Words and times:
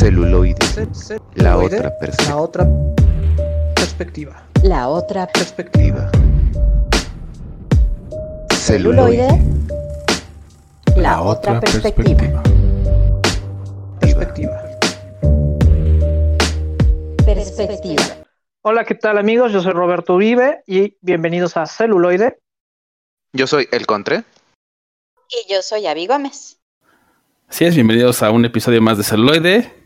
Celuloide. 0.00 0.56
La 1.34 1.58
otra 1.58 1.92
perspectiva. 1.98 2.24
La 2.24 2.38
otra 2.38 2.66
perspectiva. 3.74 4.42
La 4.62 4.88
otra 4.88 5.26
Perspectiva. 5.26 6.10
celuloide. 8.54 9.28
La 10.96 11.20
otra 11.20 11.60
perspectiva. 11.60 12.42
Perspectiva. 14.00 14.62
Perspectiva. 17.26 18.02
Hola, 18.62 18.86
¿qué 18.86 18.94
tal 18.94 19.18
amigos? 19.18 19.52
Yo 19.52 19.60
soy 19.60 19.72
Roberto 19.72 20.16
Vive 20.16 20.62
y 20.66 20.96
bienvenidos 21.02 21.58
a 21.58 21.66
Celuloide. 21.66 22.38
Yo 23.34 23.46
soy 23.46 23.68
El 23.70 23.84
Contre. 23.84 24.24
Y 25.28 25.52
yo 25.52 25.60
soy 25.60 25.86
Avi 25.86 26.06
Gómez. 26.06 26.58
Así 27.48 27.66
es, 27.66 27.74
bienvenidos 27.74 28.22
a 28.22 28.30
un 28.30 28.46
episodio 28.46 28.80
más 28.80 28.96
de 28.96 29.04
Celuloide, 29.04 29.79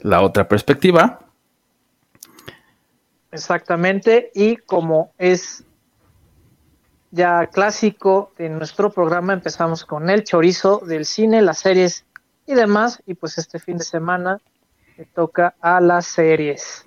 la 0.00 0.22
otra 0.22 0.48
perspectiva. 0.48 1.20
Exactamente, 3.30 4.30
y 4.34 4.56
como 4.56 5.12
es 5.18 5.64
ya 7.10 7.46
clásico 7.46 8.32
de 8.36 8.48
nuestro 8.48 8.90
programa, 8.90 9.32
empezamos 9.32 9.84
con 9.84 10.08
el 10.10 10.24
chorizo 10.24 10.78
del 10.78 11.04
cine, 11.04 11.42
las 11.42 11.58
series 11.58 12.04
y 12.46 12.54
demás, 12.54 13.02
y 13.06 13.14
pues 13.14 13.38
este 13.38 13.58
fin 13.58 13.78
de 13.78 13.84
semana 13.84 14.40
le 14.96 15.04
toca 15.04 15.54
a 15.60 15.80
las 15.80 16.06
series. 16.06 16.86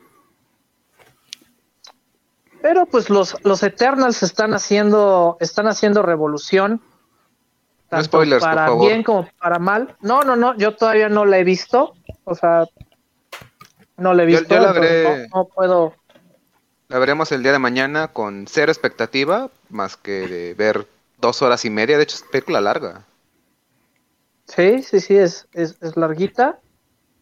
Pero 2.61 2.85
pues 2.85 3.09
los, 3.09 3.43
los 3.43 3.63
Eternals 3.63 4.21
están 4.23 4.53
haciendo, 4.53 5.37
están 5.39 5.67
haciendo 5.67 6.03
revolución. 6.03 6.73
No 6.73 7.97
tanto 7.97 8.05
spoilers, 8.05 8.43
por 8.43 8.49
para 8.49 8.67
favor. 8.67 8.87
bien 8.87 9.03
como 9.03 9.27
para 9.39 9.59
mal. 9.59 9.95
No, 10.01 10.21
no, 10.21 10.35
no, 10.35 10.55
yo 10.55 10.75
todavía 10.75 11.09
no 11.09 11.25
la 11.25 11.39
he 11.39 11.43
visto. 11.43 11.95
O 12.23 12.35
sea, 12.35 12.65
no 14.01 14.13
la 14.13 14.23
he 14.23 14.25
visto. 14.25 14.53
yo 14.53 14.59
la 14.61 14.71
veré. 14.73 15.27
no- 15.29 15.37
no 15.43 15.45
puedo. 15.45 15.95
La 16.89 16.99
veremos 16.99 17.31
el 17.31 17.41
día 17.43 17.53
de 17.53 17.59
mañana 17.59 18.09
con 18.09 18.47
cero 18.49 18.71
expectativa, 18.71 19.49
más 19.69 19.95
que 19.95 20.27
de 20.27 20.53
ver 20.55 20.87
dos 21.19 21.41
horas 21.41 21.63
y 21.63 21.69
media. 21.69 21.97
De 21.97 22.03
hecho, 22.03 22.17
es 22.17 22.23
película 22.23 22.59
larga. 22.59 23.05
Sí, 24.45 24.83
sí, 24.83 24.99
sí, 24.99 25.15
es, 25.15 25.47
es, 25.53 25.77
es 25.81 25.95
larguita, 25.95 26.59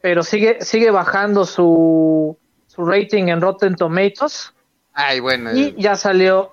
pero 0.01 0.23
sigue, 0.23 0.57
sigue 0.61 0.89
bajando 0.89 1.45
su, 1.45 2.35
su 2.67 2.85
rating 2.85 3.25
en 3.27 3.41
Rotten 3.41 3.75
Tomatoes 3.75 4.53
Ay, 4.93 5.19
bueno. 5.19 5.53
y 5.53 5.63
eh, 5.65 5.75
ya 5.77 5.95
salió, 5.95 6.51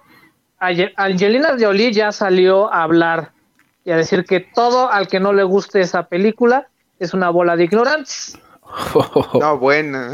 Ange- 0.60 0.92
Angelina 0.96 1.56
Jolie 1.58 1.92
ya 1.92 2.12
salió 2.12 2.70
a 2.72 2.82
hablar 2.82 3.32
y 3.84 3.92
a 3.92 3.96
decir 3.96 4.24
que 4.24 4.40
todo 4.40 4.90
al 4.92 5.08
que 5.08 5.20
no 5.20 5.32
le 5.32 5.44
guste 5.44 5.80
esa 5.80 6.08
película 6.08 6.68
es 6.98 7.14
una 7.14 7.30
bola 7.30 7.56
de 7.56 7.64
ignorantes. 7.64 8.38
No, 9.40 9.58
bueno. 9.58 10.10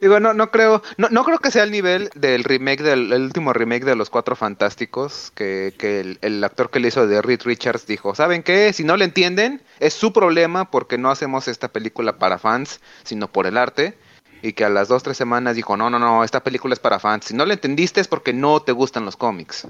Digo, 0.00 0.20
no, 0.20 0.34
no 0.34 0.50
creo, 0.50 0.82
no, 0.98 1.08
no 1.08 1.24
creo 1.24 1.38
que 1.38 1.50
sea 1.50 1.62
el 1.62 1.70
nivel 1.70 2.10
del 2.14 2.44
remake 2.44 2.82
del 2.82 3.12
el 3.12 3.22
último 3.22 3.52
remake 3.52 3.84
de 3.84 3.96
Los 3.96 4.10
Cuatro 4.10 4.36
Fantásticos, 4.36 5.32
que, 5.34 5.72
que 5.78 6.00
el, 6.00 6.18
el 6.20 6.44
actor 6.44 6.70
que 6.70 6.80
le 6.80 6.88
hizo 6.88 7.06
de 7.06 7.22
Reed 7.22 7.42
Richards 7.44 7.86
dijo, 7.86 8.14
¿saben 8.14 8.42
qué? 8.42 8.72
Si 8.72 8.84
no 8.84 8.96
le 8.96 9.06
entienden, 9.06 9.62
es 9.80 9.94
su 9.94 10.12
problema 10.12 10.70
porque 10.70 10.98
no 10.98 11.10
hacemos 11.10 11.48
esta 11.48 11.68
película 11.68 12.18
para 12.18 12.38
fans, 12.38 12.80
sino 13.04 13.28
por 13.28 13.46
el 13.46 13.56
arte. 13.56 13.96
Y 14.42 14.52
que 14.52 14.66
a 14.66 14.68
las 14.68 14.88
dos, 14.88 15.02
tres 15.02 15.16
semanas 15.16 15.56
dijo, 15.56 15.74
no, 15.74 15.88
no, 15.88 15.98
no, 15.98 16.22
esta 16.22 16.44
película 16.44 16.74
es 16.74 16.80
para 16.80 16.98
fans. 16.98 17.26
Si 17.26 17.34
no 17.34 17.46
le 17.46 17.54
entendiste 17.54 18.02
es 18.02 18.08
porque 18.08 18.34
no 18.34 18.60
te 18.60 18.72
gustan 18.72 19.06
los 19.06 19.16
cómics. 19.16 19.66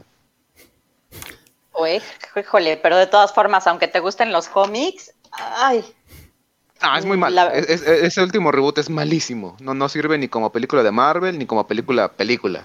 Uy, 1.74 2.02
híjole, 2.34 2.76
pero 2.76 2.96
de 2.96 3.06
todas 3.06 3.32
formas, 3.32 3.68
aunque 3.68 3.86
te 3.86 4.00
gusten 4.00 4.32
los 4.32 4.48
cómics, 4.48 5.12
ay, 5.30 5.84
Ah, 6.80 6.98
es 6.98 7.06
muy 7.06 7.16
mal. 7.16 7.34
La- 7.34 7.48
Es- 7.54 7.68
es- 7.68 7.82
ese 7.82 8.22
último 8.22 8.50
reboot 8.52 8.78
es 8.78 8.90
malísimo. 8.90 9.56
No, 9.60 9.74
no 9.74 9.88
sirve 9.88 10.18
ni 10.18 10.28
como 10.28 10.50
película 10.52 10.82
de 10.82 10.90
Marvel 10.90 11.38
ni 11.38 11.46
como 11.46 11.66
película 11.66 12.08
película. 12.12 12.64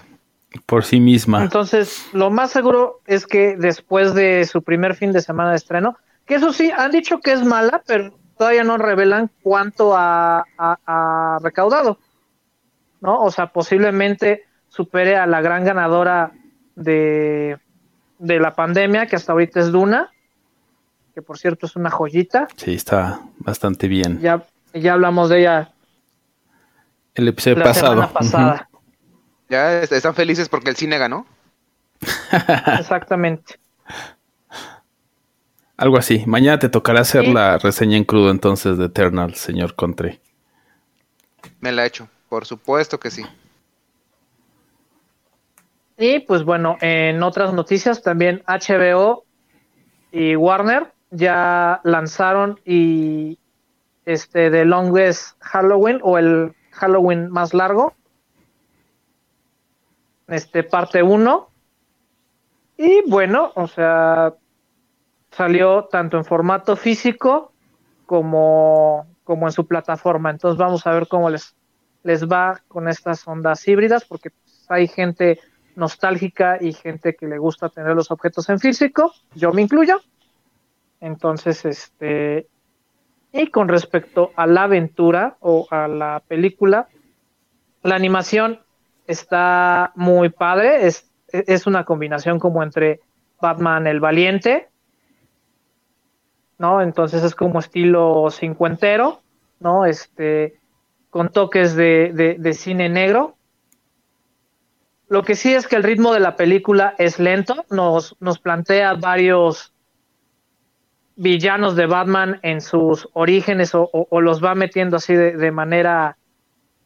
Por 0.66 0.84
sí 0.84 0.98
misma. 1.00 1.42
Entonces, 1.42 2.06
lo 2.12 2.30
más 2.30 2.50
seguro 2.50 3.00
es 3.06 3.26
que 3.26 3.56
después 3.56 4.14
de 4.14 4.44
su 4.46 4.62
primer 4.62 4.96
fin 4.96 5.12
de 5.12 5.20
semana 5.22 5.50
de 5.50 5.56
estreno, 5.56 5.96
que 6.26 6.34
eso 6.34 6.52
sí, 6.52 6.70
han 6.76 6.90
dicho 6.90 7.20
que 7.20 7.32
es 7.32 7.44
mala, 7.44 7.82
pero 7.86 8.12
todavía 8.36 8.64
no 8.64 8.76
revelan 8.76 9.30
cuánto 9.42 9.96
ha, 9.96 10.44
ha- 10.58 10.78
ha 10.86 11.38
recaudado, 11.42 11.98
¿no? 13.00 13.22
O 13.22 13.30
sea, 13.30 13.46
posiblemente 13.52 14.44
supere 14.68 15.16
a 15.16 15.26
la 15.26 15.40
gran 15.40 15.64
ganadora 15.64 16.32
de, 16.74 17.58
de 18.18 18.40
la 18.40 18.54
pandemia, 18.54 19.06
que 19.06 19.16
hasta 19.16 19.32
ahorita 19.32 19.60
es 19.60 19.70
Duna, 19.70 20.10
que 21.20 21.26
por 21.26 21.38
cierto 21.38 21.66
es 21.66 21.76
una 21.76 21.90
joyita. 21.90 22.48
Sí, 22.56 22.74
está 22.74 23.20
bastante 23.38 23.88
bien. 23.88 24.20
Ya, 24.20 24.42
ya 24.72 24.94
hablamos 24.94 25.28
de 25.28 25.40
ella 25.40 25.72
El 27.14 27.28
episodio 27.28 27.56
la 27.58 27.64
pasado. 27.64 27.92
semana 27.92 28.12
pasada. 28.12 28.70
Ya 29.50 29.82
est- 29.82 29.92
están 29.92 30.14
felices 30.14 30.48
porque 30.48 30.70
el 30.70 30.76
cine 30.76 30.96
ganó. 30.98 31.26
Exactamente. 32.78 33.56
Algo 35.76 35.98
así. 35.98 36.24
Mañana 36.26 36.58
te 36.58 36.68
tocará 36.68 37.00
hacer 37.00 37.24
Sí. 37.26 37.32
la 37.32 37.58
reseña 37.58 37.96
en 37.96 38.04
crudo 38.04 38.30
entonces 38.30 38.78
de 38.78 38.86
Eternal, 38.86 39.34
señor 39.34 39.74
Contre. 39.74 40.20
Me 41.60 41.72
la 41.72 41.84
he 41.84 41.88
hecho. 41.88 42.08
Por 42.28 42.46
supuesto 42.46 42.98
que 43.00 43.10
sí. 43.10 43.24
Y 45.98 46.20
pues 46.20 46.44
bueno, 46.44 46.76
en 46.80 47.22
otras 47.22 47.52
noticias 47.52 48.02
también 48.02 48.42
HBO 48.46 49.24
y 50.12 50.34
Warner 50.36 50.92
ya 51.10 51.80
lanzaron 51.84 52.60
y 52.64 53.38
este 54.04 54.50
The 54.50 54.64
Longest 54.64 55.36
Halloween 55.40 56.00
o 56.02 56.18
el 56.18 56.54
Halloween 56.72 57.30
más 57.30 57.54
largo. 57.54 57.94
Este 60.28 60.62
parte 60.62 61.02
1. 61.02 61.48
Y 62.78 63.02
bueno, 63.08 63.52
o 63.56 63.66
sea, 63.66 64.34
salió 65.32 65.84
tanto 65.84 66.16
en 66.16 66.24
formato 66.24 66.76
físico 66.76 67.52
como, 68.06 69.06
como 69.24 69.46
en 69.46 69.52
su 69.52 69.66
plataforma. 69.66 70.30
Entonces 70.30 70.58
vamos 70.58 70.86
a 70.86 70.92
ver 70.92 71.06
cómo 71.08 71.30
les, 71.30 71.54
les 72.02 72.26
va 72.26 72.62
con 72.68 72.88
estas 72.88 73.26
ondas 73.28 73.66
híbridas, 73.68 74.04
porque 74.04 74.30
pues, 74.30 74.66
hay 74.68 74.88
gente 74.88 75.40
nostálgica 75.76 76.58
y 76.60 76.72
gente 76.72 77.14
que 77.14 77.26
le 77.26 77.38
gusta 77.38 77.68
tener 77.68 77.94
los 77.94 78.10
objetos 78.10 78.48
en 78.48 78.58
físico, 78.58 79.12
yo 79.34 79.52
me 79.52 79.62
incluyo. 79.62 80.00
Entonces, 81.00 81.64
este, 81.64 82.46
y 83.32 83.46
con 83.48 83.68
respecto 83.68 84.32
a 84.36 84.46
la 84.46 84.64
aventura 84.64 85.36
o 85.40 85.66
a 85.70 85.88
la 85.88 86.22
película, 86.26 86.88
la 87.82 87.94
animación 87.94 88.60
está 89.06 89.92
muy 89.94 90.28
padre, 90.28 90.86
es, 90.86 91.10
es 91.28 91.66
una 91.66 91.84
combinación 91.84 92.38
como 92.38 92.62
entre 92.62 93.00
Batman 93.40 93.86
el 93.86 94.00
Valiente, 94.00 94.68
¿no? 96.58 96.82
Entonces 96.82 97.22
es 97.22 97.34
como 97.34 97.58
estilo 97.58 98.28
cincuentero, 98.30 99.22
¿no? 99.60 99.86
Este, 99.86 100.60
con 101.08 101.30
toques 101.30 101.74
de, 101.74 102.12
de, 102.14 102.36
de 102.38 102.52
cine 102.52 102.88
negro, 102.88 103.36
lo 105.10 105.24
que 105.24 105.34
sí 105.34 105.52
es 105.52 105.66
que 105.66 105.74
el 105.74 105.82
ritmo 105.82 106.14
de 106.14 106.20
la 106.20 106.36
película 106.36 106.94
es 106.96 107.18
lento, 107.18 107.64
nos, 107.68 108.16
nos 108.20 108.38
plantea 108.38 108.94
varios 108.94 109.74
villanos 111.20 111.76
de 111.76 111.84
Batman 111.84 112.40
en 112.42 112.62
sus 112.62 113.06
orígenes 113.12 113.72
o, 113.74 113.90
los 114.22 114.42
va 114.42 114.54
metiendo 114.54 114.96
así 114.96 115.14
de, 115.14 115.50
manera 115.52 116.16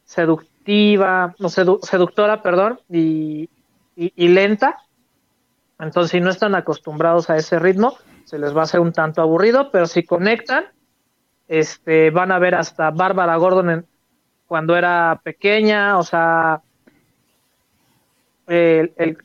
seductiva, 0.03 1.33
no 1.39 1.47
sedu- 1.47 1.79
seductora, 1.81 2.41
perdón, 2.41 2.79
y, 2.89 3.49
lenta. 4.27 4.77
Entonces, 5.79 6.11
si 6.11 6.19
no 6.19 6.29
están 6.29 6.53
acostumbrados 6.53 7.29
a 7.29 7.37
ese 7.37 7.59
ritmo, 7.59 7.97
se 8.25 8.37
les 8.37 8.53
va 8.55 8.61
a 8.61 8.63
hacer 8.65 8.81
un 8.81 8.91
tanto 8.91 9.21
aburrido, 9.21 9.71
pero 9.71 9.87
si 9.87 10.03
conectan, 10.03 10.65
este, 11.47 12.09
van 12.09 12.33
a 12.33 12.39
ver 12.39 12.55
hasta 12.55 12.91
Bárbara 12.91 13.37
Gordon 13.37 13.69
en- 13.69 13.85
cuando 14.47 14.75
era 14.75 15.21
pequeña, 15.23 15.97
o 15.97 16.03
sea, 16.03 16.61
el, 18.47 18.93
el- 18.97 19.17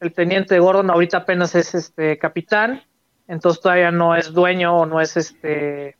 el 0.00 0.12
teniente 0.12 0.60
Gordon 0.60 0.90
ahorita 0.90 1.18
apenas 1.18 1.56
es 1.56 1.74
este 1.74 2.18
capitán, 2.18 2.82
entonces 3.28 3.60
todavía 3.62 3.90
no 3.92 4.16
es 4.16 4.32
dueño 4.32 4.76
o 4.78 4.86
no 4.86 5.00
es 5.00 5.16
este 5.16 5.96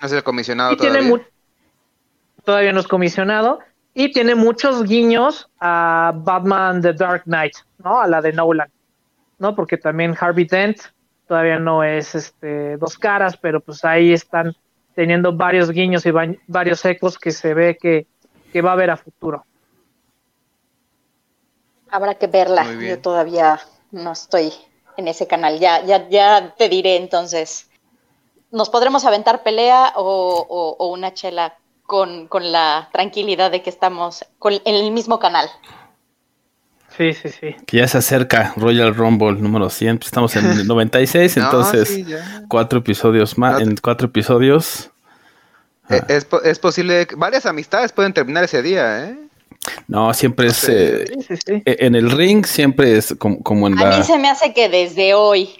Es 0.00 0.12
el 0.12 0.22
comisionado 0.24 0.72
y 0.72 0.76
tiene 0.76 0.98
todavía. 0.98 1.16
mu- 1.16 1.24
todavía 2.44 2.72
no 2.72 2.80
es 2.80 2.88
comisionado 2.88 3.60
y 3.94 4.10
tiene 4.12 4.34
muchos 4.34 4.82
guiños 4.82 5.48
a 5.60 6.12
Batman 6.14 6.82
The 6.82 6.94
Dark 6.94 7.22
Knight, 7.24 7.54
¿no? 7.78 8.00
A 8.00 8.08
la 8.08 8.20
de 8.20 8.32
Nolan, 8.32 8.68
¿no? 9.38 9.54
Porque 9.54 9.76
también 9.78 10.16
Harvey 10.18 10.46
Dent 10.46 10.78
todavía 11.28 11.58
no 11.58 11.84
es 11.84 12.14
este 12.14 12.76
dos 12.76 12.98
caras, 12.98 13.36
pero 13.36 13.60
pues 13.60 13.84
ahí 13.84 14.12
están 14.12 14.54
teniendo 14.94 15.32
varios 15.32 15.70
guiños 15.70 16.04
y 16.06 16.10
va- 16.10 16.26
varios 16.46 16.84
ecos 16.84 17.18
que 17.18 17.30
se 17.30 17.54
ve 17.54 17.76
que, 17.80 18.06
que 18.52 18.62
va 18.62 18.70
a 18.70 18.72
haber 18.74 18.90
a 18.90 18.96
futuro. 18.96 19.44
habrá 21.90 22.14
que 22.16 22.26
verla. 22.26 22.64
Yo 22.74 22.98
todavía 23.00 23.60
no 23.92 24.12
estoy 24.12 24.52
en 24.96 25.08
ese 25.08 25.26
canal. 25.26 25.58
Ya, 25.58 25.84
ya, 25.84 26.08
ya 26.08 26.54
te 26.56 26.68
diré 26.68 26.96
entonces 26.96 27.68
nos 28.50 28.70
podremos 28.70 29.04
aventar 29.04 29.42
pelea 29.42 29.94
o, 29.96 30.46
o- 30.48 30.76
o 30.78 30.86
una 30.92 31.12
chela 31.12 31.56
con, 31.86 32.28
con 32.28 32.52
la 32.52 32.88
tranquilidad 32.92 33.50
de 33.50 33.62
que 33.62 33.70
estamos 33.70 34.24
con- 34.38 34.52
en 34.64 34.74
el 34.76 34.90
mismo 34.92 35.18
canal. 35.18 35.48
Sí, 36.96 37.12
sí, 37.14 37.28
sí. 37.30 37.56
Que 37.66 37.78
ya 37.78 37.88
se 37.88 37.98
acerca 37.98 38.52
Royal 38.56 38.94
Rumble 38.94 39.32
número 39.32 39.68
100. 39.68 39.98
pues 39.98 40.06
Estamos 40.06 40.36
en 40.36 40.46
el 40.52 40.66
96, 40.68 41.36
No, 41.36 41.44
entonces 41.44 41.88
sí, 41.88 42.06
cuatro 42.48 42.78
episodios 42.78 43.36
más. 43.36 43.54
No 43.54 43.58
te- 43.58 43.64
En 43.64 43.76
cuatro 43.76 44.06
episodios. 44.06 44.90
Eh, 45.90 46.00
Es, 46.08 46.26
es 46.44 46.58
posible 46.60 47.06
que 47.08 47.16
varias 47.16 47.46
amistades 47.46 47.90
pueden 47.92 48.12
terminar 48.14 48.44
ese 48.44 48.62
día, 48.62 49.04
¿eh? 49.06 49.18
No, 49.88 50.12
siempre 50.12 50.48
es. 50.48 50.56
Sí. 50.56 50.72
eh, 50.72 51.04
Sí, 51.08 51.22
sí, 51.28 51.36
sí. 51.46 51.62
eh, 51.64 51.76
en 51.80 51.94
el 51.94 52.10
ring 52.10 52.44
siempre 52.44 52.96
es 52.96 53.14
como, 53.18 53.42
como 53.42 53.66
en 53.66 53.78
A 53.78 53.84
la. 53.90 53.96
mí 53.98 54.02
se 54.04 54.18
me 54.18 54.28
hace 54.28 54.52
que 54.52 54.68
desde 54.68 55.14
hoy. 55.14 55.50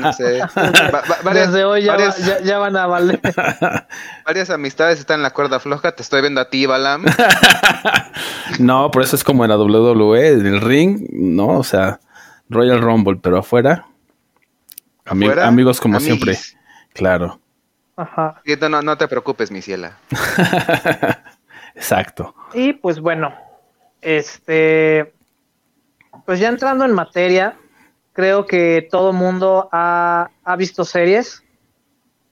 No 0.00 0.12
sé. 0.12 0.40
Va- 0.40 1.02
va- 1.02 1.18
varias, 1.22 1.52
Desde 1.52 1.64
hoy 1.64 1.82
ya, 1.82 1.96
va- 1.96 2.16
ya, 2.16 2.40
ya 2.40 2.58
van 2.58 2.76
a 2.76 2.86
valer. 2.86 3.20
varias 4.24 4.50
amistades 4.50 4.98
están 4.98 5.16
en 5.20 5.22
la 5.24 5.30
cuerda 5.30 5.60
floja. 5.60 5.92
Te 5.92 6.02
estoy 6.02 6.20
viendo 6.22 6.40
a 6.40 6.48
ti, 6.48 6.66
Balam. 6.66 7.04
No, 8.58 8.90
por 8.90 9.02
eso 9.02 9.14
es 9.16 9.22
como 9.24 9.44
en 9.44 9.50
la 9.50 9.56
WWE, 9.56 10.28
en 10.32 10.46
el 10.46 10.60
ring, 10.60 11.06
¿no? 11.12 11.48
O 11.58 11.64
sea, 11.64 12.00
Royal 12.48 12.80
Rumble, 12.80 13.18
pero 13.22 13.38
afuera. 13.38 13.86
ami- 15.06 15.24
Afuera, 15.26 15.46
amigos 15.46 15.80
como 15.80 16.00
siempre. 16.00 16.36
Claro, 16.92 17.38
Ajá. 17.96 18.42
No, 18.68 18.82
no 18.82 18.96
te 18.98 19.06
preocupes, 19.08 19.50
mi 19.50 19.62
ciela. 19.62 19.96
exacto. 21.74 22.34
Y 22.52 22.72
pues 22.74 23.00
bueno, 23.00 23.34
este, 24.00 25.12
pues 26.24 26.40
ya 26.40 26.48
entrando 26.48 26.84
en 26.84 26.92
materia, 26.92 27.56
creo 28.12 28.46
que 28.46 28.88
todo 28.90 29.12
mundo 29.12 29.68
ha, 29.72 30.30
ha 30.44 30.56
visto 30.56 30.84
series 30.84 31.44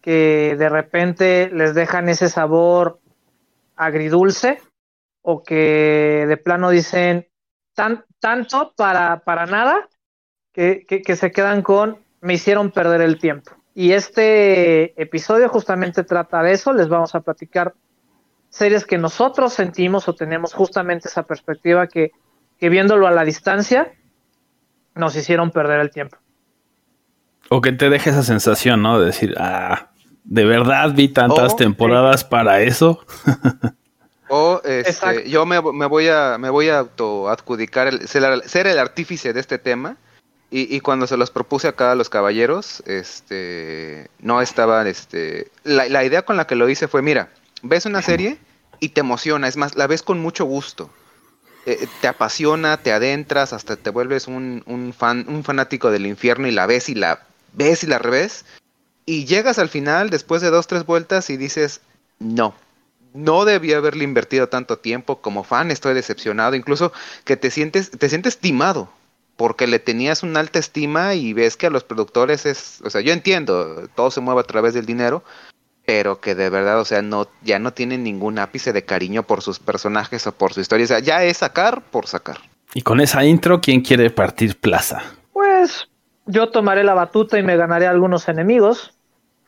que 0.01 0.57
de 0.59 0.69
repente 0.69 1.51
les 1.53 1.75
dejan 1.75 2.09
ese 2.09 2.29
sabor 2.29 3.01
agridulce 3.77 4.61
o 5.23 5.43
que 5.43 6.25
de 6.27 6.37
plano 6.37 6.71
dicen 6.71 7.29
tan, 7.75 8.05
tanto 8.19 8.73
para, 8.77 9.21
para 9.21 9.47
nada 9.47 9.89
que, 10.53 10.85
que, 10.87 11.03
que 11.03 11.17
se 11.17 11.31
quedan 11.31 11.63
con 11.63 11.99
me 12.21 12.35
hicieron 12.35 12.71
perder 12.71 13.01
el 13.01 13.19
tiempo. 13.19 13.53
Y 13.75 13.93
este 13.93 15.01
episodio 15.01 15.49
justamente 15.49 16.03
trata 16.03 16.43
de 16.43 16.53
eso, 16.53 16.73
les 16.73 16.89
vamos 16.89 17.15
a 17.15 17.21
platicar 17.21 17.75
series 18.51 18.85
que 18.87 18.99
nosotros 18.99 19.53
sentimos 19.53 20.09
o 20.09 20.15
tenemos 20.15 20.55
justamente 20.55 21.09
esa 21.09 21.23
perspectiva 21.25 21.87
que, 21.87 22.11
que 22.59 22.69
viéndolo 22.69 23.07
a 23.07 23.11
la 23.11 23.25
distancia 23.25 23.93
nos 24.95 25.15
hicieron 25.17 25.51
perder 25.51 25.81
el 25.81 25.91
tiempo. 25.91 26.17
O 27.51 27.61
que 27.61 27.73
te 27.73 27.89
deje 27.89 28.11
esa 28.11 28.23
sensación, 28.23 28.83
¿no? 28.83 28.99
De 29.01 29.07
decir, 29.07 29.35
ah, 29.39 29.91
de 30.25 30.45
verdad 30.45 30.93
vi 30.95 31.09
tantas 31.09 31.55
Oh, 31.55 31.57
temporadas 31.57 32.25
para 32.25 32.61
eso. 32.63 33.01
O 34.31 34.61
este, 34.63 35.31
yo 35.31 35.47
me, 35.47 35.59
me 35.73 35.87
voy 35.87 36.09
a 36.09 36.37
me 36.39 36.51
voy 36.51 36.69
a 36.69 36.81
autoadjudicar 36.81 37.87
el, 37.87 38.07
ser, 38.07 38.25
el- 38.25 38.43
ser 38.43 38.67
el 38.67 38.79
artífice 38.79 39.33
de 39.33 39.41
este 39.41 39.57
tema. 39.59 39.97
Y, 40.51 40.75
y 40.77 40.81
cuando 40.81 41.07
se 41.07 41.17
los 41.17 41.31
propuse 41.31 41.67
acá 41.67 41.93
a 41.93 41.95
los 41.95 42.11
caballeros, 42.11 42.83
este 42.87 44.11
no 44.21 44.43
estaban, 44.43 44.87
este. 44.87 45.51
La, 45.65 45.89
la 45.89 46.05
idea 46.05 46.23
con 46.27 46.37
la 46.37 46.47
que 46.47 46.57
lo 46.57 46.69
hice 46.69 46.89
fue, 46.89 47.01
mira, 47.01 47.31
ves 47.63 47.87
una 47.87 48.03
serie 48.03 48.39
y 48.81 48.91
te 48.91 49.01
emociona, 49.01 49.49
es 49.49 49.57
más, 49.57 49.77
la 49.77 49.87
ves 49.87 50.03
con 50.03 50.21
mucho 50.21 50.45
gusto. 50.45 50.91
Eh, 51.67 51.87
te 52.01 52.09
apasiona, 52.09 52.79
te 52.79 52.93
adentras, 52.93 53.53
hasta 53.53 53.77
te 53.77 53.91
vuelves 53.91 54.27
un, 54.27 54.63
un 54.67 54.93
fan, 54.93 55.27
un 55.29 55.45
fanático 55.45 55.91
del 55.91 56.07
infierno 56.07 56.47
y 56.47 56.51
la 56.53 56.67
ves 56.67 56.89
y 56.89 56.95
la 56.95 57.27
ves 57.53 57.85
y 57.85 57.87
la 57.87 57.99
revés. 57.99 58.45
Y 59.05 59.25
llegas 59.25 59.59
al 59.59 59.69
final 59.69 60.11
después 60.11 60.43
de 60.43 60.51
dos, 60.51 60.67
tres 60.67 60.87
vueltas 60.87 61.31
y 61.31 61.37
dices, 61.37 61.81
no, 62.19 62.55
no 63.15 63.45
debí 63.45 63.73
haberle 63.73 64.05
invertido 64.05 64.49
tanto 64.49 64.79
tiempo 64.79 65.21
como 65.21 65.45
fan, 65.45 65.71
estoy 65.71 65.95
decepcionado, 65.95 66.55
incluso 66.55 66.93
que 67.25 67.37
te 67.37 67.51
sientes, 67.51 67.91
te 67.91 68.09
sientes 68.09 68.39
timado, 68.39 68.91
porque 69.37 69.67
le 69.67 69.79
tenías 69.79 70.23
una 70.23 70.41
alta 70.41 70.59
estima 70.59 71.15
y 71.15 71.33
ves 71.33 71.57
que 71.57 71.67
a 71.67 71.71
los 71.71 71.85
productores 71.85 72.47
es, 72.47 72.81
o 72.85 72.91
sea, 72.91 73.01
yo 73.01 73.13
entiendo, 73.13 73.89
todo 73.95 74.11
se 74.11 74.21
mueve 74.21 74.41
a 74.41 74.45
través 74.45 74.75
del 74.75 74.87
dinero, 74.87 75.25
pero 75.89 76.21
que 76.21 76.35
de 76.35 76.51
verdad, 76.51 76.81
o 76.81 76.85
sea, 76.85 77.01
no, 77.01 77.29
ya 77.41 77.59
no 77.59 77.73
tienen 77.73 78.05
ningún 78.05 78.39
ápice 78.39 78.75
de 78.75 78.85
cariño 78.85 79.23
por 79.23 79.41
sus 79.41 79.59
personajes 79.59 80.27
o 80.27 80.33
por 80.33 80.53
su 80.53 80.61
historia, 80.61 80.85
o 80.85 80.87
sea, 80.87 80.99
ya 80.99 81.25
es 81.25 81.39
sacar 81.39 81.81
por 81.81 82.07
sacar. 82.07 82.37
Y 82.75 82.83
con 82.83 83.01
esa 83.01 83.25
intro, 83.25 83.63
¿quién 83.63 83.81
quiere 83.81 84.11
partir 84.11 84.61
plaza? 84.61 85.01
Pues 85.33 85.89
yo 86.27 86.51
tomaré 86.51 86.85
la 86.85 86.93
batuta 86.93 87.39
y 87.39 87.43
me 87.43 87.57
ganaré 87.57 87.87
algunos 87.87 88.29
enemigos. 88.29 88.93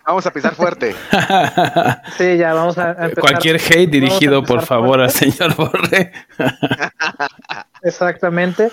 Vamos 0.06 0.24
a 0.24 0.32
pisar 0.32 0.54
fuerte. 0.54 0.96
Sí, 2.16 2.38
ya 2.38 2.54
vamos 2.54 2.78
a 2.78 2.92
a 2.92 3.04
empezar. 3.04 3.20
Cualquier 3.20 3.56
hate 3.56 3.90
dirigido, 3.90 4.38
a 4.38 4.42
por 4.42 4.62
favor, 4.62 5.02
al 5.02 5.10
fuerte. 5.10 5.32
señor 5.32 5.54
Borre. 5.56 6.12
Exactamente. 7.82 8.70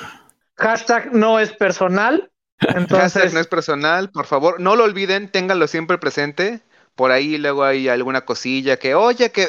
Hashtag 0.56 1.12
no 1.12 1.38
es 1.38 1.52
personal. 1.52 2.32
Hashtag 2.60 3.34
no 3.34 3.42
es 3.42 3.48
personal, 3.48 4.10
por 4.10 4.26
favor, 4.26 4.62
no 4.62 4.78
lo 4.78 4.86
olviden, 4.86 5.28
ténganlo 5.30 5.68
siempre 5.68 5.98
presente. 5.98 6.62
Por 6.98 7.12
ahí 7.12 7.38
luego 7.38 7.64
hay 7.64 7.88
alguna 7.88 8.26
cosilla 8.26 8.78
que, 8.78 8.94
oye, 8.96 9.32
que 9.32 9.48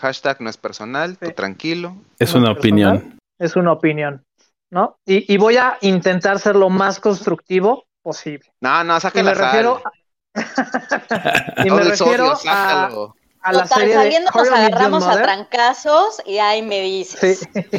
hashtag 0.00 0.40
no 0.40 0.50
es 0.50 0.56
personal, 0.56 1.16
tú 1.18 1.30
tranquilo. 1.30 1.94
Es 2.18 2.34
No 2.34 2.40
una 2.40 2.50
es 2.52 2.58
opinión. 2.58 2.92
personal. 2.94 3.18
es 3.38 3.56
una 3.56 3.72
opinión, 3.72 4.24
¿no? 4.70 4.96
Y, 5.06 5.32
y 5.32 5.36
voy 5.36 5.58
a 5.58 5.78
intentar 5.82 6.40
ser 6.40 6.56
lo 6.56 6.70
más 6.70 6.98
constructivo 6.98 7.84
posible. 8.02 8.50
No, 8.60 8.82
no, 8.84 8.96
Y 8.96 9.00
saque 9.00 9.22
me 9.22 9.34
sal. 9.34 9.44
refiero, 9.44 9.82
y 11.64 11.70
me 11.70 11.82
refiero 11.84 12.34
sodio, 12.36 12.50
a, 12.50 12.86
a 13.42 13.52
la 13.52 13.62
Total, 13.64 13.78
serie 13.80 13.94
saliendo 13.94 14.30
de 14.32 14.38
nos 14.40 14.48
agarramos 14.50 15.06
a 15.06 15.22
trancazos 15.22 16.22
y 16.24 16.38
ahí 16.38 16.62
me 16.62 16.80
dices. 16.80 17.40
Sí. 17.52 17.58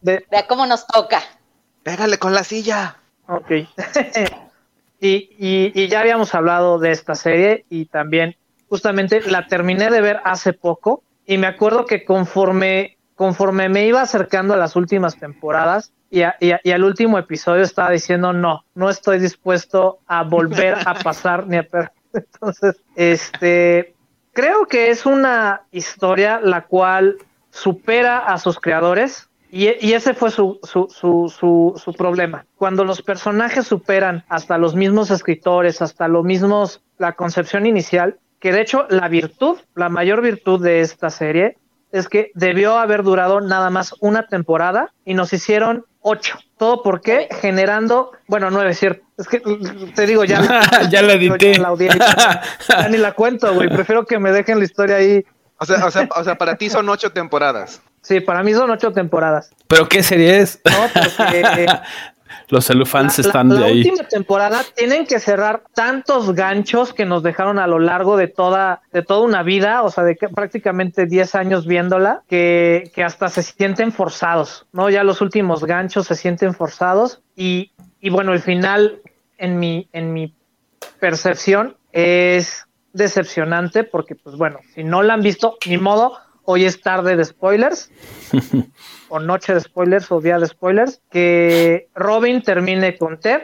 De- 0.00 0.24
De 0.30 0.36
a 0.38 0.46
cómo 0.46 0.64
nos 0.64 0.86
toca. 0.86 1.20
Pégale 1.82 2.18
con 2.18 2.34
la 2.34 2.44
silla. 2.44 2.96
Ok. 3.26 3.50
Y, 5.00 5.30
y, 5.38 5.72
y 5.74 5.88
ya 5.88 6.00
habíamos 6.00 6.34
hablado 6.34 6.78
de 6.78 6.90
esta 6.90 7.14
serie 7.14 7.64
y 7.70 7.86
también 7.86 8.36
justamente 8.68 9.20
la 9.22 9.46
terminé 9.46 9.90
de 9.90 10.00
ver 10.00 10.20
hace 10.24 10.52
poco 10.52 11.02
y 11.26 11.38
me 11.38 11.46
acuerdo 11.46 11.86
que 11.86 12.04
conforme, 12.04 12.98
conforme 13.14 13.68
me 13.68 13.86
iba 13.86 14.02
acercando 14.02 14.54
a 14.54 14.56
las 14.58 14.76
últimas 14.76 15.16
temporadas 15.18 15.92
y, 16.10 16.22
a- 16.22 16.36
y 16.40 16.50
a- 16.52 16.60
y 16.62 16.70
al 16.72 16.84
último 16.84 17.18
episodio 17.18 17.62
estaba 17.62 17.90
diciendo 17.90 18.32
no, 18.32 18.64
no 18.74 18.90
estoy 18.90 19.18
dispuesto 19.18 20.00
a 20.06 20.22
volver 20.24 20.76
a 20.86 20.94
pasar 21.02 21.46
ni 21.46 21.56
a 21.56 21.62
per 21.62 21.92
Entonces, 22.12 22.82
este, 22.96 23.94
creo 24.32 24.66
que 24.66 24.90
es 24.90 25.06
una 25.06 25.62
historia 25.70 26.40
la 26.42 26.66
cual 26.66 27.16
supera 27.50 28.18
a 28.18 28.38
sus 28.38 28.58
creadores 28.60 29.29
y, 29.50 29.68
y 29.86 29.92
ese 29.94 30.14
fue 30.14 30.30
su, 30.30 30.58
su, 30.62 30.88
su, 30.88 31.32
su, 31.36 31.80
su 31.82 31.92
problema. 31.94 32.46
Cuando 32.56 32.84
los 32.84 33.02
personajes 33.02 33.66
superan 33.66 34.24
hasta 34.28 34.58
los 34.58 34.74
mismos 34.74 35.10
escritores, 35.10 35.82
hasta 35.82 36.08
los 36.08 36.24
mismos, 36.24 36.82
la 36.98 37.12
concepción 37.12 37.66
inicial, 37.66 38.18
que 38.38 38.52
de 38.52 38.62
hecho 38.62 38.86
la 38.88 39.08
virtud, 39.08 39.58
la 39.74 39.88
mayor 39.88 40.22
virtud 40.22 40.62
de 40.62 40.80
esta 40.80 41.10
serie 41.10 41.56
es 41.92 42.08
que 42.08 42.30
debió 42.34 42.78
haber 42.78 43.02
durado 43.02 43.40
nada 43.40 43.70
más 43.70 43.94
una 44.00 44.26
temporada 44.26 44.92
y 45.04 45.14
nos 45.14 45.32
hicieron 45.32 45.84
ocho. 46.00 46.38
¿Todo 46.56 46.82
por 46.82 47.00
qué? 47.00 47.28
Generando, 47.40 48.12
bueno, 48.28 48.50
nueve, 48.50 48.70
es 48.70 48.78
cierto. 48.78 49.04
Es 49.18 49.28
que 49.28 49.40
te 49.94 50.06
digo, 50.06 50.24
ya, 50.24 50.40
Ya 50.90 51.02
la 51.02 51.14
edité. 51.14 51.58
la 51.58 51.68
audiencia, 51.68 52.42
ya 52.68 52.88
ni 52.88 52.98
la 52.98 53.12
cuento, 53.12 53.52
güey. 53.54 53.68
Prefiero 53.68 54.06
que 54.06 54.18
me 54.18 54.32
dejen 54.32 54.58
la 54.58 54.64
historia 54.64 54.96
ahí. 54.96 55.24
O 55.58 55.66
sea, 55.66 55.84
o 55.84 55.90
sea, 55.90 56.08
o 56.16 56.24
sea, 56.24 56.36
para 56.36 56.56
ti 56.56 56.70
son 56.70 56.88
ocho 56.88 57.12
temporadas. 57.12 57.82
Sí, 58.02 58.20
para 58.20 58.42
mí 58.42 58.52
son 58.54 58.70
ocho 58.70 58.92
temporadas. 58.92 59.50
¿Pero 59.68 59.88
qué 59.88 60.02
serie 60.02 60.38
es? 60.40 60.60
No, 60.64 61.02
porque 61.02 61.66
Los 62.48 62.66
celufans 62.66 63.16
la, 63.18 63.22
están 63.26 63.48
la- 63.48 63.54
de 63.54 63.60
la 63.60 63.66
ahí. 63.66 63.78
última 63.78 64.08
temporada 64.08 64.62
tienen 64.76 65.06
que 65.06 65.20
cerrar 65.20 65.62
tantos 65.74 66.34
ganchos 66.34 66.92
que 66.92 67.04
nos 67.04 67.22
dejaron 67.22 67.58
a 67.60 67.66
lo 67.68 67.78
largo 67.78 68.16
de 68.16 68.26
toda, 68.28 68.82
de 68.92 69.02
toda 69.02 69.20
una 69.20 69.42
vida, 69.44 69.82
o 69.82 69.90
sea, 69.90 70.02
de 70.04 70.16
que 70.16 70.28
prácticamente 70.28 71.06
10 71.06 71.34
años 71.36 71.66
viéndola, 71.66 72.22
que, 72.28 72.90
que 72.94 73.04
hasta 73.04 73.28
se 73.28 73.42
sienten 73.44 73.92
forzados, 73.92 74.66
¿no? 74.72 74.90
Ya 74.90 75.04
los 75.04 75.20
últimos 75.20 75.64
ganchos 75.64 76.06
se 76.08 76.16
sienten 76.16 76.54
forzados 76.54 77.20
y, 77.36 77.70
y 78.00 78.10
bueno, 78.10 78.32
el 78.32 78.40
final, 78.40 79.00
en 79.38 79.58
mi, 79.60 79.88
en 79.92 80.12
mi 80.12 80.34
percepción, 80.98 81.76
es 81.92 82.66
decepcionante 82.92 83.84
porque, 83.84 84.14
pues 84.16 84.36
bueno, 84.36 84.58
si 84.74 84.82
no 84.84 85.02
la 85.02 85.14
han 85.14 85.22
visto, 85.22 85.56
ni 85.66 85.78
modo, 85.78 86.18
hoy 86.50 86.64
es 86.64 86.80
tarde 86.80 87.16
de 87.16 87.24
spoilers 87.24 87.90
o 89.08 89.20
noche 89.20 89.54
de 89.54 89.60
spoilers 89.60 90.10
o 90.10 90.20
día 90.20 90.38
de 90.38 90.46
spoilers, 90.46 91.00
que 91.10 91.88
Robin 91.94 92.42
termine 92.42 92.96
con 92.96 93.18
Ted. 93.18 93.42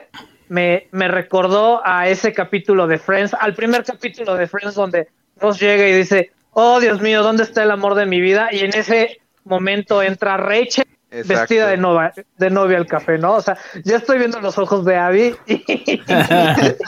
Me, 0.49 0.89
me 0.93 1.09
recordó 1.09 1.81
a 1.85 2.09
ese 2.09 2.33
capítulo 2.33 2.87
de 2.87 2.99
Friends, 2.99 3.35
al 3.35 3.55
primer 3.55 3.85
capítulo 3.85 4.37
de 4.37 4.47
Friends 4.47 4.75
donde 4.75 5.09
Ross 5.41 5.59
llega 5.59 5.89
y 5.89 5.93
dice, 5.93 6.31
oh 6.53 6.79
Dios 6.81 7.01
mío, 7.01 7.23
¿dónde 7.23 7.43
está 7.43 7.63
el 7.63 7.71
amor 7.71 7.95
de 7.95 8.07
mi 8.07 8.21
vida? 8.21 8.49
Y 8.53 8.61
en 8.61 8.75
ese 8.75 9.21
momento 9.45 10.03
entra 10.03 10.37
Rachel 10.37 10.85
Exacto. 11.11 11.41
vestida 11.41 11.69
de, 11.69 11.77
nova, 11.77 12.13
de 12.39 12.51
novia 12.51 12.79
al 12.79 12.87
café, 12.87 13.19
¿no? 13.19 13.35
O 13.35 13.41
sea, 13.41 13.57
ya 13.85 13.97
estoy 13.97 14.19
viendo 14.19 14.41
los 14.41 14.59
ojos 14.59 14.85
de 14.85 14.97
Abby 14.97 15.35
y, 15.47 16.03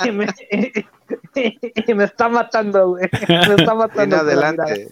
y 0.04 0.10
me, 0.12 0.26
y 1.87 1.94
me 1.94 2.04
está 2.04 2.28
matando, 2.28 2.88
güey. 2.88 3.08
Me 3.28 3.54
está 3.54 3.75
matando. 3.75 4.16
Ven 4.16 4.26
adelante. 4.26 4.90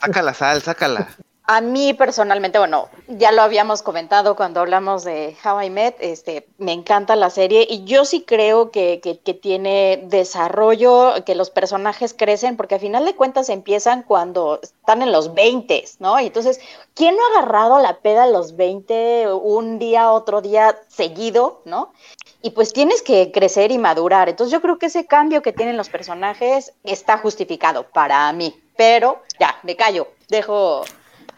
Saca 0.00 0.22
la 0.22 0.34
sal, 0.34 0.62
sácala. 0.62 1.08
A 1.52 1.60
mí 1.60 1.94
personalmente, 1.94 2.60
bueno, 2.60 2.88
ya 3.08 3.32
lo 3.32 3.42
habíamos 3.42 3.82
comentado 3.82 4.36
cuando 4.36 4.60
hablamos 4.60 5.02
de 5.02 5.36
How 5.44 5.62
I 5.62 5.70
Met, 5.70 5.96
este, 5.98 6.46
me 6.58 6.72
encanta 6.72 7.16
la 7.16 7.28
serie 7.28 7.66
y 7.68 7.82
yo 7.82 8.04
sí 8.04 8.22
creo 8.22 8.70
que, 8.70 9.00
que, 9.02 9.18
que 9.18 9.34
tiene 9.34 10.00
desarrollo, 10.06 11.24
que 11.26 11.34
los 11.34 11.50
personajes 11.50 12.14
crecen, 12.14 12.56
porque 12.56 12.76
al 12.76 12.80
final 12.80 13.04
de 13.04 13.16
cuentas 13.16 13.48
empiezan 13.48 14.04
cuando 14.04 14.60
están 14.62 15.02
en 15.02 15.10
los 15.10 15.34
20, 15.34 15.84
¿no? 15.98 16.20
Entonces, 16.20 16.60
¿quién 16.94 17.16
no 17.16 17.22
ha 17.24 17.38
agarrado 17.40 17.80
la 17.80 17.98
peda 17.98 18.24
a 18.24 18.28
los 18.28 18.54
20 18.54 19.32
un 19.32 19.80
día, 19.80 20.12
otro 20.12 20.42
día 20.42 20.78
seguido, 20.86 21.62
¿no? 21.64 21.92
Y 22.42 22.50
pues 22.50 22.72
tienes 22.72 23.02
que 23.02 23.30
crecer 23.32 23.70
y 23.70 23.78
madurar. 23.78 24.28
Entonces 24.28 24.52
yo 24.52 24.60
creo 24.60 24.78
que 24.78 24.86
ese 24.86 25.06
cambio 25.06 25.42
que 25.42 25.52
tienen 25.52 25.76
los 25.76 25.88
personajes 25.88 26.72
está 26.84 27.18
justificado 27.18 27.84
para 27.84 28.32
mí. 28.32 28.54
Pero 28.76 29.22
ya, 29.38 29.58
me 29.62 29.76
callo, 29.76 30.08
dejo 30.28 30.84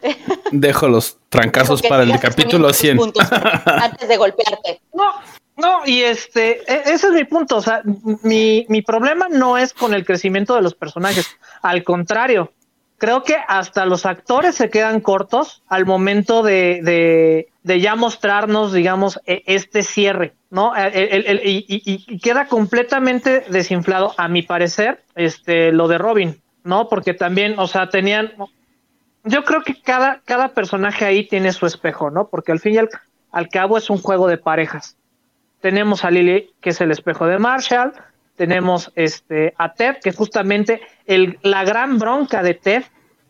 Dejo 0.51 0.87
los 0.87 1.17
trancazos 1.29 1.81
para 1.81 2.03
el 2.03 2.19
capítulo 2.19 2.73
100. 2.73 2.99
antes 3.65 4.07
de 4.07 4.17
golpearte. 4.17 4.81
No, 4.93 5.13
no, 5.57 5.85
y 5.85 6.01
este, 6.01 6.61
e, 6.71 6.93
ese 6.93 7.07
es 7.07 7.13
mi 7.13 7.23
punto. 7.25 7.57
O 7.57 7.61
sea, 7.61 7.81
mi, 8.23 8.65
mi 8.69 8.81
problema 8.81 9.27
no 9.29 9.57
es 9.57 9.73
con 9.73 9.93
el 9.93 10.05
crecimiento 10.05 10.55
de 10.55 10.61
los 10.61 10.75
personajes. 10.75 11.27
Al 11.61 11.83
contrario, 11.83 12.51
creo 13.03 13.23
que 13.23 13.35
hasta 13.49 13.85
los 13.85 14.05
actores 14.05 14.55
se 14.55 14.69
quedan 14.69 15.01
cortos 15.01 15.61
al 15.67 15.85
momento 15.85 16.41
de, 16.41 17.49
ya 17.65 17.97
mostrarnos, 17.97 18.71
digamos, 18.71 19.19
e, 19.25 19.43
este 19.45 19.83
cierre, 19.83 20.35
¿no? 20.49 20.71
Y, 20.77 21.65
y, 21.67 22.19
queda 22.19 22.47
completamente 22.47 23.43
desinflado, 23.49 24.13
a 24.15 24.29
mi 24.29 24.41
parecer, 24.41 25.03
este, 25.15 25.73
lo 25.73 25.89
de 25.89 25.97
Robin, 25.97 26.41
¿no? 26.63 26.87
Porque 26.87 27.13
también, 27.13 27.55
o 27.59 27.67
sea, 27.67 27.89
tenían, 27.89 28.31
yo 29.25 29.43
creo 29.43 29.63
que 29.63 29.75
cada, 29.81 30.21
cada 30.23 30.53
personaje 30.53 31.03
ahí 31.03 31.27
tiene 31.27 31.51
su 31.51 31.65
espejo, 31.65 32.09
¿no? 32.09 32.29
Porque 32.29 32.53
al 32.53 32.61
fin 32.61 32.75
y 32.75 32.77
al, 32.77 33.49
cabo 33.49 33.77
es 33.77 33.89
un 33.89 33.97
juego 33.97 34.29
de 34.29 34.37
parejas. 34.37 34.95
Tenemos 35.59 36.05
a 36.05 36.09
Lily, 36.09 36.51
que 36.61 36.69
es 36.69 36.79
el 36.79 36.89
espejo 36.91 37.27
de 37.27 37.37
Marshall, 37.37 37.91
tenemos 38.35 38.91
este, 38.95 39.53
a 39.57 39.73
Ted, 39.73 39.97
que 40.03 40.11
justamente 40.11 40.81
el, 41.05 41.39
la 41.43 41.63
gran 41.63 41.99
bronca 41.99 42.41
de 42.43 42.53
Ted 42.55 42.83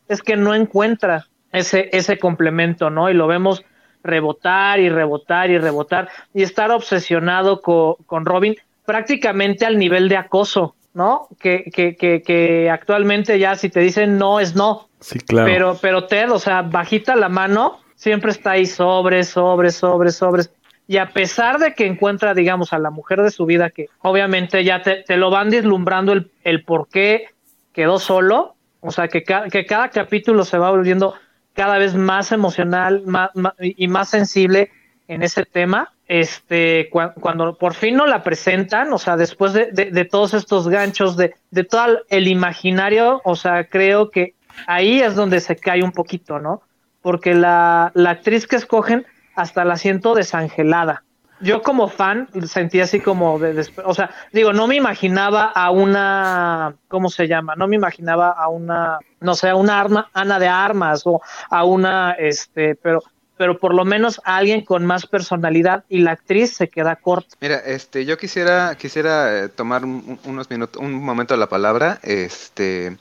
es 0.07 0.22
que 0.22 0.36
no 0.36 0.55
encuentra 0.55 1.27
ese, 1.51 1.89
ese 1.91 2.17
complemento, 2.17 2.89
¿no? 2.89 3.10
Y 3.10 3.13
lo 3.13 3.27
vemos 3.27 3.63
rebotar 4.03 4.79
y 4.79 4.89
rebotar 4.89 5.50
y 5.50 5.57
rebotar 5.57 6.10
y 6.33 6.43
estar 6.43 6.72
obsesionado 6.72 7.62
con 7.62 8.25
Robin 8.25 8.55
prácticamente 8.86 9.65
al 9.65 9.77
nivel 9.77 10.10
de 10.10 10.17
acoso, 10.17 10.75
¿no? 10.93 11.27
Que, 11.39 11.72
que, 11.74 11.95
que, 11.95 12.22
que 12.22 12.69
actualmente 12.69 13.39
ya 13.39 13.55
si 13.55 13.69
te 13.69 13.79
dicen 13.79 14.17
no 14.17 14.39
es 14.39 14.55
no. 14.55 14.89
Sí, 15.00 15.19
claro. 15.19 15.48
Pero, 15.48 15.77
pero 15.81 16.05
Ted, 16.05 16.31
o 16.31 16.39
sea, 16.39 16.62
bajita 16.62 17.15
la 17.15 17.29
mano, 17.29 17.79
siempre 17.95 18.31
está 18.31 18.51
ahí 18.51 18.65
sobre, 18.65 19.24
sobre, 19.24 19.72
sobre, 19.72 20.12
sobre. 20.12 20.43
Y 20.88 20.98
a 20.98 21.12
pesar 21.12 21.60
de 21.60 21.74
que 21.74 21.86
encuentra, 21.86 22.34
digamos, 22.34 22.74
a 22.74 22.80
la 22.80 22.90
mujer 22.90 23.22
de 23.22 23.32
su 23.32 23.46
vida, 23.46 23.70
que 23.70 23.88
obviamente 24.02 24.63
ya 24.63 24.82
te, 24.82 25.04
te 25.04 25.18
lo 25.18 25.30
van 25.30 25.50
deslumbrando 25.50 26.12
el, 26.13 26.30
el 26.44 26.63
por 26.63 26.90
qué 26.90 27.28
quedó 27.72 28.00
solo, 28.00 28.56
o 28.82 28.92
sea, 28.92 29.08
que, 29.08 29.24
que 29.24 29.66
cada 29.66 29.90
capítulo 29.90 30.44
se 30.44 30.58
va 30.58 30.70
volviendo 30.70 31.16
cada 31.54 31.78
vez 31.78 31.96
más 31.96 32.32
emocional 32.32 33.04
más, 33.06 33.30
más, 33.34 33.54
y 33.60 33.88
más 33.88 34.10
sensible 34.10 34.72
en 35.08 35.24
ese 35.24 35.46
tema. 35.46 35.92
Este, 36.06 36.90
cu 36.92 37.00
cuando 37.22 37.58
por 37.58 37.74
fin 37.75 37.96
no 37.96 38.06
la 38.06 38.24
presentan, 38.24 38.92
o 38.92 38.98
sea, 38.98 39.16
después 39.16 39.54
de, 39.54 39.72
de, 39.72 39.86
de 39.90 40.06
todos 40.06 40.34
estos 40.34 40.68
ganchos, 40.68 41.16
de, 41.16 41.34
de 41.50 41.63
todo 41.63 42.02
el 42.10 42.28
imaginario, 42.28 43.22
o 43.24 43.36
sea, 43.38 43.63
creo 43.63 44.10
que 44.10 44.34
ahí 44.68 45.00
es 45.00 45.16
donde 45.16 45.40
se 45.40 45.56
cae 45.56 45.82
un 45.82 45.94
poquito, 45.94 46.40
¿no? 46.40 46.62
Porque 47.02 47.34
la, 47.34 47.92
la 47.96 48.12
actriz 48.12 48.48
que 48.48 48.58
escogen 48.58 49.06
hasta 49.36 49.66
la 49.66 49.78
siento 49.78 50.16
desangelada. 50.16 51.04
Yo 51.40 51.62
como 51.62 51.90
fan 51.90 52.30
sentí 52.48 52.80
así 52.80 53.02
como 53.02 53.38
de, 53.38 53.54
de, 53.54 53.68
o 53.84 53.94
sea, 53.94 54.12
digo, 54.32 54.54
no 54.54 54.66
me 54.66 54.75
imaginaba 54.75 55.46
a 55.46 55.72
una, 55.72 56.75
¿cómo 56.88 57.10
se 57.10 57.28
llama? 57.28 57.56
No 57.56 57.68
me 57.68 57.75
imaginaba 57.75 58.30
a 58.32 58.48
una, 58.48 59.00
no 59.20 59.36
sé, 59.36 59.50
a 59.50 59.56
una 59.56 59.80
arma, 59.80 60.10
Ana 60.13 60.40
de 60.40 60.48
Armas 60.48 61.02
o 61.06 61.22
a 61.50 61.66
una, 61.66 62.12
este, 62.13 62.75
pero 62.75 63.04
pero 63.36 63.58
por 63.58 63.74
lo 63.74 63.84
menos 63.84 64.22
a 64.24 64.38
alguien 64.38 64.63
con 64.63 64.86
más 64.86 65.06
personalidad 65.06 65.84
y 65.90 66.00
la 66.00 66.12
actriz 66.12 66.56
se 66.56 66.70
queda 66.70 66.96
corta. 66.96 67.36
Mira, 67.42 67.58
este, 67.58 68.06
yo 68.06 68.18
quisiera, 68.18 68.75
quisiera 68.75 69.46
eh, 69.46 69.50
tomar 69.50 69.84
un, 69.84 70.20
unos 70.25 70.50
minutos, 70.50 70.82
un 70.82 70.94
momento 70.94 71.36
la 71.36 71.50
palabra, 71.50 72.00
este, 72.04 72.96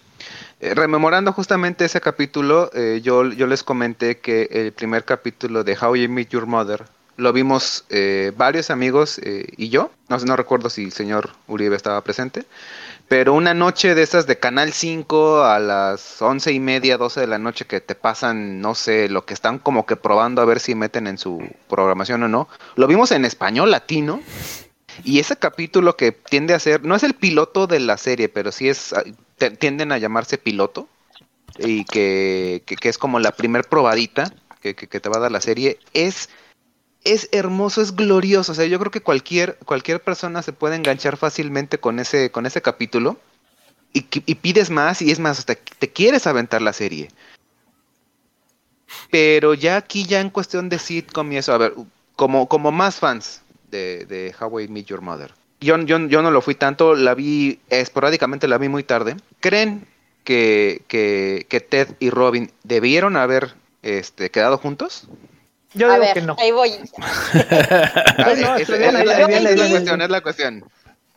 eh, 0.62 0.75
rememorando 0.75 1.33
justamente 1.33 1.85
ese 1.85 2.00
capítulo, 2.00 2.71
eh, 2.73 3.00
yo, 3.02 3.25
les 3.25 3.64
comenté 3.64 4.19
que 4.19 4.49
el 4.52 4.73
primer 4.73 5.04
capítulo 5.04 5.64
de 5.64 5.76
How 5.76 5.97
You 5.97 6.09
Meet 6.09 6.28
Your 6.31 6.47
Mother 6.47 6.85
lo 7.16 7.33
vimos 7.33 7.85
eh, 7.90 8.33
varios 8.37 8.71
amigos 8.71 9.21
y 9.23 9.69
yo, 9.69 9.90
no, 10.09 10.16
no 10.19 10.37
recuerdo 10.37 10.71
si 10.71 10.85
el 10.85 10.92
señor 10.92 11.31
Uribe 11.47 11.76
estaba 11.76 12.00
presente, 12.02 12.47
pero 13.09 13.35
una 13.35 13.54
noche 13.54 13.95
de 13.95 14.02
esas 14.02 14.26
de 14.26 14.38
Canal 14.38 14.73
5 14.73 15.45
a 15.45 15.59
las 15.59 16.23
once 16.23 16.52
y 16.52 16.61
media, 16.61 16.97
doce 16.97 17.21
de 17.21 17.26
la 17.26 17.38
noche 17.38 17.66
que 17.66 17.81
te 17.81 17.95
pasan, 17.95 18.61
no 18.61 18.75
sé, 18.75 19.09
lo 19.09 19.26
que 19.26 19.35
están 19.35 19.59
como 19.59 19.85
que 19.85 19.97
probando 19.97 20.40
a 20.40 20.47
ver 20.47 20.61
si 20.61 20.75
meten 20.75 21.07
en 21.07 21.19
su 21.19 21.42
programación 21.69 22.23
o 22.23 22.28
no. 22.28 22.49
Lo 22.76 22.87
vimos 22.87 23.11
en 23.11 23.25
español 23.25 23.71
latino. 23.71 24.23
Y 25.04 25.19
ese 25.21 25.37
capítulo 25.37 25.97
que 25.97 26.12
tiende 26.12 26.54
a 26.54 26.59
ser, 26.59 26.85
no 26.85 26.95
es 26.95 27.02
el 27.02 27.14
piloto 27.14 27.66
de 27.66 27.81
la 27.81 27.97
serie, 27.97 28.28
pero 28.28 28.52
sí 28.52 28.69
es, 28.69 28.95
tienden 29.51 29.93
a 29.93 29.99
llamarse 29.99 30.39
piloto. 30.39 30.89
Y 31.59 31.85
que, 31.85 32.63
que, 32.65 32.89
es 32.89 32.97
como 32.97 33.19
la 33.19 33.33
primer 33.33 33.65
probadita 33.65 34.33
que, 34.63 34.75
que, 34.75 35.01
te 35.01 35.09
va 35.11 35.19
a 35.19 35.21
dar 35.21 35.33
la 35.33 35.43
serie. 35.43 35.79
Es 35.93 36.31
es 37.05 37.29
hermoso, 37.33 37.83
es 37.83 37.95
glorioso. 37.95 38.53
O 38.53 38.55
sea, 38.55 38.67
yo 38.67 38.79
creo 38.79 38.91
que 38.91 39.01
cualquier, 39.01 39.59
cualquier 39.65 40.03
persona 40.03 40.43
se 40.43 40.53
puede 40.53 40.77
enganchar 40.77 41.17
fácilmente 41.17 41.79
con 41.79 41.99
ese, 41.99 42.31
con 42.31 42.47
ese 42.47 42.63
capítulo. 42.63 43.19
Y, 43.93 44.07
y 44.25 44.37
pides 44.37 44.71
más, 44.71 45.03
y 45.03 45.11
es 45.11 45.19
más, 45.19 45.39
hasta 45.39 45.55
te 45.55 45.91
quieres 45.91 46.27
aventar 46.27 46.63
la 46.63 46.73
serie. 46.73 47.09
Pero 49.11 49.55
ya 49.55 49.77
aquí, 49.77 50.05
ya 50.07 50.21
en 50.21 50.31
cuestión 50.31 50.69
de 50.69 50.79
sitcom 50.79 51.31
y 51.33 51.37
eso, 51.37 51.53
a 51.53 51.59
ver, 51.59 51.75
como, 52.17 52.49
como 52.49 52.73
más 52.73 52.97
fans 52.97 53.43
de, 53.71 54.07
de 54.07 54.35
How 54.39 54.61
I 54.61 54.69
Meet 54.69 54.87
Your 54.87 55.03
Mother. 55.03 55.35
Yo, 55.62 55.78
yo, 55.78 55.99
yo 56.09 56.23
no 56.23 56.31
lo 56.31 56.40
fui 56.42 56.54
tanto, 56.54 56.95
la 56.95 57.14
vi 57.14 57.61
esporádicamente, 57.71 58.49
la 58.49 58.59
vi 58.59 58.69
muy 58.69 58.83
tarde. 58.83 59.16
¿Creen 59.40 59.87
que, 60.25 60.83
que, 60.88 61.47
que 61.49 61.61
Ted 61.61 61.88
y 62.00 62.11
Robin 62.11 62.50
debieron 62.64 63.16
haber 63.16 63.54
este, 63.83 64.31
quedado 64.31 64.59
juntos? 64.59 65.09
Yo 65.75 65.88
a 65.88 65.92
digo 65.95 66.04
ver, 66.04 66.14
que 66.14 66.23
no. 66.23 66.37
ahí 66.38 66.50
voy. 66.50 66.71
no, 66.99 68.57
es, 68.57 68.69
está 68.69 68.76
bien, 68.76 68.97
es- 68.97 69.04
la 69.07 69.69
cuestión, 69.71 70.02
es 70.02 70.11
la 70.11 70.21
cuestión. 70.21 70.64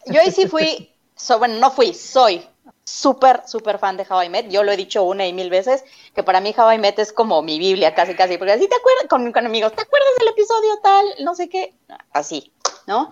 Yo 0.06 0.22
ahí 0.22 0.32
sí 0.32 0.48
fui, 0.48 0.94
so, 1.16 1.40
bueno, 1.40 1.56
no 1.60 1.72
fui, 1.72 1.94
soy 1.94 2.48
súper, 2.84 3.42
súper 3.48 3.80
fan 3.80 3.98
de 3.98 4.06
How 4.08 4.24
I 4.24 4.30
Met. 4.30 4.50
Yo 4.50 4.64
lo 4.64 4.72
he 4.72 4.78
dicho 4.78 5.04
una 5.04 5.26
y 5.26 5.34
mil 5.34 5.50
veces, 5.50 5.84
que 6.14 6.24
para 6.24 6.40
mí 6.40 6.54
How 6.56 6.72
I 6.74 6.78
Met 6.78 7.00
es 7.00 7.12
como 7.12 7.42
mi 7.42 7.58
Biblia, 7.60 7.96
casi, 7.96 8.14
casi. 8.14 8.38
Porque 8.38 8.54
así 8.54 8.68
te 8.68 8.76
acuerdas, 8.76 9.08
con, 9.10 9.32
con 9.32 9.46
amigos, 9.46 9.74
¿te 9.74 9.82
acuerdas 9.82 10.10
del 10.20 10.28
episodio 10.30 10.78
tal? 10.84 11.06
No 11.24 11.34
sé 11.36 11.50
qué. 11.50 11.74
Así, 12.14 12.52
¿no? 12.88 13.12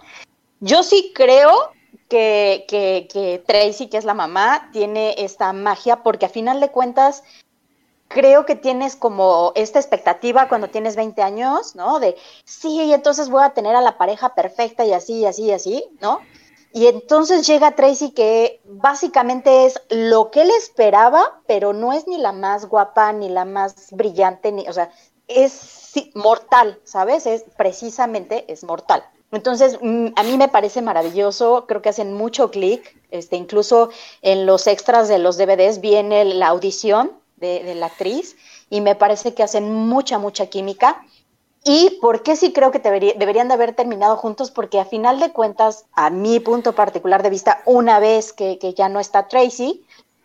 Yo 0.63 0.81
sí 0.81 1.11
creo 1.13 1.73
que, 2.07 2.65
que, 2.69 3.43
Tracy, 3.45 3.87
que 3.87 3.97
es 3.97 4.05
la 4.05 4.13
mamá, 4.13 4.69
tiene 4.71 5.13
esta 5.17 5.51
magia, 5.51 6.03
porque 6.03 6.27
a 6.27 6.29
final 6.29 6.61
de 6.61 6.71
cuentas 6.71 7.25
creo 8.07 8.45
que 8.45 8.55
tienes 8.55 8.95
como 8.95 9.51
esta 9.55 9.79
expectativa 9.79 10.47
cuando 10.47 10.69
tienes 10.69 10.95
20 10.95 11.21
años, 11.21 11.75
¿no? 11.75 11.99
De, 11.99 12.15
sí, 12.45 12.93
entonces 12.93 13.29
voy 13.29 13.43
a 13.43 13.49
tener 13.49 13.75
a 13.75 13.81
la 13.81 13.97
pareja 13.97 14.35
perfecta 14.35 14.85
y 14.85 14.93
así, 14.93 15.15
y 15.15 15.25
así, 15.25 15.43
y 15.43 15.51
así, 15.51 15.83
¿no? 15.99 16.21
Y 16.71 16.87
entonces 16.87 17.45
llega 17.45 17.75
Tracy 17.75 18.11
que 18.11 18.61
básicamente 18.63 19.65
es 19.65 19.81
lo 19.89 20.31
que 20.31 20.43
él 20.43 20.51
esperaba, 20.57 21.41
pero 21.45 21.73
no 21.73 21.91
es 21.91 22.07
ni 22.07 22.17
la 22.17 22.31
más 22.31 22.67
guapa, 22.67 23.11
ni 23.11 23.27
la 23.27 23.43
más 23.43 23.91
brillante, 23.91 24.53
ni, 24.53 24.65
o 24.69 24.73
sea, 24.73 24.93
es 25.27 25.91
mortal, 26.15 26.79
¿sabes? 26.85 27.25
Es 27.25 27.43
precisamente, 27.57 28.45
es 28.47 28.63
mortal. 28.63 29.03
Entonces, 29.33 29.79
mm, 29.81 30.09
a 30.15 30.23
mí 30.23 30.37
me 30.37 30.47
parece 30.47 30.81
maravilloso, 30.81 31.65
creo 31.67 31.81
que 31.81 31.89
hacen 31.89 32.13
mucho 32.13 32.51
clic, 32.51 32.95
este, 33.09 33.35
incluso 33.35 33.89
en 34.21 34.45
los 34.45 34.67
extras 34.67 35.07
de 35.07 35.17
los 35.17 35.37
DVDs 35.37 35.81
viene 35.81 36.23
la 36.23 36.47
audición 36.47 37.11
de, 37.37 37.75
la 37.75 37.87
actriz 37.87 38.37
y 38.69 38.79
me 38.79 38.95
parece 38.95 39.33
que 39.33 39.43
hacen 39.43 39.73
mucha, 39.73 40.19
mucha 40.19 40.45
química. 40.47 41.03
¿Y 41.65 41.97
por 41.99 42.23
qué 42.23 42.35
sí 42.35 42.53
creo 42.53 42.71
que 42.71 42.79
debería, 42.79 43.13
deberían 43.17 43.47
de 43.47 43.55
haber 43.55 43.73
terminado 43.73 44.17
juntos? 44.17 44.51
Porque 44.51 44.79
a 44.79 44.85
final 44.85 45.19
de 45.19 45.31
cuentas, 45.31 45.85
a 45.93 46.09
mi 46.09 46.39
punto 46.39 46.73
particular 46.73 47.23
de 47.23 47.29
vista, 47.29 47.63
una 47.65 47.99
vez 47.99 48.33
que 48.33 48.73
ya 48.77 48.87
no 48.87 48.99
está 48.99 49.27
Tracy, 49.27 49.83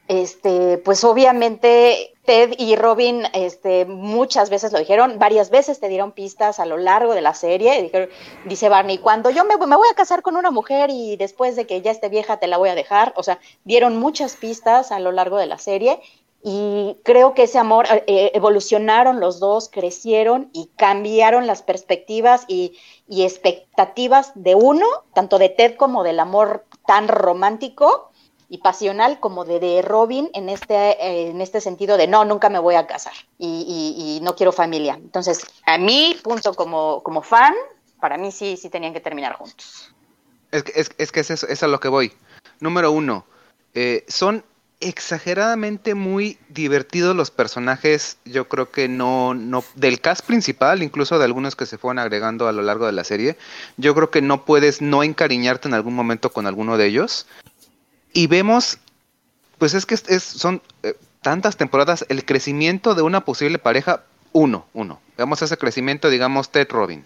este, 0.09 0.79
pues 0.79 1.05
obviamente 1.05 2.15
Ted 2.25 2.55
y 2.59 2.77
Robin 2.77 3.25
este, 3.35 3.85
muchas 3.85 4.51
veces 4.51 4.73
lo 4.73 4.79
dijeron, 4.79 5.19
varias 5.19 5.51
veces 5.51 5.81
te 5.81 5.89
dieron 5.89 6.13
pistas 6.13 6.61
a 6.61 6.67
lo 6.67 6.79
largo 6.79 7.15
de 7.15 7.21
la 7.21 7.35
serie. 7.35 7.83
Dijeron, 7.83 8.09
dice 8.47 8.69
Barney, 8.69 8.99
cuando 8.99 9.31
yo 9.31 9.45
me, 9.45 9.57
voy 9.57 9.89
a 9.91 9.95
casar 9.95 10.23
con 10.23 10.37
una 10.37 10.51
mujer 10.51 10.91
y 10.91 11.17
después 11.17 11.57
de 11.57 11.67
que 11.67 11.83
ya 11.83 11.91
esté 11.91 12.09
vieja 12.09 12.39
te 12.39 12.47
la 12.47 12.57
voy 12.57 12.71
a 12.71 12.75
dejar. 12.75 13.13
O 13.17 13.23
sea, 13.23 13.39
dieron 13.65 13.99
muchas 13.99 14.37
pistas 14.37 14.93
a 14.93 14.99
lo 14.99 15.13
largo 15.13 15.37
de 15.37 15.47
la 15.47 15.59
serie 15.59 16.01
y 16.43 16.97
creo 17.03 17.35
que 17.35 17.45
ese 17.45 17.59
amor 17.59 17.87
eh, 17.91 18.31
evolucionaron 18.35 19.21
los 19.21 19.41
dos, 19.41 19.69
crecieron 19.69 20.51
y 20.53 20.71
cambiaron 20.77 21.47
las 21.47 21.63
perspectivas 21.63 22.45
y 22.47 22.79
expectativas 23.09 24.33
de 24.35 24.55
uno, 24.55 24.87
tanto 25.15 25.39
de 25.39 25.51
Ted 25.51 25.77
como 25.77 26.03
del 26.03 26.21
amor 26.21 26.65
tan 26.87 27.09
romántico 27.09 28.08
y 28.49 28.59
pasional 28.59 29.21
como 29.21 29.45
de, 29.45 29.61
de 29.61 29.83
Robin 29.83 30.31
en 30.35 30.49
este, 30.49 30.75
eh, 30.75 31.31
en 31.31 31.41
este 31.41 31.61
sentido 31.61 31.97
de 31.97 32.07
no, 32.07 32.25
nunca 32.25 32.49
me 32.49 32.59
voy 32.59 32.77
a 32.77 32.87
casar 32.87 33.13
y, 33.39 33.47
y, 33.47 34.17
y, 34.17 34.21
no 34.21 34.35
quiero 34.35 34.53
familia. 34.53 34.95
Entonces, 34.95 35.47
a 35.67 35.77
mí, 35.77 36.17
punto 36.23 36.55
como, 36.55 37.03
como 37.03 37.23
fan, 37.23 37.55
para 38.01 38.17
mí 38.17 38.33
sí, 38.33 38.57
sí 38.57 38.71
tenían 38.71 38.93
que 38.93 39.01
terminar 39.01 39.35
juntos. 39.35 39.93
Es 40.51 40.63
que 40.63 40.73
es, 40.81 40.91
es, 40.97 41.13
que 41.13 41.21
es, 41.21 41.31
eso, 41.31 41.47
es 41.47 41.63
a 41.63 41.67
lo 41.67 41.79
que 41.79 41.89
voy. 41.89 42.13
Número 42.61 42.91
uno, 42.91 43.27
eh, 43.75 44.05
son 44.09 44.45
exageradamente 44.81 45.95
muy 45.95 46.39
divertidos 46.49 47.17
los 47.17 47.31
personajes, 47.31 48.17
yo 48.25 48.49
creo 48.49 48.71
que 48.71 48.89
no, 48.89 49.35
no, 49.35 49.65
del 49.75 50.01
cast 50.01 50.25
principal, 50.25 50.83
incluso 50.83 51.19
de 51.19 51.25
algunos 51.25 51.57
que 51.57 51.67
se 51.67 51.79
fueron 51.79 51.99
agregando 51.99 52.47
a 52.47 52.53
lo 52.53 52.63
largo 52.63 52.87
de 52.87 52.93
la 52.93 53.03
serie, 53.03 53.37
yo 53.77 53.95
creo 53.95 54.11
que 54.11 54.23
no 54.23 54.45
puedes 54.45 54.81
no 54.81 55.03
encariñarte 55.03 55.69
en 55.69 55.75
algún 55.75 55.95
momento 55.95 56.31
con 56.31 56.47
alguno 56.47 56.77
de 56.77 56.87
ellos. 56.87 57.27
Y 58.13 58.27
vemos, 58.27 58.79
pues 59.59 59.75
es 59.75 59.87
que 59.87 59.95
es, 59.95 60.23
son 60.23 60.63
eh, 60.83 60.95
tantas 61.23 61.57
temporadas, 61.57 62.05
el 62.09 62.25
crecimiento 62.25 62.95
de 62.95 63.03
una 63.03 63.25
posible 63.25 63.59
pareja, 63.59 64.05
uno, 64.33 64.67
uno. 64.73 65.01
Vemos 65.17 65.43
ese 65.43 65.57
crecimiento, 65.57 66.11
digamos, 66.11 66.51
Ted 66.51 66.69
Robin. 66.71 67.05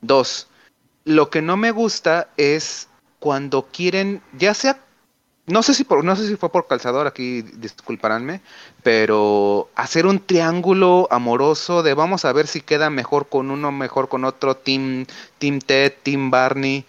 Dos, 0.00 0.48
lo 1.04 1.30
que 1.30 1.42
no 1.42 1.56
me 1.56 1.70
gusta 1.70 2.28
es 2.36 2.88
cuando 3.18 3.68
quieren, 3.70 4.22
ya 4.36 4.54
sea, 4.54 4.80
no 5.46 5.62
sé 5.62 5.74
si 5.74 5.84
por, 5.84 6.04
no 6.04 6.16
sé 6.16 6.26
si 6.26 6.36
fue 6.36 6.50
por 6.50 6.66
calzador, 6.66 7.06
aquí 7.06 7.42
disculparánme, 7.42 8.40
pero 8.82 9.68
hacer 9.74 10.06
un 10.06 10.20
triángulo 10.20 11.06
amoroso 11.10 11.82
de 11.82 11.92
vamos 11.92 12.24
a 12.24 12.32
ver 12.32 12.46
si 12.46 12.62
queda 12.62 12.88
mejor 12.88 13.28
con 13.28 13.50
uno, 13.50 13.70
mejor 13.70 14.08
con 14.08 14.24
otro, 14.24 14.56
Team, 14.56 15.06
team 15.38 15.58
Ted, 15.60 15.92
Team 16.02 16.30
Barney. 16.30 16.86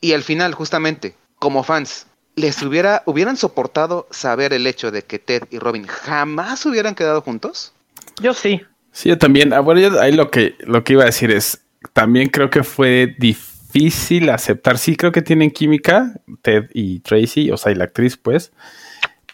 Y 0.00 0.12
al 0.12 0.24
final, 0.24 0.54
justamente, 0.54 1.16
como 1.38 1.62
fans, 1.62 2.06
les 2.36 2.62
hubiera, 2.62 3.02
hubieran 3.06 3.36
soportado 3.36 4.06
saber 4.10 4.52
el 4.52 4.66
hecho 4.66 4.90
de 4.90 5.02
que 5.02 5.18
Ted 5.18 5.44
y 5.50 5.58
Robin 5.58 5.86
jamás 5.86 6.64
hubieran 6.66 6.94
quedado 6.94 7.22
juntos? 7.22 7.72
Yo 8.20 8.34
sí. 8.34 8.60
Sí, 8.92 9.08
yo 9.08 9.18
también. 9.18 9.52
Ah, 9.52 9.60
bueno, 9.60 9.80
yo 9.80 10.00
ahí 10.00 10.12
lo 10.12 10.30
que, 10.30 10.54
lo 10.60 10.84
que 10.84 10.92
iba 10.92 11.02
a 11.02 11.06
decir 11.06 11.30
es, 11.30 11.62
también 11.92 12.28
creo 12.28 12.50
que 12.50 12.62
fue 12.62 13.14
difícil 13.18 14.30
aceptar. 14.30 14.78
Sí, 14.78 14.96
creo 14.96 15.12
que 15.12 15.22
tienen 15.22 15.50
química, 15.50 16.12
Ted 16.42 16.70
y 16.72 17.00
Tracy, 17.00 17.50
o 17.50 17.56
sea, 17.56 17.72
y 17.72 17.74
la 17.74 17.84
actriz, 17.84 18.16
pues. 18.16 18.52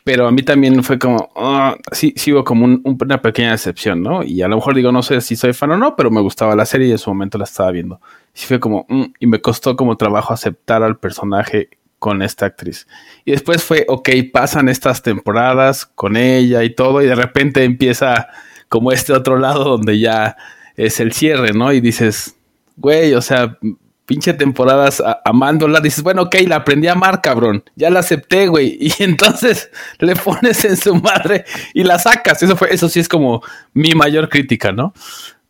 Pero 0.04 0.26
a 0.26 0.32
mí 0.32 0.42
también 0.42 0.82
fue 0.82 0.98
como, 0.98 1.30
uh, 1.36 1.76
sí, 1.92 2.12
sí 2.16 2.32
hubo 2.32 2.42
como 2.42 2.64
un, 2.64 2.82
un, 2.84 2.98
una 3.00 3.22
pequeña 3.22 3.52
decepción, 3.52 4.02
¿no? 4.02 4.24
Y 4.24 4.42
a 4.42 4.48
lo 4.48 4.56
mejor 4.56 4.74
digo, 4.74 4.90
no 4.90 5.02
sé 5.02 5.20
si 5.20 5.36
soy 5.36 5.52
fan 5.52 5.70
o 5.70 5.76
no, 5.76 5.94
pero 5.94 6.10
me 6.10 6.20
gustaba 6.20 6.56
la 6.56 6.66
serie 6.66 6.88
y 6.88 6.92
en 6.92 6.98
su 6.98 7.10
momento 7.10 7.38
la 7.38 7.44
estaba 7.44 7.70
viendo. 7.70 8.00
Y 8.34 8.40
sí 8.40 8.46
fue 8.46 8.58
como, 8.58 8.84
mm, 8.88 9.04
y 9.20 9.26
me 9.28 9.40
costó 9.40 9.76
como 9.76 9.96
trabajo 9.96 10.32
aceptar 10.32 10.82
al 10.82 10.98
personaje 10.98 11.68
con 12.02 12.20
esta 12.20 12.46
actriz. 12.46 12.88
Y 13.24 13.30
después 13.30 13.62
fue, 13.62 13.86
ok, 13.86 14.08
pasan 14.32 14.68
estas 14.68 15.02
temporadas 15.02 15.86
con 15.86 16.16
ella 16.16 16.64
y 16.64 16.74
todo, 16.74 17.00
y 17.00 17.06
de 17.06 17.14
repente 17.14 17.62
empieza 17.62 18.26
como 18.68 18.90
este 18.90 19.12
otro 19.12 19.38
lado 19.38 19.62
donde 19.62 20.00
ya 20.00 20.36
es 20.76 20.98
el 20.98 21.12
cierre, 21.12 21.52
¿no? 21.52 21.72
Y 21.72 21.80
dices, 21.80 22.34
güey, 22.76 23.14
o 23.14 23.22
sea, 23.22 23.56
pinche 24.04 24.32
temporadas 24.32 25.00
amándola, 25.24 25.78
dices, 25.78 26.02
bueno, 26.02 26.22
ok, 26.22 26.34
la 26.48 26.56
aprendí 26.56 26.88
a 26.88 26.92
amar, 26.92 27.20
cabrón, 27.22 27.62
ya 27.76 27.88
la 27.88 28.00
acepté, 28.00 28.48
güey, 28.48 28.76
y 28.80 28.92
entonces 28.98 29.70
le 30.00 30.16
pones 30.16 30.64
en 30.64 30.76
su 30.76 30.96
madre 30.96 31.44
y 31.72 31.84
la 31.84 32.00
sacas, 32.00 32.42
eso 32.42 32.56
fue, 32.56 32.74
eso 32.74 32.88
sí 32.88 32.98
es 32.98 33.08
como 33.08 33.42
mi 33.74 33.94
mayor 33.94 34.28
crítica, 34.28 34.72
¿no? 34.72 34.92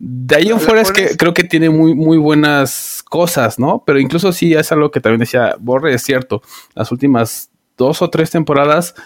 De 0.05 0.35
ahí 0.35 0.49
en 0.49 0.59
fuera 0.59 0.81
es 0.81 0.91
que 0.91 1.17
creo 1.17 1.33
que 1.33 1.45
tiene 1.45 1.71
muy, 1.71 1.95
muy 1.95 2.19
buenas 2.19 3.05
cosas, 3.09 3.61
¿no? 3.61 3.85
Pero 3.87 4.01
incluso 4.01 4.33
sí 4.33 4.53
es 4.53 4.73
algo 4.73 4.91
que 4.91 5.01
también 5.01 5.21
decía 5.21 5.55
Borre, 5.61 5.95
es 5.95 6.03
cierto, 6.03 6.43
las 6.75 6.91
últimas 6.91 7.53
dos 7.77 8.03
o 8.03 8.11
tres 8.11 8.29
temporadas 8.33 8.97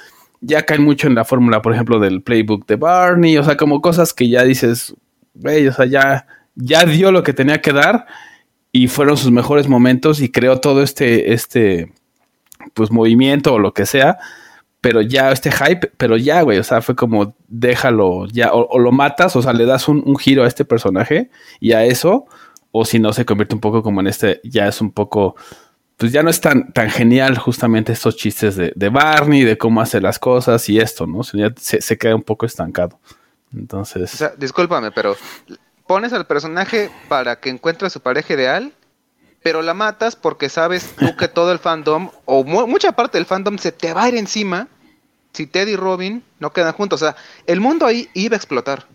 ya 0.41 0.65
caen 0.65 0.83
mucho 0.83 1.07
en 1.07 1.15
la 1.15 1.27
fórmula, 1.27 1.61
por 1.61 1.75
ejemplo, 1.75 2.01
del 2.01 2.23
playbook 2.23 2.67
de 2.67 2.77
Barney, 2.77 3.37
o 3.37 3.45
sea, 3.45 3.59
como 3.59 3.83
cosas 3.83 4.15
que 4.15 4.31
ya 4.31 4.43
dices, 4.43 4.95
güey, 5.35 5.69
o 5.69 5.73
sea, 5.75 5.85
ya, 5.85 6.27
ya 6.55 6.87
dio 6.87 7.13
lo 7.13 7.23
que 7.23 7.35
tenía 7.35 7.61
que 7.61 7.75
dar 7.75 8.07
y 8.73 8.89
fueron 8.89 9.19
sus 9.19 9.31
mejores 9.31 9.69
momentos 9.69 10.23
y 10.23 10.31
creó 10.31 10.61
todo 10.61 10.83
este, 10.83 11.35
este, 11.35 11.93
pues 12.73 12.91
movimiento 12.91 13.53
o 13.53 13.59
lo 13.59 13.75
que 13.75 13.85
sea, 13.85 14.17
pero 14.87 15.01
ya 15.01 15.33
este 15.33 15.51
hype, 15.51 15.91
pero 15.97 16.17
ya, 16.17 16.43
güey, 16.43 16.59
o 16.59 16.63
sea, 16.63 16.81
fue 16.81 16.95
como 16.95 17.35
déjalo, 17.49 18.27
ya, 18.27 18.53
o, 18.53 18.79
lo 18.79 18.93
matas, 18.93 19.35
o 19.35 19.43
sea, 19.43 19.53
le 19.53 19.67
das 19.67 19.89
un, 19.89 20.17
giro 20.17 20.45
a 20.45 20.47
este 20.47 20.65
personaje 20.65 21.29
y 21.59 21.73
a 21.73 21.85
eso, 21.85 22.27
o 22.71 22.85
si 22.85 23.01
no 23.01 23.13
se 23.13 23.25
convierte 23.25 23.57
un 23.57 23.61
poco 23.61 23.83
como 23.83 24.01
en 24.01 24.07
este, 24.07 24.41
ya 24.45 24.69
es 24.69 24.81
un 24.81 24.93
poco, 24.93 25.35
pues 25.97 26.13
ya 26.13 26.23
no 26.23 26.31
es 26.31 26.41
tan, 26.41 26.73
tan 26.73 26.89
genial 26.89 27.37
justamente 27.37 27.93
estos 27.93 28.15
chistes 28.15 28.55
de, 28.55 28.73
de 28.77 28.89
Barney, 28.89 29.43
de 29.43 29.59
cómo 29.59 29.81
hace 29.81 30.01
las 30.01 30.21
cosas 30.21 30.69
y 30.69 30.79
esto, 30.79 31.05
¿no? 31.05 31.25
Se, 31.25 31.99
queda 31.99 32.15
un 32.15 32.23
poco 32.23 32.47
estancado. 32.47 33.01
Entonces. 33.53 34.15
O 34.15 34.17
sea, 34.17 34.35
discúlpame, 34.39 34.93
pero 34.93 35.17
pones 35.89 36.13
al 36.13 36.29
personaje 36.29 36.91
para 37.09 37.41
que 37.41 37.51
encuentre 37.51 37.89
a 37.89 37.91
su 37.91 37.99
pareja 37.99 38.35
ideal, 38.35 38.73
pero 39.43 39.63
la 39.63 39.75
matas 39.75 40.15
porque 40.15 40.49
sabes 40.49 40.95
tú 40.97 41.17
que 41.17 41.27
todo 41.27 41.51
el 41.51 41.59
fandom, 41.59 42.11
o 42.25 42.45
mu 42.45 42.69
mucha 42.69 42.93
parte 42.93 43.19
del 43.19 43.27
fandom, 43.27 43.59
se 43.59 43.73
te 43.73 43.93
va 43.93 44.05
a 44.05 44.09
ir 44.11 44.15
encima 44.15 44.69
si 45.37 45.47
Ted 45.47 45.69
y 45.69 45.77
Robin 45.77 46.23
no 46.41 46.51
quedan 46.51 46.73
juntos. 46.73 47.03
O 47.03 47.05
sea, 47.07 47.17
el 47.47 47.61
mundo 47.61 47.87
ahí 47.87 48.09
iba 48.15 48.35
a 48.35 48.39
explotar. 48.39 48.87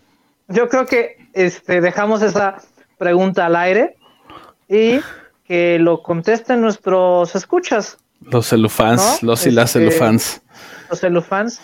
Yo 0.48 0.68
creo 0.68 0.86
que 0.86 1.16
este, 1.32 1.80
dejamos 1.80 2.20
esa 2.22 2.58
pregunta 2.98 3.46
al 3.46 3.56
aire 3.56 3.96
y 4.68 5.00
que 5.44 5.78
lo 5.78 6.02
contesten 6.02 6.60
nuestros 6.60 7.34
escuchas. 7.36 7.98
Los 8.20 8.48
celufans, 8.48 9.22
¿no? 9.22 9.28
los 9.28 9.46
y 9.46 9.48
este, 9.48 9.60
las 9.60 9.72
celufans. 9.72 10.42
Los 10.90 11.00
celufans, 11.00 11.60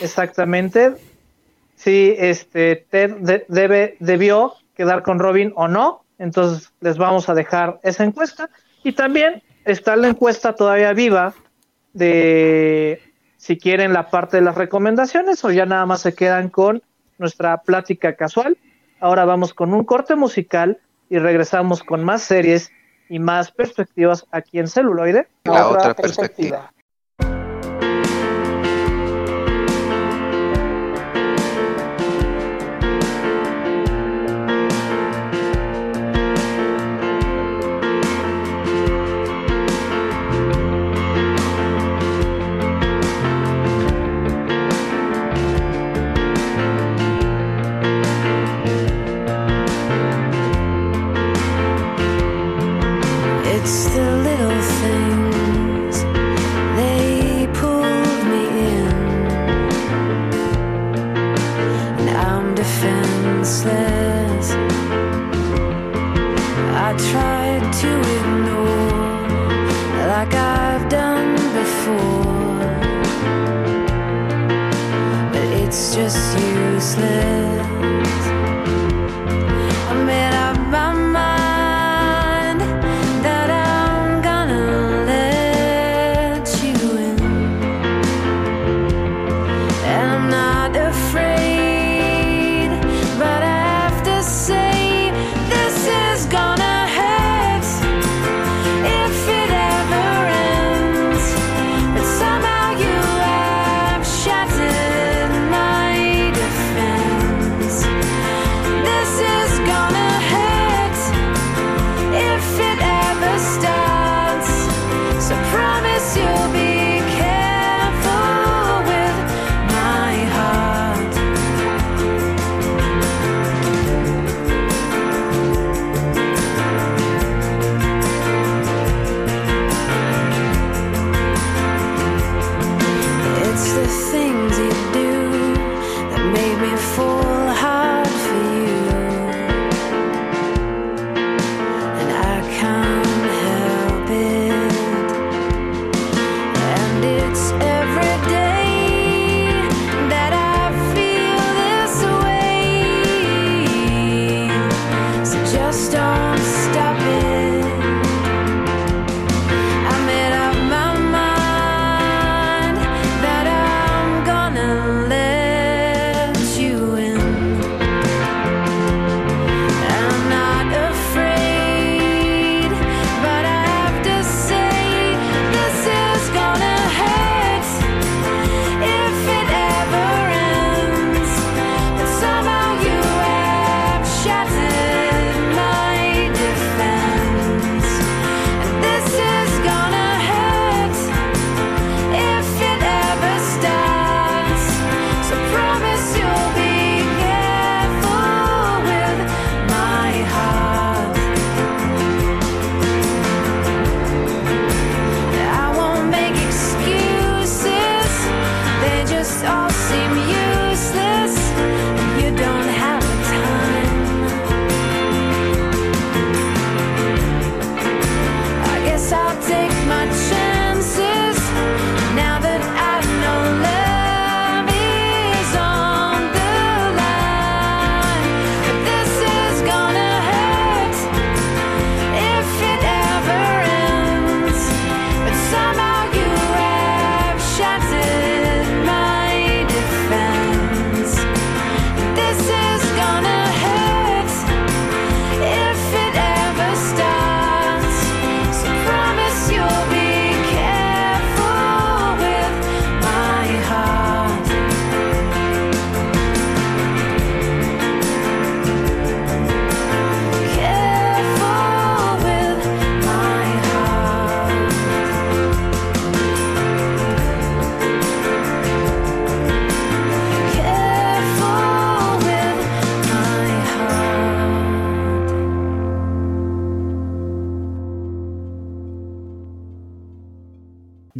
exactamente. 0.00 0.94
Si 1.76 2.14
este, 2.18 2.84
Ted 2.90 3.16
de, 3.18 3.44
debe, 3.48 3.96
debió 4.00 4.54
quedar 4.76 5.02
con 5.02 5.20
Robin 5.20 5.52
o 5.54 5.68
no. 5.68 6.02
Entonces 6.18 6.72
les 6.80 6.98
vamos 6.98 7.28
a 7.28 7.34
dejar 7.34 7.78
esa 7.84 8.02
encuesta. 8.02 8.50
Y 8.82 8.92
también 8.92 9.42
está 9.64 9.94
la 9.94 10.08
encuesta 10.08 10.54
todavía 10.54 10.92
viva 10.92 11.34
de 11.92 13.00
si 13.46 13.56
quieren 13.58 13.92
la 13.92 14.10
parte 14.10 14.38
de 14.38 14.42
las 14.42 14.56
recomendaciones 14.56 15.44
o 15.44 15.52
ya 15.52 15.66
nada 15.66 15.86
más 15.86 16.00
se 16.00 16.16
quedan 16.16 16.48
con 16.48 16.82
nuestra 17.18 17.58
plática 17.58 18.16
casual. 18.16 18.58
Ahora 18.98 19.24
vamos 19.24 19.54
con 19.54 19.72
un 19.72 19.84
corte 19.84 20.16
musical 20.16 20.80
y 21.08 21.18
regresamos 21.18 21.84
con 21.84 22.02
más 22.02 22.22
series 22.22 22.72
y 23.08 23.20
más 23.20 23.52
perspectivas 23.52 24.26
aquí 24.32 24.58
en 24.58 24.66
celuloide. 24.66 25.28
La 25.44 25.68
otra, 25.68 25.78
otra 25.78 25.94
perspectiva. 25.94 26.72
perspectiva. 26.72 26.75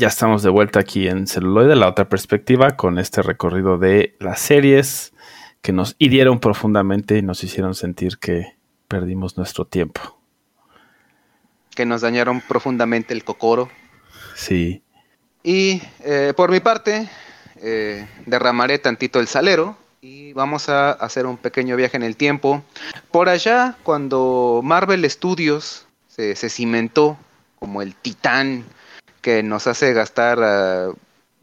Ya 0.06 0.10
estamos 0.10 0.44
de 0.44 0.50
vuelta 0.50 0.78
aquí 0.78 1.08
en 1.08 1.26
Celuloide, 1.26 1.74
la 1.74 1.88
otra 1.88 2.08
perspectiva, 2.08 2.76
con 2.76 3.00
este 3.00 3.22
recorrido 3.22 3.76
de 3.76 4.14
las 4.20 4.38
series 4.38 5.12
que 5.62 5.72
nos 5.72 5.96
hirieron 5.98 6.38
profundamente 6.38 7.18
y 7.18 7.22
nos 7.22 7.42
hicieron 7.42 7.74
sentir 7.74 8.18
que 8.18 8.54
perdimos 8.86 9.36
nuestro 9.36 9.64
tiempo. 9.64 10.00
Que 11.74 11.84
nos 11.84 12.02
dañaron 12.02 12.40
profundamente 12.40 13.14
el 13.14 13.24
cocoro. 13.24 13.68
Sí. 14.36 14.80
Y 15.42 15.82
eh, 16.04 16.34
por 16.36 16.52
mi 16.52 16.60
parte, 16.60 17.08
eh, 17.56 18.06
derramaré 18.26 18.78
tantito 18.78 19.18
el 19.18 19.26
salero 19.26 19.76
y 20.00 20.32
vamos 20.34 20.68
a 20.68 20.92
hacer 20.92 21.26
un 21.26 21.36
pequeño 21.36 21.74
viaje 21.74 21.96
en 21.96 22.04
el 22.04 22.14
tiempo. 22.14 22.62
Por 23.10 23.28
allá, 23.28 23.76
cuando 23.82 24.60
Marvel 24.62 25.10
Studios 25.10 25.88
se, 26.06 26.36
se 26.36 26.48
cimentó 26.48 27.18
como 27.58 27.82
el 27.82 27.96
titán 27.96 28.64
que 29.26 29.42
nos 29.42 29.66
hace 29.66 29.92
gastar 29.92 30.38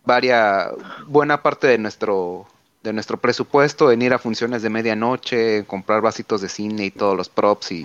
varia, 0.06 0.72
buena 1.06 1.44
parte 1.44 1.68
de 1.68 1.78
nuestro, 1.78 2.48
de 2.82 2.94
nuestro 2.94 3.18
presupuesto 3.18 3.92
en 3.92 4.02
ir 4.02 4.14
a 4.14 4.20
funciones 4.20 4.62
de 4.62 4.70
medianoche, 4.70 5.66
comprar 5.66 6.00
vasitos 6.00 6.40
de 6.40 6.48
cine 6.48 6.86
y 6.86 6.92
todos 6.92 7.18
los 7.18 7.28
props 7.28 7.74
y, 7.74 7.82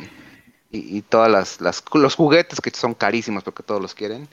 y, 0.70 0.98
y 0.98 1.02
todas 1.02 1.28
las, 1.28 1.60
las- 1.60 1.82
los 1.94 2.14
juguetes 2.14 2.60
que 2.60 2.70
son 2.70 2.94
carísimos 2.94 3.42
porque 3.42 3.64
todos 3.64 3.82
los 3.82 3.92
quieren. 3.96 4.28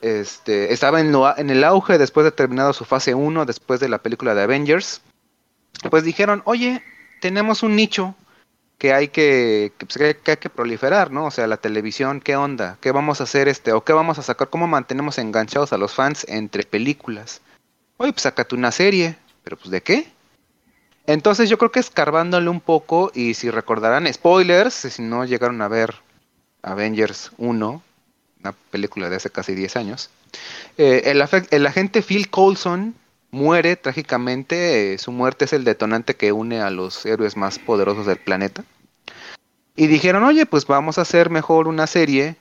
Este, 0.00 0.72
estaba 0.72 1.00
en, 1.00 1.10
lo- 1.10 1.36
en 1.36 1.50
el 1.50 1.64
auge 1.64 1.98
después 1.98 2.22
de 2.22 2.30
terminado 2.30 2.72
su 2.72 2.84
fase 2.84 3.12
1, 3.16 3.44
después 3.44 3.80
de 3.80 3.88
la 3.88 3.98
película 3.98 4.36
de 4.36 4.42
Avengers. 4.42 5.00
Pues 5.90 6.04
dijeron, 6.04 6.42
oye, 6.44 6.80
tenemos 7.20 7.64
un 7.64 7.74
nicho 7.74 8.14
que 8.78 8.92
hay 8.92 9.08
que, 9.08 9.72
que, 9.76 9.86
pues, 9.86 9.98
que- 9.98 10.16
que 10.22 10.30
hay 10.32 10.36
que 10.36 10.50
proliferar, 10.50 11.10
¿no? 11.10 11.26
O 11.26 11.30
sea, 11.30 11.46
la 11.46 11.56
televisión, 11.56 12.20
¿qué 12.20 12.36
onda? 12.36 12.78
¿Qué 12.80 12.92
vamos 12.92 13.20
a 13.20 13.24
hacer 13.24 13.48
este? 13.48 13.72
¿O 13.72 13.84
qué 13.84 13.92
vamos 13.92 14.18
a 14.18 14.22
sacar? 14.22 14.48
¿Cómo 14.50 14.66
mantenemos 14.68 15.18
enganchados 15.18 15.72
a 15.72 15.78
los 15.78 15.94
fans 15.94 16.24
entre 16.28 16.62
películas? 16.64 17.40
Oye, 17.96 18.12
pues 18.12 18.22
sácate 18.22 18.54
una 18.54 18.70
serie. 18.72 19.16
¿Pero 19.42 19.56
pues 19.56 19.70
de 19.70 19.82
qué? 19.82 20.06
Entonces 21.06 21.48
yo 21.48 21.56
creo 21.58 21.72
que 21.72 21.80
escarbándole 21.80 22.50
un 22.50 22.60
poco 22.60 23.10
y 23.14 23.34
si 23.34 23.50
recordarán 23.50 24.12
spoilers, 24.12 24.74
si 24.74 25.02
no 25.02 25.24
llegaron 25.24 25.62
a 25.62 25.68
ver 25.68 25.94
Avengers 26.62 27.32
1, 27.38 27.82
una 28.40 28.52
película 28.70 29.08
de 29.08 29.16
hace 29.16 29.30
casi 29.30 29.54
10 29.54 29.76
años, 29.76 30.10
eh, 30.76 31.02
el, 31.06 31.24
el 31.50 31.66
agente 31.66 32.02
Phil 32.02 32.28
Coulson 32.28 32.94
muere 33.30 33.76
trágicamente, 33.76 34.94
eh, 34.94 34.98
su 34.98 35.12
muerte 35.12 35.44
es 35.44 35.52
el 35.52 35.64
detonante 35.64 36.16
que 36.16 36.32
une 36.32 36.60
a 36.60 36.70
los 36.70 37.04
héroes 37.06 37.36
más 37.36 37.58
poderosos 37.58 38.06
del 38.06 38.18
planeta. 38.18 38.64
Y 39.76 39.86
dijeron, 39.86 40.24
oye, 40.24 40.46
pues 40.46 40.66
vamos 40.66 40.98
a 40.98 41.02
hacer 41.02 41.30
mejor 41.30 41.68
una 41.68 41.86
serie 41.86 42.36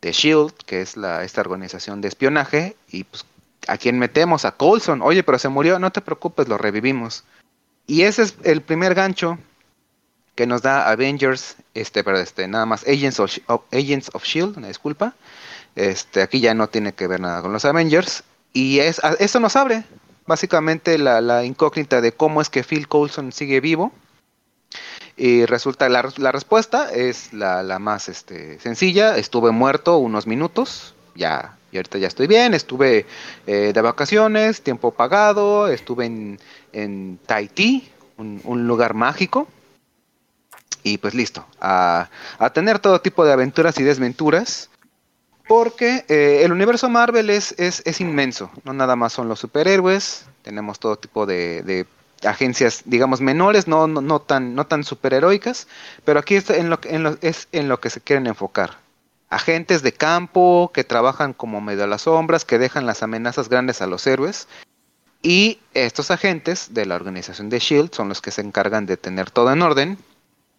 de 0.00 0.12
Shield, 0.12 0.50
E 0.50 0.64
que 0.66 0.80
es 0.80 0.96
la, 0.96 1.24
esta 1.24 1.40
organización 1.40 2.00
de 2.00 2.08
espionaje, 2.08 2.76
y 2.88 3.04
pues 3.04 3.24
¿a 3.68 3.76
quién 3.76 3.98
metemos? 3.98 4.44
A 4.44 4.52
Coulson. 4.52 5.02
Oye, 5.02 5.22
pero 5.22 5.38
se 5.38 5.48
murió, 5.48 5.78
no 5.78 5.90
te 5.92 6.00
preocupes, 6.00 6.48
lo 6.48 6.58
revivimos. 6.58 7.24
Y 7.86 8.02
ese 8.02 8.22
es 8.22 8.36
el 8.44 8.62
primer 8.62 8.94
gancho 8.94 9.38
que 10.34 10.46
nos 10.46 10.62
da 10.62 10.90
Avengers, 10.90 11.56
este, 11.74 12.02
pero 12.02 12.18
este, 12.18 12.48
nada 12.48 12.66
más 12.66 12.82
Agents 12.84 13.20
of, 13.20 13.36
of- 13.46 13.62
Agents 13.72 14.10
of 14.14 14.24
Shield, 14.24 14.56
una 14.56 14.68
disculpa. 14.68 15.14
Este, 15.76 16.22
aquí 16.22 16.40
ya 16.40 16.54
no 16.54 16.68
tiene 16.68 16.92
que 16.92 17.06
ver 17.06 17.20
nada 17.20 17.42
con 17.42 17.52
los 17.52 17.64
Avengers. 17.64 18.24
Y 18.52 18.78
es, 18.78 19.00
eso 19.18 19.40
nos 19.40 19.56
abre 19.56 19.84
básicamente 20.26 20.98
la, 20.98 21.20
la 21.20 21.44
incógnita 21.44 22.00
de 22.00 22.12
cómo 22.12 22.40
es 22.40 22.50
que 22.50 22.62
Phil 22.62 22.88
Coulson 22.88 23.32
sigue 23.32 23.60
vivo. 23.60 23.92
Y 25.16 25.46
resulta, 25.46 25.88
la, 25.88 26.10
la 26.16 26.32
respuesta 26.32 26.92
es 26.92 27.32
la, 27.32 27.62
la 27.62 27.78
más 27.78 28.08
este, 28.08 28.58
sencilla. 28.58 29.16
Estuve 29.16 29.52
muerto 29.52 29.98
unos 29.98 30.26
minutos, 30.26 30.94
ya, 31.14 31.56
y 31.70 31.76
ahorita 31.76 31.98
ya 31.98 32.08
estoy 32.08 32.26
bien. 32.26 32.52
Estuve 32.52 33.06
eh, 33.46 33.72
de 33.72 33.80
vacaciones, 33.80 34.62
tiempo 34.62 34.90
pagado. 34.90 35.68
Estuve 35.68 36.06
en, 36.06 36.40
en 36.72 37.18
Tahití, 37.26 37.88
un, 38.16 38.40
un 38.42 38.66
lugar 38.66 38.94
mágico. 38.94 39.46
Y 40.82 40.98
pues 40.98 41.14
listo, 41.14 41.46
a, 41.60 42.10
a 42.38 42.50
tener 42.50 42.78
todo 42.78 43.00
tipo 43.00 43.24
de 43.24 43.32
aventuras 43.32 43.78
y 43.78 43.84
desventuras. 43.84 44.68
Porque 45.46 46.04
eh, 46.08 46.40
el 46.44 46.52
universo 46.52 46.88
Marvel 46.88 47.28
es, 47.30 47.54
es, 47.58 47.82
es 47.84 48.00
inmenso. 48.00 48.50
No 48.64 48.72
nada 48.72 48.96
más 48.96 49.12
son 49.12 49.28
los 49.28 49.40
superhéroes. 49.40 50.24
Tenemos 50.42 50.78
todo 50.78 50.96
tipo 50.96 51.26
de, 51.26 51.62
de 51.62 51.86
agencias, 52.26 52.82
digamos, 52.86 53.20
menores, 53.20 53.68
no, 53.68 53.86
no, 53.86 54.00
no 54.00 54.20
tan, 54.20 54.54
no 54.54 54.66
tan 54.66 54.84
superheroicas. 54.84 55.68
Pero 56.04 56.18
aquí 56.20 56.36
es 56.36 56.48
en, 56.50 56.70
lo, 56.70 56.78
en 56.84 57.02
lo- 57.02 57.18
es 57.20 57.48
en 57.52 57.68
lo 57.68 57.78
que 57.80 57.90
se 57.90 58.00
quieren 58.00 58.26
enfocar. 58.26 58.78
Agentes 59.28 59.82
de 59.82 59.92
campo 59.92 60.70
que 60.72 60.84
trabajan 60.84 61.32
como 61.34 61.60
medio 61.60 61.84
a 61.84 61.88
las 61.88 62.02
sombras, 62.02 62.44
que 62.44 62.58
dejan 62.58 62.86
las 62.86 63.02
amenazas 63.02 63.48
grandes 63.48 63.82
a 63.82 63.86
los 63.86 64.06
héroes. 64.06 64.48
Y 65.22 65.58
estos 65.74 66.10
agentes 66.10 66.72
de 66.74 66.86
la 66.86 66.94
organización 66.96 67.48
de 67.50 67.58
Shield 67.58 67.92
son 67.94 68.08
los 68.08 68.20
que 68.22 68.30
se 68.30 68.42
encargan 68.42 68.86
de 68.86 68.96
tener 68.96 69.30
todo 69.30 69.52
en 69.52 69.62
orden. 69.62 69.98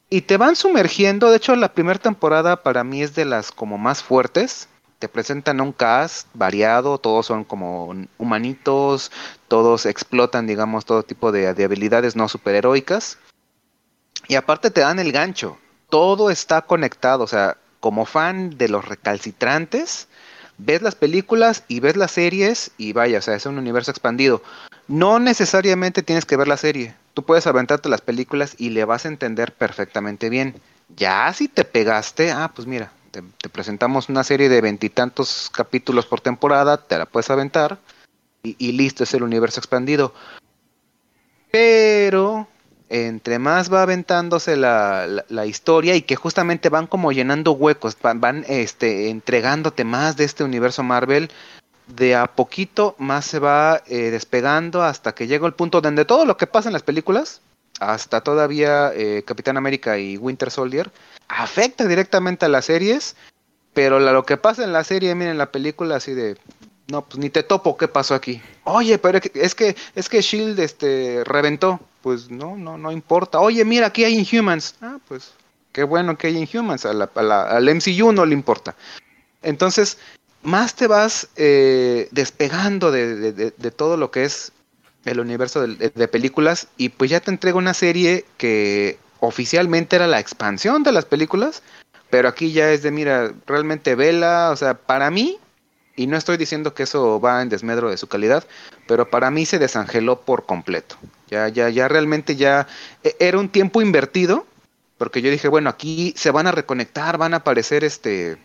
Y 0.10 0.22
te 0.22 0.38
van 0.38 0.56
sumergiendo, 0.56 1.30
de 1.32 1.38
hecho 1.38 1.56
la 1.56 1.74
primera 1.74 1.98
temporada 2.00 2.62
para 2.64 2.84
mí 2.84 3.02
es 3.02 3.16
de 3.16 3.26
las 3.26 3.52
como 3.52 3.78
más 3.80 4.04
fuertes. 4.04 4.68
Te 5.06 5.10
presentan 5.10 5.62
un 5.62 5.72
cast 5.72 6.28
variado, 6.34 6.98
todos 6.98 7.28
son 7.28 7.44
como 7.44 7.94
humanitos, 8.18 9.12
todos 9.48 9.86
explotan, 9.86 10.48
digamos, 10.48 10.84
todo 10.84 11.04
tipo 11.04 11.32
de, 11.32 11.54
de 11.54 11.64
habilidades 11.64 12.16
no 12.16 12.28
superheroicas. 12.28 13.20
Y 14.28 14.34
aparte 14.34 14.72
te 14.72 14.82
dan 14.82 14.98
el 14.98 15.12
gancho, 15.12 15.60
todo 15.92 16.32
está 16.32 16.64
conectado, 16.64 17.24
o 17.24 17.28
sea, 17.28 17.56
como 17.80 18.08
fan 18.08 18.58
de 18.58 18.68
los 18.68 18.86
recalcitrantes, 18.86 20.08
ves 20.58 20.82
las 20.82 20.96
películas 20.96 21.66
y 21.68 21.82
ves 21.82 21.98
las 21.98 22.10
series 22.10 22.72
y 22.80 22.94
vaya, 22.94 23.20
o 23.20 23.22
sea, 23.22 23.36
es 23.36 23.46
un 23.46 23.60
universo 23.60 23.92
expandido. 23.92 24.42
No 24.88 25.20
necesariamente 25.20 26.02
tienes 26.02 26.26
que 26.26 26.36
ver 26.36 26.48
la 26.48 26.58
serie. 26.58 26.96
Tú 27.14 27.22
puedes 27.22 27.46
aventarte 27.46 27.90
las 27.90 28.02
películas 28.02 28.56
y 28.58 28.72
le 28.72 28.86
vas 28.86 29.06
a 29.06 29.10
entender 29.10 29.54
perfectamente 29.54 30.32
bien. 30.32 30.60
Ya 30.98 31.32
si 31.32 31.48
te 31.48 31.64
pegaste, 31.64 32.32
ah, 32.32 32.52
pues 32.56 32.68
mira, 32.68 32.92
te, 33.22 33.50
presentamos 33.50 34.10
una 34.10 34.24
serie 34.24 34.50
de 34.50 34.62
veintitantos 34.62 35.50
capítulos 35.54 36.06
por 36.06 36.22
temporada, 36.22 36.78
te 36.78 36.98
la 36.98 37.06
puedes 37.06 37.30
aventar 37.30 37.78
y, 38.44 38.74
listo, 38.74 39.04
es 39.04 39.14
el 39.14 39.24
universo 39.24 39.60
expandido. 39.60 40.14
Pero 41.52 42.48
entre 42.90 43.40
más 43.40 43.74
va 43.74 43.82
aventándose 43.82 44.56
la, 44.56 45.08
la- 45.30 45.46
historia 45.46 45.96
y 45.96 46.04
que 46.04 46.16
justamente 46.16 46.70
van 46.70 46.86
como 46.86 47.12
llenando 47.12 47.54
huecos, 47.54 47.98
van, 48.02 48.22
van, 48.22 48.46
este, 48.48 49.10
entregándote 49.10 49.84
más 49.84 50.18
de 50.18 50.26
este 50.26 50.44
universo 50.44 50.84
Marvel, 50.84 51.32
de 51.88 52.16
a 52.16 52.28
poquito 52.28 52.96
más 53.00 53.26
se 53.26 53.40
va 53.40 53.82
eh, 53.88 54.12
despegando 54.12 54.84
hasta 54.84 55.16
que 55.16 55.28
llega 55.28 55.48
el 55.48 55.54
punto 55.54 55.82
donde 55.82 56.06
todo 56.06 56.26
lo 56.26 56.38
que 56.38 56.48
pasa 56.48 56.70
en 56.70 56.74
las 56.74 56.84
películas, 56.84 57.42
hasta 57.80 58.22
todavía 58.22 58.92
eh, 58.94 59.24
Capitán 59.26 59.58
América 59.58 59.98
y 59.98 60.18
Winter 60.18 60.50
Soldier, 60.52 60.92
afecta 61.28 61.86
directamente 61.88 62.46
a 62.46 62.50
las 62.50 62.66
series, 62.66 63.16
pero 63.74 64.00
lo 64.00 64.26
que 64.26 64.38
pasa 64.38 64.64
en 64.64 64.74
la 64.74 64.84
serie, 64.84 65.14
miren 65.16 65.38
la 65.38 65.52
película 65.52 65.98
así 65.98 66.14
de, 66.14 66.38
no, 66.88 67.02
pues 67.04 67.18
ni 67.18 67.30
te 67.30 67.44
topo 67.44 67.76
qué 67.78 67.88
pasó 67.88 68.16
aquí. 68.16 68.42
Oye, 68.64 68.98
pero 68.98 69.20
es 69.34 69.56
que 69.56 69.76
es 69.96 70.08
que 70.10 70.22
Shield 70.22 70.60
este 70.60 71.24
reventó, 71.26 71.80
pues 72.02 72.30
no, 72.30 72.56
no, 72.56 72.78
no 72.78 72.92
importa. 72.92 73.40
Oye, 73.40 73.66
mira, 73.66 73.88
aquí 73.88 74.04
hay 74.06 74.18
Inhumans. 74.20 74.76
Ah, 74.82 74.98
pues 75.08 75.34
qué 75.74 75.84
bueno 75.84 76.18
que 76.18 76.28
hay 76.28 76.38
Inhumans, 76.38 76.86
al 76.86 77.68
MCU 77.70 78.12
no 78.14 78.26
le 78.26 78.34
importa. 78.34 78.76
Entonces, 79.42 79.98
más 80.44 80.76
te 80.76 80.88
vas 80.88 81.28
eh, 81.36 82.08
despegando 82.12 82.92
de, 82.92 83.16
de- 83.16 83.32
de- 83.34 83.54
de 83.58 83.72
todo 83.72 83.98
lo 83.98 84.12
que 84.12 84.24
es 84.24 84.52
el 85.06 85.20
universo 85.20 85.66
de, 85.66 85.90
de 85.90 86.08
películas 86.08 86.68
y 86.78 86.90
pues 86.90 87.10
ya 87.12 87.20
te 87.20 87.32
entrega 87.32 87.58
una 87.58 87.74
serie 87.74 88.26
que 88.38 88.98
oficialmente 89.20 89.96
era 89.96 90.08
la 90.08 90.20
expansión 90.20 90.84
de 90.84 90.92
las 90.92 91.06
películas, 91.06 91.64
pero 92.10 92.28
aquí 92.28 92.52
ya 92.52 92.72
es 92.72 92.84
de, 92.84 92.92
mira, 92.92 93.34
realmente 93.46 93.96
vela, 93.96 94.52
o 94.52 94.56
sea, 94.56 94.76
para 94.76 95.10
mí, 95.12 95.38
y 95.96 96.08
no 96.08 96.18
estoy 96.18 96.38
diciendo 96.38 96.74
que 96.74 96.84
eso 96.84 97.20
va 97.22 97.42
en 97.42 97.50
desmedro 97.50 97.90
de 97.90 97.98
su 97.98 98.08
calidad, 98.08 98.46
pero 98.88 99.10
para 99.10 99.32
mí 99.32 99.46
se 99.46 99.60
desangeló 99.60 100.22
por 100.22 100.46
completo. 100.46 100.98
Ya, 101.30 101.48
ya, 101.50 101.70
ya 101.70 101.88
realmente 101.88 102.36
ya 102.36 102.68
e- 103.04 103.16
era 103.20 103.40
un 103.40 103.50
tiempo 103.50 103.82
invertido, 103.82 104.46
porque 104.98 105.22
yo 105.22 105.32
dije, 105.32 105.48
bueno, 105.48 105.70
aquí 105.70 106.14
se 106.18 106.32
van 106.32 106.48
a 106.48 106.52
reconectar, 106.52 107.18
van 107.18 107.34
a 107.34 107.38
aparecer 107.38 107.84
este 107.84 108.38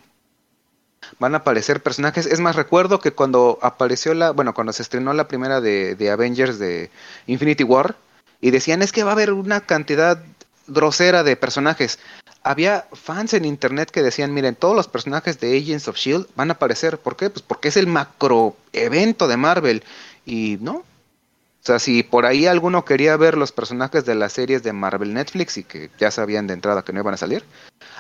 van 1.19 1.35
a 1.35 1.39
aparecer 1.39 1.83
personajes. 1.83 2.27
Es 2.27 2.41
más, 2.41 2.57
recuerdo 2.57 3.01
que 3.01 3.13
cuando 3.13 3.59
apareció 3.63 4.15
la, 4.15 4.31
bueno, 4.33 4.55
cuando 4.55 4.73
se 4.73 4.83
estrenó 4.83 5.13
la 5.13 5.29
primera 5.29 5.61
de, 5.61 5.95
de 5.95 6.11
Avengers 6.11 6.59
de 6.59 6.91
Infinity 7.27 7.65
War, 7.65 7.97
y 8.41 8.51
decían 8.51 8.83
es 8.83 8.93
que 8.93 9.05
va 9.05 9.11
a 9.11 9.15
haber 9.15 9.33
una 9.33 9.61
cantidad 9.61 10.23
grosera 10.67 11.23
de 11.23 11.37
personajes. 11.37 11.99
Había 12.43 12.87
fans 12.93 13.35
en 13.35 13.45
internet 13.45 13.91
que 13.91 14.03
decían, 14.03 14.33
miren, 14.33 14.55
todos 14.55 14.75
los 14.75 14.89
personajes 14.89 15.39
de 15.41 15.59
Agents 15.59 15.89
of 15.89 15.97
Shield 15.97 16.27
van 16.37 16.51
a 16.51 16.55
aparecer. 16.55 16.99
¿Por 16.99 17.17
qué? 17.17 17.29
Pues 17.29 17.43
porque 17.43 17.69
es 17.69 17.77
el 17.77 17.87
macro 17.87 18.57
evento 18.73 19.29
de 19.29 19.37
Marvel. 19.37 19.83
Y 20.25 20.57
no. 20.61 20.77
O 20.77 21.67
sea, 21.67 21.79
si 21.79 22.03
por 22.03 22.25
ahí 22.25 22.47
alguno 22.47 22.87
quería 22.87 23.17
ver 23.19 23.37
los 23.37 23.53
personajes 23.53 24.07
de 24.07 24.15
las 24.15 24.33
series 24.33 24.63
de 24.63 24.73
Marvel 24.73 25.13
Netflix 25.13 25.59
y 25.59 25.65
que 25.65 25.91
ya 25.99 26.11
sabían 26.11 26.47
de 26.47 26.55
entrada 26.55 26.83
que 26.83 26.95
no 26.95 27.01
iban 27.01 27.13
a 27.13 27.19
salir, 27.19 27.45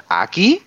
aquí 0.08 0.62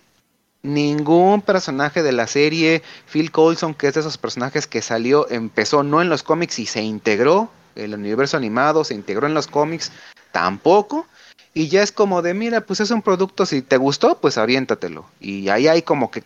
ningún 0.63 1.41
personaje 1.41 2.01
de 2.01 2.13
la 2.13 2.25
serie, 2.25 2.81
Phil 3.11 3.31
Coulson, 3.31 3.73
que 3.73 3.87
es 3.87 3.93
de 3.93 3.99
esos 3.99 4.17
personajes 4.17 4.65
que 4.65 4.81
salió, 4.81 5.29
empezó 5.29 5.83
no 5.83 6.01
en 6.01 6.09
los 6.09 6.23
cómics 6.23 6.57
y 6.59 6.65
se 6.65 6.81
integró, 6.81 7.51
el 7.75 7.93
universo 7.93 8.37
animado 8.37 8.83
se 8.83 8.95
integró 8.95 9.27
en 9.27 9.33
los 9.33 9.47
cómics, 9.47 9.91
tampoco. 10.31 11.05
Y 11.53 11.67
ya 11.67 11.83
es 11.83 11.91
como 11.91 12.21
de, 12.21 12.33
mira, 12.33 12.61
pues 12.61 12.79
es 12.79 12.89
un 12.89 13.01
producto, 13.01 13.45
si 13.45 13.61
te 13.61 13.77
gustó, 13.77 14.19
pues 14.19 14.37
aviéntatelo. 14.37 15.05
Y 15.19 15.49
ahí 15.49 15.67
hay 15.67 15.83
como 15.83 16.09
que 16.09 16.23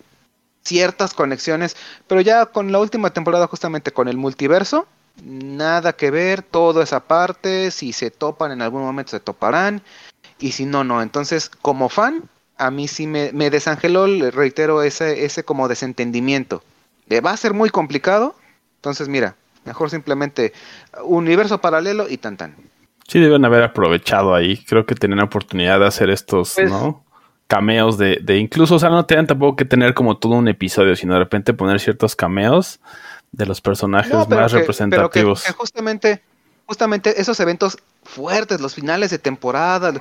ciertas 0.63 1.13
conexiones, 1.13 1.75
pero 2.07 2.21
ya 2.21 2.45
con 2.45 2.71
la 2.71 2.79
última 2.79 3.11
temporada 3.11 3.47
justamente 3.47 3.91
con 3.91 4.07
el 4.07 4.17
multiverso, 4.17 4.87
nada 5.23 5.93
que 5.93 6.11
ver, 6.11 6.43
todo 6.43 6.81
esa 6.81 7.01
parte, 7.01 7.71
si 7.71 7.91
se 7.91 8.11
topan 8.11 8.51
en 8.51 8.61
algún 8.61 8.81
momento 8.81 9.11
se 9.11 9.19
toparán, 9.19 9.81
y 10.39 10.51
si 10.51 10.65
no, 10.65 10.83
no. 10.83 11.01
Entonces, 11.01 11.49
como 11.49 11.89
fan, 11.89 12.29
a 12.57 12.71
mí 12.71 12.87
sí 12.87 13.07
me, 13.07 13.31
me 13.33 13.49
desangeló, 13.49 14.07
le 14.07 14.31
reitero, 14.31 14.81
ese, 14.83 15.25
ese 15.25 15.43
como 15.43 15.67
desentendimiento. 15.67 16.63
De 17.07 17.21
va 17.21 17.31
a 17.31 17.37
ser 17.37 17.53
muy 17.53 17.69
complicado, 17.69 18.35
entonces 18.77 19.07
mira, 19.07 19.35
mejor 19.65 19.89
simplemente 19.89 20.53
universo 21.03 21.59
paralelo 21.59 22.07
y 22.09 22.17
tan 22.17 22.37
tan. 22.37 22.55
Sí, 23.07 23.19
deben 23.19 23.45
haber 23.45 23.63
aprovechado 23.63 24.35
ahí. 24.35 24.57
Creo 24.65 24.85
que 24.85 24.95
tenían 24.95 25.21
oportunidad 25.21 25.79
de 25.79 25.87
hacer 25.87 26.09
estos, 26.09 26.53
Pues- 26.55 26.69
¿no? 26.71 27.03
Cameos 27.47 27.97
de, 27.97 28.19
de 28.21 28.39
incluso, 28.39 28.75
o 28.75 28.79
sea, 28.79 28.89
no 28.89 29.05
tenían 29.05 29.25
tampoco 29.25 29.55
que 29.55 29.63
tener 29.63 29.93
como 29.93 30.17
todo 30.17 30.33
un 30.33 30.49
episodio, 30.49 30.97
sino 30.97 31.13
de 31.13 31.19
repente 31.19 31.53
poner 31.53 31.79
ciertos 31.79 32.13
cameos 32.13 32.81
de 33.31 33.45
los 33.45 33.61
personajes 33.61 34.11
No, 34.11 34.25
más 34.25 34.51
que- 34.51 34.59
representativos. 34.59 35.11
Pero 35.43 35.45
que, 35.45 35.53
que 35.53 35.57
justamente, 35.57 36.21
justamente 36.65 37.21
esos 37.21 37.39
eventos 37.39 37.77
fuertes, 38.03 38.59
los 38.59 38.75
finales 38.75 39.11
de 39.11 39.19
temporada, 39.19 39.93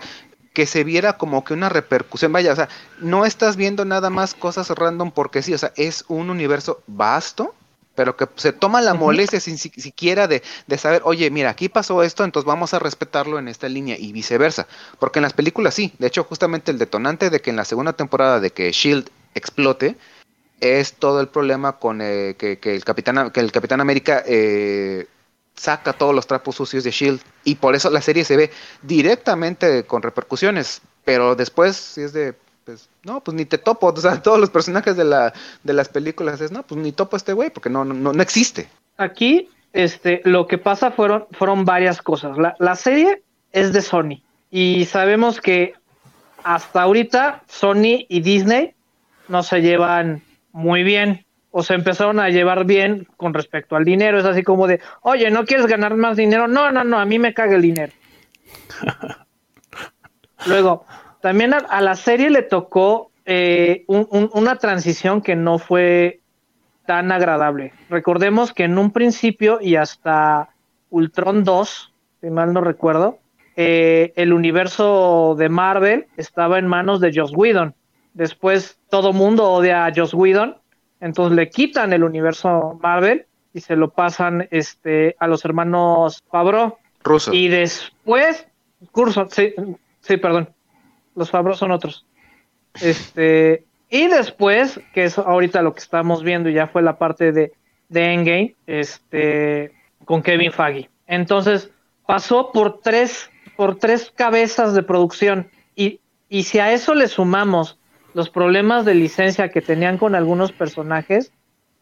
que 0.57 0.65
se 0.65 0.85
viera 0.85 1.19
como 1.19 1.45
que 1.45 1.53
una 1.53 1.69
repercusión, 1.69 2.33
vaya, 2.33 2.55
o 2.55 2.57
sea, 2.57 2.71
no 2.99 3.27
estás 3.27 3.57
viendo 3.57 3.85
nada 3.85 4.09
más 4.09 4.33
cosas 4.33 4.71
random 4.71 5.11
porque 5.13 5.43
sí, 5.43 5.53
o 5.53 5.59
sea, 5.59 5.71
es 5.77 6.07
un 6.09 6.31
universo 6.31 6.83
vasto, 6.87 7.55
pero 7.95 8.17
que 8.17 8.27
se 8.37 8.55
toma 8.55 8.81
la 8.81 8.95
molestia 8.95 9.39
sin 9.39 9.59
si- 9.59 9.69
siquiera 9.77 10.27
de, 10.29 10.43
de 10.67 10.79
saber, 10.79 11.03
oye, 11.05 11.31
mira, 11.31 11.51
aquí 11.51 11.69
pasó 11.69 12.03
esto, 12.03 12.25
entonces 12.25 12.47
vamos 12.47 12.73
a 12.73 12.79
respetarlo 12.79 13.39
en 13.39 13.49
esta 13.49 13.69
línea 13.69 13.99
y 13.99 14.13
viceversa, 14.13 14.67
porque 14.99 15.19
en 15.19 15.25
las 15.25 15.35
películas 15.35 15.75
sí, 15.75 15.93
de 15.99 16.07
hecho 16.07 16.25
justamente 16.25 16.71
el 16.71 16.79
detonante 16.79 17.29
de 17.29 17.41
que 17.43 17.51
en 17.51 17.57
la 17.57 17.67
segunda 17.67 17.93
temporada 17.93 18.41
de 18.41 18.51
que 18.51 18.73
Shield 18.73 19.11
explote, 19.35 19.99
es 20.61 20.95
todo 20.95 21.21
el 21.21 21.29
problema 21.29 21.79
con 21.79 22.01
eh, 22.01 22.35
que, 22.39 22.59
que 22.59 22.75
el 22.75 22.85
Capitán 22.85 23.31
que 23.31 23.41
el 23.41 23.53
Capitán 23.53 23.81
América 23.83 24.23
eh, 24.27 25.07
saca 25.57 25.93
todos 25.93 26.15
los 26.15 26.27
trapos 26.27 26.57
sucios 26.57 26.85
de 26.85 26.91
Shield 26.91 27.21
y 27.45 27.57
por 27.57 27.75
eso 27.75 27.91
la 27.91 28.03
serie 28.03 28.25
se 28.25 28.37
ve 28.37 28.51
directamente 28.83 29.85
con 29.85 30.03
repercusiones, 30.03 30.83
pero 31.05 31.35
después 31.35 31.77
si 31.77 32.03
es 32.03 32.13
de 32.13 32.35
pues 32.65 32.89
no, 33.05 33.21
pues 33.23 33.37
ni 33.37 33.45
te 33.45 33.59
topo, 33.59 33.87
o 33.97 33.97
sea, 33.97 34.23
todos 34.23 34.39
los 34.39 34.51
personajes 34.51 34.97
de 34.97 35.05
la 35.05 35.33
de 35.63 35.73
las 35.73 35.89
películas 35.89 36.41
es 36.41 36.53
no, 36.53 36.63
pues 36.63 36.81
ni 36.81 36.93
topo 36.93 37.17
este 37.17 37.33
güey 37.33 37.51
porque 37.51 37.71
no 37.71 37.85
no 37.85 37.95
no, 37.95 38.13
no 38.13 38.23
existe. 38.23 38.69
Aquí, 38.99 39.49
este, 39.73 40.23
lo 40.25 40.47
que 40.47 40.57
pasa 40.59 40.91
fueron, 40.91 41.27
fueron 41.33 41.65
varias 41.67 42.01
cosas. 42.01 42.39
La, 42.39 42.57
la 42.59 42.77
serie 42.77 43.23
es 43.53 43.73
de 43.73 43.83
Sony 43.83 44.23
y 44.51 44.87
sabemos 44.87 45.41
que 45.41 45.75
hasta 46.45 46.83
ahorita 46.83 47.43
Sony 47.49 48.07
y 48.09 48.21
Disney 48.21 48.75
no 49.29 49.43
se 49.43 49.61
llevan 49.61 50.23
muy 50.53 50.83
bien. 50.83 51.26
O 51.59 51.63
se 51.63 51.73
empezaron 51.73 52.21
a 52.21 52.29
llevar 52.29 52.67
bien 52.67 53.09
con 53.17 53.33
respecto 53.33 53.77
al 53.77 53.85
dinero. 53.87 54.19
Es 54.19 54.27
así 54.27 54.43
como 54.43 54.67
de, 54.67 54.79
oye, 55.01 55.31
¿no 55.31 55.47
quieres 55.47 55.65
ganar 55.67 55.95
más 55.97 56.15
dinero? 56.19 56.49
No, 56.49 56.71
no, 56.71 56.85
no, 56.85 56.99
a 56.99 57.07
mí 57.07 57.19
me 57.19 57.33
caga 57.33 57.55
el 57.57 57.63
dinero. 57.63 57.95
Luego, 60.47 60.85
también 61.23 61.55
a, 61.55 61.57
a 61.59 61.81
la 61.81 61.95
serie 61.95 62.29
le 62.29 62.43
tocó 62.43 63.11
eh, 63.25 63.85
un- 63.87 64.07
un- 64.11 64.31
una 64.35 64.57
transición 64.57 65.23
que 65.23 65.35
no 65.35 65.59
fue 65.59 66.21
tan 66.87 67.11
agradable. 67.11 67.73
Recordemos 67.89 68.53
que 68.53 68.65
en 68.65 68.77
un 68.79 68.91
principio 68.93 69.59
y 69.61 69.77
hasta 69.77 70.51
Ultron 70.91 71.43
2, 71.43 71.93
si 72.21 72.31
mal 72.31 72.53
no 72.53 72.61
recuerdo, 72.61 73.19
eh, 73.57 74.13
el 74.17 74.35
universo 74.35 75.35
de 75.39 75.49
Marvel 75.49 76.07
estaba 76.19 76.59
en 76.59 76.67
manos 76.67 77.01
de 77.01 77.13
Joss 77.15 77.33
Whedon. 77.35 77.75
Después 78.13 78.79
todo 78.91 79.15
mundo 79.15 79.51
odia 79.51 79.87
a 79.87 79.93
Joss 79.95 80.13
Whedon, 80.13 80.57
entonces 81.01 81.37
le 81.37 81.51
quitan 81.51 81.93
el 81.93 82.05
universo 82.05 82.79
Marvel 82.83 83.27
y 83.53 83.61
se 83.61 83.77
lo 83.77 83.91
pasan 83.91 84.49
este, 84.51 85.17
a 85.19 85.27
los 85.27 85.45
hermanos 85.45 86.23
Favreau. 86.31 86.77
Ruso. 87.03 87.33
Y 87.33 87.49
después, 87.49 88.47
curso, 88.93 89.29
sí, 89.31 89.55
sí, 90.01 90.17
perdón. 90.17 90.51
Los 91.15 91.31
Favreau 91.31 91.57
son 91.57 91.71
otros. 91.71 92.05
Este, 92.81 93.65
y 93.89 94.09
después, 94.09 94.81
que 94.93 95.05
es 95.05 95.19
ahorita 95.19 95.63
lo 95.63 95.73
que 95.73 95.81
estamos 95.81 96.23
viendo, 96.23 96.51
ya 96.51 96.67
fue 96.67 96.83
la 96.83 96.99
parte 96.99 97.33
de, 97.33 97.53
de 97.89 98.13
Endgame, 98.13 98.55
este, 98.67 99.73
con 100.05 100.23
Kevin 100.23 100.53
Feige. 100.53 100.91
Entonces, 101.07 101.71
pasó 102.07 102.51
por 102.53 102.81
tres, 102.81 103.31
por 103.57 103.77
tres 103.77 104.13
cabezas 104.15 104.75
de 104.75 104.83
producción. 104.83 105.49
Y, 105.75 106.01
y 106.29 106.43
si 106.43 106.59
a 106.59 106.73
eso 106.73 106.95
le 106.95 107.09
sumamos 107.09 107.79
los 108.17 108.31
problemas 108.31 108.87
de 108.87 108.95
licencia 108.95 109.51
que 109.51 109.61
tenían 109.61 109.99
con 109.99 110.15
algunos 110.15 110.51
personajes, 110.51 111.33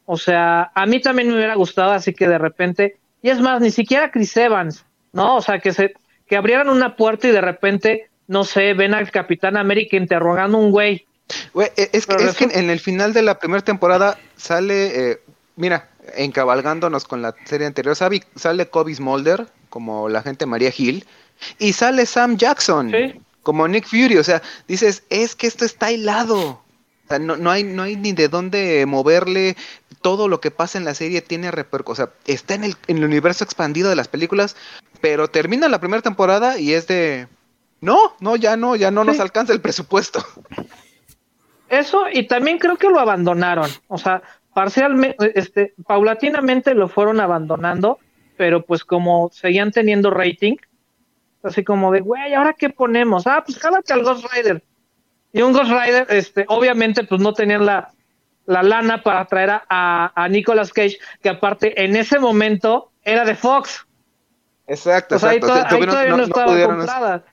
o 0.05 0.17
sea, 0.17 0.73
a 0.75 0.85
mí 0.85 1.01
también 1.01 1.29
me 1.29 1.37
hubiera 1.37 1.55
gustado, 1.55 1.93
así 1.93 2.13
que 2.13 2.27
de 2.27 2.39
repente, 2.39 2.97
y 3.23 3.31
es 3.31 3.41
más, 3.41 3.61
ni 3.61 3.71
siquiera 3.71 4.11
Chris 4.11 4.37
Evans, 4.37 4.85
¿no? 5.13 5.37
O 5.37 5.41
sea, 5.41 5.61
que 5.61 5.73
se, 5.73 5.95
que 6.27 6.37
abrieran 6.37 6.69
una 6.69 6.97
puerta 6.97 7.29
y 7.29 7.31
de 7.31 7.41
repente, 7.41 8.11
no 8.27 8.43
sé, 8.43 8.75
ven 8.75 8.95
al 8.95 9.13
Capitán 9.13 9.57
América 9.57 9.97
interrogando 9.97 10.59
a 10.59 10.61
un 10.61 10.73
güey. 10.73 11.07
Güey, 11.53 11.69
e- 11.77 11.91
es, 11.93 12.05
que, 12.05 12.17
es 12.17 12.37
que 12.37 12.49
en 12.53 12.69
el 12.69 12.81
final 12.81 13.13
de 13.13 13.23
la 13.23 13.39
primera 13.39 13.63
temporada 13.63 14.19
sale, 14.35 15.13
eh, 15.13 15.21
mira, 15.55 15.89
encabalgándonos 16.17 17.05
con 17.05 17.23
la 17.23 17.37
serie 17.45 17.69
anterior, 17.69 17.95
sale 17.95 18.67
Kobe 18.67 18.93
Smolder 18.93 19.47
como 19.69 20.09
la 20.09 20.23
gente 20.23 20.47
María 20.47 20.73
Hill 20.77 21.05
y 21.61 21.75
sale 21.75 22.07
Sam 22.07 22.37
Jackson 22.39 22.91
Sí. 22.91 23.21
Como 23.45 23.69
Nick 23.69 23.87
Fury. 23.87 24.17
O 24.17 24.25
sea, 24.25 24.43
dices, 24.67 25.05
es 25.11 25.37
que 25.37 25.47
esto 25.47 25.65
está 25.65 25.93
hilado. 25.93 26.41
O 27.05 27.09
sea, 27.09 27.21
no, 27.21 27.37
no, 27.37 27.53
hay, 27.53 27.63
no 27.63 27.85
hay 27.85 27.95
ni 27.95 28.13
de 28.13 28.29
dónde 28.29 28.85
moverle. 28.87 29.57
Todo 30.03 30.27
lo 30.27 30.41
que 30.41 30.51
pasa 30.51 30.79
en 30.79 30.85
la 30.85 30.95
serie 30.95 31.23
tiene 31.23 31.53
repercusión. 31.53 32.09
O 32.09 32.11
sea, 32.11 32.35
está 32.35 32.55
en 32.55 32.65
el, 32.65 32.75
en 32.89 32.99
el 32.99 33.05
universo 33.05 33.45
expandido 33.45 33.89
de 33.89 33.97
las 33.97 34.09
películas, 34.09 34.57
pero 35.01 35.29
termina 35.29 35.69
la 35.69 35.81
primera 35.81 36.03
temporada 36.03 36.59
y 36.59 36.73
es 36.73 36.89
de... 36.89 37.29
No, 37.81 38.15
no, 38.19 38.37
ya 38.37 38.57
no, 38.57 38.77
ya 38.77 38.91
no 38.91 39.05
nos 39.05 39.21
alcanza 39.21 39.53
el 39.53 39.61
presupuesto. 39.61 40.25
Eso, 41.69 42.05
y 42.11 42.27
también 42.27 42.59
creo 42.59 42.77
que 42.77 42.89
lo 42.89 42.99
abandonaron. 42.99 43.71
O 43.89 43.99
sea, 43.99 44.23
parcialmente, 44.55 45.39
este, 45.39 45.75
paulatinamente 45.87 46.75
lo 46.75 46.89
fueron 46.89 47.21
abandonando, 47.21 47.99
pero 48.39 48.65
pues 48.65 48.85
como 48.85 49.31
seguían 49.33 49.71
teniendo 49.71 50.11
rating, 50.11 50.57
así 51.45 51.65
como 51.65 51.93
de, 51.93 52.01
güey, 52.01 52.35
¿ahora 52.35 52.53
qué 52.53 52.71
ponemos? 52.71 53.27
Ah, 53.27 53.43
pues 53.45 53.59
jálate 53.59 53.93
al 53.93 54.03
Ghost 54.03 54.27
Rider. 54.33 54.63
Y 55.33 55.43
un 55.43 55.53
Ghost 55.53 55.71
Rider, 55.71 56.07
este, 56.11 56.45
obviamente, 56.49 57.05
pues 57.05 57.21
no 57.21 57.33
tenían 57.35 57.67
la, 57.67 57.93
la 58.47 58.63
lana 58.63 59.03
para 59.03 59.25
traer 59.27 59.51
a, 59.51 59.65
a, 59.69 60.13
a 60.25 60.29
Nicolas 60.29 60.73
Cage, 60.73 60.99
que 61.23 61.29
aparte 61.29 61.85
en 61.85 61.97
ese 61.97 62.19
momento 62.19 62.91
era 63.03 63.25
de 63.25 63.35
Fox. 63.35 63.87
Exacto, 64.67 65.17
O 65.17 65.19
sea, 65.19 65.31
ahí, 65.31 65.41
todavía 65.41 65.87
no, 65.87 66.11
no- 66.11 66.17
no 66.19 66.23
estaba 66.25 66.47
pudieron, 66.47 66.77
comprada. 66.79 67.25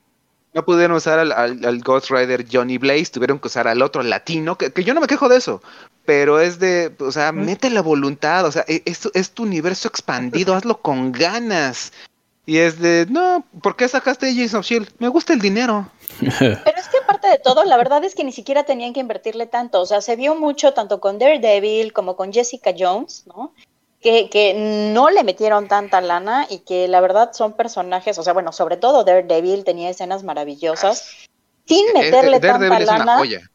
no 0.54 0.66
pudieron 0.66 0.98
usar 0.98 1.20
al, 1.20 1.32
al- 1.32 1.64
al 1.64 1.80
Ghost 1.82 2.10
Rider 2.10 2.46
Johnny 2.52 2.78
Blaze, 2.78 3.12
tuvieron 3.12 3.40
que 3.40 3.48
usar 3.48 3.68
al 3.68 3.82
otro 3.82 4.04
latino, 4.04 4.58
que, 4.58 4.72
que 4.74 4.84
yo 4.84 4.94
no 4.94 5.00
me 5.00 5.08
quejo 5.08 5.30
de 5.30 5.38
eso, 5.38 5.62
pero 6.04 6.40
es 6.42 6.60
de, 6.60 6.94
o 7.00 7.12
sea, 7.12 7.32
mete 7.32 7.70
la 7.70 7.82
voluntad, 7.82 8.46
o 8.46 8.52
sea, 8.52 8.66
e- 8.68 8.82
es, 8.86 9.10
es 9.14 9.32
tu 9.32 9.44
universo 9.44 9.88
expandido, 9.88 10.56
hazlo 10.56 10.82
con 10.82 11.12
ganas. 11.14 11.94
Y 12.52 12.58
es 12.58 12.80
de, 12.82 13.06
no, 13.10 13.46
¿por 13.64 13.78
qué 13.78 13.88
sacaste 13.88 14.28
of 14.58 14.66
Shield? 14.66 14.90
Me 15.00 15.08
gusta 15.08 15.32
el 15.32 15.40
dinero. 15.40 15.90
Pero 16.20 16.52
es 16.78 16.90
que 16.90 16.98
aparte 17.02 17.30
de 17.30 17.38
todo, 17.38 17.64
la 17.64 17.78
verdad 17.78 18.04
es 18.04 18.14
que 18.14 18.26
ni 18.26 18.34
siquiera 18.34 18.66
tenían 18.66 18.92
que 18.92 19.00
invertirle 19.00 19.46
tanto. 19.46 19.80
O 19.80 19.86
sea, 19.86 20.02
se 20.02 20.18
vio 20.18 20.36
mucho 20.36 20.74
tanto 20.74 21.00
con 21.00 21.18
Daredevil 21.18 21.94
como 21.94 22.18
con 22.18 22.34
Jessica 22.34 22.74
Jones, 22.78 23.24
¿no? 23.26 23.54
Que, 24.02 24.30
que 24.30 24.54
no 24.94 25.10
le 25.10 25.24
metieron 25.24 25.70
tanta 25.70 26.02
lana 26.02 26.46
y 26.50 26.58
que 26.58 26.90
la 26.90 27.00
verdad 27.00 27.32
son 27.32 27.54
personajes, 27.54 28.18
o 28.18 28.24
sea, 28.24 28.34
bueno, 28.34 28.52
sobre 28.52 28.76
todo 28.76 29.06
Daredevil 29.06 29.64
tenía 29.64 29.90
escenas 29.90 30.24
maravillosas. 30.26 31.08
Sin 31.66 31.88
Eh, 31.88 31.94
meterle 31.94 32.36
eh, 32.36 32.40
Daredevil 32.42 32.70
tanta 32.70 32.84
es 32.84 32.90
una 32.90 32.98
lana. 32.98 33.18
joya. 33.18 33.50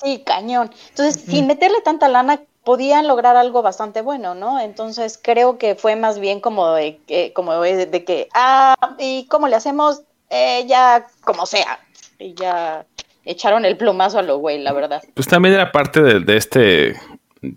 Sí, 0.00 0.22
cañón. 0.24 0.70
Entonces, 0.90 1.24
sin 1.28 1.48
meterle 1.48 1.80
tanta 1.80 2.06
lana, 2.06 2.40
podían 2.68 3.08
lograr 3.08 3.34
algo 3.34 3.62
bastante 3.62 4.02
bueno, 4.02 4.34
¿no? 4.34 4.60
Entonces, 4.60 5.18
creo 5.22 5.56
que 5.56 5.74
fue 5.74 5.96
más 5.96 6.18
bien 6.18 6.38
como 6.38 6.74
de, 6.74 6.98
que- 7.06 7.32
como 7.32 7.58
de, 7.62 8.04
que, 8.04 8.28
ah, 8.34 8.76
¿y 8.98 9.24
cómo 9.28 9.48
le 9.48 9.56
hacemos? 9.56 10.02
Eh, 10.28 10.66
ya, 10.66 11.06
como 11.24 11.46
sea. 11.46 11.80
Y 12.18 12.34
ya 12.34 12.84
echaron 13.24 13.64
el 13.64 13.78
plumazo 13.78 14.18
a 14.18 14.22
lo 14.22 14.36
güey, 14.36 14.62
la 14.62 14.74
verdad. 14.74 15.02
Pues 15.14 15.26
también 15.26 15.54
era 15.54 15.72
parte 15.72 16.02
de, 16.02 16.36
este 16.36 16.94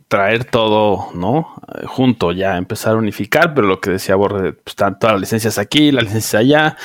traer 0.08 0.46
todo, 0.46 1.10
¿no? 1.14 1.56
Eh, 1.76 1.88
Junto, 1.88 2.32
ya 2.32 2.56
empezar 2.56 2.94
a 2.94 3.00
unificar, 3.00 3.54
pero 3.54 3.68
lo 3.68 3.82
que 3.82 3.90
decía 3.90 4.16
Borre, 4.16 4.54
pues 4.54 4.68
están 4.68 4.98
todas 4.98 5.16
las 5.16 5.22
licencias 5.24 5.58
aquí, 5.58 5.92
las 5.92 6.06
licencias 6.06 6.40
allá, 6.40 6.78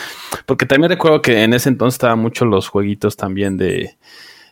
porque 0.47 0.67
también 0.67 0.91
recuerdo 0.91 1.23
que 1.23 1.45
en 1.45 1.55
ese 1.55 1.69
entonces 1.69 1.95
estaban 1.95 2.19
mucho 2.19 2.45
los 2.45 2.67
jueguitos 2.67 3.17
también 3.17 3.57
de, 3.57 3.97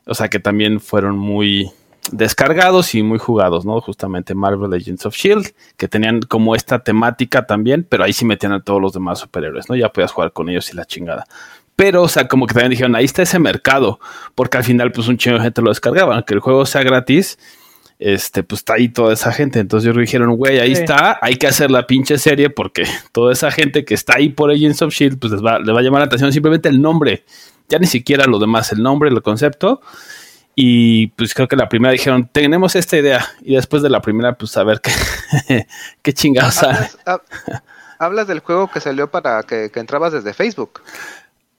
o 0.07 0.15
sea, 0.15 0.29
que 0.29 0.39
también 0.39 0.79
fueron 0.79 1.19
muy 1.19 1.73
descargados 2.13 2.95
y 2.95 3.03
muy 3.03 3.19
jugados, 3.19 3.65
¿no? 3.65 3.81
Justamente 3.81 4.35
Marvel 4.35 4.71
Legends 4.71 5.07
of 5.07 5.17
Shield, 5.17 5.53
que 5.77 5.89
tenían 5.89 6.21
como 6.21 6.55
esta 6.55 6.81
temática 6.81 7.47
también, 7.47 7.87
pero 7.89 8.05
ahí 8.05 8.13
sí 8.13 8.25
metían 8.25 8.53
a 8.53 8.63
todos 8.63 8.81
los 8.81 8.93
demás 8.93 9.19
superhéroes, 9.21 9.69
¿no? 9.69 9.77
Ya 9.77 9.89
podías 9.91 10.13
jugar 10.13 10.33
con 10.33 10.49
ellos 10.49 10.71
y 10.73 10.77
la 10.77 10.85
chingada. 10.85 11.27
Pero, 11.77 12.03
o 12.03 12.09
sea, 12.09 12.29
como 12.29 12.47
que 12.47 12.55
también 12.55 12.71
dijeron, 12.71 12.95
ahí 12.95 13.05
está 13.05 13.23
ese 13.23 13.39
mercado, 13.39 13.99
porque 14.35 14.59
al 14.59 14.65
final, 14.65 14.93
pues 14.93 15.09
un 15.09 15.17
chingo 15.19 15.39
de 15.39 15.45
gente 15.45 15.61
lo 15.63 15.71
descargaba, 15.71 16.15
aunque 16.15 16.35
el 16.35 16.41
juego 16.41 16.67
sea 16.67 16.83
gratis, 16.85 17.37
este, 17.99 18.43
pues 18.45 18.61
está 18.61 18.75
ahí 18.75 18.89
toda 18.91 19.13
esa 19.15 19.33
gente. 19.33 19.59
Entonces 19.59 19.89
ellos 19.89 20.01
dijeron, 20.01 20.37
güey, 20.37 20.61
ahí 20.61 20.77
Sí. 20.77 20.83
está, 20.83 21.19
hay 21.21 21.37
que 21.37 21.47
hacer 21.49 21.71
la 21.71 21.87
pinche 21.87 22.19
serie 22.19 22.51
porque 22.51 22.85
toda 23.13 23.33
esa 23.33 23.51
gente 23.51 23.85
que 23.85 23.95
está 23.95 24.17
ahí 24.17 24.29
por 24.29 24.51
Agents 24.53 24.83
of 24.83 24.93
Shield, 24.95 25.19
pues 25.19 25.33
les 25.33 25.43
va, 25.43 25.59
les 25.59 25.75
va 25.75 25.81
a 25.81 25.83
llamar 25.83 26.01
la 26.01 26.07
atención 26.07 26.33
simplemente 26.33 26.69
el 26.69 26.81
nombre, 26.81 27.25
ya 27.69 27.79
ni 27.79 27.87
siquiera 27.87 28.27
lo 28.27 28.39
demás, 28.39 28.71
el 28.73 28.83
nombre, 28.83 29.11
el 29.11 29.23
concepto. 29.23 29.81
Y 30.57 31.09
pues 31.09 31.35
creo 31.35 31.49
que 31.49 31.57
la 31.57 31.69
primera 31.69 31.93
dijeron, 31.93 32.29
tenemos 32.31 32.77
esta 32.77 32.97
idea. 32.97 33.27
Y 33.43 33.57
después 33.57 33.83
de 33.83 33.91
la 33.91 34.01
primera, 34.01 34.35
pues 34.37 34.57
a 34.57 34.65
ver 34.65 34.81
qué, 34.81 35.67
qué 36.03 36.13
chingados. 36.13 36.63
Hablas, 36.63 36.99
hab- 37.07 37.23
hablas 37.99 38.27
del 38.29 38.41
juego 38.41 38.71
que 38.71 38.81
salió 38.81 39.11
para 39.11 39.43
que, 39.43 39.71
que 39.73 39.81
entrabas 39.81 40.13
desde 40.13 40.33
Facebook. 40.35 40.81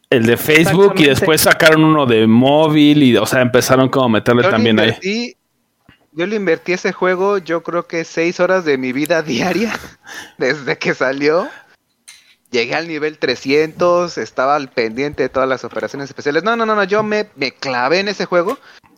El 0.09 0.25
de 0.25 0.37
Facebook 0.37 0.93
y 0.97 1.05
después 1.07 1.41
sacaron 1.41 1.83
uno 1.83 2.05
de 2.05 2.25
móvil 2.27 3.03
y, 3.03 3.17
o 3.17 3.25
sea, 3.25 3.41
empezaron 3.41 3.89
como 3.89 4.05
a 4.05 4.09
meterle 4.09 4.43
Yo 4.43 4.49
también 4.49 4.79
ahí. 4.79 5.35
yo 6.13 6.25
le 6.27 6.35
invertí 6.35 6.73
ese 6.73 6.93
juego, 6.93 7.39
yo 7.39 7.63
creo 7.63 7.87
que 7.87 8.05
seis 8.05 8.39
horas 8.39 8.63
de 8.65 8.77
mi 8.77 8.93
vida 8.93 9.21
diaria 9.23 9.73
desde 10.37 10.77
que 10.77 10.93
salió. 10.93 11.49
Llegué 12.51 12.75
al 12.75 12.87
nivel 12.87 13.17
300, 13.17 14.17
estaba 14.19 14.55
al 14.55 14.69
pendiente 14.69 15.23
de 15.23 15.29
todas 15.29 15.49
las 15.49 15.65
operaciones 15.65 16.07
especiales. 16.09 16.43
No, 16.43 16.55
no, 16.55 16.65
no, 16.65 16.75
no, 16.75 16.83
yo 16.85 17.03
me, 17.03 17.27
me 17.35 17.51
clavé 17.51 17.99
en 17.99 18.07
ese 18.07 18.25
juego 18.25 18.57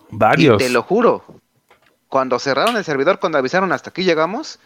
Varios. 0.09 0.61
y 0.61 0.65
te 0.65 0.71
lo 0.71 0.83
juro. 0.83 1.23
Cuando 2.07 2.39
cerraron 2.39 2.77
el 2.77 2.83
servidor, 2.83 3.19
cuando 3.19 3.37
avisaron 3.37 3.71
hasta 3.71 3.89
aquí 3.89 4.03
llegamos, 4.03 4.59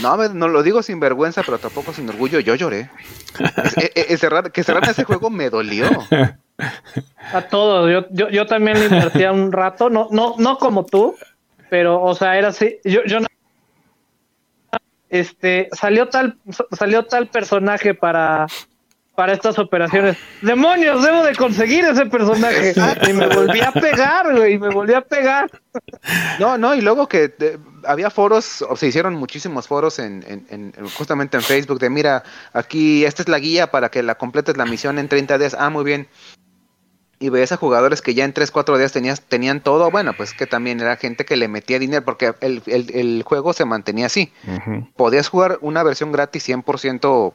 no, 0.00 0.16
no 0.28 0.48
lo 0.48 0.62
digo 0.62 0.82
sin 0.82 1.00
vergüenza, 1.00 1.42
pero 1.42 1.58
tampoco 1.58 1.92
sin 1.92 2.08
orgullo, 2.08 2.40
yo 2.40 2.54
lloré. 2.54 2.90
Es- 3.64 3.76
e- 3.76 3.92
e- 3.94 4.06
e- 4.14 4.16
cerrar- 4.18 4.50
que 4.52 4.62
cerraran 4.64 4.90
ese 4.90 5.04
juego 5.04 5.28
me 5.30 5.50
dolió. 5.50 5.86
A 7.32 7.42
todos. 7.42 7.90
Yo, 7.90 8.06
yo, 8.10 8.28
yo 8.30 8.46
también 8.46 8.78
le 8.80 8.86
invertía 8.86 9.32
un 9.32 9.52
rato, 9.52 9.90
no, 9.90 10.08
no, 10.10 10.34
no 10.38 10.58
como 10.58 10.84
tú, 10.86 11.14
pero, 11.70 12.02
o 12.02 12.14
sea, 12.14 12.36
era 12.38 12.48
así. 12.48 12.78
Yo, 12.84 13.00
yo 13.06 13.20
no- 13.20 13.26
este, 15.10 15.68
salió 15.72 16.08
tal, 16.08 16.36
salió 16.72 17.04
tal 17.06 17.28
personaje 17.28 17.94
para, 17.94 18.46
para 19.18 19.32
estas 19.32 19.58
operaciones. 19.58 20.16
¡Demonios! 20.42 21.02
Debo 21.02 21.24
de 21.24 21.34
conseguir 21.34 21.84
ese 21.84 22.06
personaje. 22.06 22.72
Y 23.08 23.12
me 23.12 23.26
volví 23.26 23.60
a 23.60 23.72
pegar, 23.72 24.32
güey, 24.32 24.60
me 24.60 24.68
volví 24.68 24.94
a 24.94 25.00
pegar. 25.00 25.50
No, 26.38 26.56
no, 26.56 26.72
y 26.76 26.80
luego 26.82 27.08
que 27.08 27.34
eh, 27.40 27.58
había 27.84 28.10
foros, 28.10 28.62
o 28.62 28.76
se 28.76 28.86
hicieron 28.86 29.14
muchísimos 29.14 29.66
foros 29.66 29.98
en, 29.98 30.24
en- 30.28 30.46
en- 30.50 30.72
en- 30.78 30.88
justamente 30.90 31.36
en 31.36 31.42
Facebook 31.42 31.80
de 31.80 31.90
mira, 31.90 32.22
aquí 32.52 33.04
esta 33.04 33.22
es 33.22 33.28
la 33.28 33.40
guía 33.40 33.72
para 33.72 33.88
que 33.88 34.04
la 34.04 34.14
completes 34.14 34.56
la 34.56 34.66
misión 34.66 35.00
en 35.00 35.08
30 35.08 35.36
días. 35.36 35.56
Ah, 35.58 35.68
muy 35.68 35.82
bien. 35.82 36.06
y 37.18 37.30
veías 37.30 37.50
a 37.50 37.56
jugadores 37.56 38.00
que 38.02 38.14
ya 38.14 38.24
en 38.24 38.32
3, 38.32 38.52
4 38.52 38.78
días 38.78 38.92
tenías, 38.92 39.20
tenían 39.22 39.60
todo, 39.60 39.90
bueno, 39.90 40.12
pues 40.16 40.32
que 40.32 40.46
también 40.46 40.78
era 40.78 40.94
gente 40.94 41.24
que 41.24 41.36
le 41.36 41.48
metía 41.48 41.80
dinero, 41.80 42.04
porque 42.04 42.34
el, 42.40 42.62
el- 42.66 42.94
el 42.94 43.22
juego 43.24 43.52
se 43.52 43.64
mantenía 43.64 44.06
así. 44.06 44.32
Podías 44.94 45.28
jugar 45.28 45.58
una 45.60 45.82
versión 45.82 46.12
gratis 46.12 46.48
100%, 46.48 47.34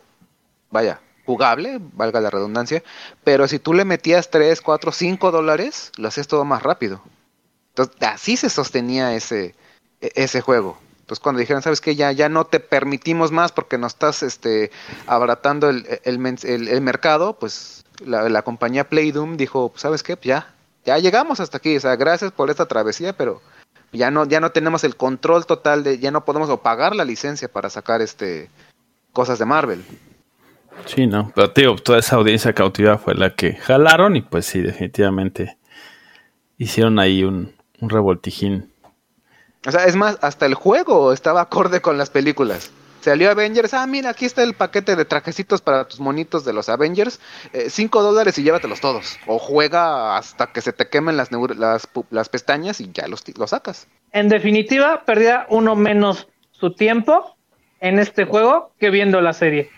vaya, 0.72 1.02
jugable, 1.26 1.80
valga 1.94 2.20
la 2.22 2.30
redundancia, 2.30 2.84
pero 3.24 3.48
si 3.48 3.60
tú 3.60 3.74
le 3.74 3.86
metías 3.86 4.30
3, 4.30 4.62
4, 4.62 4.92
5 4.92 5.32
dólares, 5.32 5.92
lo 5.98 6.08
hacías 6.08 6.28
todo 6.28 6.46
más 6.46 6.64
rápido. 6.64 7.02
Entonces, 7.70 7.96
así 8.02 8.38
se 8.38 8.50
sostenía 8.50 9.16
ese, 9.16 9.56
e- 10.02 10.12
ese 10.16 10.42
juego. 10.42 10.78
Entonces, 11.00 11.22
cuando 11.22 11.40
dijeron, 11.40 11.62
¿sabes 11.62 11.82
qué? 11.82 11.96
Ya, 11.96 12.12
ya 12.12 12.30
no 12.30 12.46
te 12.46 12.60
permitimos 12.60 13.32
más 13.32 13.52
porque 13.52 13.78
nos 13.78 13.94
estás 13.94 14.24
este, 14.24 14.72
abaratando 15.08 15.70
el, 15.70 16.20
men- 16.20 16.38
el- 16.44 16.68
el 16.68 16.82
mercado, 16.82 17.34
pues 17.40 17.84
la, 18.06 18.30
la 18.30 18.42
compañía 18.44 18.90
Playdoom 18.90 19.36
dijo, 19.38 19.74
¿sabes 19.76 20.04
qué? 20.04 20.16
Pues 20.18 20.28
ya, 20.28 20.54
ya 20.86 20.98
llegamos 21.00 21.40
hasta 21.40 21.58
aquí. 21.58 21.76
O 21.76 21.80
sea, 21.80 21.96
gracias 21.96 22.32
por 22.32 22.50
esta 22.50 22.68
travesía, 22.68 23.14
pero 23.18 23.42
ya 23.92 24.12
no, 24.12 24.26
ya 24.26 24.40
no 24.40 24.52
tenemos 24.52 24.84
el 24.84 24.96
control 24.96 25.46
total 25.46 25.84
de, 25.84 26.00
ya 26.00 26.12
no 26.12 26.26
podemos 26.26 26.58
pagar 26.62 26.96
la 26.96 27.06
licencia 27.06 27.48
para 27.52 27.70
sacar 27.70 28.02
este 28.02 28.50
cosas 29.12 29.40
de 29.40 29.46
Marvel. 29.46 29.86
Sí, 30.86 31.08
¿no? 31.08 31.32
Pero 31.34 31.52
tío, 31.52 31.76
toda 31.76 32.00
esa 32.00 32.18
audiencia 32.18 32.54
cautiva 32.54 32.98
fue 32.98 33.16
la 33.16 33.36
que 33.36 33.56
jalaron 33.56 34.16
y 34.16 34.22
pues 34.22 34.46
sí, 34.46 34.62
definitivamente 34.62 35.58
hicieron 36.58 37.00
ahí 37.00 37.24
un, 37.24 37.54
un 37.80 37.90
revoltijín. 37.90 38.72
O 39.66 39.72
sea, 39.72 39.86
es 39.86 39.96
más, 39.96 40.18
hasta 40.22 40.46
el 40.46 40.56
juego 40.56 41.14
estaba 41.14 41.42
acorde 41.42 41.82
con 41.82 41.98
las 41.98 42.10
películas. 42.10 42.72
Salió 43.04 43.32
Avengers, 43.32 43.74
ah, 43.74 43.86
mira, 43.86 44.12
aquí 44.12 44.24
está 44.24 44.44
el 44.44 44.54
paquete 44.54 44.96
de 44.96 45.04
trajecitos 45.04 45.62
para 45.62 45.86
tus 45.90 46.00
monitos 46.00 46.46
de 46.46 46.54
los 46.54 46.70
Avengers, 46.70 47.20
5 47.68 48.02
dólares 48.02 48.38
y 48.38 48.44
llévatelos 48.44 48.80
todos. 48.80 49.20
O 49.28 49.40
juega 49.40 50.16
hasta 50.16 50.54
que 50.54 50.62
se 50.62 50.72
te 50.72 50.88
quemen 50.88 51.18
las, 51.18 51.30
las, 51.58 51.90
las 52.12 52.30
pestañas 52.30 52.80
y 52.80 52.90
ya 52.94 53.08
los, 53.08 53.24
los 53.38 53.50
sacas. 53.50 53.88
En 54.14 54.30
definitiva, 54.30 55.04
perdía 55.06 55.46
uno 55.50 55.76
menos 55.76 56.30
su 56.52 56.76
tiempo 56.76 57.36
en 57.82 58.00
este 58.00 58.24
juego 58.24 58.72
que 58.80 58.90
viendo 58.90 59.20
la 59.20 59.34
serie. 59.34 59.70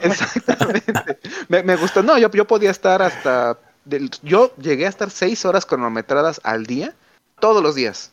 Exactamente. 0.00 1.18
me, 1.48 1.62
me 1.62 1.76
gustó. 1.76 2.02
No, 2.02 2.18
yo, 2.18 2.30
yo 2.30 2.46
podía 2.46 2.70
estar 2.70 3.02
hasta. 3.02 3.58
del- 3.84 4.10
yo 4.22 4.54
llegué 4.56 4.86
a 4.86 4.88
estar 4.88 5.10
6 5.10 5.44
horas 5.44 5.66
cronometradas 5.66 6.40
al 6.44 6.66
día, 6.66 6.94
todos 7.40 7.62
los 7.62 7.74
días. 7.74 8.12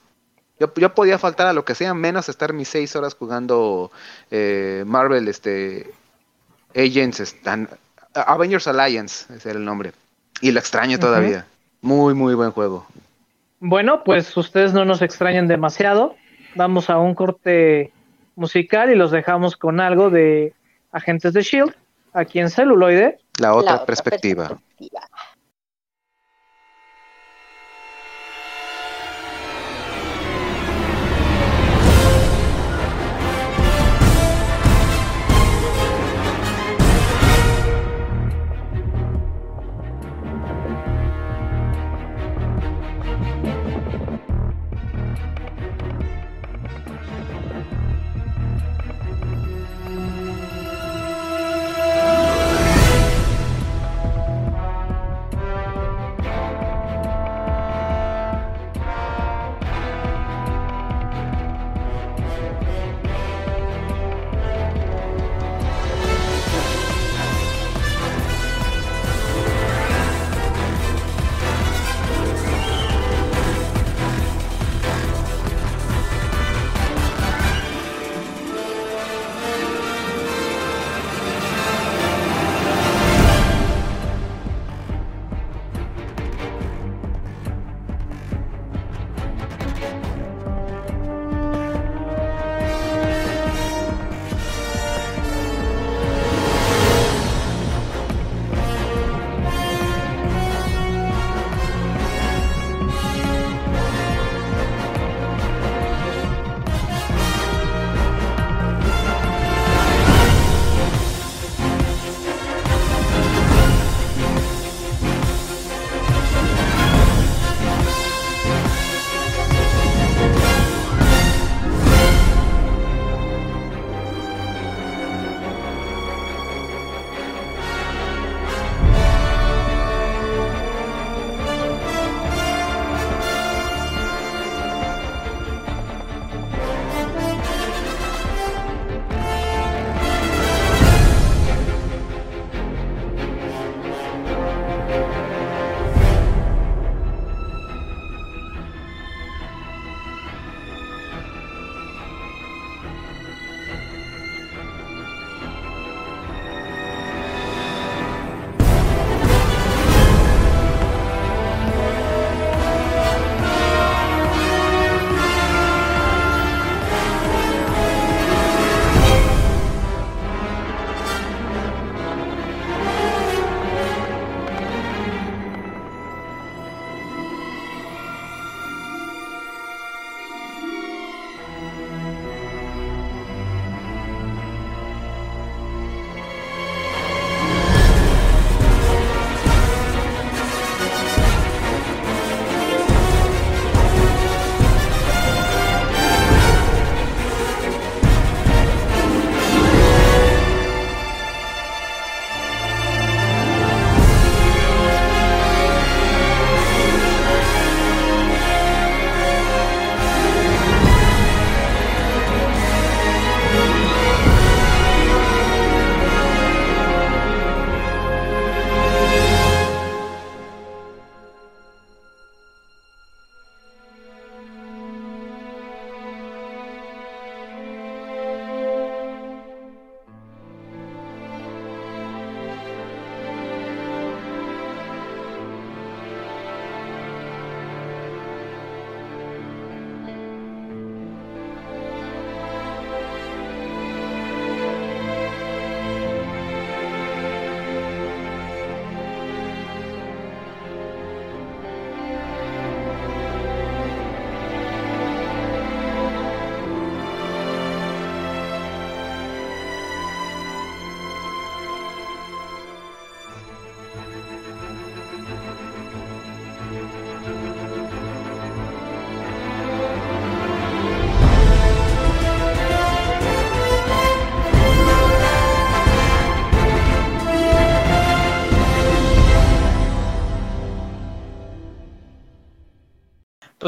Yo, 0.59 0.71
yo 0.75 0.93
podía 0.93 1.17
faltar 1.17 1.47
a 1.47 1.53
lo 1.53 1.63
que 1.63 1.73
sea, 1.75 1.93
menos 1.93 2.27
estar 2.29 2.51
mis 2.53 2.67
6 2.69 2.95
horas 2.97 3.15
jugando 3.15 3.91
eh, 4.29 4.83
Marvel 4.85 5.27
este, 5.27 5.89
Agents, 6.75 7.21
están, 7.21 7.69
Avengers 8.13 8.67
Alliance, 8.67 9.33
ese 9.33 9.49
era 9.51 9.59
el 9.59 9.65
nombre. 9.65 9.93
Y 10.41 10.51
lo 10.51 10.59
extraño 10.59 10.99
todavía. 10.99 11.45
Muy, 11.81 12.13
muy 12.13 12.33
buen 12.33 12.51
juego. 12.51 12.85
Bueno, 13.61 14.03
pues 14.03 14.35
ustedes 14.37 14.73
no 14.73 14.83
nos 14.85 15.01
extrañan 15.01 15.47
demasiado. 15.47 16.15
Vamos 16.55 16.89
a 16.89 16.97
un 16.97 17.13
corte 17.15 17.91
musical 18.39 18.89
y 18.91 18.95
los 18.95 19.11
dejamos 19.11 19.55
con 19.57 19.79
algo 19.79 20.09
de 20.09 20.53
Agentes 20.91 21.33
de 21.33 21.41
Shield 21.41 21.75
aquí 22.13 22.39
en 22.39 22.49
celuloide. 22.49 23.19
La 23.39 23.53
otra, 23.53 23.71
La 23.71 23.75
otra 23.75 23.85
perspectiva. 23.85 24.47
perspectiva. 24.47 25.01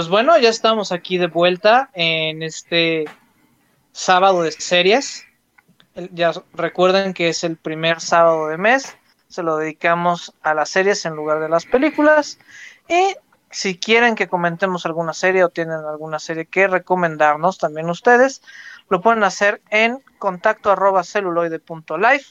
Pues 0.02 0.10
bueno, 0.10 0.36
ya 0.40 0.50
estamos 0.50 0.92
aquí 0.92 1.20
de 1.20 1.28
vuelta 1.28 1.92
en 1.94 2.42
este 2.42 3.06
sábado 3.92 4.42
de 4.42 4.52
series. 4.52 5.28
Ya 6.12 6.32
recuerden 6.54 7.14
que 7.14 7.30
es 7.30 7.44
el 7.44 7.56
primer 7.56 8.02
sábado 8.02 8.48
de 8.48 8.58
mes. 8.58 8.98
Se 9.28 9.44
lo 9.44 9.58
dedicamos 9.58 10.34
a 10.42 10.56
las 10.56 10.70
series 10.70 11.06
en 11.06 11.16
lugar 11.16 11.40
de 11.40 11.50
las 11.50 11.68
películas. 11.68 12.40
Y 12.90 13.16
si 13.52 13.78
quieren 13.78 14.16
que 14.16 14.28
comentemos 14.28 14.88
alguna 14.88 15.14
serie 15.14 15.44
o 15.44 15.50
tienen 15.50 15.78
alguna 15.78 16.18
serie 16.18 16.48
que 16.48 16.66
recomendarnos 16.66 17.60
también 17.60 17.88
ustedes, 17.88 18.42
lo 18.90 19.02
pueden 19.02 19.24
hacer 19.24 19.62
en 19.70 20.04
contacto 20.18 20.72
arroba 20.72 21.04
celuloide.life 21.04 22.26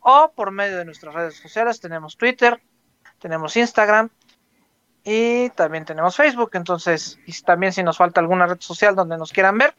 o 0.00 0.32
por 0.34 0.50
medio 0.50 0.78
de 0.78 0.86
nuestras 0.86 1.14
redes 1.14 1.36
sociales. 1.36 1.78
Tenemos 1.78 2.16
Twitter, 2.16 2.62
tenemos 3.18 3.54
Instagram 3.54 4.08
y 5.04 5.50
también 5.50 5.84
tenemos 5.84 6.16
Facebook. 6.16 6.50
Entonces, 6.54 7.18
y 7.26 7.32
también 7.42 7.72
si 7.72 7.82
nos 7.82 7.96
falta 7.96 8.20
alguna 8.20 8.46
red 8.46 8.60
social 8.60 8.94
donde 8.94 9.18
nos 9.18 9.32
quieran 9.32 9.58
ver, 9.58 9.74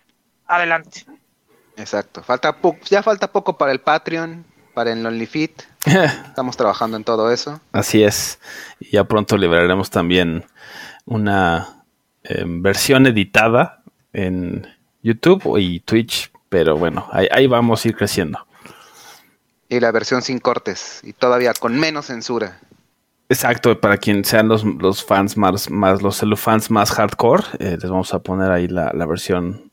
adelante. 0.47 1.05
Exacto. 1.78 2.24
Falta 2.24 2.55
ya 2.89 3.01
falta 3.01 3.32
poco 3.32 3.57
para 3.57 3.71
el 3.71 3.80
Patreon, 3.80 4.45
para 4.74 4.91
el 4.91 5.05
OnlyFit. 5.05 5.63
Estamos 5.86 6.57
trabajando 6.57 6.97
en 6.97 7.03
todo 7.03 7.32
eso. 7.32 7.59
Así 7.71 8.03
es. 8.03 8.39
Y 8.80 8.91
ya 8.91 9.05
pronto 9.05 9.38
liberaremos 9.38 9.89
también 9.89 10.45
una 11.05 11.84
em, 12.24 12.61
versión 12.61 13.07
editada 13.07 13.82
en 14.11 14.67
YouTube 15.01 15.57
y 15.57 15.80
Twitch. 15.80 16.32
Pero 16.49 16.78
bueno, 16.78 17.07
ahí, 17.11 17.28
ahí 17.32 17.47
vamos 17.47 17.84
a 17.84 17.88
ir 17.88 17.95
creciendo. 17.95 18.45
Y 19.69 19.80
la 19.80 19.91
versión 19.91 20.21
sin 20.21 20.39
cortes. 20.39 20.99
Y 21.03 21.13
todavía 21.13 21.53
con 21.53 21.80
menos 21.80 22.07
censura. 22.07 22.59
Exacto, 23.34 23.79
para 23.79 23.97
quien 23.97 24.23
sean 24.23 24.47
los, 24.47 24.63
los 24.63 25.03
fans 25.03 25.36
más, 25.38 25.69
más 25.69 26.01
los 26.01 26.17
celufans 26.17 26.69
más 26.69 26.91
hardcore, 26.91 27.43
eh, 27.59 27.77
les 27.81 27.89
vamos 27.89 28.13
a 28.13 28.19
poner 28.19 28.51
ahí 28.51 28.67
la, 28.67 28.91
la 28.93 29.05
versión 29.05 29.71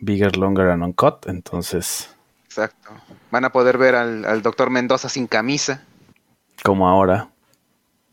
bigger, 0.00 0.36
longer 0.36 0.68
and 0.70 0.82
uncut. 0.82 1.26
Entonces, 1.26 2.08
Exacto. 2.46 2.90
Van 3.30 3.44
a 3.44 3.50
poder 3.52 3.78
ver 3.78 3.94
al, 3.94 4.24
al 4.24 4.42
doctor 4.42 4.68
Mendoza 4.70 5.08
sin 5.08 5.26
camisa. 5.26 5.82
como 6.62 6.88
ahora. 6.88 7.28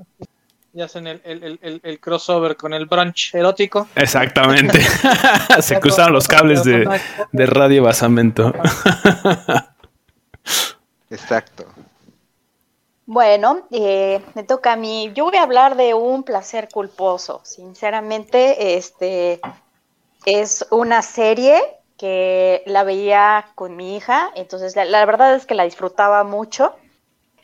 Y 0.74 0.82
hacen 0.82 1.08
el, 1.08 1.22
el- 1.24 1.42
el- 1.42 1.60
el- 1.62 1.80
el 1.86 2.00
crossover 2.02 2.58
con 2.58 2.74
el 2.74 2.86
brunch 2.86 3.34
erótico. 3.34 3.88
Exactamente. 3.96 4.82
Se 5.62 5.80
cruzaron 5.80 6.12
los 6.12 6.28
cables 6.28 6.66
de, 6.66 6.86
de 7.32 7.46
radio 7.46 7.84
basamento. 7.84 8.52
Exacto. 11.10 11.66
Bueno, 13.08 13.68
eh, 13.70 14.20
me 14.34 14.44
toca 14.44 14.74
a 14.74 14.76
mí. 14.76 15.12
Yo 15.14 15.26
voy 15.26 15.38
a 15.38 15.44
hablar 15.44 15.76
de 15.76 15.94
un 15.94 16.24
placer 16.24 16.70
culposo. 16.70 17.42
Sinceramente, 17.44 18.78
este 18.78 19.40
es 20.26 20.66
una 20.72 21.04
serie 21.04 21.62
que 21.98 22.64
la 22.66 22.84
veía 22.84 23.52
con 23.54 23.76
mi 23.76 23.96
hija, 23.96 24.32
entonces 24.36 24.76
la, 24.76 24.86
la 24.86 25.06
verdad 25.06 25.36
es 25.36 25.46
que 25.46 25.54
la 25.54 25.64
disfrutaba 25.64 26.24
mucho, 26.24 26.76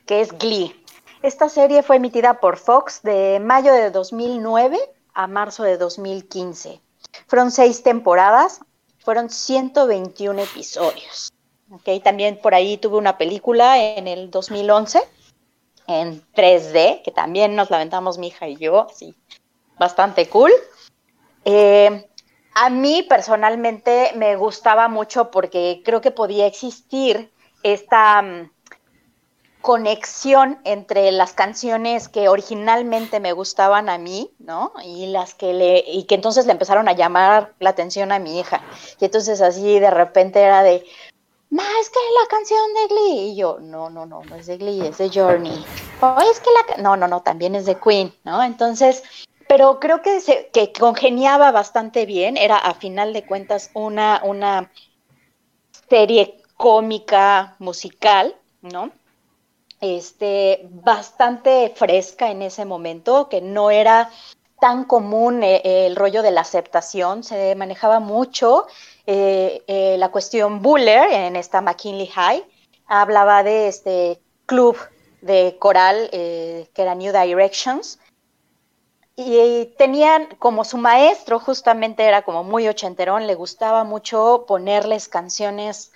que 0.07 0.21
es 0.21 0.35
Glee. 0.37 0.75
Esta 1.21 1.47
serie 1.47 1.83
fue 1.83 1.97
emitida 1.97 2.39
por 2.39 2.57
Fox 2.57 3.03
de 3.03 3.39
mayo 3.39 3.71
de 3.71 3.91
2009 3.91 4.79
a 5.13 5.27
marzo 5.27 5.63
de 5.63 5.77
2015. 5.77 6.81
Fueron 7.27 7.51
seis 7.51 7.83
temporadas, 7.83 8.61
fueron 8.99 9.29
121 9.29 10.41
episodios. 10.41 11.31
Ok, 11.69 12.03
También 12.03 12.39
por 12.41 12.55
ahí 12.55 12.77
tuve 12.77 12.97
una 12.97 13.19
película 13.19 13.79
en 13.79 14.07
el 14.07 14.31
2011 14.31 15.01
en 15.99 16.23
3D, 16.33 17.01
que 17.03 17.11
también 17.11 17.55
nos 17.55 17.69
lamentamos 17.69 18.17
mi 18.17 18.27
hija 18.27 18.47
y 18.47 18.57
yo, 18.57 18.87
sí, 18.93 19.15
bastante 19.77 20.27
cool. 20.29 20.51
Eh, 21.45 22.07
a 22.53 22.69
mí 22.69 23.03
personalmente 23.07 24.11
me 24.15 24.35
gustaba 24.35 24.87
mucho 24.87 25.31
porque 25.31 25.81
creo 25.83 26.01
que 26.01 26.11
podía 26.11 26.45
existir 26.45 27.31
esta 27.63 28.21
mm, 28.21 28.51
conexión 29.61 30.59
entre 30.63 31.11
las 31.11 31.33
canciones 31.33 32.09
que 32.09 32.27
originalmente 32.27 33.19
me 33.19 33.31
gustaban 33.31 33.89
a 33.89 33.97
mí, 33.97 34.31
¿no? 34.39 34.73
Y 34.83 35.07
las 35.07 35.33
que 35.33 35.53
le 35.53 35.83
y 35.85 36.03
que 36.03 36.15
entonces 36.15 36.45
le 36.45 36.51
empezaron 36.51 36.89
a 36.89 36.93
llamar 36.93 37.53
la 37.59 37.69
atención 37.69 38.11
a 38.11 38.19
mi 38.19 38.39
hija. 38.39 38.61
Y 38.99 39.05
entonces 39.05 39.41
así 39.41 39.79
de 39.79 39.91
repente 39.91 40.41
era 40.41 40.63
de 40.63 40.83
Ma, 41.51 41.63
es 41.81 41.89
que 41.89 41.99
la 42.21 42.27
canción 42.29 42.73
de 42.73 42.87
Glee. 42.87 43.31
Y 43.31 43.35
yo, 43.35 43.59
no, 43.59 43.89
no, 43.89 44.05
no, 44.05 44.23
no 44.23 44.35
es 44.35 44.47
de 44.47 44.57
Glee, 44.57 44.87
es 44.87 44.97
de 44.97 45.09
Journey. 45.09 45.65
O 45.99 46.15
es 46.21 46.39
que 46.39 46.49
la. 46.49 46.65
ca-". 46.65 46.81
No, 46.81 46.95
no, 46.95 47.07
no, 47.09 47.21
también 47.21 47.55
es 47.55 47.65
de 47.65 47.75
Queen, 47.75 48.13
¿no? 48.23 48.41
Entonces, 48.41 49.03
pero 49.49 49.79
creo 49.81 50.01
que, 50.01 50.21
se, 50.21 50.49
que 50.53 50.71
congeniaba 50.71 51.51
bastante 51.51 52.05
bien. 52.05 52.37
Era 52.37 52.57
a 52.57 52.73
final 52.73 53.11
de 53.11 53.25
cuentas 53.25 53.69
una, 53.73 54.21
una 54.23 54.71
serie 55.89 56.41
cómica 56.55 57.57
musical, 57.59 58.33
¿no? 58.61 58.91
Este, 59.81 60.69
bastante 60.69 61.73
fresca 61.75 62.31
en 62.31 62.43
ese 62.43 62.63
momento, 62.63 63.27
que 63.27 63.41
no 63.41 63.71
era 63.71 64.09
tan 64.61 64.85
común 64.85 65.43
eh, 65.43 65.87
el 65.87 65.95
rollo 65.95 66.21
de 66.21 66.31
la 66.31 66.41
aceptación, 66.41 67.23
se 67.23 67.55
manejaba 67.55 67.99
mucho 67.99 68.67
eh, 69.13 69.63
eh, 69.67 69.97
la 69.97 70.09
cuestión 70.09 70.61
Buller 70.61 71.11
en 71.11 71.35
esta 71.35 71.59
McKinley 71.59 72.07
High, 72.07 72.45
hablaba 72.87 73.43
de 73.43 73.67
este 73.67 74.21
club 74.45 74.77
de 75.19 75.57
coral 75.59 76.09
eh, 76.13 76.69
que 76.73 76.81
era 76.81 76.95
New 76.95 77.11
Directions, 77.11 77.99
y 79.17 79.65
tenían 79.77 80.27
como 80.39 80.63
su 80.63 80.77
maestro 80.77 81.41
justamente 81.41 82.03
era 82.03 82.21
como 82.21 82.45
muy 82.45 82.69
ochenterón, 82.69 83.27
le 83.27 83.35
gustaba 83.35 83.83
mucho 83.83 84.45
ponerles 84.47 85.09
canciones 85.09 85.91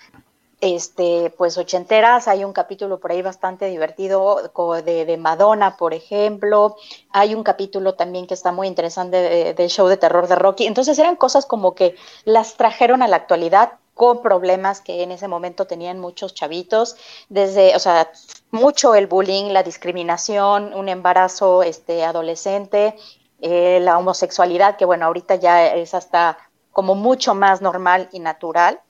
este 0.60 1.32
pues 1.36 1.58
ochenteras, 1.58 2.28
hay 2.28 2.44
un 2.44 2.52
capítulo 2.52 2.98
por 2.98 3.12
ahí 3.12 3.20
bastante 3.22 3.66
divertido 3.66 4.40
de, 4.84 5.04
de 5.04 5.16
Madonna, 5.18 5.76
por 5.76 5.92
ejemplo, 5.94 6.76
hay 7.10 7.34
un 7.34 7.42
capítulo 7.42 7.94
también 7.94 8.26
que 8.26 8.34
está 8.34 8.52
muy 8.52 8.66
interesante 8.66 9.16
de- 9.18 9.54
del 9.54 9.68
show 9.68 9.86
de 9.88 9.96
terror 9.98 10.28
de 10.28 10.34
Rocky, 10.36 10.66
entonces 10.66 10.98
eran 10.98 11.16
cosas 11.16 11.44
como 11.46 11.74
que 11.74 11.94
las 12.24 12.56
trajeron 12.56 13.02
a 13.02 13.08
la 13.08 13.16
actualidad 13.16 13.72
con 13.94 14.22
problemas 14.22 14.80
que 14.80 15.02
en 15.02 15.10
ese 15.10 15.28
momento 15.28 15.66
tenían 15.66 15.98
muchos 15.98 16.34
chavitos, 16.34 16.96
desde, 17.28 17.74
o 17.76 17.78
sea, 17.78 18.10
mucho 18.50 18.94
el 18.94 19.06
bullying, 19.06 19.46
la 19.52 19.62
discriminación, 19.62 20.74
un 20.74 20.88
embarazo 20.88 21.62
este, 21.62 22.04
adolescente, 22.04 22.94
eh, 23.40 23.78
la 23.82 23.98
homosexualidad, 23.98 24.76
que 24.76 24.84
bueno, 24.84 25.06
ahorita 25.06 25.36
ya 25.36 25.66
es 25.66 25.94
hasta 25.94 26.38
como 26.72 26.94
mucho 26.94 27.34
más 27.34 27.62
normal 27.62 28.08
y 28.12 28.20
natural, 28.20 28.80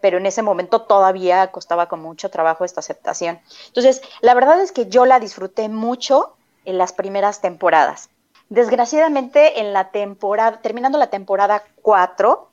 pero 0.00 0.18
en 0.18 0.26
ese 0.26 0.42
momento 0.42 0.82
todavía 0.82 1.50
costaba 1.52 1.88
con 1.88 2.00
mucho 2.00 2.30
trabajo 2.30 2.64
esta 2.64 2.80
aceptación. 2.80 3.40
Entonces, 3.68 4.02
la 4.20 4.34
verdad 4.34 4.60
es 4.60 4.72
que 4.72 4.86
yo 4.86 5.06
la 5.06 5.20
disfruté 5.20 5.68
mucho 5.68 6.36
en 6.64 6.78
las 6.78 6.92
primeras 6.92 7.40
temporadas. 7.40 8.10
Desgraciadamente, 8.48 9.60
en 9.60 9.72
la 9.72 9.90
temporada, 9.90 10.60
terminando 10.60 10.98
la 10.98 11.08
temporada 11.08 11.64
4, 11.82 12.48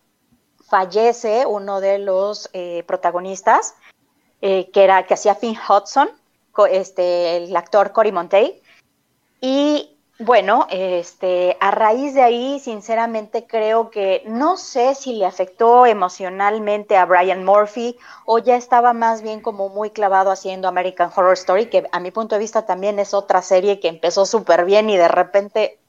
fallece 0.68 1.46
uno 1.46 1.82
de 1.82 2.00
los 2.00 2.50
eh, 2.54 2.84
protagonistas, 2.88 3.76
eh, 4.42 4.70
que 4.72 4.84
era 4.84 5.04
que 5.04 5.14
hacía 5.14 5.36
Finn 5.36 5.58
Hudson, 5.58 6.10
este, 6.70 7.38
el 7.38 7.56
actor 7.56 7.92
Cory 7.92 8.12
Monteith. 8.12 8.64
Y 9.42 9.93
bueno, 10.20 10.68
este, 10.70 11.58
a 11.60 11.72
raíz 11.72 12.14
de 12.14 12.22
ahí, 12.22 12.60
sinceramente 12.60 13.48
creo 13.48 13.90
que 13.90 14.22
no 14.28 14.58
sé 14.58 14.94
si 14.94 15.14
le 15.14 15.26
afectó 15.26 15.88
emocionalmente 15.88 16.96
a 16.98 17.06
Brian 17.06 17.44
Murphy 17.44 17.98
o 18.26 18.38
ya 18.38 18.56
estaba 18.56 18.94
más 18.94 19.24
bien 19.24 19.42
como 19.42 19.70
muy 19.70 19.90
clavado 19.90 20.30
haciendo 20.30 20.68
American 20.68 21.10
Horror 21.16 21.34
Story, 21.34 21.66
que 21.66 21.90
a 21.92 22.00
mi 22.00 22.12
punto 22.12 22.36
de 22.36 22.40
vista 22.40 22.68
también 22.68 23.00
es 23.00 23.16
otra 23.16 23.42
serie 23.42 23.80
que 23.80 23.88
empezó 23.88 24.28
súper 24.28 24.66
bien 24.66 24.88
y 24.92 24.98
de 24.98 25.08
repente 25.08 25.80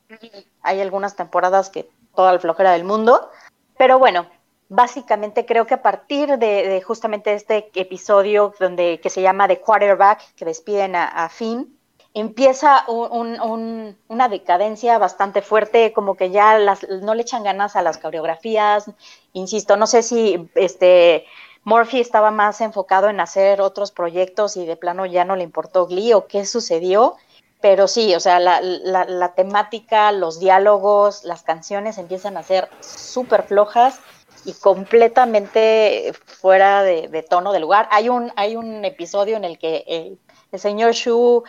hay 0.63 0.81
algunas 0.81 1.17
temporadas 1.17 1.69
que 1.69 1.91
toda 2.15 2.33
la 2.33 2.39
flojera 2.39 2.73
del 2.73 2.85
mundo. 2.85 3.31
Pero 3.77 3.99
bueno, 3.99 4.27
básicamente 4.71 5.45
creo 5.45 5.67
que 5.67 5.75
a 5.75 5.83
partir 5.83 6.39
de, 6.39 6.81
justamente 6.81 7.35
este 7.35 7.71
episodio 7.75 8.55
donde 8.59 9.01
que 9.03 9.11
se 9.11 9.21
llama 9.21 9.49
The 9.49 9.61
Quarterback, 9.61 10.35
que 10.35 10.47
despiden 10.47 10.97
a 10.97 11.29
Finn, 11.29 11.79
empieza 12.15 12.85
un- 12.89 13.11
un- 13.13 13.41
un- 13.41 13.99
una 14.09 14.29
decadencia 14.29 14.99
bastante 14.99 15.43
fuerte, 15.43 15.93
como 15.93 16.17
que 16.17 16.31
ya 16.31 16.59
las, 16.59 16.87
no 16.89 17.15
le 17.15 17.23
echan 17.23 17.43
ganas 17.45 17.77
a 17.77 17.83
las 17.83 17.99
coreografías, 17.99 18.87
insisto, 19.33 19.77
no 19.77 19.87
sé 19.87 20.03
si 20.03 20.49
este 20.55 21.27
Murphy 21.65 22.01
estaba 22.01 22.31
más 22.31 22.61
enfocado 22.61 23.09
en 23.09 23.21
hacer 23.21 23.61
otros 23.61 23.91
proyectos 23.91 24.57
y 24.57 24.65
de 24.67 24.77
plano 24.77 25.07
ya 25.07 25.25
no 25.25 25.35
le 25.35 25.45
importó 25.45 25.87
Glee 25.87 26.13
o 26.13 26.27
qué 26.27 26.45
sucedió, 26.47 27.17
pero 27.61 27.89
sí, 27.89 28.15
o 28.15 28.21
sea, 28.21 28.39
la, 28.39 28.61
la- 28.61 29.07
la 29.07 29.35
temática, 29.35 30.13
los 30.13 30.39
diálogos, 30.39 31.25
las 31.25 31.43
canciones 31.43 31.97
empiezan 31.99 32.37
a 32.37 32.43
ser 32.43 32.69
súper 32.81 33.43
flojas 33.45 33.99
y 34.45 34.53
completamente 34.53 36.13
fuera 36.27 36.83
de, 36.83 37.23
tono 37.29 37.53
de 37.53 37.61
lugar. 37.61 37.89
Hay 37.91 38.09
un, 38.11 38.31
hay 38.37 38.57
un 38.57 38.85
episodio 38.85 39.37
en 39.39 39.45
el 39.45 39.59
que 39.59 40.17
el 40.55 40.61
señor 40.61 40.93
Shu 40.93 41.45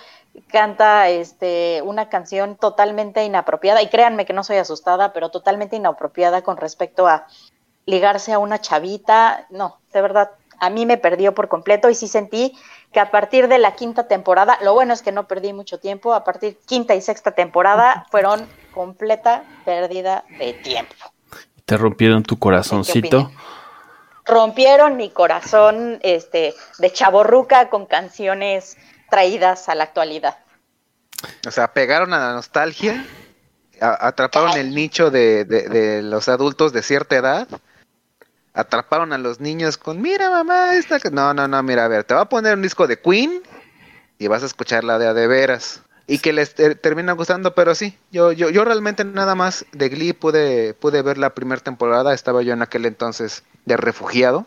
canta 0.48 1.10
este, 1.10 1.82
una 1.84 2.10
canción 2.10 2.56
totalmente 2.56 3.24
inapropiada, 3.24 3.82
y 3.82 3.90
créanme 3.90 4.26
que 4.26 4.34
no 4.34 4.44
soy 4.44 4.58
asustada, 4.58 5.14
pero 5.14 5.30
totalmente 5.30 5.76
inapropiada 5.76 6.42
con 6.42 6.58
respecto 6.58 7.08
a 7.08 7.28
ligarse 7.86 8.34
a 8.34 8.40
una 8.40 8.60
chavita. 8.60 9.48
No, 9.50 9.80
de 9.94 10.02
verdad, 10.02 10.32
a 10.60 10.70
mí 10.70 10.86
me 10.86 10.98
perdió 10.98 11.34
por 11.34 11.48
completo 11.48 11.90
y 11.90 11.96
sí 11.96 12.08
sentí 12.08 12.58
que 12.92 13.00
a 13.00 13.12
partir 13.12 13.48
de 13.48 13.58
la 13.58 13.76
quinta 13.76 14.08
temporada, 14.08 14.58
lo 14.62 14.74
bueno 14.74 14.94
es 14.94 15.02
que 15.02 15.12
no 15.12 15.28
perdí 15.28 15.54
mucho 15.54 15.80
tiempo, 15.80 16.14
a 16.14 16.24
partir 16.24 16.58
quinta 16.66 16.96
y 16.96 17.02
sexta 17.02 17.32
temporada 17.32 18.06
fueron 18.12 18.48
completa 18.74 19.44
pérdida 19.66 20.26
de 20.40 20.54
tiempo. 20.54 20.96
Te 21.66 21.78
rompieron 21.78 22.24
tu 22.24 22.38
corazoncito. 22.38 23.32
Rompieron 24.26 24.98
mi 24.98 25.12
corazón 25.12 26.00
este, 26.02 26.56
de 26.80 26.92
chaborruca 26.92 27.70
con 27.70 27.86
canciones 27.86 28.76
traídas 29.10 29.70
a 29.70 29.76
la 29.76 29.84
actualidad. 29.86 30.38
O 31.48 31.52
sea, 31.52 31.72
pegaron 31.74 32.14
a 32.14 32.20
la 32.20 32.34
nostalgia, 32.34 33.06
a- 33.82 34.08
atraparon 34.08 34.58
el 34.58 34.74
nicho 34.76 35.12
de, 35.12 35.46
de- 35.46 35.68
de 35.70 36.02
los 36.02 36.28
adultos 36.30 36.74
de 36.74 36.82
cierta 36.84 37.16
edad, 37.16 37.48
atraparon 38.54 39.14
a 39.14 39.18
los 39.18 39.40
niños 39.40 39.78
con, 39.78 40.02
mira 40.02 40.30
mamá, 40.30 40.76
esta... 40.76 41.00
ca-". 41.00 41.10
No, 41.10 41.34
no, 41.34 41.48
no, 41.48 41.62
mira, 41.64 41.86
a 41.86 41.88
ver, 41.88 42.04
te 42.04 42.14
va 42.14 42.22
a 42.22 42.30
poner 42.30 42.56
un 42.56 42.62
disco 42.62 42.88
de 42.88 43.00
Queen 43.00 43.42
y 44.18 44.28
vas 44.28 44.44
a 44.44 44.46
escuchar 44.46 44.84
la 44.84 44.98
de 44.98 45.08
a 45.08 45.14
de 45.14 45.28
veras. 45.28 45.82
Y 46.08 46.20
que 46.20 46.34
les 46.34 46.54
ter- 46.54 46.76
termina 46.76 47.14
gustando, 47.14 47.56
pero 47.56 47.74
sí, 47.74 47.98
yo, 48.12 48.32
yo, 48.32 48.50
yo 48.52 48.64
realmente 48.64 49.04
nada 49.04 49.34
más 49.34 49.66
de 49.72 49.90
Glee 49.90 50.14
pude, 50.14 50.76
pude 50.76 51.02
ver 51.02 51.18
la 51.18 51.32
primera 51.32 51.60
temporada, 51.62 52.14
estaba 52.14 52.44
yo 52.44 52.54
en 52.54 52.62
aquel 52.62 52.86
entonces 52.86 53.44
de 53.66 53.76
refugiado 53.76 54.46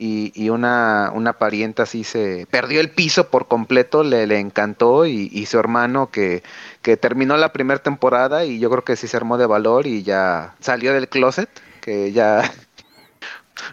y, 0.00 0.32
y 0.34 0.48
una, 0.48 1.10
una 1.14 1.34
parienta 1.34 1.82
así 1.84 2.02
se 2.04 2.46
perdió 2.50 2.80
el 2.80 2.90
piso 2.90 3.28
por 3.28 3.46
completo, 3.48 4.02
le, 4.02 4.26
le 4.26 4.38
encantó 4.40 5.04
y, 5.06 5.28
y 5.32 5.46
su 5.46 5.58
hermano 5.58 6.10
que, 6.10 6.42
que 6.82 6.96
terminó 6.96 7.36
la 7.36 7.52
primera 7.52 7.82
temporada 7.82 8.44
y 8.46 8.58
yo 8.58 8.70
creo 8.70 8.82
que 8.84 8.96
sí 8.96 9.06
se 9.06 9.16
armó 9.18 9.36
de 9.38 9.46
valor 9.46 9.86
y 9.86 10.02
ya 10.02 10.54
salió 10.60 10.92
del 10.94 11.08
closet, 11.08 11.48
que 11.80 12.12
ya... 12.12 12.50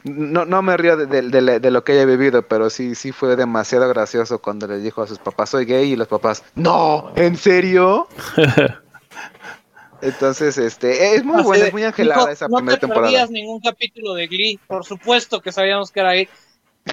No, 0.04 0.44
no 0.44 0.62
me 0.62 0.76
río 0.76 0.98
de, 0.98 1.06
de- 1.06 1.60
de- 1.62 1.72
lo 1.72 1.84
que 1.86 1.94
haya 1.94 2.04
vivido, 2.04 2.42
pero 2.42 2.70
sí, 2.70 2.94
sí 2.94 3.14
fue 3.14 3.38
demasiado 3.38 3.88
gracioso 3.88 4.40
cuando 4.40 4.68
le 4.68 4.80
dijo 4.80 5.02
a 5.02 5.08
sus 5.08 5.18
papás 5.18 5.52
soy 5.52 5.64
gay 5.64 5.94
y 5.94 5.96
los 5.96 6.10
papás, 6.10 6.44
no, 6.56 7.14
¿en 7.16 7.38
serio? 7.38 8.08
Entonces, 10.02 10.58
este, 10.58 11.16
es 11.16 11.24
muy 11.24 11.42
buena, 11.44 11.66
es 11.68 11.74
muy 11.74 11.84
angelada 11.84 12.22
"Hijo, 12.24 12.30
esa 12.32 12.48
no 12.48 12.58
primera 12.58 12.76
te 12.78 12.82
temporada. 12.82 13.08
perdías 13.08 13.30
ningún 13.32 13.60
capítulo 13.60 14.14
de 14.14 14.28
Glee, 14.28 14.60
por 14.68 14.86
supuesto 14.86 15.42
que 15.42 15.52
sabíamos 15.52 15.92
que 15.92 16.00
era 16.00 16.10
ahí. 16.10 16.30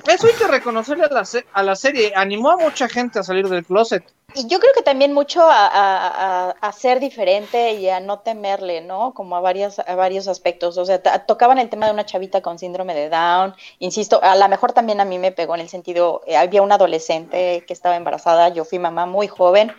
Eso 0.08 0.26
hay 0.26 0.32
que 0.32 0.48
reconocerle 0.48 1.04
a 1.04 1.08
la, 1.08 1.22
a 1.52 1.62
la 1.62 1.76
serie, 1.76 2.12
animó 2.16 2.50
a 2.50 2.56
mucha 2.56 2.88
gente 2.88 3.20
a 3.20 3.22
salir 3.22 3.48
del 3.48 3.64
closet. 3.64 4.02
Y 4.34 4.48
yo 4.48 4.58
creo 4.58 4.72
que 4.74 4.82
también 4.82 5.12
mucho 5.12 5.42
a, 5.48 5.66
a- 5.68 6.48
a- 6.48 6.50
a 6.50 6.72
ser 6.72 6.98
diferente 6.98 7.74
y 7.74 7.88
a 7.88 8.00
no 8.00 8.18
temerle, 8.18 8.80
¿no? 8.80 9.14
Como 9.14 9.36
a, 9.36 9.40
varias, 9.40 9.78
a 9.78 9.94
varios 9.94 10.26
aspectos. 10.26 10.76
O 10.78 10.84
sea, 10.84 11.00
tocaban 11.26 11.58
el 11.58 11.68
tema 11.68 11.86
de 11.86 11.92
una 11.92 12.04
chavita 12.04 12.40
con 12.42 12.58
síndrome 12.58 12.94
de 12.94 13.08
Down. 13.08 13.54
Insisto, 13.78 14.18
a 14.20 14.34
lo 14.34 14.48
mejor 14.48 14.72
también 14.72 15.00
a 15.00 15.04
mí 15.04 15.20
me 15.20 15.30
pegó 15.30 15.54
en 15.54 15.60
el 15.60 15.68
sentido, 15.68 16.22
eh, 16.26 16.36
había 16.36 16.62
una 16.62 16.74
adolescente 16.74 17.62
que 17.64 17.72
estaba 17.72 17.94
embarazada, 17.94 18.48
yo 18.48 18.64
fui 18.64 18.80
mamá 18.80 19.06
muy 19.06 19.28
joven. 19.28 19.72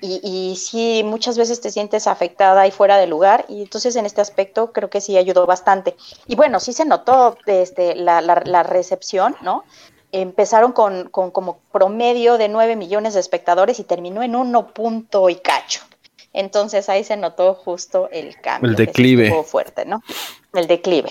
Y, 0.00 0.20
y 0.22 0.56
sí, 0.56 1.02
muchas 1.04 1.36
veces 1.36 1.60
te 1.60 1.70
sientes 1.70 2.06
afectada 2.06 2.66
y 2.66 2.70
fuera 2.70 2.96
de 2.96 3.06
lugar, 3.06 3.44
y 3.48 3.62
entonces 3.62 3.96
en 3.96 4.06
este 4.06 4.20
aspecto 4.20 4.72
creo 4.72 4.88
que 4.88 5.00
sí 5.00 5.16
ayudó 5.18 5.46
bastante. 5.46 5.96
Y 6.26 6.36
bueno, 6.36 6.58
sí 6.58 6.72
se 6.72 6.84
notó 6.84 7.36
este, 7.46 7.94
la, 7.94 8.20
la, 8.20 8.42
la 8.44 8.62
recepción, 8.62 9.36
¿no? 9.42 9.64
empezaron 10.12 10.72
con, 10.72 11.08
con 11.08 11.30
como 11.30 11.60
promedio 11.72 12.38
de 12.38 12.48
9 12.48 12.76
millones 12.76 13.14
de 13.14 13.20
espectadores 13.20 13.78
y 13.78 13.84
terminó 13.84 14.22
en 14.22 14.34
1 14.34 14.74
punto 14.74 15.28
y 15.28 15.36
cacho. 15.36 15.82
Entonces 16.32 16.88
ahí 16.88 17.04
se 17.04 17.16
notó 17.16 17.54
justo 17.54 18.08
el 18.10 18.40
cambio. 18.40 18.70
El 18.70 18.76
que 18.76 18.86
declive. 18.86 19.44
fuerte, 19.44 19.84
¿no? 19.84 20.02
El 20.52 20.66
declive. 20.66 21.10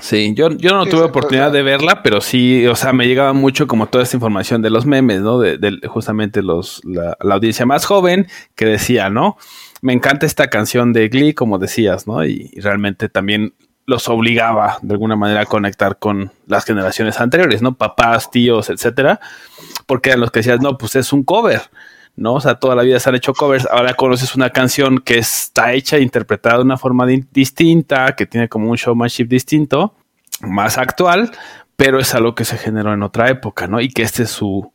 Sí, 0.00 0.32
yo, 0.34 0.50
yo 0.50 0.70
no 0.72 0.84
Sí, 0.84 0.90
tuve 0.90 1.02
oportunidad 1.02 1.46
sea- 1.46 1.52
de 1.52 1.62
verla, 1.62 2.02
pero 2.02 2.20
sí, 2.20 2.66
o 2.66 2.76
sea, 2.76 2.92
me 2.92 3.06
llegaba 3.06 3.32
mucho 3.32 3.66
como 3.66 3.86
toda 3.88 4.04
esta 4.04 4.16
información 4.16 4.62
de 4.62 4.70
los 4.70 4.86
memes, 4.86 5.20
¿no? 5.20 5.38
De, 5.40 5.58
de 5.58 5.78
justamente 5.88 6.42
los, 6.42 6.80
la, 6.84 7.16
la 7.20 7.34
audiencia 7.34 7.66
más 7.66 7.84
joven 7.84 8.26
que 8.54 8.64
decía, 8.66 9.10
¿no? 9.10 9.36
Me 9.82 9.92
encanta 9.92 10.26
esta 10.26 10.48
canción 10.48 10.92
de 10.92 11.08
Glee, 11.08 11.34
como 11.34 11.58
decías, 11.58 12.06
¿no? 12.06 12.24
Y, 12.24 12.50
y 12.52 12.60
realmente 12.60 13.08
también 13.08 13.52
los 13.86 14.08
obligaba 14.08 14.78
de 14.82 14.92
alguna 14.94 15.16
manera 15.16 15.40
a 15.40 15.46
conectar 15.46 15.98
con 15.98 16.30
las 16.46 16.64
generaciones 16.64 17.20
anteriores, 17.20 17.60
¿no? 17.60 17.74
Papás, 17.74 18.30
tíos, 18.30 18.70
etcétera, 18.70 19.20
porque 19.86 20.10
eran 20.10 20.20
los 20.20 20.30
que 20.30 20.40
decías, 20.40 20.60
no, 20.60 20.78
pues 20.78 20.94
es 20.96 21.12
un 21.12 21.24
cover, 21.24 21.62
¿no? 22.20 22.34
O 22.34 22.40
sea, 22.40 22.56
toda 22.56 22.74
la 22.76 22.82
vida 22.82 23.00
se 23.00 23.08
han 23.08 23.16
hecho 23.16 23.32
covers, 23.32 23.66
ahora 23.70 23.94
conoces 23.94 24.36
una 24.36 24.50
canción 24.50 24.98
que 24.98 25.18
está 25.18 25.72
hecha 25.72 25.96
e 25.96 26.02
interpretada 26.02 26.58
de 26.58 26.62
una 26.64 26.76
forma 26.76 27.06
di- 27.06 27.24
distinta, 27.32 28.14
que 28.14 28.26
tiene 28.26 28.48
como 28.48 28.70
un 28.70 28.76
showmanship 28.76 29.24
distinto, 29.26 29.94
más 30.42 30.76
actual, 30.76 31.32
pero 31.76 31.98
es 31.98 32.14
algo 32.14 32.34
que 32.34 32.44
se 32.44 32.58
generó 32.58 32.92
en 32.92 33.02
otra 33.02 33.30
época, 33.30 33.66
¿no? 33.66 33.80
Y 33.80 33.88
que 33.88 34.02
este 34.02 34.24
es 34.24 34.30
su, 34.30 34.70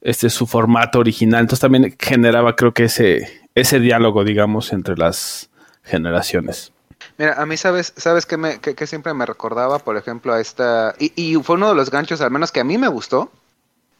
este 0.00 0.28
es 0.28 0.32
su 0.32 0.46
formato 0.46 0.98
original. 0.98 1.42
Entonces 1.42 1.60
también 1.60 1.94
generaba, 2.00 2.56
creo 2.56 2.72
que 2.72 2.84
ese, 2.84 3.42
ese 3.54 3.78
diálogo, 3.78 4.24
digamos, 4.24 4.72
entre 4.72 4.96
las 4.96 5.50
generaciones. 5.82 6.72
Mira, 7.18 7.34
a 7.34 7.44
mí 7.44 7.58
sabes, 7.58 7.92
sabes 7.96 8.24
que, 8.24 8.38
me, 8.38 8.58
que 8.58 8.86
siempre 8.86 9.12
me 9.12 9.26
recordaba, 9.26 9.78
por 9.80 9.98
ejemplo, 9.98 10.32
a 10.32 10.40
esta, 10.40 10.94
y, 10.98 11.12
y 11.14 11.36
fue 11.42 11.56
uno 11.56 11.68
de 11.68 11.74
los 11.74 11.90
ganchos, 11.90 12.22
al 12.22 12.30
menos 12.30 12.52
que 12.52 12.60
a 12.60 12.64
mí 12.64 12.78
me 12.78 12.88
gustó, 12.88 13.30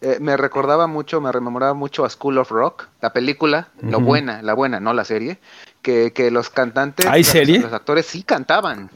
eh, 0.00 0.18
me 0.20 0.36
recordaba 0.36 0.86
mucho, 0.86 1.20
me 1.20 1.32
rememoraba 1.32 1.74
mucho 1.74 2.04
a 2.04 2.10
School 2.10 2.38
of 2.38 2.50
Rock, 2.50 2.88
la 3.00 3.12
película, 3.12 3.68
la 3.80 3.96
buena, 3.98 4.42
la 4.42 4.54
buena, 4.54 4.78
no 4.80 4.92
la 4.92 5.04
serie, 5.04 5.38
que, 5.82 6.12
que 6.12 6.30
los 6.30 6.50
cantantes, 6.50 7.06
¿Hay 7.06 7.22
los- 7.22 7.30
serie? 7.32 7.58
los 7.60 7.72
actores 7.72 8.06
sí 8.06 8.22
cantaban. 8.22 8.90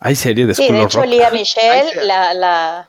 Hay 0.00 0.14
serie 0.14 0.46
de 0.46 0.54
Sí, 0.54 0.64
School 0.64 0.76
de 0.76 0.82
of 0.82 0.86
hecho, 0.90 1.00
Rock. 1.00 1.08
Lía 1.08 1.30
Michelle, 1.30 2.04
la, 2.04 2.32
la, 2.34 2.88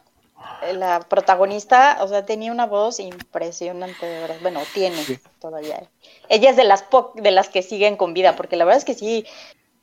la 0.73 0.99
protagonista, 0.99 1.97
o 2.01 2.07
sea, 2.07 2.23
tenía 2.25 2.51
una 2.51 2.67
voz 2.67 2.99
impresionante, 2.99 4.05
de 4.05 4.19
verdad. 4.21 4.35
Bueno, 4.43 4.61
tiene 4.73 4.97
Sí. 5.03 5.17
todavía. 5.39 5.81
Ella 6.29 6.51
es 6.51 6.55
de 6.55 6.65
las 6.65 6.83
po- 6.83 7.13
de 7.15 7.31
las 7.31 7.49
que 7.49 7.63
siguen 7.63 7.97
con 7.97 8.13
vida, 8.13 8.35
porque 8.35 8.57
la 8.57 8.65
verdad 8.65 8.77
es 8.77 8.85
que 8.85 8.93
sí 8.93 9.25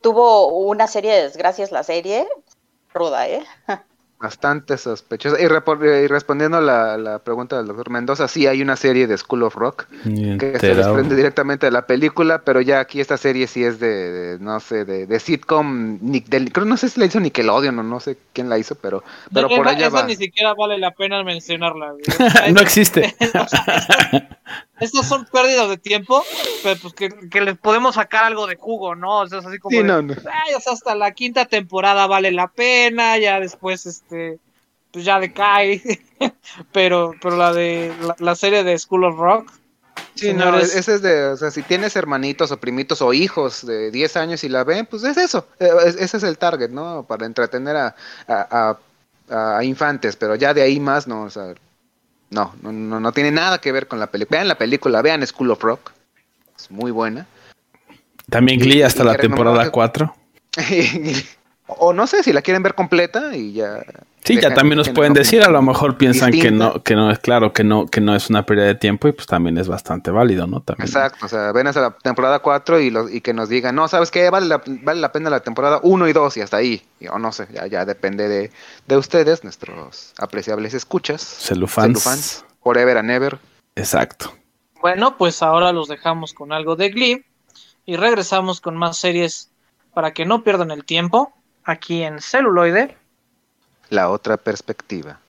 tuvo 0.02 0.46
una 0.48 0.86
serie 0.86 1.12
de 1.12 1.22
desgracias 1.24 1.72
la 1.72 1.82
serie, 1.82 2.28
ruda, 2.94 3.26
¿eh? 3.28 3.44
Bastante 4.18 4.78
sospechosa. 4.78 5.38
Y, 5.38 5.44
repor- 5.44 6.04
y 6.04 6.06
respondiendo 6.06 6.56
a 6.56 6.62
la, 6.62 6.96
la 6.96 7.18
pregunta 7.18 7.58
del 7.58 7.66
doctor 7.66 7.90
Mendoza, 7.90 8.28
sí 8.28 8.46
hay 8.46 8.62
una 8.62 8.74
serie 8.74 9.06
de 9.06 9.18
School 9.18 9.42
of 9.42 9.56
Rock 9.56 9.86
que 10.38 10.56
se 10.58 10.74
desprende 10.74 11.14
directamente 11.14 11.66
de 11.66 11.72
la 11.72 11.86
película, 11.86 12.40
pero 12.42 12.62
ya 12.62 12.80
aquí 12.80 13.00
esta 13.00 13.18
serie 13.18 13.46
sí 13.46 13.62
es 13.62 13.78
de, 13.78 13.88
de, 14.10 14.38
no 14.38 14.58
sé, 14.60 14.86
de, 14.86 15.06
de 15.06 15.20
sitcom, 15.20 15.98
ni- 16.00 16.20
del- 16.20 16.50
creo 16.50 16.64
no 16.64 16.78
sé 16.78 16.88
si 16.88 16.98
la 16.98 17.04
hizo 17.04 17.20
Nickelodeon 17.20 17.78
o 17.78 17.82
no 17.82 18.00
sé 18.00 18.16
quién 18.32 18.48
la 18.48 18.56
hizo, 18.58 18.74
pero, 18.76 19.04
pero 19.34 19.48
por 19.48 19.66
esa, 19.66 19.76
allá 19.76 19.86
esa 19.88 19.96
va. 19.96 20.06
ni 20.06 20.16
siquiera 20.16 20.54
vale 20.54 20.78
la 20.78 20.92
pena 20.92 21.22
mencionarla. 21.22 21.92
no 22.54 22.60
existe. 22.62 23.14
O 23.34 23.48
sea, 23.48 23.64
estas, 23.66 24.22
estas 24.80 25.08
son 25.08 25.24
pérdidas 25.26 25.68
de 25.68 25.78
tiempo, 25.78 26.22
pero 26.62 26.80
pues 26.80 26.94
que, 26.94 27.08
que 27.30 27.40
les 27.40 27.56
podemos 27.58 27.94
sacar 27.94 28.24
algo 28.24 28.46
de 28.46 28.56
jugo, 28.56 28.94
¿no? 28.94 29.20
O 29.20 29.26
sea, 29.26 29.38
es 29.40 29.46
así 29.46 29.58
como 29.58 29.76
Sí, 29.76 29.82
de, 29.82 29.88
no, 29.88 30.02
no. 30.02 30.14
"Ay, 30.14 30.54
o 30.54 30.60
sea, 30.60 30.72
hasta 30.74 30.94
la 30.94 31.12
quinta 31.12 31.46
temporada 31.46 32.06
vale 32.06 32.30
la 32.32 32.48
pena, 32.48 33.16
ya 33.18 33.40
después, 33.40 33.86
este, 33.86 34.38
pues 34.90 35.04
ya 35.04 35.18
decae. 35.20 35.82
pero, 36.72 37.14
pero 37.20 37.36
la 37.36 37.52
de 37.52 37.94
la, 38.02 38.16
la 38.18 38.34
serie 38.34 38.64
de 38.64 38.78
School 38.78 39.04
of 39.04 39.16
Rock, 39.18 39.52
Sí, 40.14 40.32
no, 40.32 40.44
señores, 40.46 40.74
ese 40.74 40.94
es 40.94 41.02
de, 41.02 41.26
o 41.26 41.36
sea, 41.36 41.50
si 41.50 41.62
tienes 41.62 41.94
hermanitos 41.94 42.50
o 42.50 42.56
primitos 42.58 43.02
o 43.02 43.12
hijos 43.12 43.66
de 43.66 43.90
10 43.90 44.16
años 44.16 44.44
y 44.44 44.48
la 44.48 44.64
ven, 44.64 44.86
pues 44.86 45.04
es 45.04 45.18
eso, 45.18 45.46
eh, 45.58 45.68
es- 45.84 45.96
ese 45.96 46.16
es 46.16 46.22
el 46.22 46.38
target, 46.38 46.70
¿no? 46.70 47.04
Para 47.06 47.26
entretener 47.26 47.76
a, 47.76 47.94
a, 48.26 48.78
a- 49.30 49.56
a 49.58 49.64
infantes, 49.64 50.16
pero 50.16 50.34
ya 50.34 50.54
de 50.54 50.62
ahí 50.62 50.80
más, 50.80 51.06
no, 51.06 51.22
o 51.24 51.30
sea, 51.30 51.54
no, 52.30 52.54
no, 52.62 52.72
no, 52.72 53.00
no 53.00 53.12
tiene 53.12 53.30
nada 53.30 53.58
que 53.60 53.72
ver 53.72 53.86
con 53.88 53.98
la 54.00 54.08
película. 54.08 54.38
Vean 54.38 54.48
la 54.48 54.58
película, 54.58 55.02
vean 55.02 55.26
School 55.26 55.50
of 55.50 55.62
Rock, 55.62 55.92
es 56.56 56.70
muy 56.70 56.90
buena. 56.90 57.26
También 58.28 58.58
Glee 58.58 58.82
hasta 58.82 59.02
Y- 59.02 59.06
la 59.06 59.16
temporada 59.16 59.64
rememoraba- 59.64 59.70
4. 59.72 60.14
o 61.68 61.92
no 61.92 62.06
sé 62.06 62.22
si 62.22 62.32
la 62.32 62.42
quieren 62.42 62.62
ver 62.62 62.74
completa 62.74 63.34
y 63.36 63.52
ya. 63.52 63.82
Sí, 64.26 64.40
ya 64.40 64.52
también 64.52 64.76
nos 64.76 64.88
pueden 64.88 65.12
decir, 65.12 65.42
a 65.42 65.50
lo 65.50 65.62
mejor 65.62 65.96
piensan 65.96 66.32
que 66.32 66.50
no, 66.50 66.82
que 66.82 66.96
no 66.96 67.12
es 67.12 67.20
claro, 67.20 67.52
que 67.52 67.62
no, 67.62 67.86
que 67.86 68.00
no 68.00 68.16
es 68.16 68.28
una 68.28 68.44
pérdida 68.44 68.66
de 68.66 68.74
tiempo 68.74 69.06
y 69.06 69.12
pues 69.12 69.28
también 69.28 69.56
es 69.56 69.68
bastante 69.68 70.10
válido, 70.10 70.48
¿no? 70.48 70.60
También. 70.62 70.88
Exacto, 70.88 71.26
o 71.26 71.28
sea, 71.28 71.52
ven 71.52 71.68
hasta 71.68 71.80
la 71.80 71.90
temporada 71.92 72.40
4 72.40 72.80
y, 72.80 72.90
los, 72.90 73.12
y 73.12 73.20
que 73.20 73.32
nos 73.32 73.48
digan, 73.48 73.76
no, 73.76 73.86
¿sabes 73.86 74.10
qué? 74.10 74.28
Vale 74.28 74.46
la, 74.46 74.60
vale 74.66 75.00
la 75.00 75.12
pena 75.12 75.30
la 75.30 75.40
temporada 75.40 75.78
1 75.80 76.08
y 76.08 76.12
2 76.12 76.36
y 76.38 76.40
hasta 76.40 76.56
ahí. 76.56 76.82
O 77.08 77.20
no 77.20 77.30
sé, 77.30 77.46
ya, 77.52 77.68
ya 77.68 77.84
depende 77.84 78.28
de, 78.28 78.50
de 78.88 78.96
ustedes, 78.96 79.44
nuestros 79.44 80.12
apreciables 80.18 80.74
escuchas. 80.74 81.22
Celufans. 81.22 82.02
Celufans, 82.02 82.44
Forever 82.64 82.98
and 82.98 83.10
Ever. 83.12 83.38
Exacto. 83.76 84.34
Bueno, 84.80 85.16
pues 85.16 85.40
ahora 85.40 85.72
los 85.72 85.86
dejamos 85.86 86.32
con 86.34 86.52
algo 86.52 86.74
de 86.74 86.88
Glee 86.90 87.24
y 87.84 87.94
regresamos 87.94 88.60
con 88.60 88.76
más 88.76 88.96
series 88.96 89.50
para 89.94 90.12
que 90.12 90.26
no 90.26 90.42
pierdan 90.42 90.72
el 90.72 90.84
tiempo 90.84 91.32
aquí 91.64 92.02
en 92.02 92.20
celuloide 92.20 92.96
la 93.90 94.10
otra 94.10 94.36
perspectiva. 94.36 95.20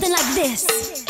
something 0.00 0.12
like 0.12 0.34
this. 0.34 1.09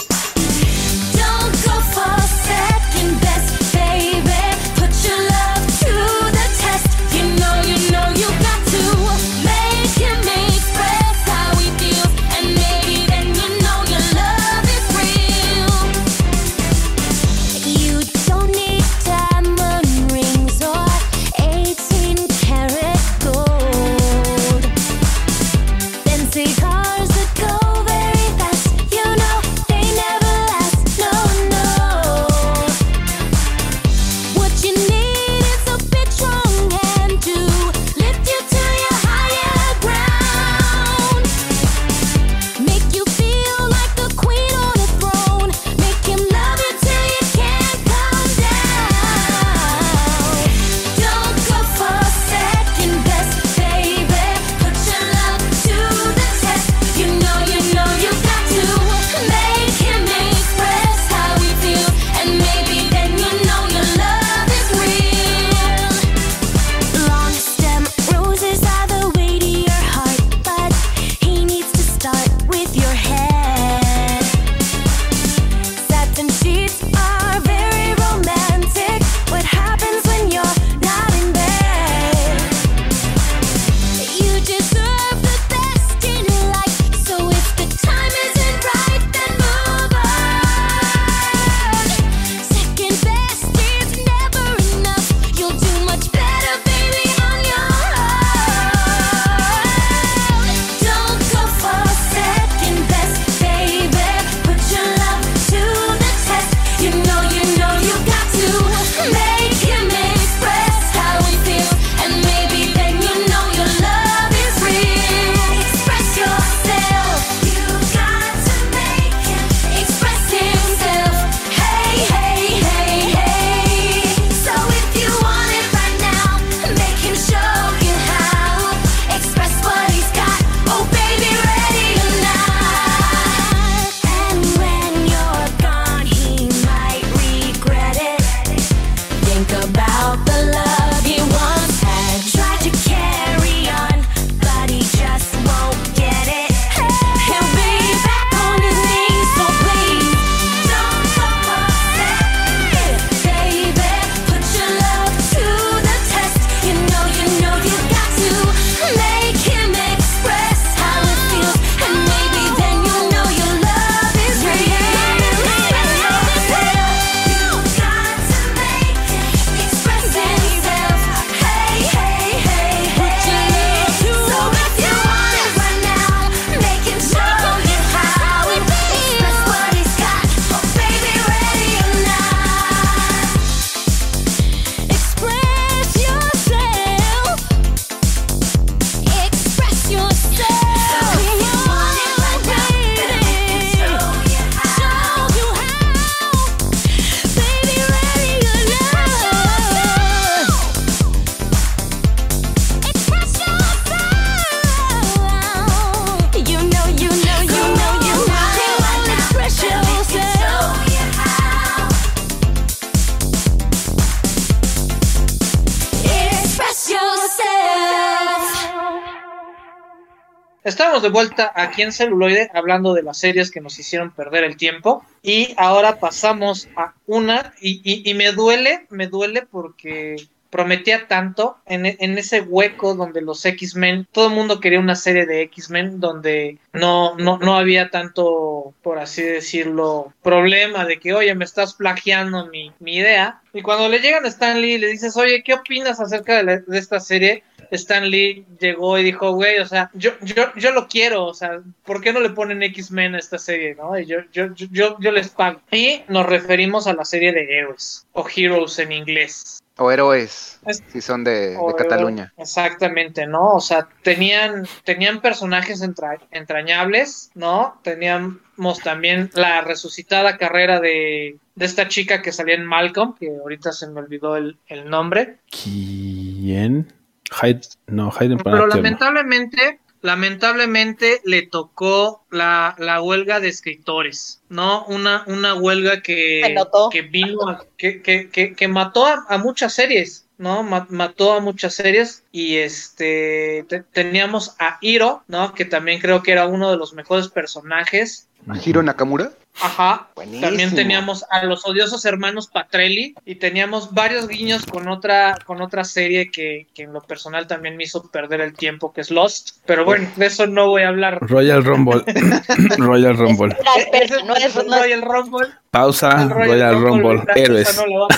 Estamos 220.71 221.03
de 221.03 221.09
vuelta 221.09 221.51
aquí 221.57 221.83
en 221.83 221.91
celuloide 221.91 222.49
hablando 222.55 222.95
de 222.95 223.03
las 223.03 223.19
series 223.19 223.51
que 223.51 223.61
nos 223.61 223.77
hicieron 223.81 224.13
perder 224.13 224.45
el 224.45 224.57
tiempo 224.57 225.05
y 225.21 225.53
ahora 225.57 225.99
pasamos 225.99 226.69
a 226.77 226.95
una 227.07 227.53
y, 227.61 228.15
me 228.15 228.31
duele, 228.31 228.87
me 228.89 229.09
duele 229.09 229.43
porque 229.51 230.15
prometía 230.49 231.09
tanto 231.09 231.57
en, 231.67 231.87
en 231.87 232.19
ese 232.19 232.41
hueco 232.41 232.95
donde 232.95 233.21
los 233.21 233.45
X-Men, 233.45 234.07
todo 234.13 234.29
el 234.29 234.35
mundo 234.35 234.61
quería 234.61 234.79
una 234.81 234.95
serie 234.95 235.27
de 235.27 235.43
X-Men 235.43 235.99
donde 235.99 236.59
no, 236.73 237.17
no, 237.17 237.39
no 237.39 237.57
había 237.57 237.91
tanto, 237.91 238.73
por 238.83 238.99
así 238.99 239.23
decirlo, 239.23 240.13
problema 240.23 240.85
de 240.87 240.99
que, 241.01 241.15
oye, 241.15 241.35
me 241.35 241.45
estás 241.45 241.75
plagiando 241.75 242.47
mi, 242.47 242.73
mi 242.81 242.97
idea. 242.97 243.41
Y 243.53 243.63
cuando 243.63 243.89
le 243.89 243.99
llegan 244.01 244.25
a 244.25 244.29
Stan 244.29 244.61
Lee 244.61 244.75
y 244.75 244.79
le 244.79 244.87
dices, 244.89 245.17
oye, 245.17 245.43
¿qué 245.45 245.55
opinas 245.55 246.01
acerca 246.01 246.37
de, 246.37 246.43
la- 246.45 246.59
de 246.59 246.79
esta 246.79 246.99
serie? 247.01 247.43
Stan 247.71 248.09
Lee 248.09 248.47
llegó 248.59 248.99
y 248.99 249.03
dijo, 249.05 249.33
güey, 249.33 249.59
o 249.59 249.67
sea, 249.67 249.91
yo, 249.95 250.13
yo, 250.23 250.53
yo 250.57 250.73
lo 250.73 250.89
quiero, 250.89 251.25
o 251.27 251.35
sea, 251.35 251.61
¿por 251.85 252.01
qué 252.01 252.13
no 252.13 252.21
le 252.21 252.31
ponen 252.31 252.63
X-Men 252.63 253.15
a 253.15 253.19
esta 253.19 253.39
serie, 253.39 253.75
no? 253.75 253.99
Y 253.99 254.07
yo, 254.07 254.19
yo, 254.33 254.55
yo, 254.55 254.67
yo, 254.71 254.97
yo 255.01 255.13
les 255.13 255.29
pago. 255.29 255.61
Y 255.71 256.03
nos 256.09 256.27
referimos 256.27 256.87
a 256.87 256.93
la 256.95 257.05
serie 257.05 257.33
de 257.33 257.59
héroes, 257.59 258.07
o 258.13 258.27
Heroes 258.35 258.79
en 258.79 258.93
inglés. 258.93 259.59
O 259.83 259.91
héroes, 259.91 260.61
Es- 260.67 260.83
si 260.89 261.01
son 261.01 261.25
de, 261.25 261.51
de 261.53 261.75
Cataluña. 261.79 262.35
Exactamente, 262.37 263.27
¿no? 263.27 263.55
O 263.55 263.61
sea, 263.61 263.89
tenían, 264.03 264.67
tenían 264.85 265.23
personajes 265.23 265.81
entra- 265.81 266.21
entrañables, 266.33 267.31
¿no? 267.35 267.81
Teníamos 267.83 268.79
también 268.85 269.31
la 269.33 269.63
resucitada 269.63 270.37
carrera 270.37 270.81
de, 270.81 271.37
de 271.55 271.65
esta 271.65 271.89
chica 271.89 272.21
que 272.21 272.31
salía 272.31 272.57
en 272.57 272.67
Malcolm, 272.67 273.15
que 273.19 273.29
ahorita 273.35 273.73
se 273.73 273.87
me 273.87 274.01
olvidó 274.01 274.37
el, 274.37 274.59
el 274.67 274.91
nombre. 274.91 275.37
¿Quién? 275.51 276.93
Hyde, 277.31 277.61
no, 277.87 278.11
Hayden 278.19 278.39
Pero 278.39 278.67
lamentablemente, 278.67 279.81
lamentablemente 280.03 281.21
le 281.25 281.43
tocó 281.43 282.25
la, 282.31 282.75
la 282.79 283.01
huelga 283.03 283.41
de 283.41 283.49
escritores, 283.49 284.41
¿no? 284.49 284.85
Una, 284.87 285.25
una 285.27 285.55
huelga 285.55 286.03
que, 286.03 286.43
que 286.91 287.03
vino, 287.03 287.49
a- 287.49 287.65
que, 287.77 288.03
que, 288.03 288.29
que, 288.31 288.55
que 288.55 288.69
mató 288.69 289.07
a, 289.07 289.25
a 289.29 289.39
muchas 289.39 289.73
series, 289.75 290.27
¿no? 290.39 290.63
Ma- 290.63 290.87
mató 290.91 291.33
a 291.35 291.41
muchas 291.41 291.75
series 291.75 292.25
y 292.33 292.57
este 292.57 293.65
te- 293.69 293.83
teníamos 293.83 294.57
a 294.59 294.79
Hiro, 294.81 295.23
¿no? 295.29 295.55
Que 295.55 295.65
también 295.65 296.01
creo 296.01 296.23
que 296.23 296.33
era 296.33 296.47
uno 296.47 296.71
de 296.71 296.77
los 296.77 296.93
mejores 296.95 297.29
personajes. 297.29 298.29
Hiro 298.65 298.83
Nakamura. 298.83 299.33
Ajá. 299.63 300.09
Buenísimo. 300.15 300.47
También 300.47 300.75
teníamos 300.75 301.25
a 301.31 301.45
los 301.45 301.67
odiosos 301.67 302.05
hermanos 302.05 302.47
Patrelli 302.47 303.15
y 303.27 303.35
teníamos 303.35 303.93
varios 303.93 304.27
guiños 304.29 304.65
con 304.65 304.89
otra, 304.89 305.37
con 305.45 305.61
otra 305.61 305.85
serie 305.85 306.31
que, 306.31 306.67
que 306.75 306.85
en 306.85 306.93
lo 306.93 307.01
personal 307.03 307.47
también 307.47 307.77
me 307.77 307.85
hizo 307.85 308.11
perder 308.11 308.41
el 308.41 308.55
tiempo, 308.55 308.93
que 308.93 309.03
es 309.03 309.11
Lost. 309.11 309.57
Pero 309.67 309.85
bueno, 309.85 310.09
de 310.17 310.27
eso 310.27 310.47
no 310.47 310.69
voy 310.69 310.83
a 310.83 310.89
hablar. 310.89 311.19
Royal 311.21 311.63
Rumble. 311.65 312.03
Royal 312.79 313.17
Rumble. 313.17 313.57
No 313.65 313.77
es, 313.97 314.11
el 314.11 314.27
no 314.27 314.35
es- 314.37 314.55
Royal 314.55 315.03
Rumble. 315.03 315.49
Pausa. 315.71 316.25
Royal, 316.29 316.81
Rumble. 316.81 317.23
Héroes. 317.37 317.81
No. 317.87 318.09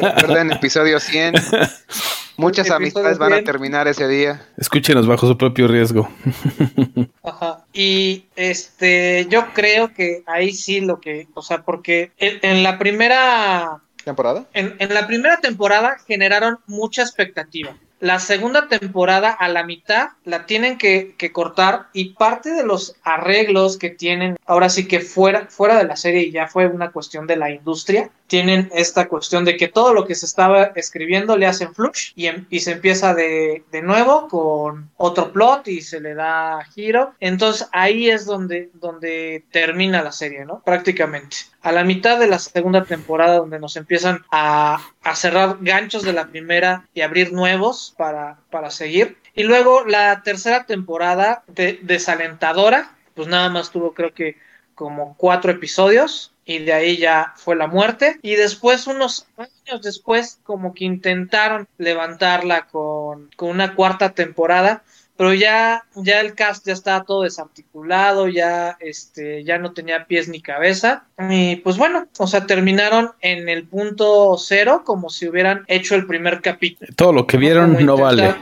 Recuerden, 0.00 0.52
episodio 0.52 0.98
100. 0.98 1.34
Muchas 2.38 2.70
amistades 2.70 3.18
van 3.18 3.32
a 3.32 3.36
100. 3.36 3.44
terminar 3.44 3.88
ese 3.88 4.06
día. 4.08 4.46
Escúchenos 4.56 5.06
bajo 5.06 5.26
su 5.26 5.36
propio 5.36 5.66
riesgo. 5.68 6.08
Ajá. 7.22 7.64
Y 7.72 8.26
este, 8.36 9.26
yo 9.28 9.52
creo 9.52 9.92
que 9.92 10.22
ahí 10.26 10.52
sí 10.52 10.80
lo 10.80 11.00
que, 11.00 11.28
o 11.34 11.42
sea, 11.42 11.62
porque 11.62 12.12
en, 12.18 12.38
en 12.42 12.62
la 12.62 12.78
primera 12.78 13.80
¿Temporada? 14.04 14.46
En, 14.54 14.76
en 14.78 14.94
la 14.94 15.06
primera 15.06 15.38
temporada 15.38 15.98
generaron 16.06 16.58
mucha 16.66 17.02
expectativa. 17.02 17.76
La 18.00 18.20
segunda 18.20 18.68
temporada, 18.68 19.30
a 19.32 19.48
la 19.48 19.64
mitad, 19.64 20.10
la 20.24 20.46
tienen 20.46 20.78
que, 20.78 21.16
que 21.18 21.32
cortar 21.32 21.88
y 21.92 22.10
parte 22.14 22.50
de 22.50 22.64
los 22.64 22.94
arreglos 23.02 23.76
que 23.76 23.90
tienen, 23.90 24.36
ahora 24.46 24.68
sí 24.68 24.86
que 24.86 25.00
fuera, 25.00 25.48
fuera 25.50 25.76
de 25.76 25.84
la 25.84 25.96
serie 25.96 26.22
y 26.22 26.30
ya 26.30 26.46
fue 26.46 26.68
una 26.68 26.92
cuestión 26.92 27.26
de 27.26 27.36
la 27.36 27.50
industria, 27.50 28.10
tienen 28.28 28.70
esta 28.74 29.08
cuestión 29.08 29.44
de 29.44 29.56
que 29.56 29.68
todo 29.68 29.92
lo 29.92 30.06
que 30.06 30.14
se 30.14 30.26
estaba 30.26 30.64
escribiendo 30.76 31.36
le 31.36 31.46
hacen 31.46 31.74
flush 31.74 32.12
y, 32.14 32.26
em- 32.26 32.46
y 32.50 32.60
se 32.60 32.72
empieza 32.72 33.14
de, 33.14 33.64
de 33.72 33.82
nuevo 33.82 34.28
con 34.28 34.90
otro 34.96 35.32
plot 35.32 35.66
y 35.66 35.80
se 35.80 36.00
le 36.00 36.14
da 36.14 36.64
giro. 36.74 37.14
Entonces 37.18 37.68
ahí 37.72 38.08
es 38.08 38.26
donde, 38.26 38.70
donde 38.74 39.44
termina 39.50 40.02
la 40.02 40.12
serie, 40.12 40.44
¿no? 40.44 40.62
Prácticamente. 40.62 41.38
A 41.62 41.72
la 41.72 41.82
mitad 41.84 42.18
de 42.18 42.28
la 42.28 42.38
segunda 42.38 42.84
temporada 42.84 43.38
donde 43.38 43.58
nos 43.58 43.76
empiezan 43.76 44.24
a, 44.30 44.78
a 45.02 45.16
cerrar 45.16 45.56
ganchos 45.60 46.02
de 46.02 46.12
la 46.12 46.28
primera 46.28 46.86
y 46.94 47.00
abrir 47.00 47.32
nuevos 47.32 47.94
para, 47.96 48.38
para 48.50 48.70
seguir. 48.70 49.16
Y 49.34 49.44
luego 49.44 49.84
la 49.84 50.22
tercera 50.22 50.66
temporada 50.66 51.42
de, 51.46 51.78
desalentadora, 51.82 52.94
pues 53.14 53.26
nada 53.26 53.48
más 53.48 53.70
tuvo 53.70 53.94
creo 53.94 54.12
que 54.12 54.36
como 54.74 55.16
cuatro 55.16 55.50
episodios 55.50 56.32
y 56.48 56.60
de 56.60 56.72
ahí 56.72 56.96
ya 56.96 57.34
fue 57.36 57.56
la 57.56 57.66
muerte. 57.66 58.18
Y 58.22 58.34
después, 58.34 58.86
unos 58.86 59.26
años 59.36 59.82
después, 59.82 60.40
como 60.44 60.72
que 60.72 60.86
intentaron 60.86 61.68
levantarla 61.76 62.68
con, 62.68 63.28
con 63.36 63.50
una 63.50 63.74
cuarta 63.74 64.14
temporada, 64.14 64.82
pero 65.18 65.34
ya, 65.34 65.84
ya 65.94 66.20
el 66.20 66.34
cast 66.34 66.66
ya 66.66 66.72
estaba 66.72 67.04
todo 67.04 67.24
desarticulado, 67.24 68.28
ya, 68.28 68.78
este, 68.80 69.44
ya 69.44 69.58
no 69.58 69.74
tenía 69.74 70.06
pies 70.06 70.28
ni 70.28 70.40
cabeza. 70.40 71.04
Y 71.28 71.56
pues 71.56 71.76
bueno, 71.76 72.06
o 72.16 72.26
sea, 72.26 72.46
terminaron 72.46 73.10
en 73.20 73.50
el 73.50 73.66
punto 73.66 74.38
cero, 74.38 74.84
como 74.86 75.10
si 75.10 75.28
hubieran 75.28 75.64
hecho 75.66 75.96
el 75.96 76.06
primer 76.06 76.40
capítulo. 76.40 76.90
Todo 76.96 77.12
lo 77.12 77.26
que 77.26 77.36
vieron 77.36 77.84
no 77.84 77.98
vale. 77.98 78.34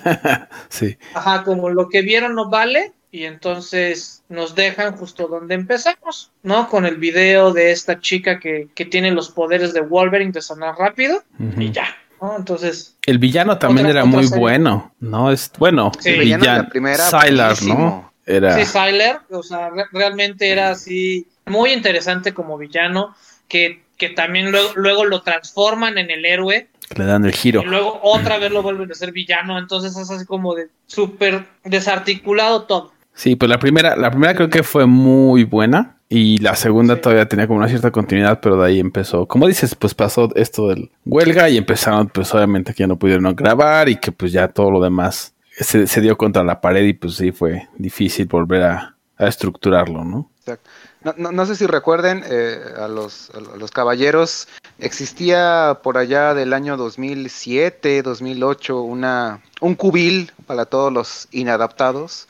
sí. 0.70 0.96
Ajá, 1.12 1.44
como 1.44 1.68
lo 1.68 1.90
que 1.90 2.00
vieron 2.00 2.34
no 2.34 2.48
vale. 2.48 2.92
Y 3.14 3.24
entonces 3.24 4.22
nos 4.30 4.54
dejan 4.54 4.96
justo 4.96 5.28
donde 5.28 5.54
empezamos, 5.54 6.30
¿no? 6.42 6.68
Con 6.70 6.86
el 6.86 6.96
video 6.96 7.52
de 7.52 7.70
esta 7.70 8.00
chica 8.00 8.40
que, 8.40 8.68
que 8.74 8.86
tiene 8.86 9.10
los 9.10 9.30
poderes 9.30 9.74
de 9.74 9.82
Wolverine 9.82 10.32
de 10.32 10.40
sanar 10.40 10.76
rápido 10.78 11.22
y 11.58 11.70
ya, 11.72 11.94
¿no? 12.22 12.34
Entonces, 12.38 12.96
El 13.04 13.18
villano 13.18 13.58
también 13.58 13.86
Otra- 13.86 14.00
era 14.00 14.08
otra 14.08 14.16
muy 14.16 14.24
serie. 14.26 14.40
bueno, 14.40 14.94
¿no? 15.00 15.30
Es 15.30 15.52
bueno. 15.58 15.92
Sí, 16.00 16.08
el 16.08 16.20
villano 16.20 16.40
de 16.42 16.48
villano, 16.48 16.62
la 16.64 16.68
primera, 16.70 17.04
Sylar, 17.04 17.46
buenísimo. 17.48 17.78
¿no? 17.78 18.12
Era 18.24 18.56
sí, 18.56 18.64
Sylar, 18.64 19.20
o 19.30 19.42
sea, 19.42 19.68
re- 19.68 19.84
realmente 19.92 20.48
era 20.50 20.70
así 20.70 21.26
muy 21.44 21.72
interesante 21.72 22.32
como 22.32 22.56
villano, 22.56 23.14
que, 23.46 23.82
que 23.98 24.08
también 24.08 24.50
luego, 24.50 24.70
luego 24.76 25.04
lo 25.04 25.20
transforman 25.20 25.98
en 25.98 26.10
el 26.10 26.24
héroe 26.24 26.68
le 26.96 27.04
dan 27.04 27.24
el 27.26 27.32
giro. 27.32 27.62
y 27.62 27.66
luego 27.66 28.00
otra 28.02 28.38
vez 28.38 28.50
lo 28.52 28.62
vuelven 28.62 28.90
a 28.90 28.94
ser 28.94 29.12
villano, 29.12 29.58
entonces 29.58 29.96
es 29.96 30.10
así 30.10 30.24
como 30.24 30.54
de 30.54 30.68
súper 30.86 31.46
desarticulado 31.64 32.62
todo. 32.64 32.92
Sí, 33.14 33.36
pues 33.36 33.48
la 33.50 33.58
primera, 33.58 33.96
la 33.96 34.10
primera 34.10 34.34
creo 34.34 34.48
que 34.48 34.62
fue 34.62 34.86
muy 34.86 35.44
buena 35.44 35.96
y 36.08 36.38
la 36.38 36.56
segunda 36.56 36.94
Sí. 36.96 37.00
todavía 37.02 37.28
tenía 37.28 37.46
como 37.46 37.58
una 37.58 37.68
cierta 37.68 37.90
continuidad, 37.90 38.40
pero 38.40 38.56
de 38.56 38.66
ahí 38.66 38.80
empezó, 38.80 39.26
como 39.26 39.46
dices, 39.46 39.74
pues 39.74 39.94
pasó 39.94 40.30
esto 40.34 40.68
del 40.68 40.90
huelga 41.04 41.48
y 41.48 41.56
empezaron, 41.58 42.08
pues 42.08 42.34
obviamente 42.34 42.72
que 42.74 42.82
ya 42.82 42.86
no 42.86 42.98
pudieron 42.98 43.34
grabar 43.36 43.88
y 43.88 43.96
que 43.96 44.12
pues 44.12 44.32
ya 44.32 44.48
todo 44.48 44.70
lo 44.70 44.80
demás 44.82 45.34
se, 45.52 45.86
se 45.86 46.00
dio 46.00 46.16
contra 46.16 46.42
la 46.42 46.60
pared 46.60 46.84
y 46.84 46.94
pues 46.94 47.14
sí 47.16 47.32
fue 47.32 47.68
difícil 47.76 48.26
volver 48.26 48.62
a, 48.62 48.96
a 49.18 49.26
estructurarlo, 49.26 50.04
¿no? 50.04 50.30
Exacto. 50.40 50.68
No, 51.04 51.14
no, 51.16 51.32
no 51.32 51.46
sé 51.46 51.56
si 51.56 51.66
recuerden 51.66 52.22
eh, 52.30 52.58
a, 52.78 52.86
los, 52.88 53.30
a 53.30 53.56
los 53.58 53.70
caballeros, 53.72 54.46
existía 54.78 55.78
por 55.82 55.98
allá 55.98 56.32
del 56.34 56.52
año 56.52 56.76
2007, 56.76 58.02
2008, 58.02 58.80
una, 58.82 59.40
un 59.60 59.74
cubil 59.74 60.30
para 60.46 60.64
todos 60.64 60.92
los 60.92 61.28
inadaptados, 61.32 62.28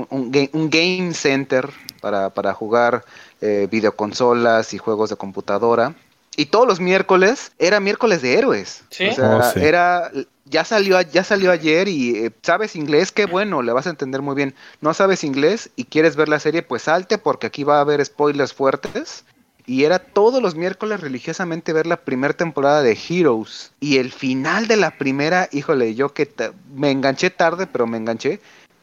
un, 0.00 0.06
un 0.10 0.32
ga- 0.32 0.50
un 0.52 0.70
game 0.70 1.14
center 1.14 1.68
para, 2.00 2.30
para 2.30 2.52
jugar 2.54 3.04
eh, 3.40 3.68
videoconsolas 3.70 4.74
y 4.74 4.78
juegos 4.78 5.10
de 5.10 5.16
computadora. 5.16 5.94
Y 6.36 6.46
todos 6.46 6.66
los 6.66 6.80
miércoles 6.80 7.52
era 7.58 7.80
miércoles 7.80 8.22
de 8.22 8.34
héroes. 8.38 8.82
Sí. 8.90 9.08
O 9.08 9.14
sea, 9.14 9.36
Oh, 9.36 9.42
sí. 9.52 9.60
era 9.62 10.10
ya 10.46 10.64
salió 10.64 11.00
ya 11.02 11.22
salió 11.22 11.52
ayer 11.52 11.86
y 11.88 12.16
eh, 12.16 12.30
sabes 12.42 12.74
inglés, 12.74 13.12
qué 13.12 13.26
bueno, 13.26 13.62
le 13.62 13.72
vas 13.72 13.86
a 13.86 13.90
entender 13.90 14.22
muy 14.22 14.34
bien. 14.34 14.54
No 14.80 14.94
sabes 14.94 15.22
inglés 15.22 15.70
y 15.76 15.84
quieres 15.84 16.16
ver 16.16 16.28
la 16.28 16.40
serie, 16.40 16.62
pues 16.62 16.82
salte 16.82 17.18
porque 17.18 17.46
aquí 17.46 17.62
va 17.64 17.78
a 17.78 17.80
haber 17.82 18.04
spoilers 18.04 18.52
fuertes. 18.54 19.24
Y 19.66 19.84
era 19.84 20.00
todos 20.00 20.42
los 20.42 20.56
miércoles 20.56 21.00
religiosamente 21.00 21.72
ver 21.72 21.86
la 21.86 21.98
primera 21.98 22.34
temporada 22.34 22.82
de 22.82 22.98
Heroes. 23.08 23.70
Y 23.78 23.98
el 23.98 24.10
final 24.10 24.66
de 24.66 24.76
la 24.76 24.96
primera, 24.98 25.48
híjole, 25.52 25.94
yo 25.94 26.12
que 26.12 26.28
me 26.74 26.90
enganché 26.90 27.30
tarde, 27.30 27.68
pero 27.68 27.86
me 27.86 27.98
enganché. 27.98 28.40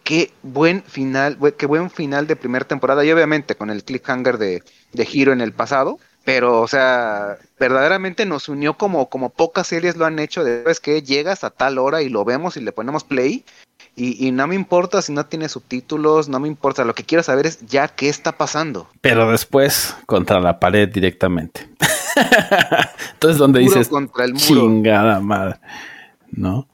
Qué 0.07 0.31
buen 0.41 0.83
final, 0.83 1.37
qué 1.57 1.65
buen 1.65 1.89
final 1.89 2.27
de 2.27 2.37
primera 2.37 2.63
temporada. 2.63 3.03
Y 3.03 3.11
obviamente 3.11 3.55
con 3.55 3.69
el 3.69 3.83
cliffhanger 3.83 4.37
de, 4.37 4.63
de 4.93 5.07
Hero 5.13 5.33
en 5.33 5.41
el 5.41 5.51
pasado. 5.51 5.99
Pero, 6.23 6.61
o 6.61 6.67
sea, 6.69 7.35
verdaderamente 7.59 8.25
nos 8.25 8.47
unió 8.47 8.75
como, 8.75 9.09
como 9.09 9.31
pocas 9.31 9.67
series 9.67 9.97
lo 9.97 10.05
han 10.05 10.19
hecho. 10.19 10.45
De 10.45 10.63
es 10.67 10.79
que 10.79 11.01
llegas 11.01 11.43
a 11.43 11.49
tal 11.49 11.77
hora 11.77 12.03
y 12.03 12.07
lo 12.07 12.23
vemos 12.23 12.55
y 12.55 12.61
le 12.61 12.71
ponemos 12.71 13.03
play. 13.03 13.43
Y, 13.97 14.25
y 14.25 14.31
no 14.31 14.47
me 14.47 14.55
importa 14.55 15.01
si 15.01 15.11
no 15.11 15.25
tiene 15.25 15.49
subtítulos, 15.49 16.29
no 16.29 16.39
me 16.39 16.47
importa. 16.47 16.85
Lo 16.85 16.95
que 16.95 17.03
quiero 17.03 17.21
saber 17.21 17.45
es 17.45 17.65
ya 17.65 17.89
qué 17.89 18.07
está 18.07 18.37
pasando. 18.37 18.87
Pero 19.01 19.29
después 19.29 19.93
contra 20.05 20.39
la 20.39 20.57
pared 20.57 20.87
directamente. 20.87 21.69
Entonces 23.11 23.37
donde 23.37 23.59
dices 23.59 23.89
contra 23.89 24.23
el 24.23 24.35
muro. 24.35 24.45
chingada 24.45 25.19
madre, 25.19 25.59
¿no? 26.31 26.65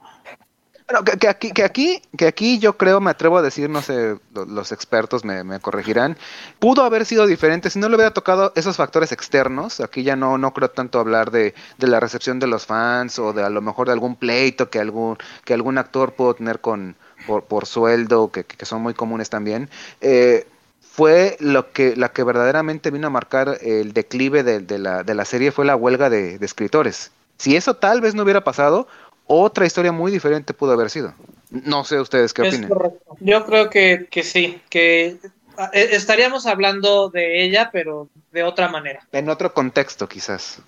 Bueno, 0.94 1.06
que, 1.20 1.28
aquí, 1.28 1.52
que 1.52 1.64
aquí, 1.64 2.02
que 2.16 2.28
aquí 2.28 2.60
yo 2.60 2.78
creo, 2.78 3.02
me 3.02 3.10
atrevo 3.10 3.40
a 3.40 3.42
decir, 3.42 3.68
no 3.68 3.82
sé, 3.82 4.20
lo- 4.36 4.46
los 4.46 4.72
expertos 4.72 5.26
me, 5.26 5.44
me 5.44 5.60
corregirán, 5.60 6.18
pudo 6.60 6.84
haber 6.84 7.06
sido 7.08 7.26
diferente 7.26 7.72
si 7.72 7.80
no 7.80 7.90
le 7.90 7.96
hubiera 7.96 8.14
tocado 8.14 8.54
esos 8.56 8.78
factores 8.78 9.12
externos. 9.12 9.80
Aquí 9.80 10.04
ya 10.04 10.16
no, 10.16 10.38
no 10.38 10.54
creo 10.54 10.70
tanto 10.70 11.00
hablar 11.00 11.32
de, 11.32 11.56
de 11.80 11.88
la 11.88 12.00
recepción 12.00 12.38
de 12.38 12.46
los 12.46 12.68
fans 12.68 13.18
o 13.18 13.34
de 13.34 13.42
a 13.44 13.50
lo 13.50 13.60
mejor 13.62 13.88
de 13.88 13.94
algún 13.94 14.16
pleito 14.16 14.70
que 14.70 14.78
algún, 14.80 15.18
que 15.46 15.56
algún 15.56 15.80
actor 15.80 16.14
pudo 16.14 16.36
tener 16.36 16.62
con 16.62 16.96
por, 17.26 17.46
por 17.46 17.66
sueldo, 17.66 18.32
que, 18.32 18.44
que 18.44 18.66
son 18.68 18.84
muy 18.84 18.94
comunes 18.94 19.32
también. 19.32 19.72
Eh, 20.00 20.46
fue 20.80 21.38
lo 21.40 21.72
que 21.72 21.96
la 21.96 22.10
que 22.10 22.24
verdaderamente 22.24 22.92
vino 22.92 23.08
a 23.08 23.10
marcar 23.10 23.58
el 23.62 23.94
declive 23.94 24.44
de, 24.44 24.60
de 24.60 24.78
la, 24.78 25.04
de 25.04 25.16
la 25.16 25.26
serie 25.26 25.52
fue 25.52 25.66
la 25.66 25.76
huelga 25.76 26.12
de, 26.12 26.38
de 26.38 26.46
escritores. 26.46 27.12
Si 27.38 27.56
eso 27.56 27.76
tal 27.76 28.00
vez 28.00 28.14
no 28.14 28.22
hubiera 28.24 28.44
pasado, 28.44 28.88
otra 29.34 29.66
historia 29.66 29.92
muy 29.92 30.12
diferente 30.12 30.54
pudo 30.54 30.72
haber 30.74 30.90
sido. 30.90 31.14
No 31.50 31.84
sé 31.84 32.00
ustedes 32.00 32.34
qué 32.34 32.44
Es 32.44 32.54
opinen. 32.54 32.70
correcto. 32.70 33.18
Yo 33.20 33.46
creo 33.46 33.70
que, 33.70 34.08
que 34.10 34.24
sí, 34.24 34.62
que 34.70 35.18
ah, 35.58 35.70
eh, 35.74 35.90
estaríamos 35.92 36.46
hablando 36.48 37.10
de 37.10 37.44
ella, 37.44 37.70
pero 37.72 38.10
de 38.32 38.44
otra 38.44 38.68
manera. 38.70 39.06
En 39.12 39.30
otro 39.30 39.54
contexto, 39.54 40.08
quizás. 40.08 40.60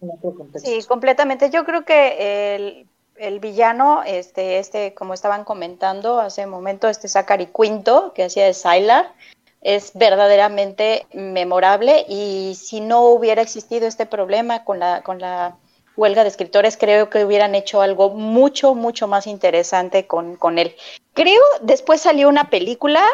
en 0.00 0.10
otro 0.10 0.34
contexto. 0.34 0.68
Sí, 0.68 0.84
completamente. 0.86 1.50
Yo 1.50 1.64
creo 1.64 1.84
que 1.84 2.54
el, 2.56 2.86
el 3.16 3.38
villano, 3.38 4.02
este, 4.04 4.58
este, 4.58 4.94
como 4.94 5.14
estaban 5.14 5.44
comentando 5.44 6.20
hace 6.20 6.44
un 6.44 6.50
momento, 6.50 6.88
este 6.88 7.08
Zachary 7.08 7.46
Quinto, 7.46 8.12
que 8.14 8.24
hacía 8.24 8.46
de 8.46 8.54
Sylar, 8.54 9.12
es 9.60 9.92
verdaderamente 9.94 11.06
memorable 11.12 12.04
y 12.08 12.56
si 12.60 12.80
no 12.80 13.02
hubiera 13.06 13.42
existido 13.42 13.86
este 13.86 14.06
problema 14.06 14.64
con 14.64 14.80
la, 14.80 15.02
con 15.02 15.20
la 15.20 15.56
huelga 15.96 16.22
de 16.22 16.28
escritores, 16.28 16.76
creo 16.76 17.10
que 17.10 17.24
hubieran 17.24 17.54
hecho 17.54 17.82
algo 17.82 18.10
mucho, 18.10 18.74
mucho 18.74 19.06
más 19.08 19.26
interesante 19.26 20.06
con, 20.06 20.36
con 20.36 20.58
él. 20.58 20.74
Creo, 21.14 21.42
después 21.60 22.00
salió 22.00 22.28
una 22.28 22.48
película, 22.48 23.04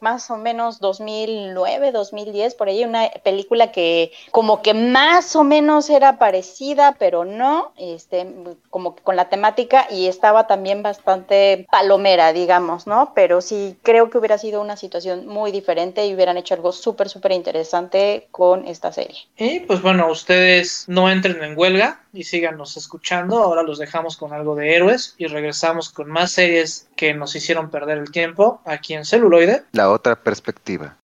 más 0.00 0.30
o 0.30 0.36
menos 0.36 0.78
2009, 0.78 1.90
2010, 1.90 2.54
por 2.54 2.68
ahí, 2.68 2.84
una 2.84 3.10
película 3.24 3.72
que 3.72 4.12
como 4.30 4.62
que 4.62 4.72
más 4.72 5.34
o 5.34 5.42
menos 5.42 5.90
era 5.90 6.18
parecida, 6.18 6.94
pero 6.98 7.24
no, 7.24 7.72
este, 7.76 8.26
como 8.70 8.94
que 8.94 9.02
con 9.02 9.16
la 9.16 9.28
temática 9.28 9.88
y 9.90 10.06
estaba 10.06 10.46
también 10.46 10.84
bastante 10.84 11.66
palomera, 11.70 12.32
digamos, 12.32 12.86
¿no? 12.86 13.12
Pero 13.16 13.40
sí, 13.40 13.76
creo 13.82 14.10
que 14.10 14.18
hubiera 14.18 14.38
sido 14.38 14.60
una 14.60 14.76
situación 14.76 15.26
muy 15.26 15.50
diferente 15.50 16.06
y 16.06 16.14
hubieran 16.14 16.36
hecho 16.36 16.54
algo 16.54 16.70
súper, 16.70 17.08
súper 17.08 17.32
interesante 17.32 18.28
con 18.30 18.68
esta 18.68 18.92
serie. 18.92 19.18
Y 19.36 19.60
pues 19.60 19.82
bueno, 19.82 20.08
ustedes 20.10 20.84
no 20.86 21.10
entren 21.10 21.42
en 21.42 21.58
huelga 21.58 22.00
y 22.12 22.24
síganos 22.24 22.76
escuchando. 22.76 23.42
Ahora 23.42 23.62
los 23.62 23.78
dejamos 23.78 24.16
con 24.16 24.32
algo 24.32 24.54
de 24.54 24.74
héroes 24.74 25.14
y 25.18 25.26
regresamos 25.26 25.90
con 25.90 26.08
más 26.08 26.32
series 26.32 26.88
que 26.96 27.14
nos 27.14 27.34
hicieron 27.40 27.70
perder 27.70 27.98
el 27.98 28.10
tiempo 28.10 28.60
aquí 28.64 28.94
en 28.94 29.04
celuloide. 29.04 29.64
La 29.72 29.90
otra 29.90 30.16
perspectiva. 30.16 30.96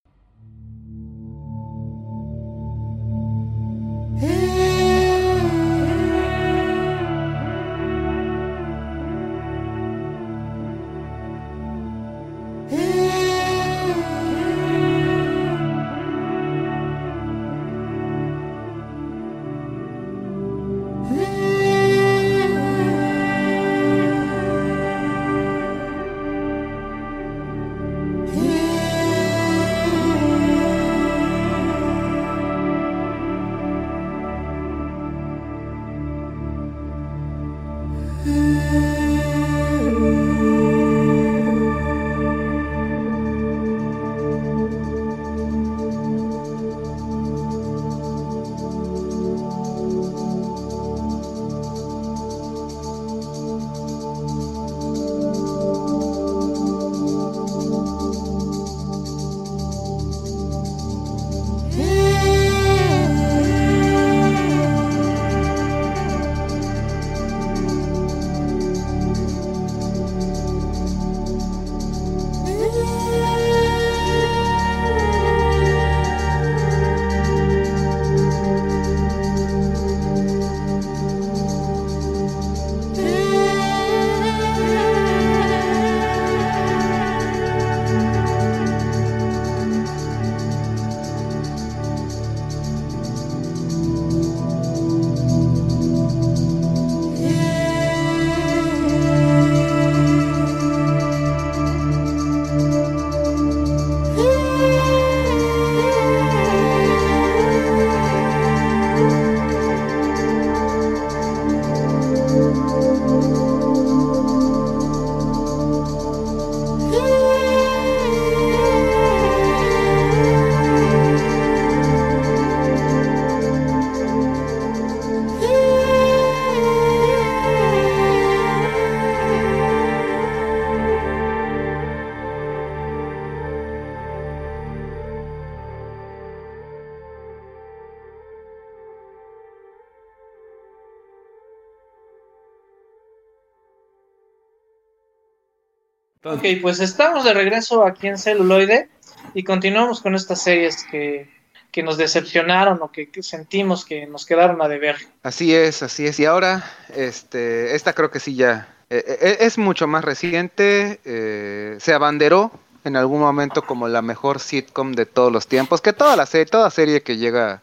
Ok, 146.27 146.43
pues 146.61 146.81
estamos 146.81 147.25
de 147.25 147.35
regreso 147.35 147.85
aquí 147.85 148.09
en 148.09 148.19
celuloide 148.19 148.89
y 149.33 149.45
continuamos 149.45 150.01
con 150.01 150.17
estas 150.17 150.43
series 150.43 150.85
que, 150.91 151.31
que 151.71 151.85
nos 151.85 151.97
decepcionaron 151.97 152.81
o 152.83 152.91
que, 152.91 153.11
que 153.11 153.23
sentimos 153.23 153.85
que 153.85 154.07
nos 154.07 154.27
quedaron 154.27 154.61
a 154.61 154.67
deber. 154.67 154.97
Así 155.23 155.55
es, 155.55 155.85
así 155.85 156.05
es. 156.05 156.19
Y 156.19 156.25
ahora, 156.25 156.65
este, 156.97 157.77
esta 157.77 157.93
creo 157.93 158.11
que 158.11 158.19
sí 158.19 158.35
ya 158.35 158.69
eh, 158.91 159.05
eh, 159.21 159.37
es 159.41 159.57
mucho 159.57 159.87
más 159.87 160.05
reciente. 160.05 161.01
eh, 161.05 161.77
se 161.79 161.95
abanderó 161.95 162.51
en 162.83 162.97
algún 162.97 163.21
momento 163.21 163.63
como 163.63 163.87
la 163.87 164.03
mejor 164.03 164.41
sitcom 164.41 164.93
de 164.93 165.07
todos 165.07 165.33
los 165.33 165.47
tiempos. 165.47 165.81
Que 165.81 165.93
toda 165.93 166.17
la 166.17 166.27
serie, 166.27 166.47
toda 166.47 166.71
serie 166.71 167.03
que 167.03 167.19
llega, 167.19 167.63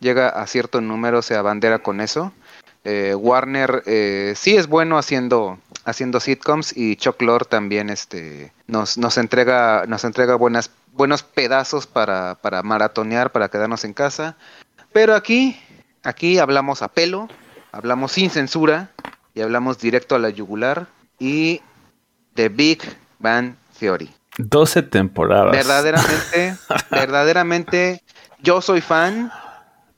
llega 0.00 0.28
a 0.30 0.46
cierto 0.46 0.80
número 0.80 1.20
se 1.20 1.34
abandera 1.34 1.80
con 1.80 2.00
eso. 2.00 2.32
Eh, 2.90 3.14
Warner 3.14 3.82
eh, 3.84 4.32
sí 4.34 4.56
es 4.56 4.66
bueno 4.66 4.96
haciendo 4.96 5.58
haciendo 5.84 6.20
sitcoms 6.20 6.74
y 6.74 6.96
Chuck 6.96 7.20
Lorre 7.20 7.44
también 7.44 7.90
este 7.90 8.50
nos, 8.66 8.96
nos 8.96 9.18
entrega 9.18 9.84
nos 9.86 10.04
entrega 10.04 10.36
buenas 10.36 10.70
buenos 10.94 11.22
pedazos 11.22 11.86
para, 11.86 12.36
para 12.36 12.62
maratonear 12.62 13.30
para 13.30 13.50
quedarnos 13.50 13.84
en 13.84 13.92
casa 13.92 14.38
pero 14.90 15.14
aquí 15.14 15.60
aquí 16.02 16.38
hablamos 16.38 16.80
a 16.80 16.88
pelo 16.88 17.28
hablamos 17.72 18.12
sin 18.12 18.30
censura 18.30 18.90
y 19.34 19.42
hablamos 19.42 19.78
directo 19.78 20.14
a 20.14 20.18
la 20.18 20.30
yugular 20.30 20.86
y 21.18 21.60
The 22.32 22.48
Big 22.48 22.80
Bang 23.18 23.56
Theory 23.78 24.10
12 24.38 24.84
temporadas. 24.84 25.52
verdaderamente 25.52 26.56
verdaderamente 26.90 28.02
yo 28.40 28.62
soy 28.62 28.80
fan 28.80 29.30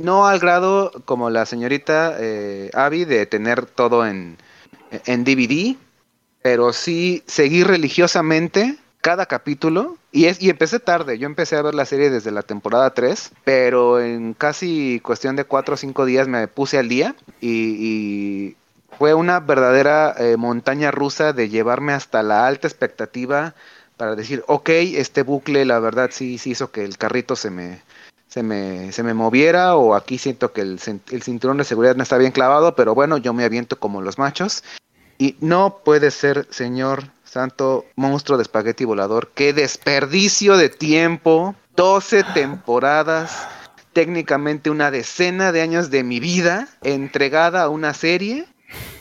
no 0.01 0.27
al 0.27 0.39
grado 0.41 0.93
como 1.05 1.31
la 1.31 1.47
señorita 1.47 2.17
eh, 2.19 2.71
Abby 2.75 3.05
de 3.05 3.27
tener 3.27 3.67
todo 3.67 4.07
en, 4.07 4.39
en 4.91 5.25
DVD, 5.25 5.77
pero 6.43 6.73
sí 6.73 7.23
seguí 7.27 7.63
religiosamente 7.65 8.79
cada 9.03 9.27
capítulo. 9.27 9.97
Y 10.11 10.25
es 10.25 10.43
y 10.43 10.51
empecé 10.51 10.81
tarde, 10.81 11.19
yo 11.19 11.27
empecé 11.27 11.57
a 11.57 11.63
ver 11.63 11.75
la 11.75 11.85
serie 11.85 12.11
desde 12.11 12.33
la 12.33 12.43
temporada 12.43 12.93
3, 12.95 13.31
pero 13.45 14.01
en 14.01 14.35
casi 14.35 15.01
cuestión 15.05 15.37
de 15.37 15.45
4 15.45 15.75
o 15.75 15.77
5 15.77 16.05
días 16.05 16.27
me 16.27 16.49
puse 16.49 16.79
al 16.79 16.89
día 16.89 17.15
y, 17.41 17.77
y 17.79 18.57
fue 18.99 19.15
una 19.15 19.39
verdadera 19.39 20.15
eh, 20.19 20.37
montaña 20.37 20.91
rusa 20.91 21.33
de 21.33 21.49
llevarme 21.49 21.93
hasta 21.93 22.23
la 22.23 22.47
alta 22.47 22.67
expectativa 22.67 23.55
para 23.97 24.17
decir, 24.17 24.43
ok, 24.49 24.69
este 24.71 25.23
bucle 25.23 25.65
la 25.65 25.79
verdad 25.79 26.11
sí, 26.11 26.39
sí 26.39 26.51
hizo 26.51 26.73
que 26.73 26.85
el 26.85 26.97
carrito 26.97 27.37
se 27.37 27.51
me, 27.51 27.83
se 28.31 28.45
me, 28.45 28.93
se 28.93 29.03
me 29.03 29.13
moviera 29.13 29.75
o 29.75 29.95
aquí 29.95 30.17
siento 30.17 30.53
que 30.53 30.61
el, 30.61 30.81
el 31.11 31.23
cinturón 31.23 31.59
de 31.59 31.65
seguridad 31.65 31.97
no 31.97 32.03
está 32.05 32.17
bien 32.17 32.33
clavado, 32.33 32.77
pero 32.77 32.95
bueno, 32.95 33.19
yo 33.19 33.35
me 33.35 33.45
aviento 33.45 33.79
como 33.79 34.01
los 34.01 34.19
machos. 34.19 34.63
Y 35.19 35.37
no 35.41 35.81
puede 35.85 36.11
ser, 36.11 36.47
señor 36.51 37.11
santo 37.25 37.85
monstruo 37.95 38.39
de 38.39 38.43
espagueti 38.43 38.85
volador, 38.85 39.31
qué 39.35 39.53
desperdicio 39.53 40.57
de 40.57 40.69
tiempo, 40.69 41.55
12 41.77 42.25
temporadas, 42.35 43.47
técnicamente 43.93 44.71
una 44.71 44.91
decena 44.91 45.53
de 45.53 45.61
años 45.61 45.91
de 45.91 46.05
mi 46.05 46.21
vida 46.21 46.69
entregada 46.83 47.63
a 47.63 47.69
una 47.69 47.95
serie 47.95 48.47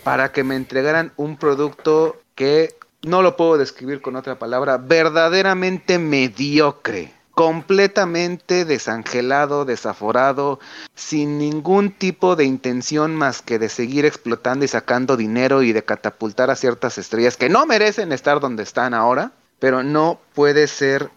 para 0.04 0.32
que 0.32 0.44
me 0.44 0.56
entregaran 0.56 1.14
un 1.16 1.38
producto 1.38 2.22
que 2.36 2.76
no 3.04 3.22
lo 3.22 3.38
puedo 3.38 3.58
describir 3.58 4.02
con 4.02 4.16
otra 4.16 4.38
palabra, 4.38 4.78
verdaderamente 4.78 6.00
mediocre, 6.00 7.14
completamente 7.40 8.66
desangelado, 8.66 9.64
desaforado, 9.64 10.60
sin 10.94 11.38
ningún 11.38 11.92
tipo 11.94 12.36
de 12.36 12.44
intención 12.44 13.16
más 13.16 13.42
que 13.42 13.58
de 13.58 13.70
seguir 13.70 14.04
explotando 14.04 14.66
y 14.66 14.68
sacando 14.68 15.16
dinero 15.16 15.64
y 15.64 15.72
de 15.72 15.86
catapultar 15.86 16.50
a 16.50 16.58
ciertas 16.58 16.98
estrellas 16.98 17.38
que 17.38 17.48
no 17.48 17.66
merecen 17.66 18.12
estar 18.12 18.42
donde 18.42 18.64
están 18.64 18.94
ahora, 18.94 19.32
pero 19.58 19.84
no 19.84 20.20
puede 20.36 20.68
ser. 20.68 21.12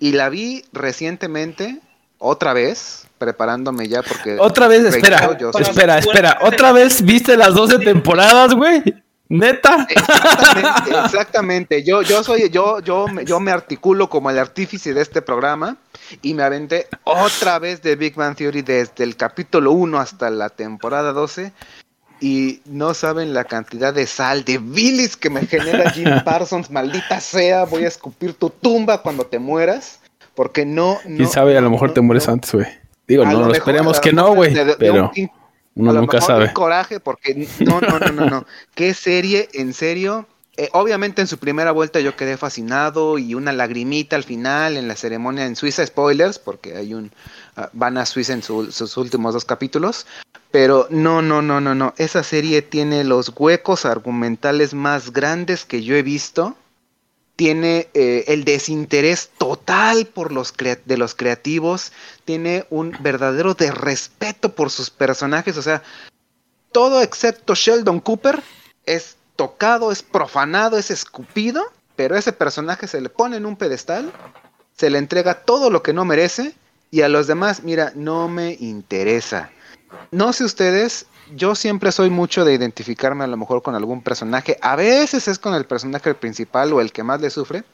Y 0.00 0.12
la 0.12 0.30
vi 0.30 0.64
recientemente, 0.72 1.78
otra 2.16 2.54
vez, 2.54 3.06
preparándome 3.18 3.86
ya 3.86 4.02
porque... 4.02 4.38
Otra 4.40 4.68
vez, 4.68 4.82
espera, 4.82 5.36
espera, 5.60 5.98
espera. 5.98 6.38
¿Otra 6.40 6.72
vez 6.72 7.02
viste 7.02 7.36
las 7.36 7.52
12 7.52 7.80
temporadas, 7.80 8.54
güey? 8.54 8.82
¿Neta? 9.28 9.86
Exactamente, 9.90 10.90
exactamente. 11.04 11.82
Yo, 11.82 12.02
yo 12.02 12.22
soy, 12.22 12.48
yo, 12.50 12.80
yo, 12.80 13.08
me- 13.08 13.24
yo 13.24 13.40
me 13.40 13.50
articulo 13.50 14.08
como 14.08 14.30
el 14.30 14.38
artífice 14.38 14.94
de 14.94 15.02
este 15.02 15.20
programa 15.22 15.76
y 16.22 16.34
me 16.34 16.42
aventé 16.44 16.86
otra 17.04 17.58
vez 17.58 17.82
de 17.82 17.96
Big 17.96 18.14
Bang 18.14 18.36
Theory 18.36 18.62
desde 18.62 19.02
el 19.04 19.16
capítulo 19.16 19.72
1 19.72 19.98
hasta 19.98 20.30
la 20.30 20.48
temporada 20.50 21.12
12 21.12 21.52
y 22.20 22.62
no 22.66 22.94
saben 22.94 23.34
la 23.34 23.44
cantidad 23.44 23.92
de 23.92 24.06
sal, 24.06 24.44
de 24.44 24.58
bilis 24.58 25.16
que 25.16 25.28
me 25.28 25.44
genera 25.46 25.90
Jim 25.90 26.08
Parsons, 26.24 26.70
maldita 26.70 27.20
sea, 27.20 27.64
voy 27.64 27.84
a 27.84 27.88
escupir 27.88 28.32
tu 28.34 28.48
tumba 28.50 29.02
cuando 29.02 29.26
te 29.26 29.38
mueras, 29.38 30.00
porque 30.34 30.64
no, 30.64 30.98
no 31.04 31.16
¿Quién 31.16 31.28
sabe? 31.28 31.58
A 31.58 31.60
lo 31.60 31.70
mejor 31.70 31.88
no, 31.88 31.94
te 31.94 32.00
mueres 32.00 32.26
no. 32.26 32.34
antes, 32.34 32.52
güey. 32.52 32.66
Digo, 33.08 33.24
no, 33.24 33.46
lo 33.46 33.52
esperemos 33.54 34.00
que 34.00 34.12
no, 34.12 34.34
güey. 34.34 34.54
Pero 34.78 35.10
un- 35.16 35.30
uno 35.76 35.90
a 35.90 35.94
lo 35.94 36.00
nunca 36.00 36.16
mejor 36.16 36.26
sabe. 36.26 36.52
coraje 36.52 36.98
porque 37.00 37.48
no, 37.60 37.80
no, 37.80 37.98
no, 38.00 38.10
no, 38.12 38.28
no. 38.28 38.46
Qué 38.74 38.92
serie, 38.94 39.48
en 39.52 39.72
serio. 39.72 40.26
Eh, 40.58 40.70
obviamente 40.72 41.20
en 41.20 41.28
su 41.28 41.36
primera 41.36 41.70
vuelta 41.70 42.00
yo 42.00 42.16
quedé 42.16 42.38
fascinado 42.38 43.18
y 43.18 43.34
una 43.34 43.52
lagrimita 43.52 44.16
al 44.16 44.24
final 44.24 44.78
en 44.78 44.88
la 44.88 44.96
ceremonia 44.96 45.44
en 45.44 45.54
Suiza, 45.54 45.86
spoilers, 45.86 46.38
porque 46.38 46.74
hay 46.76 46.94
un 46.94 47.12
ah, 47.56 47.68
van 47.74 47.98
a 47.98 48.06
Suiza 48.06 48.32
en 48.32 48.42
su- 48.42 48.72
sus 48.72 48.96
últimos 48.96 49.34
dos 49.34 49.44
capítulos, 49.44 50.06
pero 50.50 50.86
no, 50.88 51.20
no, 51.20 51.42
no, 51.42 51.60
no, 51.60 51.74
no. 51.74 51.92
Esa 51.98 52.22
serie 52.22 52.62
tiene 52.62 53.04
los 53.04 53.30
huecos 53.36 53.84
argumentales 53.84 54.72
más 54.72 55.12
grandes 55.12 55.66
que 55.66 55.82
yo 55.82 55.94
he 55.94 56.02
visto. 56.02 56.56
Tiene 57.36 57.88
eh, 57.92 58.24
el 58.28 58.44
desinterés 58.44 59.30
total 59.36 60.06
por 60.06 60.32
los 60.32 60.54
de 60.56 60.96
los 60.96 61.14
creativos. 61.14 61.92
Tiene 62.24 62.66
un 62.70 62.96
verdadero 63.00 63.54
desrespeto 63.54 64.54
por 64.54 64.70
sus 64.70 64.90
personajes. 64.90 65.56
O 65.58 65.62
sea, 65.62 65.82
todo 66.72 67.02
excepto 67.02 67.54
Sheldon 67.54 68.00
Cooper 68.00 68.42
es 68.86 69.16
tocado, 69.36 69.92
es 69.92 70.02
profanado, 70.02 70.78
es 70.78 70.90
escupido. 70.90 71.62
Pero 71.94 72.16
ese 72.16 72.32
personaje 72.32 72.86
se 72.86 73.00
le 73.00 73.08
pone 73.08 73.36
en 73.36 73.46
un 73.46 73.56
pedestal, 73.56 74.12
se 74.76 74.90
le 74.90 74.98
entrega 74.98 75.42
todo 75.42 75.70
lo 75.70 75.82
que 75.82 75.92
no 75.92 76.04
merece. 76.04 76.54
Y 76.90 77.02
a 77.02 77.08
los 77.08 77.26
demás, 77.26 77.62
mira, 77.62 77.92
no 77.94 78.28
me 78.28 78.56
interesa. 78.60 79.50
No 80.10 80.32
sé 80.32 80.44
ustedes, 80.44 81.06
yo 81.34 81.54
siempre 81.54 81.92
soy 81.92 82.10
mucho 82.10 82.44
de 82.44 82.54
identificarme 82.54 83.24
a 83.24 83.26
lo 83.26 83.36
mejor 83.36 83.62
con 83.62 83.74
algún 83.74 84.02
personaje. 84.02 84.58
A 84.62 84.76
veces 84.76 85.28
es 85.28 85.38
con 85.38 85.54
el 85.54 85.64
personaje 85.64 86.14
principal 86.14 86.72
o 86.72 86.80
el 86.80 86.92
que 86.92 87.02
más 87.02 87.20
le 87.20 87.30
sufre. 87.30 87.64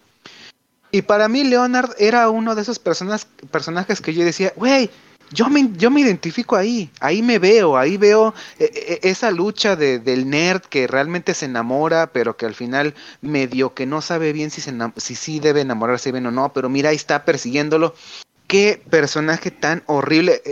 Y 0.90 1.02
para 1.02 1.28
mí 1.28 1.44
Leonard 1.44 1.90
era 1.98 2.28
uno 2.28 2.54
de 2.54 2.62
esos 2.62 2.78
personajes 2.78 4.00
que 4.00 4.12
yo 4.12 4.24
decía, 4.24 4.52
güey, 4.56 4.90
yo 5.32 5.48
me, 5.48 5.70
yo 5.76 5.90
me 5.90 6.02
identifico 6.02 6.56
ahí, 6.56 6.90
ahí 7.00 7.22
me 7.22 7.38
veo, 7.38 7.78
ahí 7.78 7.96
veo 7.96 8.34
eh, 8.58 8.70
eh, 8.74 8.98
esa 9.02 9.30
lucha 9.30 9.76
de, 9.76 9.98
del 9.98 10.28
nerd 10.28 10.60
que 10.60 10.86
realmente 10.86 11.32
se 11.32 11.46
enamora, 11.46 12.08
pero 12.12 12.36
que 12.36 12.44
al 12.44 12.54
final 12.54 12.94
medio 13.22 13.72
que 13.72 13.86
no 13.86 14.02
sabe 14.02 14.34
bien 14.34 14.50
si, 14.50 14.60
se 14.60 14.74
si 14.98 15.14
sí 15.14 15.40
debe 15.40 15.62
enamorarse 15.62 16.12
bien 16.12 16.26
o 16.26 16.30
no, 16.30 16.52
pero 16.52 16.68
mira, 16.68 16.90
ahí 16.90 16.96
está 16.96 17.24
persiguiéndolo. 17.24 17.94
Qué 18.46 18.82
personaje 18.90 19.50
tan 19.50 19.82
horrible. 19.86 20.42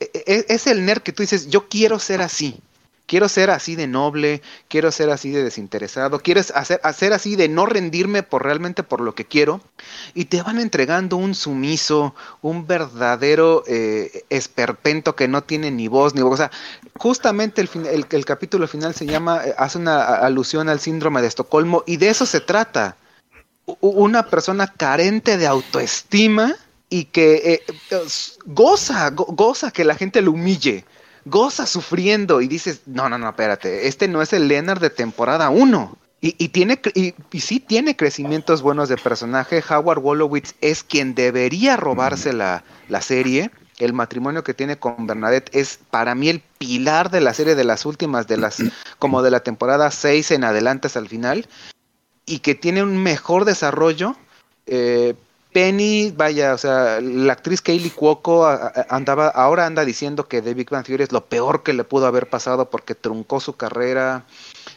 Eh, 0.00 0.10
eh, 0.14 0.46
es 0.48 0.66
el 0.66 0.84
nerd 0.84 1.02
que 1.02 1.12
tú 1.12 1.22
dices, 1.22 1.48
yo 1.48 1.68
quiero 1.68 1.98
ser 1.98 2.22
así. 2.22 2.60
Quiero 3.10 3.28
ser 3.28 3.50
así 3.50 3.74
de 3.74 3.88
noble, 3.88 4.40
quiero 4.68 4.92
ser 4.92 5.10
así 5.10 5.32
de 5.32 5.42
desinteresado, 5.42 6.20
quiero 6.20 6.42
hacer, 6.54 7.12
así 7.12 7.34
de 7.34 7.48
no 7.48 7.66
rendirme 7.66 8.22
por 8.22 8.44
realmente 8.44 8.84
por 8.84 9.00
lo 9.00 9.16
que 9.16 9.24
quiero. 9.24 9.60
Y 10.14 10.26
te 10.26 10.40
van 10.42 10.60
entregando 10.60 11.16
un 11.16 11.34
sumiso, 11.34 12.14
un 12.40 12.68
verdadero 12.68 13.64
eh, 13.66 14.22
esperpento 14.30 15.16
que 15.16 15.26
no 15.26 15.42
tiene 15.42 15.72
ni 15.72 15.88
voz 15.88 16.14
ni 16.14 16.22
voz. 16.22 16.34
O 16.34 16.36
sea, 16.36 16.52
justamente 16.98 17.60
el, 17.60 18.06
el, 18.08 18.24
capítulo 18.24 18.68
final 18.68 18.94
se 18.94 19.06
llama, 19.06 19.44
eh, 19.44 19.56
hace 19.58 19.78
una 19.78 20.04
alusión 20.04 20.68
al 20.68 20.78
síndrome 20.78 21.20
de 21.20 21.26
Estocolmo 21.26 21.82
y 21.88 21.96
de 21.96 22.10
eso 22.10 22.26
se 22.26 22.40
trata. 22.40 22.96
Una 23.80 24.28
persona 24.28 24.68
carente 24.68 25.36
de 25.36 25.48
autoestima 25.48 26.54
y 26.90 27.04
que 27.04 27.34
eh, 27.36 27.62
eh, 27.90 28.00
goza, 28.46 29.08
go- 29.10 29.26
goza 29.30 29.70
que 29.70 29.84
la 29.84 29.94
gente 29.94 30.20
lo 30.20 30.32
humille, 30.32 30.84
goza 31.24 31.66
sufriendo 31.66 32.40
y 32.40 32.48
dices, 32.48 32.82
no, 32.86 33.08
no, 33.08 33.16
no, 33.16 33.28
espérate, 33.30 33.86
este 33.88 34.08
no 34.08 34.20
es 34.20 34.32
el 34.32 34.48
Leonard 34.48 34.80
de 34.80 34.90
temporada 34.90 35.48
1. 35.50 35.96
Y, 36.22 36.34
y 36.36 36.48
tiene 36.48 36.78
y 36.94 37.14
sí 37.40 37.60
tiene 37.60 37.96
crecimientos 37.96 38.60
buenos 38.60 38.90
de 38.90 38.98
personaje. 38.98 39.64
Howard 39.70 40.00
Wolowitz 40.00 40.52
es 40.60 40.82
quien 40.82 41.14
debería 41.14 41.78
robarse 41.78 42.34
la, 42.34 42.62
la 42.90 43.00
serie. 43.00 43.50
El 43.78 43.94
matrimonio 43.94 44.44
que 44.44 44.52
tiene 44.52 44.76
con 44.76 45.06
Bernadette 45.06 45.48
es 45.56 45.78
para 45.90 46.14
mí 46.14 46.28
el 46.28 46.42
pilar 46.58 47.10
de 47.10 47.22
la 47.22 47.32
serie 47.32 47.54
de 47.54 47.64
las 47.64 47.86
últimas, 47.86 48.26
de 48.26 48.36
las, 48.36 48.58
como 48.98 49.22
de 49.22 49.30
la 49.30 49.40
temporada 49.40 49.90
6 49.90 50.32
en 50.32 50.44
adelante 50.44 50.88
hasta 50.88 50.98
el 50.98 51.08
final. 51.08 51.48
Y 52.26 52.40
que 52.40 52.54
tiene 52.54 52.82
un 52.82 53.02
mejor 53.02 53.46
desarrollo. 53.46 54.14
Eh, 54.66 55.14
Penny, 55.52 56.12
vaya, 56.16 56.54
o 56.54 56.58
sea, 56.58 57.00
la 57.00 57.32
actriz 57.32 57.60
Kaylee 57.60 57.90
Cuoco 57.90 58.46
andaba, 58.88 59.28
ahora 59.28 59.66
anda 59.66 59.84
diciendo 59.84 60.28
que 60.28 60.42
The 60.42 60.54
Big 60.54 60.70
Bang 60.70 60.84
es 60.88 61.10
lo 61.12 61.24
peor 61.26 61.62
que 61.64 61.72
le 61.72 61.82
pudo 61.84 62.06
haber 62.06 62.28
pasado 62.28 62.70
porque 62.70 62.94
truncó 62.94 63.40
su 63.40 63.54
carrera. 63.56 64.24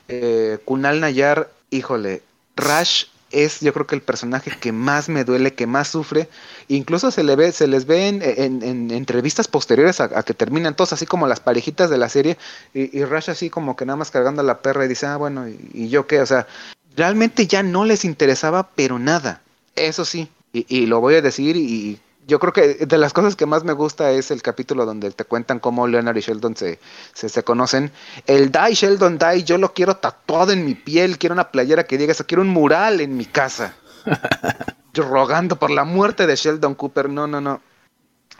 Eh, 0.07 0.59
Kunal 0.65 0.99
Nayar, 1.01 1.51
híjole, 1.69 2.23
Rash 2.55 3.05
es 3.31 3.61
yo 3.61 3.73
creo 3.73 3.87
que 3.87 3.95
el 3.95 4.01
personaje 4.01 4.51
que 4.59 4.71
más 4.71 5.09
me 5.09 5.23
duele, 5.23 5.53
que 5.55 5.67
más 5.67 5.87
sufre. 5.89 6.29
Incluso 6.67 7.11
se 7.11 7.23
le 7.23 7.35
ve, 7.35 7.51
se 7.51 7.67
les 7.67 7.85
ve 7.85 8.07
en, 8.07 8.21
en- 8.23 8.63
en 8.63 8.91
entrevistas 8.91 9.47
posteriores 9.47 10.01
a, 10.01 10.23
que 10.23 10.33
terminan 10.35 10.75
todos 10.75 10.93
así 10.93 11.05
como 11.05 11.27
las 11.27 11.39
parejitas 11.39 11.89
de 11.89 11.97
la 11.97 12.09
serie 12.09 12.37
y, 12.73 12.97
y 12.97 13.05
Rash 13.05 13.29
así 13.31 13.49
como 13.49 13.75
que 13.75 13.85
nada 13.85 13.97
más 13.97 14.11
cargando 14.11 14.41
a 14.41 14.45
la 14.45 14.59
perra 14.61 14.85
y 14.85 14.87
dice, 14.87 15.07
ah, 15.07 15.17
bueno, 15.17 15.47
¿y, 15.49 15.59
y 15.73 15.89
yo 15.89 16.07
qué? 16.07 16.21
O 16.21 16.25
sea, 16.25 16.47
realmente 16.95 17.47
ya 17.47 17.63
no 17.63 17.85
les 17.85 18.05
interesaba, 18.05 18.69
pero 18.75 18.99
nada. 18.99 19.41
Eso 19.75 20.05
sí, 20.05 20.29
y, 20.53 20.65
y 20.69 20.85
lo 20.85 21.01
voy 21.01 21.15
a 21.15 21.21
decir 21.21 21.57
y 21.57 21.99
yo 22.27 22.39
creo 22.39 22.53
que 22.53 22.85
de 22.85 22.97
las 22.97 23.13
cosas 23.13 23.35
que 23.35 23.45
más 23.45 23.63
me 23.63 23.73
gusta 23.73 24.11
es 24.11 24.31
el 24.31 24.41
capítulo 24.41 24.85
donde 24.85 25.11
te 25.11 25.25
cuentan 25.25 25.59
cómo 25.59 25.87
Leonard 25.87 26.17
y 26.17 26.21
Sheldon 26.21 26.55
se, 26.55 26.79
se, 27.13 27.29
se 27.29 27.43
conocen. 27.43 27.91
El 28.27 28.51
Die 28.51 28.73
Sheldon 28.73 29.17
Die, 29.17 29.43
yo 29.43 29.57
lo 29.57 29.73
quiero 29.73 29.97
tatuado 29.97 30.51
en 30.51 30.65
mi 30.65 30.75
piel, 30.75 31.17
quiero 31.17 31.33
una 31.33 31.51
playera 31.51 31.83
que 31.83 31.97
diga 31.97 32.13
eso, 32.13 32.25
quiero 32.25 32.41
un 32.41 32.49
mural 32.49 33.01
en 33.01 33.17
mi 33.17 33.25
casa. 33.25 33.75
Yo 34.93 35.03
rogando 35.03 35.57
por 35.57 35.71
la 35.71 35.85
muerte 35.85 36.27
de 36.27 36.35
Sheldon 36.35 36.75
Cooper, 36.75 37.09
no, 37.09 37.25
no, 37.25 37.41
no. 37.41 37.61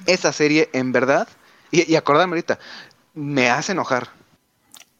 Esa 0.06 0.32
serie, 0.32 0.70
en 0.74 0.92
verdad, 0.92 1.28
y, 1.72 1.92
y 1.92 1.96
acordarme 1.96 2.34
ahorita, 2.34 2.60
me 3.16 3.50
hace 3.50 3.72
enojar. 3.72 4.10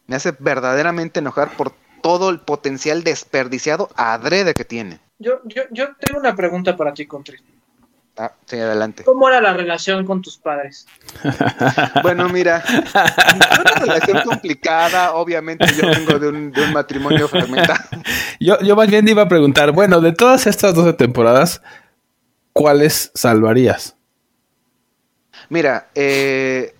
Me 0.08 0.16
hace 0.16 0.34
verdaderamente 0.36 1.20
enojar 1.20 1.56
por 1.56 1.72
todo 2.02 2.28
el 2.30 2.40
potencial 2.40 3.04
desperdiciado 3.04 3.88
adrede 3.94 4.54
que 4.54 4.64
tiene. 4.64 5.00
Yo, 5.24 5.40
yo, 5.44 5.62
yo 5.70 5.96
tengo 5.98 6.20
una 6.20 6.36
pregunta 6.36 6.76
para 6.76 6.92
ti, 6.92 7.06
Contri. 7.06 7.38
Ah, 8.16 8.30
sí, 8.44 8.56
adelante. 8.56 9.02
¿Cómo 9.04 9.26
era 9.26 9.40
la 9.40 9.54
relación 9.54 10.04
con 10.04 10.20
tus 10.20 10.36
padres? 10.36 10.86
Bueno, 12.02 12.28
mira, 12.28 12.62
una 13.60 13.74
relación 13.80 14.20
complicada. 14.22 15.14
Obviamente, 15.14 15.64
yo 15.80 15.88
vengo 15.88 16.18
de 16.18 16.28
un, 16.28 16.52
de 16.52 16.62
un 16.62 16.72
matrimonio 16.74 17.26
fragmentado. 17.26 17.82
Yo, 18.38 18.60
yo 18.60 18.76
más 18.76 18.88
bien 18.88 19.08
iba 19.08 19.22
a 19.22 19.28
preguntar, 19.28 19.72
bueno, 19.72 20.02
de 20.02 20.12
todas 20.12 20.46
estas 20.46 20.74
12 20.74 20.92
temporadas, 20.92 21.62
¿cuáles 22.52 23.10
salvarías? 23.14 23.96
Mira, 25.48 25.88
eh, 25.94 26.73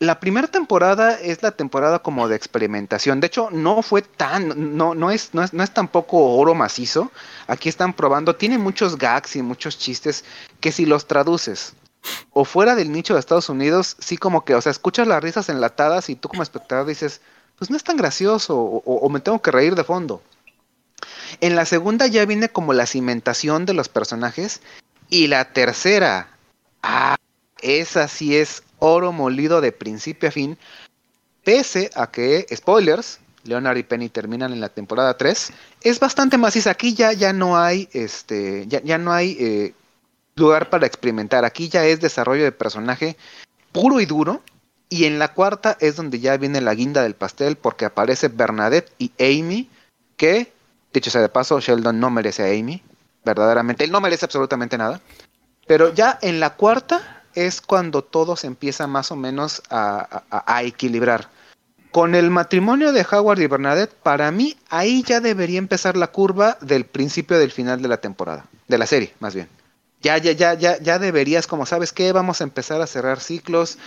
la 0.00 0.20
primera 0.20 0.46
temporada 0.46 1.14
es 1.14 1.42
la 1.42 1.50
temporada 1.52 1.98
como 2.00 2.28
de 2.28 2.36
experimentación. 2.36 3.20
De 3.20 3.26
hecho, 3.26 3.50
no 3.50 3.82
fue 3.82 4.02
tan, 4.02 4.76
no, 4.76 4.94
no 4.94 5.10
es, 5.10 5.30
no 5.34 5.42
es, 5.42 5.52
no 5.52 5.62
es 5.64 5.72
tampoco 5.74 6.36
oro 6.36 6.54
macizo. 6.54 7.10
Aquí 7.48 7.68
están 7.68 7.92
probando, 7.94 8.36
tiene 8.36 8.58
muchos 8.58 8.96
gags 8.96 9.34
y 9.36 9.42
muchos 9.42 9.76
chistes 9.78 10.24
que 10.60 10.70
si 10.72 10.86
los 10.86 11.06
traduces 11.08 11.74
o 12.32 12.44
fuera 12.44 12.76
del 12.76 12.92
nicho 12.92 13.14
de 13.14 13.20
Estados 13.20 13.48
Unidos, 13.48 13.96
sí 13.98 14.16
como 14.16 14.44
que, 14.44 14.54
o 14.54 14.60
sea, 14.60 14.70
escuchas 14.72 15.08
las 15.08 15.22
risas 15.22 15.48
enlatadas 15.48 16.08
y 16.10 16.14
tú 16.16 16.28
como 16.28 16.42
espectador 16.44 16.86
dices, 16.86 17.20
pues 17.58 17.70
no 17.70 17.76
es 17.76 17.84
tan 17.84 17.96
gracioso 17.96 18.56
o, 18.56 18.82
o- 18.84 19.08
me 19.10 19.20
tengo 19.20 19.42
que 19.42 19.50
reír 19.50 19.74
de 19.74 19.84
fondo. 19.84 20.22
En 21.40 21.56
la 21.56 21.64
segunda 21.66 22.06
ya 22.06 22.24
viene 22.24 22.48
como 22.48 22.72
la 22.72 22.86
cimentación 22.86 23.66
de 23.66 23.74
los 23.74 23.88
personajes 23.88 24.60
y 25.08 25.26
la 25.26 25.52
tercera, 25.52 26.28
ah, 26.82 27.16
esa 27.60 28.08
sí 28.08 28.36
es 28.36 28.62
oro 28.78 29.12
molido 29.12 29.60
de 29.60 29.72
principio 29.72 30.28
a 30.28 30.32
fin, 30.32 30.58
pese 31.44 31.90
a 31.94 32.10
que, 32.10 32.46
spoilers, 32.54 33.20
Leonard 33.44 33.78
y 33.78 33.82
Penny 33.82 34.08
terminan 34.08 34.52
en 34.52 34.60
la 34.60 34.68
temporada 34.68 35.16
3, 35.16 35.52
es 35.82 36.00
bastante 36.00 36.38
maciza. 36.38 36.70
Aquí 36.70 36.94
ya, 36.94 37.12
ya 37.12 37.32
no 37.32 37.58
hay, 37.58 37.88
este, 37.92 38.66
ya, 38.66 38.82
ya 38.82 38.98
no 38.98 39.12
hay 39.12 39.36
eh, 39.40 39.74
lugar 40.36 40.70
para 40.70 40.86
experimentar. 40.86 41.44
Aquí 41.44 41.68
ya 41.68 41.84
es 41.86 42.00
desarrollo 42.00 42.44
de 42.44 42.52
personaje 42.52 43.16
puro 43.72 44.00
y 44.00 44.06
duro. 44.06 44.42
Y 44.90 45.04
en 45.04 45.18
la 45.18 45.34
cuarta 45.34 45.76
es 45.80 45.96
donde 45.96 46.18
ya 46.18 46.36
viene 46.38 46.60
la 46.60 46.74
guinda 46.74 47.02
del 47.02 47.14
pastel 47.14 47.56
porque 47.56 47.84
aparece 47.84 48.28
Bernadette 48.28 48.90
y 48.98 49.12
Amy, 49.18 49.68
que, 50.16 50.50
dicho 50.94 51.10
sea 51.10 51.20
de 51.20 51.28
paso, 51.28 51.60
Sheldon 51.60 52.00
no 52.00 52.10
merece 52.10 52.42
a 52.42 52.58
Amy, 52.58 52.82
verdaderamente, 53.22 53.84
él 53.84 53.92
no 53.92 54.00
merece 54.00 54.24
absolutamente 54.24 54.78
nada. 54.78 55.02
Pero 55.66 55.92
ya 55.92 56.18
en 56.22 56.40
la 56.40 56.54
cuarta 56.54 57.17
es 57.34 57.60
cuando 57.60 58.02
todo 58.02 58.36
se 58.36 58.46
empieza 58.46 58.86
más 58.86 59.10
o 59.12 59.16
menos 59.16 59.62
a, 59.70 60.62
equilibrar. 60.62 61.28
Con 61.90 62.14
el 62.14 62.30
matrimonio 62.30 62.92
de 62.92 63.06
Howard 63.10 63.40
y 63.40 63.46
Bernadette, 63.46 63.94
para 63.94 64.30
mí 64.30 64.56
ahí 64.68 65.02
ya 65.02 65.20
debería 65.20 65.58
empezar 65.58 65.96
la 65.96 66.08
curva 66.08 66.58
del 66.60 66.84
principio 66.84 67.38
del 67.38 67.50
final 67.50 67.80
de 67.80 67.88
la 67.88 67.96
temporada, 67.98 68.46
de 68.68 68.78
la 68.78 68.86
serie, 68.86 69.14
más 69.20 69.34
bien. 69.34 69.48
Ya, 70.00 70.18
ya, 70.18 70.32
ya, 70.32 70.54
ya, 70.54 70.78
ya 70.78 70.98
deberías, 70.98 71.46
como 71.46 71.66
sabes 71.66 71.92
qué, 71.92 72.12
vamos 72.12 72.40
a 72.40 72.44
empezar 72.44 72.80
a 72.82 72.86
cerrar 72.86 73.20
ciclos. 73.20 73.78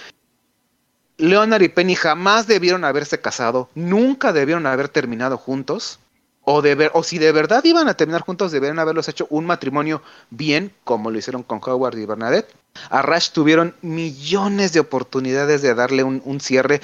Leonard 1.17 1.61
y 1.61 1.69
Penny 1.69 1.95
jamás 1.95 2.47
debieron 2.47 2.83
haberse 2.83 3.21
casado, 3.21 3.69
nunca 3.75 4.33
debieron 4.33 4.65
haber 4.65 4.89
terminado 4.89 5.37
juntos. 5.37 5.99
O, 6.43 6.63
o 6.93 7.03
si 7.03 7.19
de 7.19 7.31
verdad 7.31 7.63
iban 7.65 7.87
a 7.87 7.93
terminar 7.93 8.21
juntos, 8.21 8.51
debieron 8.51 8.79
haberlos 8.79 9.07
hecho 9.07 9.27
un 9.29 9.45
matrimonio 9.45 10.01
bien, 10.31 10.73
como 10.83 11.11
lo 11.11 11.19
hicieron 11.19 11.43
con 11.43 11.61
Howard 11.63 11.97
y 11.99 12.05
Bernadette. 12.07 12.51
A 12.89 13.01
Rush 13.01 13.29
tuvieron 13.31 13.75
millones 13.81 14.73
de 14.73 14.79
oportunidades 14.79 15.61
de 15.61 15.75
darle 15.75 16.03
un, 16.03 16.39
cierre. 16.41 16.81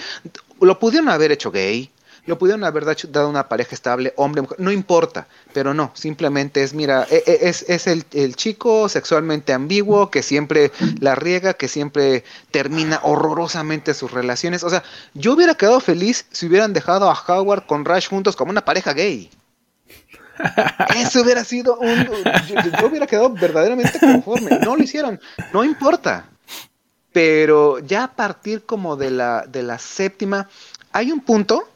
Lo 0.60 0.80
pudieron 0.80 1.10
haber 1.10 1.32
hecho 1.32 1.52
gay, 1.52 1.92
lo 2.26 2.38
pudieron 2.38 2.64
haber 2.66 2.86
dado 2.86 3.30
una 3.30 3.48
pareja 3.48 3.74
estable, 3.74 4.14
hombre, 4.18 4.42
mujer, 4.42 4.60
no 4.60 4.72
importa, 4.72 5.28
pero 5.54 5.74
no, 5.74 5.92
simplemente 5.94 6.62
es, 6.62 6.74
mira, 6.74 7.08
e- 7.10 7.24
e- 7.26 7.50
es, 7.50 7.64
es 7.70 7.88
el, 7.88 8.04
el 8.12 8.36
chico 8.36 8.90
sexualmente 8.90 9.54
ambiguo 9.54 10.12
que 10.12 10.22
siempre 10.24 10.72
la 11.00 11.16
riega, 11.16 11.54
que 11.54 11.68
siempre 11.70 12.26
termina 12.52 13.00
horrorosamente 13.04 13.94
sus 13.94 14.12
relaciones. 14.12 14.64
O 14.64 14.70
sea, 14.70 14.84
yo 15.14 15.34
hubiera 15.34 15.56
quedado 15.56 15.80
feliz 15.80 16.26
si 16.32 16.48
hubieran 16.48 16.74
dejado 16.74 17.10
a 17.10 17.24
Howard 17.28 17.66
con 17.66 17.86
Rush 17.86 18.10
juntos 18.10 18.36
como 18.36 18.52
una 18.52 18.66
pareja 18.66 18.94
gay. 18.94 19.30
Eso 20.96 21.22
hubiera 21.22 21.44
sido 21.44 21.78
un... 21.78 22.06
Yo, 22.48 22.56
yo 22.80 22.88
hubiera 22.88 23.08
quedado 23.08 23.30
verdaderamente 23.32 24.00
conforme. 24.00 24.60
No 24.60 24.76
lo 24.76 24.84
hicieron. 24.84 25.20
No 25.54 25.64
importa. 25.64 26.26
Pero 27.12 27.80
ya 27.80 28.04
a 28.04 28.12
partir 28.16 28.64
como 28.66 28.96
de 28.96 29.12
la, 29.12 29.46
de 29.48 29.64
la 29.64 29.80
séptima, 29.80 30.50
hay 30.92 31.12
un 31.12 31.22
punto 31.22 31.68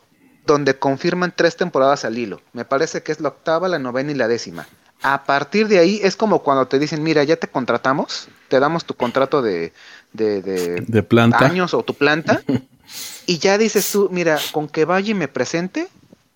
donde 0.46 0.78
confirman 0.78 1.34
tres 1.36 1.56
temporadas 1.56 2.06
al 2.06 2.18
hilo. 2.18 2.42
Me 2.54 2.66
parece 2.66 3.02
que 3.04 3.12
es 3.12 3.20
la 3.20 3.30
octava, 3.30 3.68
la 3.68 3.80
novena 3.80 4.12
y 4.12 4.16
la 4.16 4.28
décima. 4.28 4.68
A 5.04 5.24
partir 5.24 5.68
de 5.68 5.80
ahí 5.80 6.00
es 6.04 6.16
como 6.16 6.44
cuando 6.44 6.68
te 6.68 6.78
dicen, 6.78 7.02
mira, 7.02 7.24
ya 7.24 7.36
te 7.36 7.48
contratamos, 7.48 8.28
te 8.50 8.60
damos 8.60 8.86
tu 8.86 8.94
contrato 8.94 9.42
de, 9.42 9.74
de, 10.14 10.42
de 10.44 10.82
De 10.88 11.02
planta. 11.04 11.40
años 11.44 11.74
o 11.74 11.82
tu 11.82 11.96
planta, 11.96 12.44
y 13.26 13.40
ya 13.40 13.58
dices 13.58 13.90
tú, 13.92 14.10
mira, 14.12 14.38
con 14.52 14.68
que 14.68 14.86
vaya 14.86 15.10
y 15.12 15.16
me 15.16 15.28
presente, 15.28 15.88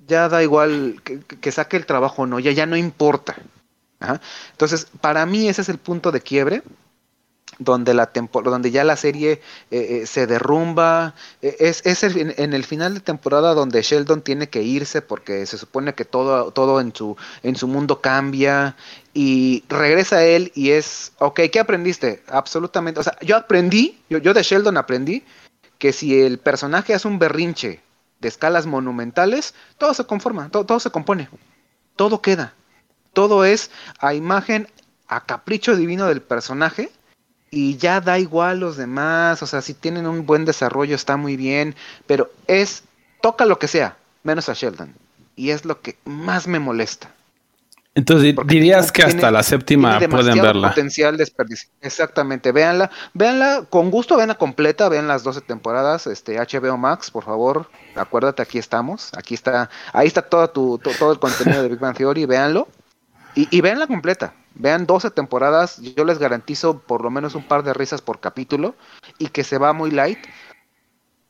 ya 0.07 0.29
da 0.29 0.43
igual 0.43 1.01
que, 1.03 1.19
que 1.21 1.51
saque 1.51 1.77
el 1.77 1.85
trabajo 1.85 2.23
o 2.23 2.25
no, 2.27 2.39
ya, 2.39 2.51
ya 2.51 2.65
no 2.65 2.77
importa. 2.77 3.35
Entonces, 4.51 4.87
para 5.01 5.25
mí 5.25 5.47
ese 5.47 5.61
es 5.61 5.69
el 5.69 5.77
punto 5.77 6.11
de 6.11 6.21
quiebre, 6.21 6.63
donde, 7.57 7.93
la 7.93 8.11
tempo- 8.11 8.41
donde 8.41 8.71
ya 8.71 8.83
la 8.83 8.97
serie 8.97 9.41
eh, 9.71 10.01
eh, 10.03 10.05
se 10.07 10.27
derrumba. 10.27 11.15
Eh, 11.41 11.55
es 11.59 11.85
es 11.85 12.03
el- 12.03 12.17
en, 12.17 12.33
en 12.37 12.53
el 12.53 12.65
final 12.65 12.93
de 12.95 12.99
temporada 12.99 13.53
donde 13.53 13.81
Sheldon 13.81 14.21
tiene 14.21 14.49
que 14.49 14.61
irse 14.63 15.01
porque 15.01 15.45
se 15.45 15.57
supone 15.57 15.93
que 15.95 16.03
todo, 16.05 16.51
todo 16.51 16.81
en, 16.81 16.93
su, 16.93 17.15
en 17.43 17.55
su 17.55 17.67
mundo 17.67 18.01
cambia 18.01 18.75
y 19.13 19.63
regresa 19.69 20.25
él 20.25 20.51
y 20.55 20.71
es, 20.71 21.13
ok, 21.19 21.41
¿qué 21.51 21.59
aprendiste? 21.59 22.23
Absolutamente, 22.27 22.99
o 22.99 23.03
sea, 23.03 23.17
yo 23.21 23.37
aprendí, 23.37 23.99
yo, 24.09 24.17
yo 24.17 24.33
de 24.33 24.43
Sheldon 24.43 24.77
aprendí 24.77 25.23
que 25.79 25.93
si 25.93 26.19
el 26.21 26.39
personaje 26.39 26.93
hace 26.93 27.07
un 27.07 27.19
berrinche 27.19 27.81
de 28.19 28.27
escalas 28.27 28.65
monumentales, 28.65 29.53
todo 29.77 29.93
se 29.93 30.05
conforma, 30.05 30.49
todo, 30.49 30.65
todo 30.65 30.79
se 30.79 30.91
compone, 30.91 31.29
todo 31.95 32.21
queda, 32.21 32.53
todo 33.13 33.45
es 33.45 33.71
a 33.99 34.13
imagen, 34.13 34.67
a 35.07 35.25
capricho 35.25 35.75
divino 35.75 36.07
del 36.07 36.21
personaje 36.21 36.91
y 37.51 37.77
ya 37.77 38.01
da 38.01 38.19
igual 38.19 38.59
los 38.59 38.75
demás, 38.75 39.41
o 39.41 39.47
sea, 39.47 39.61
si 39.61 39.73
tienen 39.73 40.07
un 40.07 40.25
buen 40.25 40.45
desarrollo 40.45 40.95
está 40.95 41.15
muy 41.15 41.37
bien, 41.37 41.75
pero 42.05 42.29
es, 42.47 42.83
toca 43.21 43.45
lo 43.45 43.59
que 43.59 43.69
sea, 43.69 43.97
menos 44.23 44.49
a 44.49 44.53
Sheldon, 44.53 44.93
y 45.35 45.51
es 45.51 45.63
lo 45.63 45.81
que 45.81 45.97
más 46.03 46.47
me 46.47 46.59
molesta. 46.59 47.14
Entonces 47.95 48.33
Porque 48.33 48.55
dirías 48.55 48.91
que 48.91 49.03
tiene- 49.03 49.19
hasta 49.19 49.31
la 49.31 49.41
séptima 49.41 49.99
pueden 50.09 50.41
verla. 50.41 50.67
potencial 50.69 51.15
desperdicio. 51.15 51.69
Exactamente, 51.81 52.51
véanla, 52.51 52.91
véanla 53.13 53.65
con 53.69 53.89
gusto, 53.89 54.17
véanla 54.17 54.35
completa, 54.35 54.89
vean 54.89 55.07
las 55.07 55.23
12 55.23 55.39
temporadas, 55.41 56.05
este 56.05 56.37
HBO 56.37 56.77
Max, 56.77 57.09
por 57.09 57.23
favor, 57.23 57.69
acuérdate, 57.95 58.41
aquí 58.41 58.57
estamos, 58.57 59.11
aquí 59.17 59.33
está, 59.33 59.69
ahí 59.93 60.07
está 60.07 60.21
todo 60.23 60.49
tu, 60.49 60.77
to- 60.77 60.91
todo 60.99 61.13
el 61.13 61.19
contenido 61.19 61.63
de 61.63 61.69
Big 61.69 61.79
Bang 61.79 61.95
Theory, 61.95 62.25
véanlo 62.25 62.67
y, 63.33 63.47
y 63.55 63.61
véanla 63.61 63.87
completa. 63.87 64.33
Vean 64.57 64.85
12 64.85 65.09
temporadas, 65.11 65.81
yo 65.81 66.05
les 66.05 66.17
garantizo 66.17 66.79
por 66.79 67.01
lo 67.01 67.09
menos 67.11 67.35
un 67.35 67.43
par 67.45 67.63
de 67.63 67.73
risas 67.73 68.01
por 68.01 68.21
capítulo 68.21 68.75
y 69.19 69.27
que 69.27 69.43
se 69.43 69.57
va 69.57 69.73
muy 69.73 69.91
light. 69.91 70.19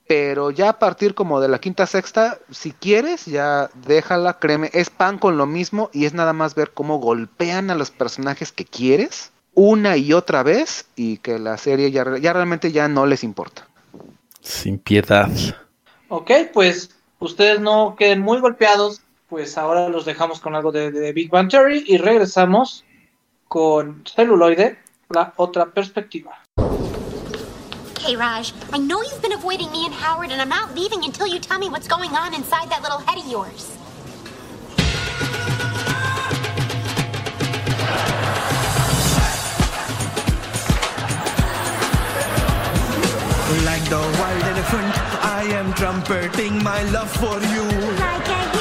Pero 0.08 0.52
ya 0.52 0.70
a 0.70 0.80
partir 0.80 1.16
como 1.16 1.42
de 1.42 1.48
la 1.48 1.60
quinta 1.60 1.88
sexta, 1.88 2.38
si 2.52 2.72
quieres, 2.72 3.26
ya 3.26 3.70
déjala, 3.88 4.38
créeme, 4.38 4.70
es 4.74 4.92
pan 4.92 5.18
con 5.18 5.38
lo 5.38 5.48
mismo 5.48 5.90
y 5.94 6.06
es 6.06 6.14
nada 6.14 6.32
más 6.32 6.54
ver 6.54 6.72
cómo 6.72 7.00
golpean 7.00 7.72
a 7.72 7.76
los 7.76 7.90
personajes 7.90 8.52
que 8.52 8.66
quieres 8.66 9.32
una 9.56 9.98
y 9.98 10.14
otra 10.14 10.44
vez 10.44 10.86
y 10.96 11.18
que 11.18 11.40
la 11.40 11.58
serie 11.58 11.90
ya, 11.90 12.04
re- 12.04 12.22
ya 12.22 12.34
realmente 12.34 12.72
ya 12.72 12.88
no 12.88 13.06
les 13.06 13.24
importa. 13.24 13.68
Sin 14.42 14.78
piedad. 14.78 15.30
Ok, 16.10 16.30
pues 16.54 16.92
ustedes 17.20 17.60
no 17.60 17.96
queden 17.98 18.22
muy 18.22 18.40
golpeados, 18.42 19.02
pues 19.28 19.58
ahora 19.58 19.90
los 19.90 20.06
dejamos 20.06 20.40
con 20.40 20.56
algo 20.56 20.72
de, 20.72 20.92
de 20.92 21.14
Big 21.14 21.32
Bang 21.32 21.50
Theory 21.50 21.84
y 21.88 21.98
regresamos 21.98 22.86
con 23.48 24.04
celuloide, 24.06 24.78
la 25.10 25.34
otra 25.38 25.66
perspectiva. 25.68 26.44
Hey, 28.06 28.16
Raj, 28.16 28.54
I 28.72 28.78
know 28.78 29.02
you've 29.02 29.24
been 29.24 29.34
avoiding 29.34 29.72
me 29.72 29.84
and 29.84 29.92
Howard, 29.92 30.30
and 30.30 30.40
I'm 30.40 30.48
not 30.48 30.76
leaving 30.76 31.04
until 31.04 31.26
you 31.26 31.40
tell 31.40 31.58
me 31.58 31.70
what's 31.70 31.88
going 31.88 32.12
on 32.12 32.36
inside 32.36 32.70
that 32.70 32.84
little 32.84 33.00
head 33.00 33.18
of 33.18 33.26
yours. 33.26 33.76
Like 43.66 43.84
the 43.90 43.98
wild 44.20 44.44
elephant, 44.44 44.94
I 45.26 45.48
am 45.50 45.74
trumpeting 45.74 46.62
my 46.64 46.84
love 46.92 47.10
for 47.10 47.40
you. 47.42 47.64
Like 47.98 48.55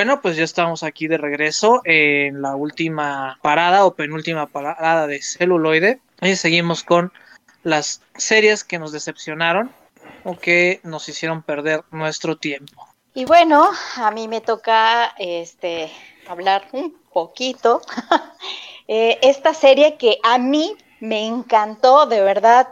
Bueno, 0.00 0.22
pues 0.22 0.34
ya 0.34 0.44
estamos 0.44 0.82
aquí 0.82 1.08
de 1.08 1.18
regreso 1.18 1.82
en 1.84 2.40
la 2.40 2.56
última 2.56 3.38
parada 3.42 3.84
o 3.84 3.92
penúltima 3.92 4.46
parada 4.46 5.06
de 5.06 5.20
celuloide. 5.20 6.00
Y 6.22 6.36
seguimos 6.36 6.84
con 6.84 7.12
las 7.64 8.00
series 8.16 8.64
que 8.64 8.78
nos 8.78 8.92
decepcionaron 8.92 9.70
o 10.24 10.38
que 10.38 10.80
nos 10.84 11.06
hicieron 11.10 11.42
perder 11.42 11.84
nuestro 11.90 12.38
tiempo. 12.38 12.88
Y 13.12 13.26
bueno, 13.26 13.68
a 13.96 14.10
mí 14.10 14.26
me 14.26 14.40
toca 14.40 15.12
este 15.18 15.92
hablar 16.26 16.66
un 16.72 16.96
poquito. 17.12 17.82
Eh, 18.92 19.20
esta 19.22 19.54
serie 19.54 19.96
que 19.98 20.18
a 20.24 20.36
mí 20.36 20.76
me 20.98 21.24
encantó, 21.24 22.06
de 22.06 22.22
verdad, 22.22 22.66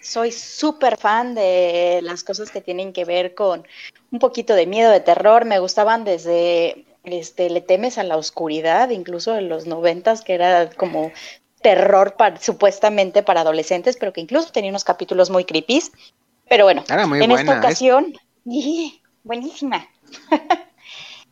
soy 0.00 0.32
súper 0.32 0.96
fan 0.96 1.34
de 1.34 2.00
las 2.02 2.24
cosas 2.24 2.50
que 2.50 2.60
tienen 2.60 2.92
que 2.92 3.04
ver 3.04 3.34
con 3.34 3.66
un 4.10 4.18
poquito 4.18 4.54
de 4.54 4.66
miedo, 4.66 4.90
de 4.90 5.00
terror. 5.00 5.44
Me 5.44 5.58
gustaban 5.58 6.04
desde 6.04 6.84
este, 7.04 7.50
Le 7.50 7.60
temes 7.60 7.98
a 7.98 8.02
la 8.02 8.16
oscuridad, 8.16 8.90
incluso 8.90 9.36
en 9.36 9.48
los 9.48 9.66
noventas, 9.66 10.22
que 10.22 10.34
era 10.34 10.70
como 10.70 11.12
terror 11.62 12.14
para- 12.16 12.40
supuestamente 12.40 13.22
para 13.22 13.42
adolescentes, 13.42 13.96
pero 13.98 14.12
que 14.12 14.20
incluso 14.20 14.50
tenía 14.52 14.70
unos 14.70 14.84
capítulos 14.84 15.30
muy 15.30 15.44
creepy. 15.44 15.82
Pero 16.48 16.64
bueno, 16.64 16.82
Era 16.88 17.06
muy 17.06 17.20
en 17.22 17.28
buena, 17.30 17.40
esta 17.52 17.52
es- 17.54 17.64
ocasión, 17.64 18.14
¡y! 18.44 19.00
buenísima. 19.22 19.86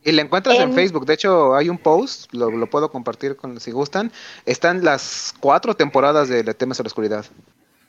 Y 0.05 0.13
la 0.13 0.23
encuentras 0.23 0.57
en, 0.57 0.63
En- 0.63 0.73
Facebook. 0.75 1.07
De 1.07 1.15
hecho, 1.15 1.55
hay 1.57 1.69
un 1.69 1.79
post, 1.79 2.33
lo, 2.33 2.51
lo 2.51 2.71
puedo 2.71 2.91
compartir 2.91 3.37
con 3.37 3.61
si 3.61 3.73
gustan. 3.73 4.13
Están 4.47 4.85
las 4.85 5.35
cuatro 5.41 5.75
temporadas 5.75 6.29
de 6.29 6.45
Le 6.45 6.55
temes 6.55 6.79
a 6.79 6.83
la 6.83 6.87
oscuridad. 6.87 7.25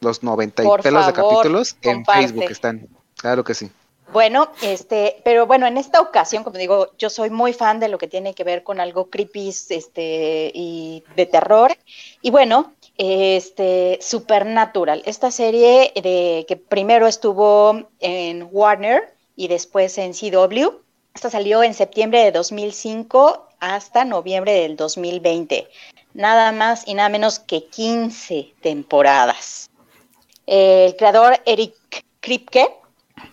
Los 0.01 0.23
90 0.23 0.63
y 0.63 0.65
Por 0.65 0.81
pelos 0.81 1.05
de 1.05 1.13
capítulos 1.13 1.75
en 1.81 1.95
comparte. 1.97 2.21
Facebook 2.21 2.51
están. 2.51 2.87
Claro 3.17 3.43
que 3.43 3.53
sí. 3.53 3.69
Bueno, 4.11 4.49
este, 4.63 5.21
pero 5.23 5.45
bueno, 5.45 5.67
en 5.67 5.77
esta 5.77 6.01
ocasión, 6.01 6.43
como 6.43 6.57
digo, 6.57 6.89
yo 6.97 7.11
soy 7.11 7.29
muy 7.29 7.53
fan 7.53 7.79
de 7.79 7.89
lo 7.89 7.99
que 7.99 8.07
tiene 8.07 8.33
que 8.33 8.43
ver 8.43 8.63
con 8.63 8.79
algo 8.79 9.09
creepy, 9.09 9.49
este, 9.49 10.51
y 10.53 11.03
de 11.15 11.25
terror. 11.27 11.77
Y 12.21 12.31
bueno, 12.31 12.73
este, 12.97 13.99
Supernatural, 14.01 15.03
esta 15.05 15.29
serie 15.29 15.93
de 15.95 16.45
que 16.47 16.57
primero 16.57 17.05
estuvo 17.05 17.87
en 17.99 18.47
Warner 18.51 19.13
y 19.35 19.47
después 19.47 19.97
en 19.99 20.13
CW. 20.13 20.69
Esta 21.13 21.29
salió 21.29 21.63
en 21.63 21.73
septiembre 21.73 22.23
de 22.23 22.31
2005 22.31 23.47
hasta 23.59 24.05
noviembre 24.05 24.53
del 24.53 24.75
2020. 24.75 25.67
Nada 26.13 26.51
más 26.51 26.87
y 26.87 26.95
nada 26.95 27.09
menos 27.09 27.39
que 27.39 27.65
15 27.65 28.53
temporadas. 28.61 29.68
El 30.51 30.95
creador 30.95 31.39
Eric 31.45 31.75
Kripke 32.21 32.67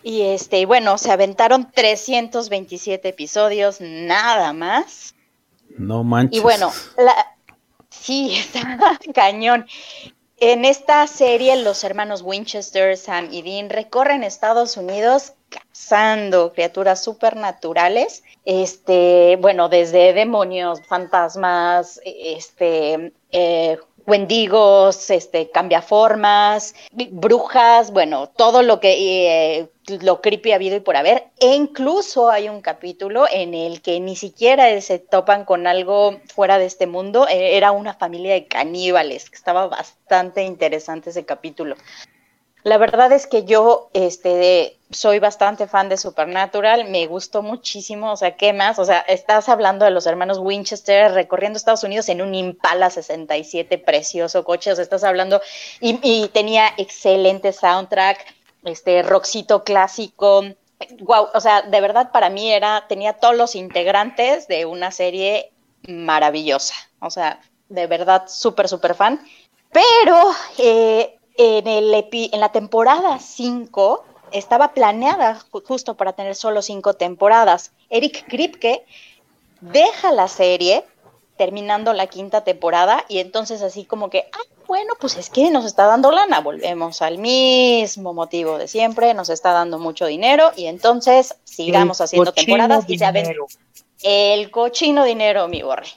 y 0.03 0.21
este, 0.21 0.65
bueno, 0.67 0.99
se 0.99 1.11
aventaron 1.11 1.71
327 1.71 3.09
episodios, 3.09 3.81
nada 3.81 4.53
más. 4.53 5.15
No 5.77 6.03
manches. 6.03 6.37
Y 6.37 6.41
bueno, 6.43 6.71
la, 6.95 7.35
sí, 7.89 8.35
está 8.37 8.99
cañón. 9.15 9.65
En 10.39 10.65
esta 10.65 11.07
serie, 11.07 11.55
los 11.63 11.83
hermanos 11.83 12.21
Winchester, 12.21 12.95
Sam 12.95 13.29
y 13.31 13.41
Dean 13.41 13.71
recorren 13.71 14.23
Estados 14.23 14.77
Unidos 14.77 15.33
cazando 15.49 16.53
criaturas 16.53 17.03
supernaturales. 17.03 18.23
Este, 18.45 19.39
bueno, 19.41 19.69
desde 19.69 20.13
demonios, 20.13 20.85
fantasmas, 20.87 21.99
este, 22.05 23.13
eh, 23.31 23.79
wendigos, 24.07 25.09
este, 25.09 25.51
cambiaformas, 25.51 26.73
brujas, 27.11 27.91
bueno, 27.91 28.29
todo 28.29 28.63
lo 28.63 28.79
que 28.79 29.59
eh, 29.59 29.69
lo 30.01 30.21
creepy 30.21 30.53
ha 30.53 30.55
habido 30.55 30.77
y 30.77 30.79
por 30.79 30.95
haber. 30.95 31.25
E 31.39 31.53
incluso 31.53 32.29
hay 32.29 32.47
un 32.49 32.61
capítulo 32.61 33.25
en 33.29 33.53
el 33.53 33.81
que 33.81 33.99
ni 33.99 34.15
siquiera 34.15 34.79
se 34.81 34.97
topan 34.99 35.43
con 35.45 35.67
algo 35.67 36.19
fuera 36.33 36.57
de 36.57 36.65
este 36.65 36.87
mundo. 36.87 37.27
eh, 37.27 37.57
era 37.57 37.71
una 37.71 37.93
familia 37.93 38.33
de 38.33 38.47
caníbales, 38.47 39.29
que 39.29 39.35
estaba 39.35 39.67
bastante 39.67 40.43
interesante 40.43 41.09
ese 41.09 41.25
capítulo. 41.25 41.75
La 42.67 42.77
verdad 42.77 43.13
es 43.13 43.27
que 43.27 43.45
yo 43.45 43.89
este, 43.93 44.77
soy 44.91 45.19
bastante 45.19 45.67
fan 45.67 45.87
de 45.87 45.95
Supernatural, 45.95 46.89
me 46.89 47.07
gustó 47.07 47.41
muchísimo, 47.41 48.11
o 48.11 48.17
sea, 48.17 48.35
¿qué 48.35 48.51
más? 48.51 48.77
O 48.77 48.83
sea, 48.83 48.99
estás 48.99 49.47
hablando 49.47 49.85
de 49.85 49.91
los 49.91 50.05
hermanos 50.05 50.37
Winchester 50.37 51.13
recorriendo 51.13 51.55
Estados 51.55 51.85
Unidos 51.85 52.09
en 52.09 52.21
un 52.21 52.35
Impala 52.35 52.89
67, 52.89 53.77
precioso 53.77 54.43
coche, 54.43 54.73
o 54.73 54.75
sea, 54.75 54.83
estás 54.83 55.05
hablando, 55.05 55.39
y, 55.79 55.97
y 56.03 56.27
tenía 56.27 56.67
excelente 56.75 57.53
soundtrack, 57.53 58.35
este, 58.65 59.01
rockcito 59.01 59.63
clásico, 59.63 60.43
wow, 60.99 61.29
o 61.33 61.39
sea, 61.39 61.61
de 61.61 61.79
verdad 61.79 62.11
para 62.11 62.29
mí 62.29 62.51
era, 62.51 62.83
tenía 62.89 63.13
todos 63.13 63.37
los 63.37 63.55
integrantes 63.55 64.49
de 64.49 64.65
una 64.65 64.91
serie 64.91 65.53
maravillosa, 65.87 66.75
o 66.99 67.11
sea, 67.11 67.39
de 67.69 67.87
verdad 67.87 68.25
súper, 68.27 68.67
súper 68.67 68.93
fan. 68.93 69.25
Pero 69.71 70.31
eh, 70.57 71.16
en, 71.37 71.67
el 71.67 71.93
epi- 71.93 72.29
en 72.33 72.39
la 72.39 72.51
temporada 72.51 73.19
5 73.19 74.03
estaba 74.31 74.73
planeada 74.73 75.39
ju- 75.51 75.63
justo 75.65 75.95
para 75.95 76.13
tener 76.13 76.35
solo 76.35 76.61
cinco 76.61 76.93
temporadas. 76.93 77.71
Eric 77.89 78.25
Kripke 78.27 78.85
deja 79.61 80.11
la 80.11 80.27
serie 80.27 80.83
terminando 81.37 81.93
la 81.93 82.07
quinta 82.07 82.43
temporada 82.43 83.05
y 83.07 83.19
entonces 83.19 83.61
así 83.61 83.85
como 83.85 84.09
que, 84.09 84.27
ah, 84.33 84.53
bueno, 84.67 84.93
pues 84.99 85.15
es 85.17 85.29
que 85.29 85.49
nos 85.51 85.65
está 85.65 85.85
dando 85.85 86.11
lana, 86.11 86.41
volvemos 86.41 87.01
al 87.01 87.19
mismo 87.19 88.13
motivo 88.13 88.57
de 88.57 88.67
siempre, 88.67 89.13
nos 89.13 89.29
está 89.29 89.51
dando 89.51 89.79
mucho 89.79 90.07
dinero 90.07 90.51
y 90.55 90.65
entonces 90.65 91.35
sigamos 91.43 92.01
El 92.01 92.05
haciendo 92.05 92.31
temporadas 92.33 92.85
y 92.87 92.97
se 92.97 93.05
dinero. 93.05 93.45
el 94.03 94.51
cochino 94.51 95.03
dinero, 95.03 95.47
mi 95.47 95.61
borre. 95.61 95.87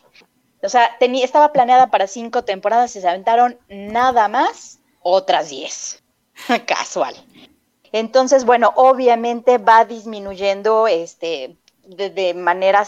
O 0.62 0.68
sea, 0.68 0.90
tenía, 1.00 1.24
estaba 1.24 1.52
planeada 1.52 1.86
para 1.86 2.06
cinco 2.06 2.44
temporadas 2.44 2.94
y 2.94 3.00
se 3.00 3.08
aventaron 3.08 3.58
nada 3.68 4.28
más 4.28 4.78
otras 5.00 5.50
diez. 5.50 6.02
Casual. 6.66 7.14
Entonces, 7.92 8.44
bueno, 8.44 8.72
obviamente 8.76 9.58
va 9.58 9.84
disminuyendo 9.84 10.86
este 10.86 11.56
de, 11.96 12.34
manera 12.34 12.86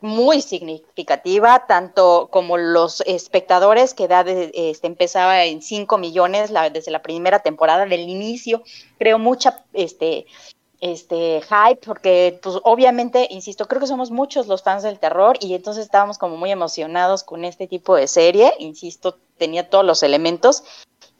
muy 0.00 0.42
significativa, 0.42 1.66
tanto 1.66 2.28
como 2.30 2.58
los 2.58 3.02
espectadores, 3.06 3.94
que 3.94 4.08
da 4.08 4.20
este, 4.20 4.86
empezaba 4.86 5.44
en 5.44 5.62
5 5.62 5.96
millones 5.98 6.52
desde 6.72 6.90
la 6.90 7.02
primera 7.02 7.38
temporada 7.40 7.86
del 7.86 8.08
inicio, 8.08 8.62
creo 8.98 9.18
mucha 9.18 9.64
este, 9.72 10.26
este 10.80 11.40
hype, 11.40 11.80
porque 11.84 12.38
pues 12.42 12.56
obviamente, 12.64 13.26
insisto, 13.30 13.66
creo 13.68 13.80
que 13.80 13.86
somos 13.86 14.10
muchos 14.10 14.48
los 14.48 14.62
fans 14.62 14.82
del 14.82 14.98
terror 14.98 15.38
y 15.40 15.54
entonces 15.54 15.84
estábamos 15.84 16.18
como 16.18 16.36
muy 16.36 16.50
emocionados 16.50 17.22
con 17.22 17.44
este 17.44 17.66
tipo 17.66 17.96
de 17.96 18.06
serie, 18.06 18.52
insisto, 18.58 19.18
tenía 19.38 19.70
todos 19.70 19.84
los 19.84 20.02
elementos 20.02 20.62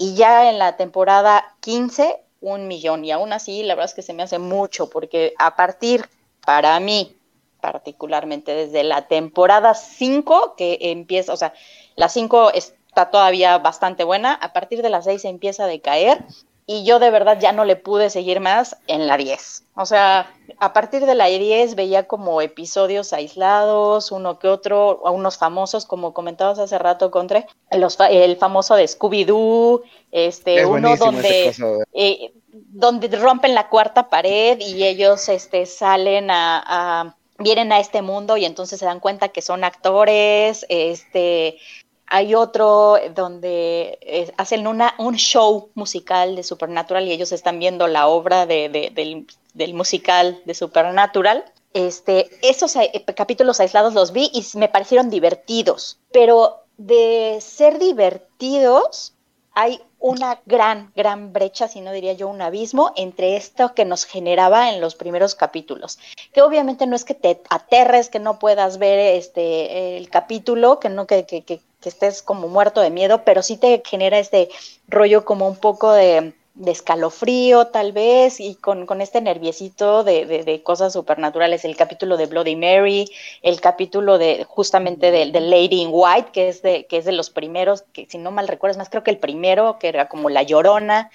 y 0.02 0.14
ya 0.14 0.50
en 0.50 0.58
la 0.58 0.76
temporada 0.76 1.54
15, 1.60 2.20
un 2.40 2.66
millón. 2.66 3.04
Y 3.04 3.12
aún 3.12 3.32
así 3.32 3.62
la 3.62 3.76
verdad 3.76 3.90
es 3.90 3.94
que 3.94 4.02
se 4.02 4.12
me 4.12 4.24
hace 4.24 4.40
mucho 4.40 4.90
porque 4.90 5.32
a 5.38 5.54
partir, 5.54 6.08
para 6.44 6.78
mí 6.80 7.16
particularmente, 7.60 8.52
desde 8.52 8.82
la 8.82 9.06
temporada 9.06 9.74
5 9.74 10.56
que 10.56 10.78
empieza, 10.80 11.32
o 11.32 11.36
sea, 11.36 11.54
la 11.94 12.08
5 12.08 12.50
está 12.52 13.12
todavía 13.12 13.58
bastante 13.58 14.02
buena, 14.02 14.34
a 14.34 14.52
partir 14.52 14.82
de 14.82 14.90
la 14.90 15.02
6 15.02 15.24
empieza 15.24 15.64
a 15.64 15.68
decaer 15.68 16.24
y 16.72 16.84
yo 16.84 16.98
de 16.98 17.10
verdad 17.10 17.38
ya 17.40 17.52
no 17.52 17.64
le 17.64 17.76
pude 17.76 18.08
seguir 18.08 18.40
más 18.40 18.76
en 18.86 19.06
la 19.06 19.16
10. 19.16 19.64
O 19.74 19.84
sea, 19.86 20.32
a 20.58 20.72
partir 20.72 21.04
de 21.06 21.14
la 21.14 21.26
10 21.26 21.74
veía 21.74 22.04
como 22.06 22.40
episodios 22.40 23.12
aislados, 23.12 24.10
uno 24.12 24.38
que 24.38 24.48
otro, 24.48 25.02
a 25.06 25.10
unos 25.10 25.36
famosos, 25.38 25.84
como 25.86 26.14
comentabas 26.14 26.58
hace 26.58 26.78
rato, 26.78 27.10
Contre, 27.10 27.46
los 27.70 27.96
fa- 27.96 28.10
el 28.10 28.36
famoso 28.36 28.74
de 28.74 28.84
Scooby-Doo, 28.88 29.82
este, 30.10 30.60
Es 30.60 30.66
uno 30.66 30.96
donde 30.96 31.52
eh, 31.92 32.32
donde 32.52 33.08
rompen 33.16 33.54
la 33.54 33.68
cuarta 33.68 34.08
pared 34.08 34.58
y 34.60 34.84
ellos 34.84 35.28
este, 35.28 35.66
salen 35.66 36.30
a, 36.30 36.62
a- 36.66 37.16
vienen 37.38 37.72
a 37.72 37.80
este 37.80 38.02
mundo 38.02 38.36
y 38.36 38.44
entonces 38.44 38.78
se 38.78 38.84
dan 38.86 39.00
cuenta 39.00 39.28
que 39.28 39.42
son 39.42 39.64
actores, 39.64 40.64
este, 40.68 41.58
hay 42.14 42.34
otro 42.34 42.98
donde 43.14 43.98
eh, 44.02 44.30
hacen 44.36 44.66
un 44.66 45.16
show 45.16 45.70
musical 45.74 46.36
de 46.36 46.42
Supernatural 46.42 47.06
y 47.08 47.12
ellos 47.12 47.32
están 47.32 47.58
viendo 47.58 47.86
la 47.88 48.06
obra 48.06 48.44
de- 48.44 48.68
de- 48.68 49.26
del, 49.54 49.72
musical 49.74 50.38
de 50.44 50.52
Supernatural. 50.54 51.42
Este, 51.72 52.28
esos 52.42 52.76
eh, 52.76 52.92
capítulos 53.16 53.60
aislados 53.60 53.94
los 53.94 54.12
vi 54.12 54.30
y 54.34 54.44
me 54.58 54.68
parecieron 54.68 55.08
divertidos, 55.08 55.98
pero 56.12 56.58
de 56.76 57.38
ser 57.40 57.78
divertidos 57.78 59.14
hay 59.54 59.80
una 59.98 60.40
gran, 60.44 60.92
gran 60.94 61.32
brecha, 61.32 61.66
si 61.68 61.80
no 61.80 61.92
diría 61.92 62.12
yo 62.12 62.28
un 62.28 62.42
abismo, 62.42 62.92
entre 62.96 63.36
esto 63.36 63.74
que 63.74 63.86
nos 63.86 64.04
generaba 64.04 64.68
en 64.70 64.82
los 64.82 64.94
primeros 64.96 65.34
capítulos. 65.34 65.98
Que 66.34 66.42
obviamente 66.42 66.86
no 66.86 66.94
es 66.96 67.04
que 67.06 67.14
te 67.14 67.40
aterres, 67.48 68.10
que 68.10 68.18
no 68.18 68.38
puedas 68.38 68.76
ver 68.78 68.98
este 68.98 69.96
el 69.96 70.10
capítulo, 70.10 70.78
que 70.78 70.88
no 70.90 71.06
que- 71.06 71.24
que 71.82 71.90
estés 71.90 72.22
como 72.22 72.48
muerto 72.48 72.80
de 72.80 72.90
miedo, 72.90 73.22
pero 73.24 73.42
sí 73.42 73.58
te 73.58 73.82
genera 73.86 74.18
este 74.18 74.48
rollo 74.88 75.24
como 75.24 75.48
un 75.48 75.56
poco 75.56 75.92
de 75.92 76.34
de 76.54 76.70
escalofrío 76.70 77.68
tal 77.68 77.92
vez 77.92 78.38
y 78.38 78.56
con, 78.56 78.86
este 79.00 79.22
nerviecito 79.22 80.04
de, 80.04 80.26
de- 80.26 80.44
de 80.44 80.62
cosas 80.62 80.92
supernaturales, 80.92 81.64
el 81.64 81.76
capítulo 81.78 82.18
de 82.18 82.26
Bloody 82.26 82.56
Mary, 82.56 83.10
el 83.40 83.58
capítulo 83.62 84.18
de 84.18 84.44
justamente 84.44 85.10
de, 85.10 85.30
de 85.30 85.40
Lady 85.40 85.80
in 85.80 85.88
White, 85.90 86.28
que 86.30 86.48
es 86.50 86.60
de, 86.60 86.84
que 86.86 86.98
es 86.98 87.06
de 87.06 87.12
los 87.12 87.30
primeros, 87.30 87.84
que 87.94 88.06
si 88.06 88.18
no 88.18 88.30
mal 88.32 88.48
recuerdo 88.48 88.72
es 88.72 88.76
más 88.78 88.90
creo 88.90 89.02
que 89.02 89.10
el 89.10 89.16
primero, 89.18 89.78
que 89.78 89.88
era 89.88 90.10
como 90.10 90.28
La 90.28 90.42
Llorona, 90.42 91.10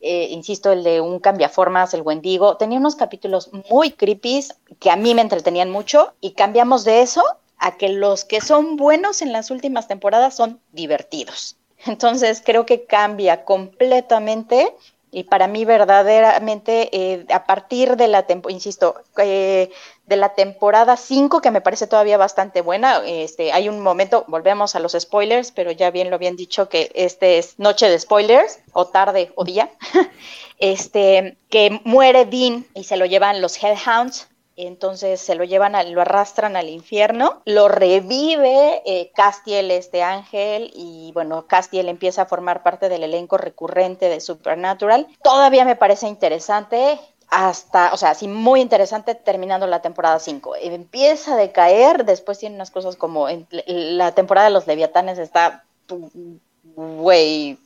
eh, 0.00 0.28
insisto, 0.30 0.72
el 0.72 0.82
de 0.82 1.00
un 1.00 1.20
cambiaformas, 1.20 1.94
el 1.94 2.02
Wendigo, 2.02 2.56
tenía 2.56 2.78
unos 2.78 2.96
capítulos 2.96 3.50
muy 3.70 3.92
creepy 3.92 4.44
que 4.78 4.90
a 4.90 4.96
mí 4.96 5.14
me 5.14 5.22
entretenían 5.22 5.70
mucho 5.70 6.14
y 6.20 6.32
cambiamos 6.32 6.84
de 6.84 7.02
eso 7.02 7.22
a 7.60 7.76
que 7.76 7.90
los 7.90 8.24
que 8.24 8.40
son 8.40 8.76
buenos 8.76 9.22
en 9.22 9.32
las 9.32 9.50
últimas 9.50 9.86
temporadas 9.86 10.34
son 10.34 10.60
divertidos. 10.72 11.56
Entonces 11.86 12.42
creo 12.44 12.66
que 12.66 12.84
cambia 12.84 13.44
completamente 13.44 14.74
y 15.12 15.24
para 15.24 15.48
mí 15.48 15.64
verdaderamente 15.64 16.88
eh, 16.92 17.26
a 17.32 17.44
partir 17.44 17.96
de 17.96 18.08
la 18.08 18.26
temporada, 18.26 18.54
insisto, 18.54 18.94
eh, 19.18 19.70
de 20.06 20.16
la 20.16 20.34
temporada 20.34 20.96
5 20.96 21.40
que 21.40 21.50
me 21.50 21.60
parece 21.60 21.86
todavía 21.86 22.16
bastante 22.16 22.60
buena, 22.60 23.02
este, 23.04 23.52
hay 23.52 23.68
un 23.68 23.80
momento, 23.80 24.24
volvemos 24.28 24.76
a 24.76 24.80
los 24.80 24.96
spoilers, 24.98 25.50
pero 25.52 25.72
ya 25.72 25.90
bien 25.90 26.10
lo 26.10 26.16
habían 26.16 26.36
dicho 26.36 26.68
que 26.68 26.92
este 26.94 27.38
es 27.38 27.58
noche 27.58 27.88
de 27.88 27.98
spoilers 27.98 28.60
o 28.72 28.86
tarde 28.86 29.32
o 29.34 29.44
día, 29.44 29.70
este, 30.58 31.36
que 31.48 31.80
muere 31.84 32.24
Dean 32.24 32.66
y 32.74 32.84
se 32.84 32.96
lo 32.96 33.04
llevan 33.04 33.40
los 33.40 33.62
Hellhounds 33.62 34.29
entonces 34.66 35.20
se 35.20 35.34
lo 35.34 35.44
llevan, 35.44 35.74
a- 35.74 35.82
lo 35.84 36.00
arrastran 36.00 36.56
al 36.56 36.68
infierno, 36.68 37.42
lo 37.44 37.68
revive 37.68 38.82
eh, 38.86 39.10
Castiel, 39.14 39.70
este 39.70 40.02
ángel, 40.02 40.70
y 40.74 41.10
bueno, 41.14 41.46
Castiel 41.46 41.88
empieza 41.88 42.22
a 42.22 42.26
formar 42.26 42.62
parte 42.62 42.88
del 42.88 43.02
elenco 43.04 43.36
recurrente 43.36 44.08
de 44.08 44.20
Supernatural. 44.20 45.06
Todavía 45.22 45.64
me 45.64 45.76
parece 45.76 46.06
interesante, 46.08 46.98
hasta, 47.28 47.92
o 47.92 47.96
sea, 47.96 48.14
sí, 48.14 48.26
muy 48.26 48.60
interesante 48.60 49.14
terminando 49.14 49.66
la 49.68 49.82
temporada 49.82 50.18
5. 50.18 50.56
Empieza 50.56 51.34
a 51.34 51.36
decaer, 51.36 52.04
después 52.04 52.38
tiene 52.38 52.56
unas 52.56 52.70
cosas 52.72 52.96
como 52.96 53.28
la 53.66 54.12
temporada 54.14 54.48
de 54.48 54.52
los 54.54 54.66
Leviatanes 54.66 55.18
está, 55.18 55.64
güey, 56.74 57.58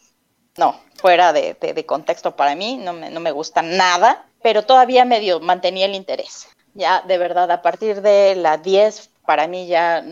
no, 0.56 0.78
fuera 0.96 1.32
de, 1.32 1.54
de- 1.60 1.72
de 1.74 1.86
contexto 1.86 2.36
para 2.36 2.54
mí, 2.54 2.76
no 2.76 2.92
me, 2.92 3.10
no 3.10 3.20
me 3.20 3.32
gusta 3.32 3.62
nada, 3.62 4.26
pero 4.42 4.64
todavía 4.64 5.04
medio 5.04 5.40
mantenía 5.40 5.86
el 5.86 5.94
interés. 5.94 6.46
Ya, 6.74 7.02
de 7.02 7.18
verdad, 7.18 7.50
a 7.50 7.62
partir 7.62 8.02
de 8.02 8.34
la 8.34 8.58
10, 8.58 9.10
para 9.24 9.46
mí 9.46 9.66
ya 9.66 10.04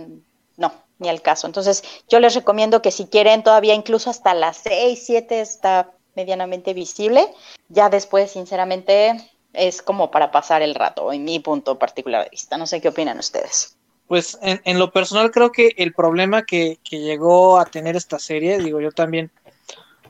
no, 0.57 0.73
ni 0.99 1.09
al 1.09 1.21
caso. 1.21 1.47
Entonces, 1.47 1.83
yo 2.09 2.21
les 2.21 2.35
recomiendo 2.35 2.83
que 2.83 2.91
si 2.91 3.07
quieren 3.07 3.43
todavía 3.43 3.75
incluso 3.75 4.11
hasta 4.11 4.33
las 4.35 4.59
6, 4.59 5.03
7 5.05 5.41
está 5.41 5.91
medianamente 6.15 6.75
visible. 6.75 7.27
Ya 7.69 7.89
después, 7.89 8.31
sinceramente, 8.31 9.17
es 9.53 9.83
como 9.83 10.11
para 10.11 10.31
pasar 10.31 10.63
el 10.63 10.75
rato, 10.75 11.13
en 11.13 11.25
mi 11.25 11.41
punto 11.41 11.79
particular 11.79 12.25
de 12.25 12.31
vista. 12.31 12.57
No 12.57 12.67
sé 12.67 12.81
qué 12.81 12.89
opinan 12.89 13.19
ustedes. 13.19 13.77
Pues 14.07 14.39
en, 14.43 14.61
en 14.65 14.79
lo 14.79 14.93
personal 14.93 15.31
creo 15.31 15.53
que 15.53 15.73
el 15.77 15.95
problema 15.95 16.43
que, 16.43 16.79
que 16.85 17.01
llegó 17.01 17.59
a 17.59 17.65
tener 17.65 17.97
esta 17.97 18.19
serie, 18.19 18.59
digo 18.59 18.81
yo 18.81 18.93
también, 18.93 19.31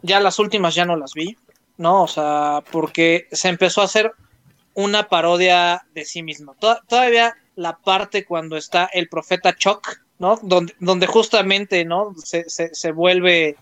ya 0.02 0.18
las 0.20 0.38
últimas 0.38 0.74
ya 0.74 0.84
no 0.84 0.96
las 0.96 1.14
vi, 1.14 1.36
¿no? 1.76 2.02
O 2.02 2.08
sea, 2.08 2.62
porque 2.72 3.28
se 3.30 3.48
empezó 3.48 3.80
a 3.80 3.84
hacer 3.84 4.12
una 4.74 5.08
parodia 5.08 5.84
de 5.94 6.04
sí 6.04 6.22
misma. 6.22 6.54
Toda- 6.58 6.82
todavía 6.88 7.34
la 7.56 7.76
parte 7.78 8.24
cuando 8.24 8.56
está 8.56 8.88
el 8.92 9.08
profeta 9.08 9.54
Chuck, 9.54 10.00
¿no? 10.18 10.38
Donde, 10.42 11.06
justamente, 11.06 11.84
¿no? 11.84 12.14
Se, 12.24 12.48
se, 12.48 12.74
se 12.74 12.92
vuelve... 12.92 13.56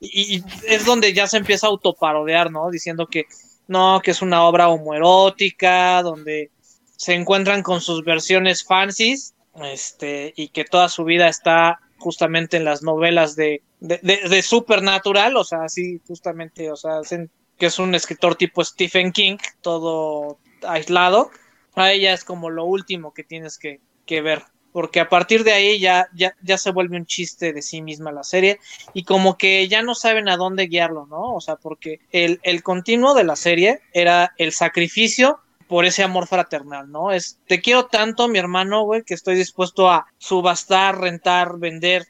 Y, 0.00 0.42
es 0.68 0.84
donde 0.84 1.12
ya 1.12 1.26
se 1.26 1.38
empieza 1.38 1.66
a 1.66 1.70
autoparodiar, 1.70 2.50
¿no? 2.50 2.70
Diciendo 2.70 3.06
que 3.06 3.24
no, 3.68 4.00
que 4.02 4.10
es 4.10 4.20
una 4.22 4.44
obra 4.44 4.68
homoerótica, 4.68 6.02
donde 6.02 6.50
se 6.96 7.14
encuentran 7.14 7.62
con 7.62 7.80
sus 7.80 8.04
versiones 8.04 8.64
fancies 8.64 9.34
este, 9.62 10.32
y 10.36 10.48
que 10.48 10.64
toda 10.64 10.88
su 10.88 11.04
vida 11.04 11.28
está 11.28 11.80
justamente 11.98 12.56
en 12.58 12.64
las 12.64 12.82
novelas 12.82 13.34
de, 13.36 13.62
de, 13.80 13.98
de- 14.02 14.28
de 14.28 14.42
Supernatural, 14.42 15.36
o 15.36 15.44
sea, 15.44 15.62
así 15.64 16.00
justamente, 16.06 16.70
o 16.70 16.76
sea, 16.76 16.98
hacen 16.98 17.30
que 17.58 17.66
es 17.66 17.78
un 17.78 17.94
escritor 17.94 18.34
tipo 18.34 18.62
Stephen 18.64 19.12
King, 19.12 19.36
todo 19.62 20.38
aislado, 20.66 21.30
a 21.74 21.92
ella 21.92 22.12
es 22.12 22.24
como 22.24 22.50
lo 22.50 22.64
último 22.64 23.12
que 23.12 23.24
tienes 23.24 23.58
que, 23.58 23.80
que 24.06 24.20
ver, 24.20 24.44
porque 24.72 25.00
a 25.00 25.08
partir 25.08 25.44
de 25.44 25.52
ahí 25.52 25.78
ya, 25.78 26.08
ya, 26.14 26.34
ya 26.42 26.58
se 26.58 26.70
vuelve 26.70 26.96
un 26.96 27.06
chiste 27.06 27.52
de 27.52 27.62
sí 27.62 27.82
misma 27.82 28.12
la 28.12 28.24
serie 28.24 28.58
y 28.92 29.04
como 29.04 29.38
que 29.38 29.68
ya 29.68 29.82
no 29.82 29.94
saben 29.94 30.28
a 30.28 30.36
dónde 30.36 30.66
guiarlo, 30.66 31.06
¿no? 31.06 31.34
O 31.34 31.40
sea, 31.40 31.56
porque 31.56 32.00
el, 32.10 32.40
el 32.42 32.62
continuo 32.62 33.14
de 33.14 33.24
la 33.24 33.36
serie 33.36 33.80
era 33.92 34.34
el 34.36 34.52
sacrificio 34.52 35.40
por 35.68 35.84
ese 35.84 36.02
amor 36.02 36.26
fraternal, 36.26 36.90
¿no? 36.90 37.12
Es, 37.12 37.38
te 37.46 37.60
quiero 37.60 37.86
tanto, 37.86 38.28
mi 38.28 38.38
hermano, 38.38 38.82
güey, 38.82 39.02
que 39.02 39.14
estoy 39.14 39.34
dispuesto 39.36 39.90
a 39.90 40.06
subastar, 40.18 41.00
rentar, 41.00 41.58
vender 41.58 42.06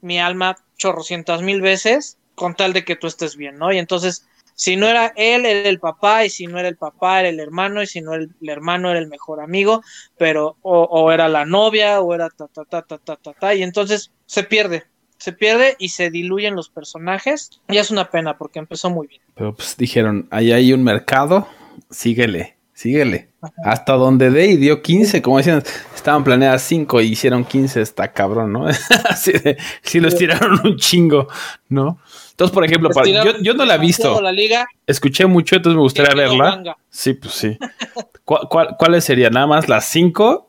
mi 0.00 0.18
alma 0.18 0.56
chorrocientas 0.76 1.42
mil 1.42 1.60
veces 1.60 2.18
con 2.34 2.54
tal 2.54 2.72
de 2.72 2.84
que 2.84 2.96
tú 2.96 3.06
estés 3.06 3.36
bien, 3.36 3.58
¿no? 3.58 3.72
Y 3.72 3.78
entonces, 3.78 4.26
si 4.58 4.74
no 4.74 4.88
era 4.88 5.12
él, 5.14 5.46
era 5.46 5.68
el 5.68 5.78
papá, 5.78 6.24
y 6.24 6.30
si 6.30 6.48
no 6.48 6.58
era 6.58 6.66
el 6.66 6.76
papá, 6.76 7.20
era 7.20 7.28
el 7.28 7.38
hermano, 7.38 7.80
y 7.80 7.86
si 7.86 8.00
no 8.00 8.12
era 8.12 8.24
el, 8.24 8.48
hermano, 8.48 8.90
era 8.90 8.98
el 8.98 9.06
mejor 9.06 9.40
amigo, 9.40 9.84
pero, 10.16 10.56
o, 10.62 10.82
o 10.82 11.12
era 11.12 11.28
la 11.28 11.44
novia, 11.44 12.00
o 12.00 12.12
era 12.12 12.28
ta, 12.28 12.48
ta, 12.48 12.64
ta, 12.64 12.82
ta, 12.82 12.98
ta, 12.98 13.16
ta, 13.16 13.32
ta, 13.34 13.54
y 13.54 13.62
entonces 13.62 14.10
se 14.26 14.42
pierde, 14.42 14.82
se 15.16 15.32
pierde 15.32 15.76
y 15.78 15.90
se 15.90 16.10
diluyen 16.10 16.56
los 16.56 16.70
personajes, 16.70 17.50
y 17.68 17.76
es 17.76 17.92
una 17.92 18.10
pena 18.10 18.36
porque 18.36 18.58
empezó 18.58 18.90
muy 18.90 19.06
bien. 19.06 19.22
Pero 19.36 19.54
pues 19.54 19.76
dijeron, 19.76 20.26
ahí 20.32 20.50
hay 20.50 20.72
un 20.72 20.82
mercado, 20.82 21.46
síguele, 21.90 22.57
síguele. 22.78 23.30
Hasta 23.64 23.94
donde 23.94 24.30
dé 24.30 24.46
y 24.46 24.56
dio 24.56 24.82
15, 24.82 25.20
como 25.20 25.38
decían, 25.38 25.64
estaban 25.96 26.22
planeadas 26.22 26.62
5 26.62 27.00
y 27.00 27.06
hicieron 27.06 27.44
15, 27.44 27.80
está 27.80 28.12
cabrón, 28.12 28.52
¿no? 28.52 28.66
Así 29.10 29.32
de, 29.32 29.58
sí 29.82 29.98
los 29.98 30.14
tiraron 30.14 30.60
un 30.64 30.76
chingo, 30.76 31.26
¿no? 31.68 31.98
Entonces, 32.30 32.54
por 32.54 32.64
ejemplo, 32.64 32.90
para, 32.90 33.08
yo, 33.40 33.54
no 33.54 33.64
la 33.64 33.74
he 33.74 33.78
visto. 33.78 34.20
Escuché 34.86 35.26
mucho, 35.26 35.56
entonces 35.56 35.74
me 35.74 35.82
gustaría 35.82 36.14
verla. 36.14 36.76
Sí, 36.88 37.14
pues 37.14 37.34
sí. 37.34 37.58
¿Cuál, 38.24 38.76
cuáles 38.78 39.04
serían? 39.04 39.32
¿Nada 39.32 39.48
más 39.48 39.68
las 39.68 39.84
5 39.86 40.48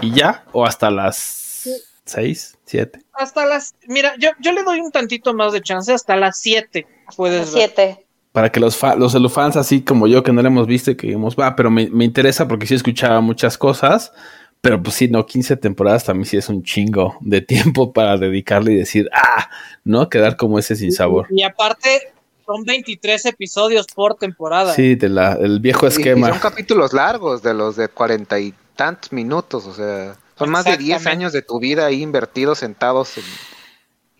y 0.00 0.12
ya? 0.12 0.44
¿O 0.52 0.64
hasta 0.64 0.90
las 0.90 1.68
6, 2.06 2.58
7? 2.64 3.00
Hasta 3.12 3.44
las... 3.44 3.74
Mira, 3.86 4.14
yo, 4.18 4.30
yo 4.40 4.52
le 4.52 4.62
doy 4.62 4.80
un 4.80 4.90
tantito 4.90 5.34
más 5.34 5.52
de 5.52 5.60
chance, 5.60 5.92
hasta 5.92 6.16
las 6.16 6.40
7 6.40 6.86
puedes 7.16 7.50
7. 7.50 8.06
Para 8.32 8.50
que 8.52 8.60
los, 8.60 8.76
fa- 8.76 8.94
los 8.94 9.32
fans 9.32 9.56
así 9.56 9.82
como 9.82 10.06
yo 10.06 10.22
que 10.22 10.32
no 10.32 10.40
le 10.42 10.48
hemos 10.48 10.66
visto 10.66 10.90
y 10.92 10.96
que 10.96 11.08
digamos, 11.08 11.34
va, 11.36 11.56
pero 11.56 11.70
me, 11.70 11.88
me 11.90 12.04
interesa 12.04 12.46
porque 12.46 12.66
sí 12.66 12.74
escuchaba 12.76 13.20
muchas 13.20 13.58
cosas, 13.58 14.12
pero 14.60 14.80
pues 14.82 14.94
sí, 14.94 15.08
no, 15.08 15.26
15 15.26 15.56
temporadas 15.56 16.04
también 16.04 16.26
sí 16.26 16.36
es 16.36 16.48
un 16.48 16.62
chingo 16.62 17.16
de 17.20 17.40
tiempo 17.40 17.92
para 17.92 18.16
dedicarle 18.18 18.72
y 18.72 18.76
decir, 18.76 19.08
ah, 19.12 19.48
¿no? 19.84 20.08
Quedar 20.08 20.36
como 20.36 20.58
ese 20.58 20.76
sin 20.76 20.92
sabor. 20.92 21.26
Y 21.30 21.42
aparte, 21.42 22.12
son 22.46 22.62
23 22.64 23.26
episodios 23.26 23.86
por 23.94 24.14
temporada. 24.14 24.74
Sí, 24.74 24.94
de 24.94 25.08
la, 25.08 25.32
el 25.32 25.58
viejo 25.60 25.86
Y- 25.86 25.88
y 25.88 25.92
esquema. 25.92 26.28
son 26.28 26.38
capítulos 26.38 26.92
largos, 26.92 27.42
de 27.42 27.54
los 27.54 27.74
de 27.76 27.88
cuarenta 27.88 28.38
y 28.38 28.54
tantos 28.76 29.12
minutos, 29.12 29.66
o 29.66 29.74
sea, 29.74 30.14
son 30.38 30.50
más 30.50 30.64
de 30.64 30.76
10 30.76 30.80
Exactamente. 30.98 31.08
años 31.10 31.32
de 31.32 31.42
tu 31.42 31.58
vida 31.58 31.86
ahí 31.86 32.00
invertidos, 32.02 32.58
sentados, 32.58 33.18
en- 33.18 33.24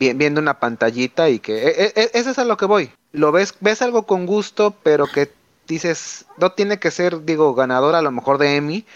viendo 0.00 0.40
una 0.40 0.58
pantallita 0.58 1.28
y 1.28 1.38
que... 1.38 1.68
e- 1.68 1.82
e- 1.84 1.92
e- 1.94 2.10
Eso 2.14 2.30
es 2.30 2.38
a 2.38 2.44
lo 2.44 2.56
que 2.56 2.64
voy. 2.64 2.90
Lo 3.12 3.32
ves, 3.32 3.54
ves 3.60 3.82
algo 3.82 4.06
con 4.06 4.26
gusto, 4.26 4.74
pero 4.82 5.06
que 5.06 5.30
dices, 5.68 6.24
no 6.38 6.52
tiene 6.52 6.78
que 6.78 6.90
ser, 6.90 7.24
digo, 7.24 7.54
ganador 7.54 7.94
a 7.94 8.02
lo 8.02 8.10
mejor 8.10 8.38
de 8.38 8.56
Emmy, 8.56 8.86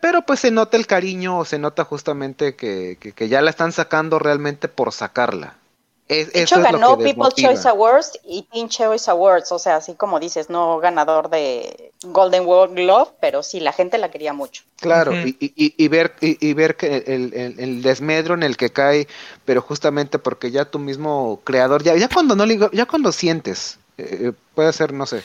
pero 0.00 0.22
pues 0.22 0.40
se 0.40 0.50
nota 0.50 0.76
el 0.76 0.86
cariño 0.86 1.38
o 1.38 1.44
se 1.44 1.58
nota 1.58 1.84
justamente 1.84 2.56
que, 2.56 2.96
que, 2.98 3.12
que 3.12 3.28
ya 3.28 3.42
la 3.42 3.50
están 3.50 3.72
sacando 3.72 4.18
realmente 4.18 4.68
por 4.68 4.92
sacarla. 4.92 5.56
Es, 6.06 6.32
De 6.34 6.42
hecho, 6.42 6.56
ganó 6.60 6.98
People's. 6.98 7.34
Choice 7.34 7.66
Awards 7.68 8.18
y 8.24 8.42
Teen 8.42 8.68
Choice 8.68 9.10
Awards, 9.10 9.50
o 9.52 9.58
sea, 9.58 9.76
así 9.76 9.94
como 9.94 10.20
dices, 10.20 10.50
no 10.50 10.78
ganador 10.78 11.30
de 11.30 11.92
Golden 12.02 12.44
Globe, 12.44 13.10
pero 13.20 13.42
sí, 13.42 13.58
la 13.58 13.72
gente 13.72 13.96
la 13.96 14.10
quería 14.10 14.34
mucho. 14.34 14.64
Claro, 14.80 15.12
y, 15.26 15.36
y- 15.40 15.74
y 15.82 15.88
ver 15.88 16.14
y, 16.20 16.46
y 16.46 16.52
ver 16.52 16.76
que 16.76 16.98
el, 17.06 17.32
el- 17.32 17.58
el 17.58 17.82
desmedro 17.82 18.34
en 18.34 18.42
el 18.42 18.58
que 18.58 18.68
cae, 18.70 19.08
pero 19.46 19.62
justamente 19.62 20.18
porque 20.18 20.50
ya 20.50 20.66
tu 20.66 20.78
mismo 20.78 21.40
creador, 21.42 21.82
ya, 21.82 21.96
ya 21.96 22.08
cuando 22.10 22.36
no 22.36 22.44
le 22.44 22.54
digo- 22.58 22.70
ya 22.72 22.84
cuando 22.84 23.10
sientes, 23.10 23.78
eh, 23.96 24.32
puede 24.54 24.74
ser, 24.74 24.92
no 24.92 25.06
sé, 25.06 25.22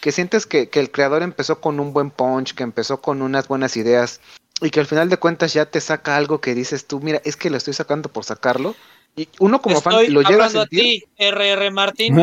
que 0.00 0.10
sientes 0.10 0.44
que, 0.46 0.68
que 0.68 0.80
el 0.80 0.90
creador 0.90 1.22
empezó 1.22 1.60
con 1.60 1.78
un 1.78 1.92
buen 1.92 2.10
punch, 2.10 2.54
que 2.54 2.64
empezó 2.64 3.00
con 3.00 3.22
unas 3.22 3.46
buenas 3.46 3.76
ideas, 3.76 4.20
y 4.60 4.70
que 4.70 4.80
al 4.80 4.86
final 4.86 5.08
de 5.08 5.18
cuentas 5.18 5.52
ya 5.52 5.66
te 5.66 5.80
saca 5.80 6.16
algo 6.16 6.40
que 6.40 6.54
dices 6.54 6.86
tú, 6.86 6.98
mira, 6.98 7.20
es 7.24 7.36
que 7.36 7.50
lo 7.50 7.58
estoy 7.58 7.74
sacando 7.74 8.08
por 8.08 8.24
sacarlo. 8.24 8.74
Y 9.16 9.28
uno 9.40 9.62
como 9.62 9.78
Estoy 9.78 10.06
fan 10.06 10.12
lo 10.14 10.20
llega 10.20 10.44
a 10.44 10.46
hablando 10.46 10.60
a, 10.60 10.62
sentir. 10.64 10.80
ti, 10.82 11.04
R.R. 11.16 11.70
Martin. 11.70 12.14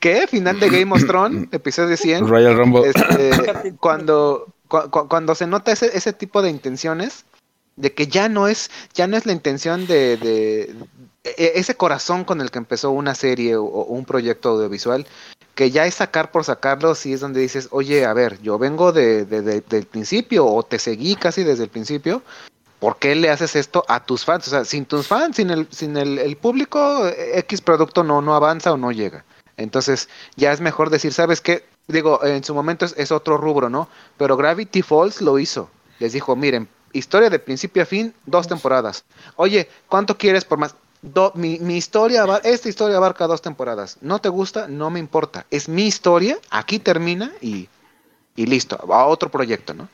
que 0.00 0.26
final 0.26 0.58
de 0.58 0.68
Game 0.68 0.92
of 0.92 1.06
Thrones, 1.06 1.48
episodio 1.52 1.96
100, 1.96 2.26
Royal 2.26 2.56
Rumble. 2.56 2.88
este, 2.90 3.72
cuando, 3.80 4.48
cu- 4.68 4.90
cu- 4.90 5.06
cuando 5.08 5.34
se 5.36 5.46
nota 5.46 5.70
ese, 5.70 5.96
ese 5.96 6.12
tipo 6.12 6.42
de 6.42 6.50
intenciones, 6.50 7.24
de 7.76 7.92
que 7.92 8.08
ya 8.08 8.28
no 8.28 8.48
es, 8.48 8.70
ya 8.94 9.06
no 9.06 9.16
es 9.16 9.26
la 9.26 9.32
intención 9.32 9.86
de, 9.86 10.16
de, 10.16 10.74
e- 11.24 11.52
ese 11.54 11.76
corazón 11.76 12.24
con 12.24 12.40
el 12.40 12.50
que 12.50 12.58
empezó 12.58 12.90
una 12.90 13.14
serie 13.14 13.54
o, 13.56 13.64
o 13.64 13.84
un 13.94 14.04
proyecto 14.04 14.48
audiovisual, 14.50 15.06
que 15.54 15.70
ya 15.70 15.86
es 15.86 15.94
sacar 15.94 16.32
por 16.32 16.42
sacarlo, 16.44 16.96
sí 16.96 17.12
es 17.12 17.20
donde 17.20 17.40
dices, 17.40 17.68
oye, 17.70 18.04
a 18.06 18.12
ver, 18.12 18.40
yo 18.42 18.58
vengo 18.58 18.90
de, 18.92 19.24
de- 19.24 19.42
de- 19.42 19.60
del 19.60 19.84
principio 19.86 20.46
o 20.46 20.64
te 20.64 20.80
seguí 20.80 21.14
casi 21.14 21.44
desde 21.44 21.62
el 21.62 21.70
principio, 21.70 22.22
¿por 22.82 22.96
qué 22.96 23.14
le 23.14 23.30
haces 23.30 23.54
esto 23.54 23.84
a 23.86 24.04
tus 24.04 24.24
fans? 24.24 24.48
O 24.48 24.50
sea, 24.50 24.64
sin 24.64 24.86
tus 24.86 25.06
fans, 25.06 25.36
sin 25.36 25.50
el, 25.50 25.68
sin 25.70 25.96
el, 25.96 26.36
público, 26.36 27.06
X 27.06 27.60
producto 27.60 28.02
no, 28.02 28.20
no 28.20 28.34
avanza 28.34 28.72
o 28.72 28.76
no 28.76 28.90
llega. 28.90 29.24
Entonces, 29.56 30.08
ya 30.34 30.50
es 30.50 30.60
mejor 30.60 30.90
decir, 30.90 31.12
¿sabes 31.12 31.40
qué? 31.40 31.64
Digo, 31.86 32.24
en 32.24 32.42
su 32.42 32.52
momento 32.54 32.84
es, 32.84 32.92
es 32.96 33.12
otro 33.12 33.36
rubro, 33.36 33.70
¿no? 33.70 33.88
Pero 34.16 34.36
Gravity 34.36 34.82
Falls 34.82 35.20
lo 35.20 35.38
hizo. 35.38 35.70
Les 36.00 36.12
dijo, 36.12 36.34
miren, 36.34 36.68
historia 36.92 37.30
de 37.30 37.38
principio 37.38 37.84
a 37.84 37.86
fin, 37.86 38.12
dos 38.26 38.48
temporadas. 38.48 39.04
Oye, 39.36 39.68
¿cuánto 39.88 40.18
quieres 40.18 40.44
por 40.44 40.58
más? 40.58 40.74
Do- 41.02 41.30
mi, 41.36 41.60
mi 41.60 41.76
historia, 41.76 42.24
esta 42.42 42.68
historia 42.68 42.96
abarca 42.96 43.28
dos 43.28 43.42
temporadas. 43.42 43.96
¿No 44.00 44.18
te 44.18 44.28
gusta? 44.28 44.66
No 44.66 44.90
me 44.90 44.98
importa. 44.98 45.46
Es 45.52 45.68
mi 45.68 45.86
historia, 45.86 46.36
aquí 46.50 46.80
termina 46.80 47.30
y, 47.40 47.68
y 48.34 48.46
listo. 48.46 48.76
A 48.92 49.06
otro 49.06 49.30
proyecto, 49.30 49.72
¿no? 49.72 49.88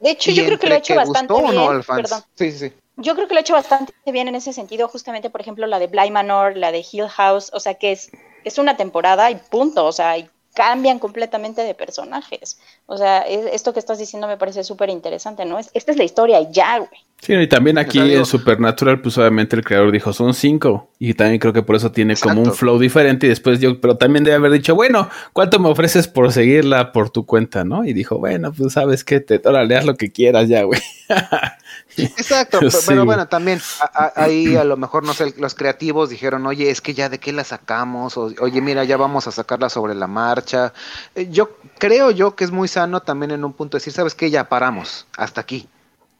De 0.00 0.10
hecho, 0.10 0.30
yo 0.30 0.44
creo 0.44 0.58
que 0.58 0.66
lo 0.66 0.74
ha 0.74 0.76
entre 0.78 0.94
hecho 0.94 1.00
bastante 1.00 1.34
bien. 1.34 1.54
no. 1.54 1.82
Perdón. 1.82 2.22
Sí, 2.34 2.52
sí, 2.52 2.58
sí. 2.58 2.72
Yo 2.98 3.14
creo 3.14 3.28
que 3.28 3.34
lo 3.34 3.38
ha 3.38 3.42
hecho 3.42 3.54
bastante 3.54 3.92
bien 4.06 4.28
en 4.28 4.34
ese 4.34 4.52
sentido, 4.52 4.88
justamente, 4.88 5.28
por 5.28 5.40
ejemplo, 5.40 5.66
la 5.66 5.78
de 5.78 5.86
Bly 5.86 6.10
Manor, 6.10 6.56
la 6.56 6.72
de 6.72 6.84
Hill 6.90 7.08
House, 7.08 7.50
o 7.52 7.60
sea, 7.60 7.74
que 7.74 7.92
es, 7.92 8.10
es 8.44 8.58
una 8.58 8.76
temporada 8.76 9.30
y 9.30 9.36
punto, 9.36 9.84
o 9.84 9.92
sea, 9.92 10.16
y 10.16 10.30
cambian 10.56 10.98
completamente 10.98 11.60
de 11.62 11.74
personajes. 11.74 12.58
O 12.86 12.96
sea, 12.96 13.20
es- 13.20 13.46
esto 13.52 13.72
que 13.74 13.78
estás 13.78 13.98
diciendo 13.98 14.26
me 14.26 14.38
parece 14.38 14.64
súper 14.64 14.88
interesante, 14.88 15.44
¿no? 15.44 15.58
Es, 15.58 15.70
esta 15.74 15.92
es 15.92 15.98
la 15.98 16.04
historia 16.04 16.40
y 16.40 16.48
ya, 16.50 16.78
güey. 16.78 16.90
Sí, 17.20 17.32
y 17.34 17.46
también 17.46 17.78
aquí 17.78 17.98
en 17.98 18.26
Supernatural, 18.26 19.00
pues 19.00 19.16
obviamente 19.16 19.56
el 19.56 19.64
creador 19.64 19.90
dijo 19.90 20.12
son 20.12 20.34
cinco. 20.34 20.90
Y 20.98 21.14
también 21.14 21.38
creo 21.38 21.52
que 21.52 21.62
por 21.62 21.74
eso 21.76 21.90
tiene 21.90 22.14
como 22.16 22.42
un 22.42 22.52
flow 22.52 22.78
diferente. 22.78 23.26
Y 23.26 23.30
después 23.30 23.58
yo, 23.58 23.80
pero 23.80 23.96
también 23.96 24.22
debe 24.24 24.36
haber 24.36 24.52
dicho, 24.52 24.74
bueno, 24.74 25.08
¿cuánto 25.32 25.58
me 25.58 25.68
ofreces 25.70 26.08
por 26.08 26.30
seguirla 26.32 26.92
por 26.92 27.08
tu 27.10 27.24
cuenta, 27.24 27.64
no? 27.64 27.84
Y 27.84 27.92
dijo, 27.94 28.18
bueno, 28.18 28.52
pues 28.52 28.74
sabes 28.74 29.02
que 29.02 29.20
te, 29.20 29.40
órale, 29.44 29.76
haz 29.76 29.86
lo 29.86 29.96
que 29.96 30.12
quieras 30.12 30.48
ya, 30.48 30.62
güey. 30.64 30.80
Exacto, 31.96 32.60
Sí, 32.70 32.78
pero 32.86 32.98
güey. 33.04 33.06
bueno, 33.06 33.28
también 33.28 33.60
a- 33.80 34.04
a- 34.04 34.24
ahí 34.24 34.56
a 34.56 34.64
lo 34.64 34.76
mejor, 34.76 35.04
no 35.04 35.14
sé, 35.14 35.34
los 35.38 35.54
creativos 35.54 36.10
dijeron, 36.10 36.46
oye, 36.46 36.70
es 36.70 36.80
que 36.80 36.94
ya 36.94 37.08
de 37.08 37.18
qué 37.18 37.32
la 37.32 37.44
sacamos, 37.44 38.16
o, 38.16 38.32
oye, 38.40 38.60
mira, 38.60 38.84
ya 38.84 38.96
vamos 38.96 39.26
a 39.26 39.32
sacarla 39.32 39.68
sobre 39.68 39.94
la 39.94 40.06
marcha. 40.06 40.72
Eh, 41.14 41.28
Yo 41.30 41.56
creo 41.78 42.10
yo 42.10 42.34
que 42.36 42.44
es 42.44 42.50
muy 42.50 42.68
sano 42.68 43.00
también 43.02 43.30
en 43.32 43.44
un 43.44 43.52
punto 43.52 43.76
decir, 43.76 43.92
¿sabes 43.92 44.14
qué? 44.14 44.30
Ya 44.30 44.48
paramos, 44.48 45.06
hasta 45.16 45.40
aquí. 45.40 45.68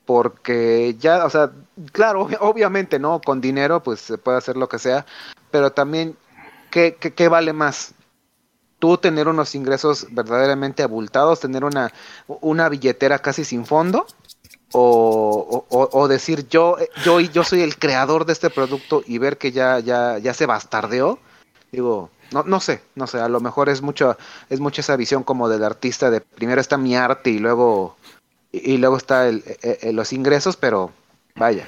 Porque 0.05 0.97
ya, 1.01 1.25
o 1.25 1.31
sea, 1.31 1.51
claro, 1.93 2.29
obvi- 2.29 2.39
obviamente, 2.41 2.99
¿no? 2.99 3.21
Con 3.21 3.41
dinero, 3.41 3.83
pues 3.83 4.01
se 4.01 4.19
puede 4.19 4.39
hacer 4.39 4.57
lo 4.57 4.69
que 4.69 4.79
sea, 4.79 5.05
pero 5.51 5.73
también, 5.73 6.17
¿qué, 6.71 6.97
qué, 7.01 7.13
qué 7.13 7.29
vale 7.29 7.53
más? 7.53 7.93
Tú 8.79 8.99
tener 8.99 9.27
unos 9.27 9.55
ingresos 9.55 10.07
verdaderamente 10.11 10.83
abultados, 10.83 11.41
tener 11.41 11.65
una, 11.65 11.93
una 12.29 12.69
billetera 12.69 13.19
casi 13.19 13.43
sin 13.45 13.65
fondo, 13.67 14.07
o, 14.79 15.65
o- 15.71 15.79
o- 15.79 16.01
o 16.03 16.09
decir 16.09 16.49
yo, 16.49 16.77
yo, 17.05 17.21
yo 17.21 17.45
soy 17.45 17.63
el 17.63 17.77
creador 17.79 18.27
de 18.27 18.35
este 18.35 18.51
producto 18.51 19.03
y 19.07 19.19
ver 19.19 19.39
que 19.39 19.51
ya, 19.53 19.79
ya, 19.81 20.19
ya 20.19 20.35
se 20.35 20.45
bastardeó, 20.47 21.19
digo, 21.73 22.11
no, 22.33 22.43
no 22.43 22.61
sé, 22.61 22.83
no 22.95 23.07
sé, 23.07 23.19
a 23.21 23.29
lo 23.29 23.41
mejor 23.41 23.69
es 23.71 23.81
mucho, 23.81 24.17
es 24.51 24.61
mucho 24.61 24.83
esa 24.83 24.97
visión 24.97 25.23
como 25.23 25.49
del 25.49 25.65
artista 25.65 26.11
de 26.11 26.21
primero 26.21 26.61
está 26.61 26.77
mi 26.77 26.95
arte 26.95 27.31
y 27.31 27.39
luego, 27.39 27.97
y, 28.53 28.73
y 28.75 28.79
luego 28.79 28.97
está 28.99 29.29
el, 29.29 29.43
eh, 29.63 29.79
eh, 29.83 29.93
los 29.93 30.13
ingresos, 30.13 30.57
pero 30.57 30.91
vaya. 31.37 31.65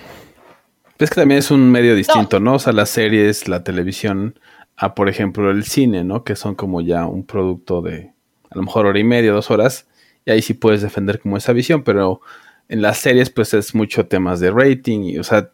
Es 0.99 1.09
que 1.11 1.17
también 1.17 1.39
es 1.39 1.51
un 1.51 1.71
medio 1.71 1.95
distinto, 1.95 2.41
¿no? 2.41 2.55
O 2.55 2.59
sea, 2.59 2.73
las 2.73 2.91
series, 2.91 3.49
la 3.49 3.63
televisión, 3.63 4.39
a 4.77 4.95
por 4.95 5.09
ejemplo 5.09 5.51
el 5.51 5.65
cine, 5.65 6.05
¿no? 6.05 6.25
Que 6.25 6.35
son 6.37 6.55
como 6.57 6.81
ya 6.81 7.07
un 7.07 7.25
producto 7.25 7.81
de 7.81 8.13
a 8.51 8.57
lo 8.57 8.63
mejor 8.63 8.85
hora 8.87 8.99
y 8.99 9.05
media, 9.05 9.33
dos 9.33 9.51
horas, 9.51 9.87
y 10.27 10.31
ahí 10.33 10.43
sí 10.43 10.55
puedes 10.55 10.83
defender 10.83 11.21
como 11.21 11.37
esa 11.37 11.53
visión, 11.53 11.83
pero 11.85 12.21
en 12.69 12.83
las 12.83 12.99
series 12.99 13.31
pues 13.31 13.55
es 13.55 13.75
mucho 13.75 14.07
temas 14.07 14.41
de 14.41 14.51
rating, 14.51 15.01
y 15.05 15.19
o 15.19 15.25
sea, 15.25 15.51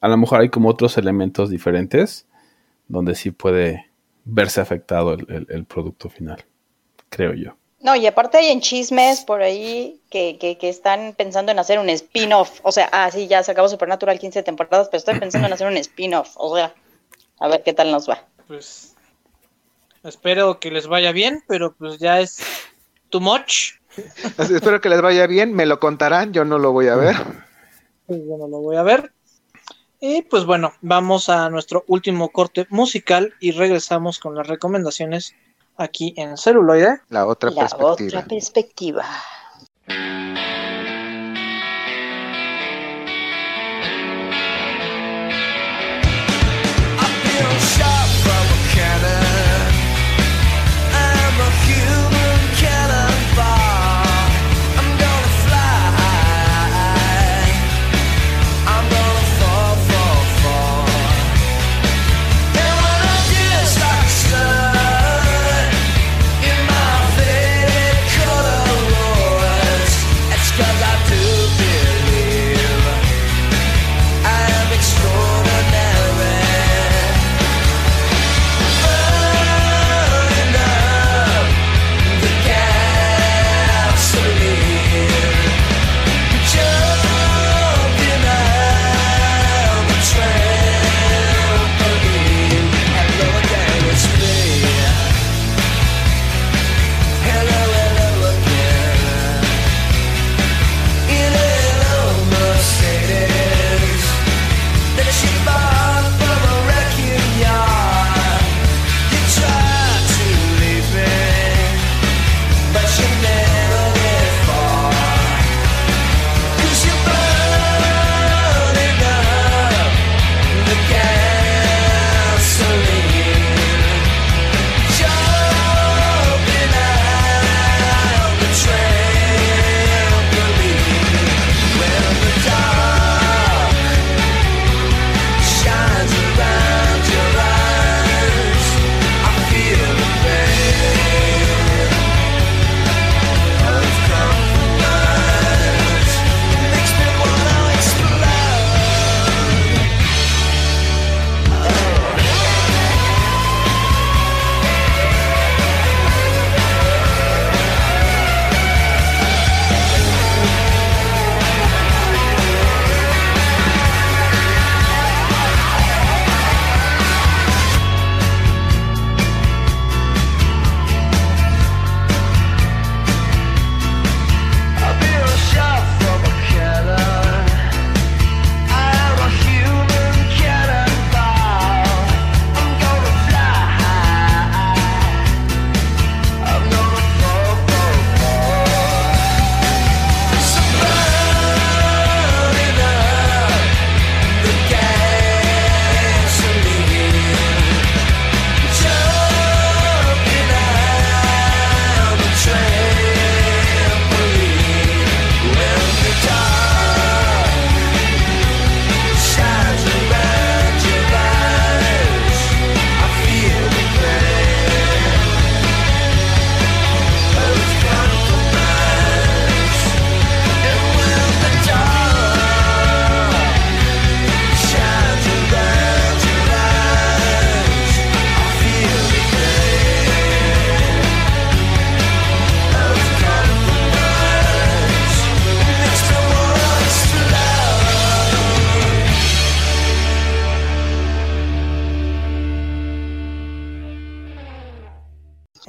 a 0.00 0.08
lo 0.08 0.16
mejor 0.16 0.40
hay 0.40 0.48
como 0.50 0.68
otros 0.68 0.96
elementos 0.98 1.50
diferentes 1.50 2.26
donde 2.88 3.14
sí 3.14 3.30
puede 3.30 3.90
verse 4.24 4.60
afectado 4.60 5.14
el, 5.14 5.26
el- 5.28 5.46
el 5.50 5.64
producto 5.64 6.08
final, 6.08 6.44
creo 7.08 7.32
yo. 7.34 7.56
No, 7.80 7.94
y 7.96 8.06
aparte 8.06 8.38
hay 8.38 8.46
en 8.46 8.62
chismes 8.62 9.20
por 9.26 9.42
ahí 9.42 10.00
que, 10.08 10.38
que, 10.38 10.56
que 10.56 10.70
están 10.70 11.12
pensando 11.18 11.52
en 11.52 11.58
hacer 11.58 11.78
un 11.78 11.90
spin-off. 11.90 12.60
O 12.62 12.72
sea, 12.72 12.88
ah, 12.92 13.10
sí, 13.10 13.26
ya 13.26 13.42
se 13.42 13.52
acabó 13.52 13.68
Supernatural 13.68 14.18
15 14.18 14.42
temporadas, 14.42 14.88
pero 14.88 14.98
estoy 14.98 15.18
pensando 15.18 15.46
en 15.48 15.52
hacer 15.52 15.66
un 15.66 15.76
spin-off. 15.76 16.30
O 16.36 16.56
sea, 16.56 16.74
a 17.40 17.48
ver 17.48 17.62
qué 17.62 17.74
tal 17.74 17.92
nos 17.92 18.08
va. 18.08 18.26
Pues 18.48 18.96
espero 20.02 20.60
que 20.60 20.70
les 20.70 20.86
vaya 20.86 21.12
bien, 21.12 21.42
pero 21.46 21.74
pues 21.74 21.98
ya 21.98 22.20
es 22.20 22.38
too 23.10 23.20
much. 23.20 23.74
Así, 24.38 24.54
espero 24.54 24.80
que 24.80 24.88
les 24.88 25.02
vaya 25.02 25.26
bien, 25.26 25.52
me 25.52 25.66
lo 25.66 25.78
contarán, 25.80 26.32
yo 26.32 26.44
no 26.44 26.58
lo 26.58 26.72
voy 26.72 26.88
a 26.88 26.96
ver. 26.96 27.16
Pues 28.06 28.20
yo 28.20 28.36
no 28.36 28.48
lo 28.48 28.58
voy 28.58 28.76
a 28.76 28.82
ver. 28.82 29.12
Y 30.00 30.22
pues 30.22 30.44
bueno, 30.44 30.74
vamos 30.82 31.28
a 31.28 31.48
nuestro 31.48 31.84
último 31.86 32.30
corte 32.30 32.66
musical 32.68 33.32
y 33.40 33.52
regresamos 33.52 34.18
con 34.18 34.34
las 34.34 34.46
recomendaciones 34.46 35.34
aquí 35.76 36.12
en 36.16 36.36
celuloide. 36.36 37.00
La 37.08 37.26
otra 37.26 37.50
La 37.50 37.60
perspectiva. 37.62 37.92
otra 37.92 38.24
perspectiva. 38.26 39.04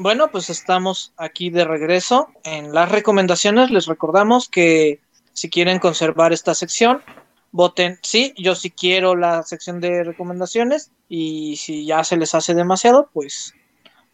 Bueno, 0.06 0.30
pues 0.30 0.52
estamos 0.52 1.14
aquí 1.18 1.50
de 1.50 1.66
regreso. 1.66 2.28
En 2.44 2.76
las 2.76 2.92
recomendaciones 2.92 3.72
les 3.72 3.88
recordamos 3.88 4.48
que 4.48 5.02
si 5.34 5.50
quieren 5.50 5.80
conservar 5.80 6.32
esta 6.32 6.54
sección, 6.54 7.02
voten 7.52 7.98
sí, 8.04 8.32
yo 8.38 8.54
sí 8.54 8.70
quiero 8.70 9.16
la 9.16 9.42
sección 9.42 9.82
de 9.82 10.04
recomendaciones 10.04 10.92
y 11.10 11.56
si 11.56 11.88
ya 11.88 12.04
se 12.04 12.18
les 12.18 12.36
hace 12.36 12.54
demasiado, 12.54 13.10
pues 13.14 13.56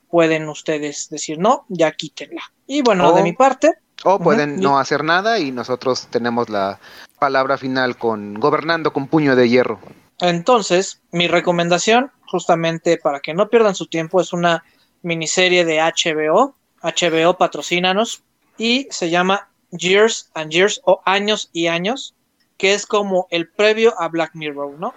pueden 0.10 0.48
ustedes 0.48 1.10
decir 1.10 1.40
no, 1.40 1.66
ya 1.68 1.92
quítenla. 1.92 2.42
Y 2.68 2.84
bueno, 2.84 3.10
O- 3.10 3.14
de 3.14 3.24
mi 3.24 3.34
parte, 3.34 3.74
O 4.06 4.18
pueden 4.18 4.62
no 4.62 4.80
hacer 4.80 5.04
nada 5.04 5.40
y 5.40 5.52
nosotros 5.52 6.08
tenemos 6.10 6.48
la 6.48 6.80
palabra 7.20 7.58
final 7.58 7.98
con 7.98 8.36
gobernando 8.36 8.94
con 8.94 9.08
puño 9.08 9.36
de 9.36 9.50
hierro. 9.50 9.78
Entonces, 10.20 11.02
mi 11.12 11.28
recomendación, 11.28 12.14
justamente 12.28 12.98
para 12.98 13.20
que 13.20 13.34
no 13.34 13.50
pierdan 13.50 13.76
su 13.76 13.88
tiempo, 13.88 14.22
es 14.22 14.32
una 14.32 14.64
miniserie 15.02 15.66
de 15.66 15.80
HBO. 15.80 16.56
HBO 16.82 17.38
patrocínanos 17.38 18.24
y 18.58 18.88
se 18.90 19.10
llama 19.10 19.50
Years 19.72 20.30
and 20.34 20.52
Years 20.52 20.82
o 20.84 21.02
Años 21.06 21.50
y 21.54 21.68
Años, 21.68 22.16
que 22.58 22.74
es 22.74 22.86
como 22.86 23.28
el 23.30 23.48
previo 23.50 23.94
a 24.00 24.08
Black 24.08 24.32
Mirror, 24.34 24.78
¿no? 24.80 24.94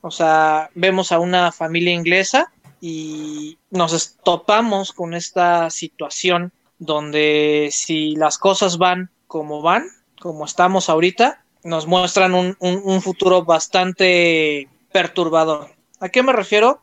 O 0.00 0.10
sea, 0.10 0.70
vemos 0.74 1.12
a 1.12 1.18
una 1.18 1.52
familia 1.52 1.92
inglesa 1.92 2.52
y 2.80 3.58
nos 3.70 4.16
topamos 4.24 4.92
con 4.92 5.12
esta 5.14 5.68
situación 5.70 6.52
donde 6.78 7.68
si 7.72 8.14
las 8.14 8.38
cosas 8.38 8.78
van 8.78 9.10
como 9.26 9.60
van, 9.62 9.86
como 10.20 10.44
estamos 10.44 10.88
ahorita, 10.88 11.44
nos 11.64 11.86
muestran 11.86 12.34
un, 12.34 12.56
un- 12.60 12.80
un 12.84 13.02
futuro 13.02 13.44
bastante 13.44 14.68
perturbador. 14.92 15.70
¿A 16.00 16.08
qué 16.08 16.22
me 16.22 16.32
refiero? 16.32 16.80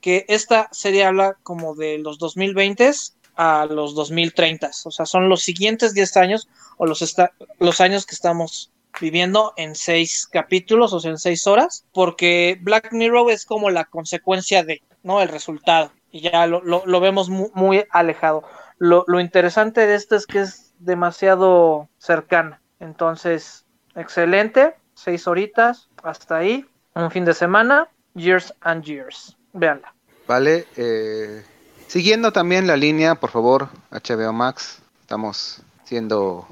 Que 0.00 0.24
esta 0.28 0.68
serie 0.72 1.04
habla 1.04 1.36
como 1.42 1.74
de 1.74 1.98
los 1.98 2.18
2020 2.18 2.92
a 3.36 3.66
los 3.70 3.94
2030, 3.94 4.70
o 4.84 4.90
sea, 4.90 5.06
son 5.06 5.28
los 5.28 5.42
siguientes 5.42 5.94
10 5.94 6.16
años 6.16 6.48
o 6.76 6.86
los, 6.86 7.16
los 7.60 7.80
años 7.80 8.04
que 8.04 8.14
estamos 8.16 8.72
viviendo 9.00 9.52
en 9.56 9.76
seis 9.76 10.26
capítulos, 10.26 10.92
o 10.92 10.98
sea, 10.98 11.12
en 11.12 11.18
seis 11.18 11.46
horas, 11.46 11.84
porque 11.92 12.58
Black 12.60 12.92
Mirror 12.92 13.30
es 13.30 13.44
como 13.44 13.70
la 13.70 13.84
consecuencia 13.84 14.64
de, 14.64 14.82
¿no? 15.04 15.20
El 15.22 15.28
resultado. 15.28 15.92
Y 16.10 16.20
ya 16.22 16.46
lo, 16.48 16.62
lo- 16.64 17.00
vemos 17.00 17.28
mu- 17.28 17.50
muy, 17.54 17.84
alejado. 17.90 18.42
Lo, 18.78 19.04
lo 19.06 19.20
interesante 19.20 19.86
de 19.86 19.94
esto 19.94 20.16
es 20.16 20.26
que 20.26 20.40
es 20.40 20.72
demasiado 20.80 21.88
cercana. 21.98 22.60
Entonces, 22.80 23.66
excelente. 23.94 24.74
Seis 24.94 25.28
horitas, 25.28 25.90
hasta 26.02 26.38
ahí. 26.38 26.66
Un 26.94 27.10
fin 27.12 27.24
de 27.24 27.34
semana. 27.34 27.88
Years 28.14 28.52
and 28.62 28.82
Years. 28.84 29.37
Véanla. 29.52 29.94
¿Vale? 30.26 30.66
Eh, 30.76 31.42
siguiendo 31.86 32.32
también 32.32 32.66
la 32.66 32.76
línea, 32.76 33.14
por 33.14 33.30
favor, 33.30 33.68
HBO 33.90 34.32
Max. 34.32 34.78
Estamos 35.00 35.62
siendo 35.84 36.46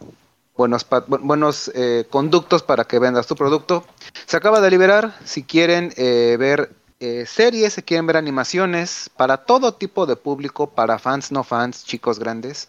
buenos 0.57 1.71
eh, 1.75 2.07
conductos 2.09 2.63
para 2.63 2.85
que 2.85 2.99
vendas 2.99 3.27
tu 3.27 3.37
producto. 3.37 3.85
Se 4.27 4.37
acaba 4.37 4.61
de 4.61 4.71
liberar, 4.71 5.15
si 5.25 5.43
quieren 5.43 5.93
eh, 5.97 6.37
ver 6.39 6.71
eh, 6.99 7.27
series, 7.27 7.75
si 7.75 7.83
quieren 7.83 8.07
ver 8.07 8.17
animaciones, 8.17 9.11
para 9.17 9.37
todo 9.37 9.75
tipo 9.75 10.07
de 10.07 10.17
público, 10.17 10.69
para 10.69 10.99
fans, 10.99 11.31
no 11.31 11.45
fans, 11.45 11.85
chicos 11.85 12.19
grandes. 12.19 12.69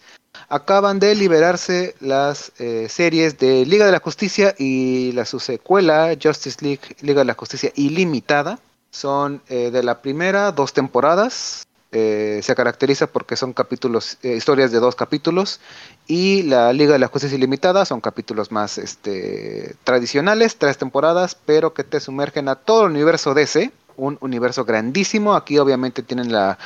Acaban 0.49 0.99
de 0.99 1.15
liberarse 1.15 1.95
las 2.01 2.51
eh, 2.59 2.87
series 2.89 3.37
de 3.37 3.65
Liga 3.65 3.85
de 3.85 3.93
la 3.93 3.99
Justicia 3.99 4.53
y 4.57 5.13
la 5.13 5.25
su 5.25 5.39
secuela, 5.39 6.15
Justice 6.21 6.57
League 6.61 6.95
Liga 7.01 7.19
de 7.19 7.25
la 7.25 7.33
Justicia 7.35 7.71
Ilimitada. 7.75 8.59
Son 8.91 9.41
eh, 9.49 9.71
de 9.71 9.83
la 9.83 10.01
primera 10.01 10.51
dos 10.51 10.73
temporadas. 10.73 11.63
eh, 11.93 12.41
se 12.43 12.53
caracteriza 12.55 13.07
porque 13.07 13.37
son 13.37 13.53
capítulos, 13.53 14.17
eh, 14.21 14.35
historias 14.35 14.71
de 14.71 14.79
dos 14.79 14.95
capítulos. 14.95 15.59
Y 16.07 16.43
la 16.43 16.73
Liga 16.73 16.93
de 16.93 16.99
la 16.99 17.07
Justicia 17.07 17.37
Ilimitada 17.37 17.85
son 17.85 18.01
capítulos 18.01 18.51
más 18.51 18.77
este, 18.77 19.75
tradicionales, 19.83 20.57
tres 20.57 20.77
temporadas, 20.77 21.35
pero 21.45 21.73
que 21.73 21.83
te 21.85 21.99
sumergen 21.99 22.49
a 22.49 22.55
todo 22.55 22.85
el 22.85 22.91
universo 22.91 23.33
DC. 23.33 23.71
Un 23.95 24.17
universo 24.21 24.63
grandísimo. 24.65 25.33
Aquí 25.35 25.57
obviamente 25.57 26.03
tienen 26.03 26.31
la, 26.31 26.57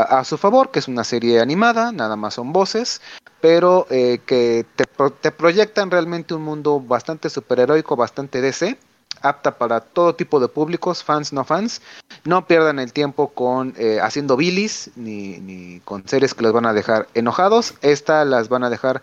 a 0.00 0.24
su 0.24 0.38
favor, 0.38 0.70
que 0.70 0.80
es 0.80 0.88
una 0.88 1.04
serie 1.04 1.40
animada, 1.40 1.92
nada 1.92 2.16
más 2.16 2.34
son 2.34 2.52
voces, 2.52 3.00
pero 3.40 3.86
eh, 3.90 4.20
que 4.26 4.66
te, 4.74 4.84
te 5.20 5.30
proyectan 5.30 5.90
realmente 5.90 6.34
un 6.34 6.42
mundo 6.42 6.80
bastante 6.80 7.30
superheroico, 7.30 7.94
bastante 7.96 8.40
DC 8.40 8.76
apta 9.24 9.58
para 9.58 9.80
todo 9.80 10.14
tipo 10.14 10.38
de 10.38 10.48
públicos, 10.48 11.02
fans, 11.02 11.32
no 11.32 11.44
fans. 11.44 11.82
No 12.24 12.46
pierdan 12.46 12.78
el 12.78 12.92
tiempo 12.92 13.28
con 13.28 13.74
eh, 13.76 13.98
haciendo 14.00 14.36
bilis 14.36 14.90
ni, 14.96 15.38
ni 15.38 15.80
con 15.80 16.06
series 16.06 16.34
que 16.34 16.42
los 16.42 16.52
van 16.52 16.66
a 16.66 16.72
dejar 16.72 17.08
enojados. 17.14 17.74
Esta 17.82 18.24
las 18.24 18.48
van 18.48 18.64
a 18.64 18.70
dejar 18.70 19.02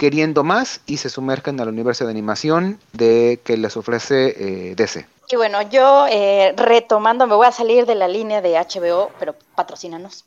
queriendo 0.00 0.44
más 0.44 0.80
y 0.86 0.96
se 0.96 1.10
sumergen 1.10 1.60
al 1.60 1.68
universo 1.68 2.06
de 2.06 2.10
animación 2.10 2.80
de 2.94 3.38
que 3.44 3.58
les 3.58 3.76
ofrece 3.76 4.70
eh, 4.70 4.74
DC. 4.74 5.06
Y 5.28 5.36
bueno, 5.36 5.60
yo 5.62 6.06
eh, 6.10 6.54
retomando, 6.56 7.26
me 7.26 7.34
voy 7.34 7.46
a 7.46 7.52
salir 7.52 7.84
de 7.84 7.94
la 7.94 8.08
línea 8.08 8.40
de 8.40 8.54
HBO, 8.54 9.10
pero 9.18 9.34
patrocínanos. 9.54 10.24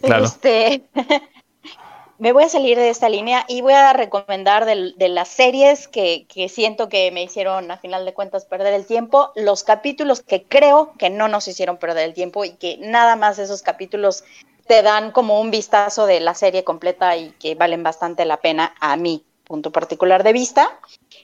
Claro. 0.00 0.24
Este, 0.24 0.84
me 2.20 2.32
voy 2.32 2.44
a 2.44 2.48
salir 2.48 2.78
de 2.78 2.90
esta 2.90 3.08
línea 3.08 3.46
y 3.48 3.62
voy 3.62 3.72
a 3.72 3.94
recomendar 3.94 4.66
de, 4.66 5.08
las 5.08 5.28
series 5.28 5.88
que, 5.88 6.26
que 6.28 6.50
siento 6.50 6.90
que 6.90 7.10
me 7.10 7.22
hicieron 7.22 7.70
a 7.70 7.78
final 7.78 8.04
de 8.04 8.12
cuentas 8.12 8.44
perder 8.44 8.74
el 8.74 8.86
tiempo, 8.86 9.32
los 9.34 9.64
capítulos 9.64 10.20
que 10.20 10.44
creo 10.44 10.92
que 10.98 11.08
no 11.08 11.28
nos 11.28 11.48
hicieron 11.48 11.78
perder 11.78 12.04
el 12.04 12.14
tiempo 12.14 12.44
y 12.44 12.50
que 12.50 12.76
nada 12.78 13.16
más 13.16 13.38
esos 13.38 13.62
capítulos 13.62 14.22
te 14.66 14.82
dan 14.82 15.12
como 15.12 15.40
un 15.40 15.50
vistazo 15.50 16.04
de 16.04 16.20
la 16.20 16.34
serie 16.34 16.62
completa 16.62 17.16
y 17.16 17.30
que 17.32 17.54
valen 17.54 17.82
bastante 17.82 18.26
la 18.26 18.36
pena 18.36 18.74
a 18.80 18.96
mi 18.96 19.24
punto 19.44 19.72
particular 19.72 20.22
de 20.22 20.32
vista. 20.32 20.78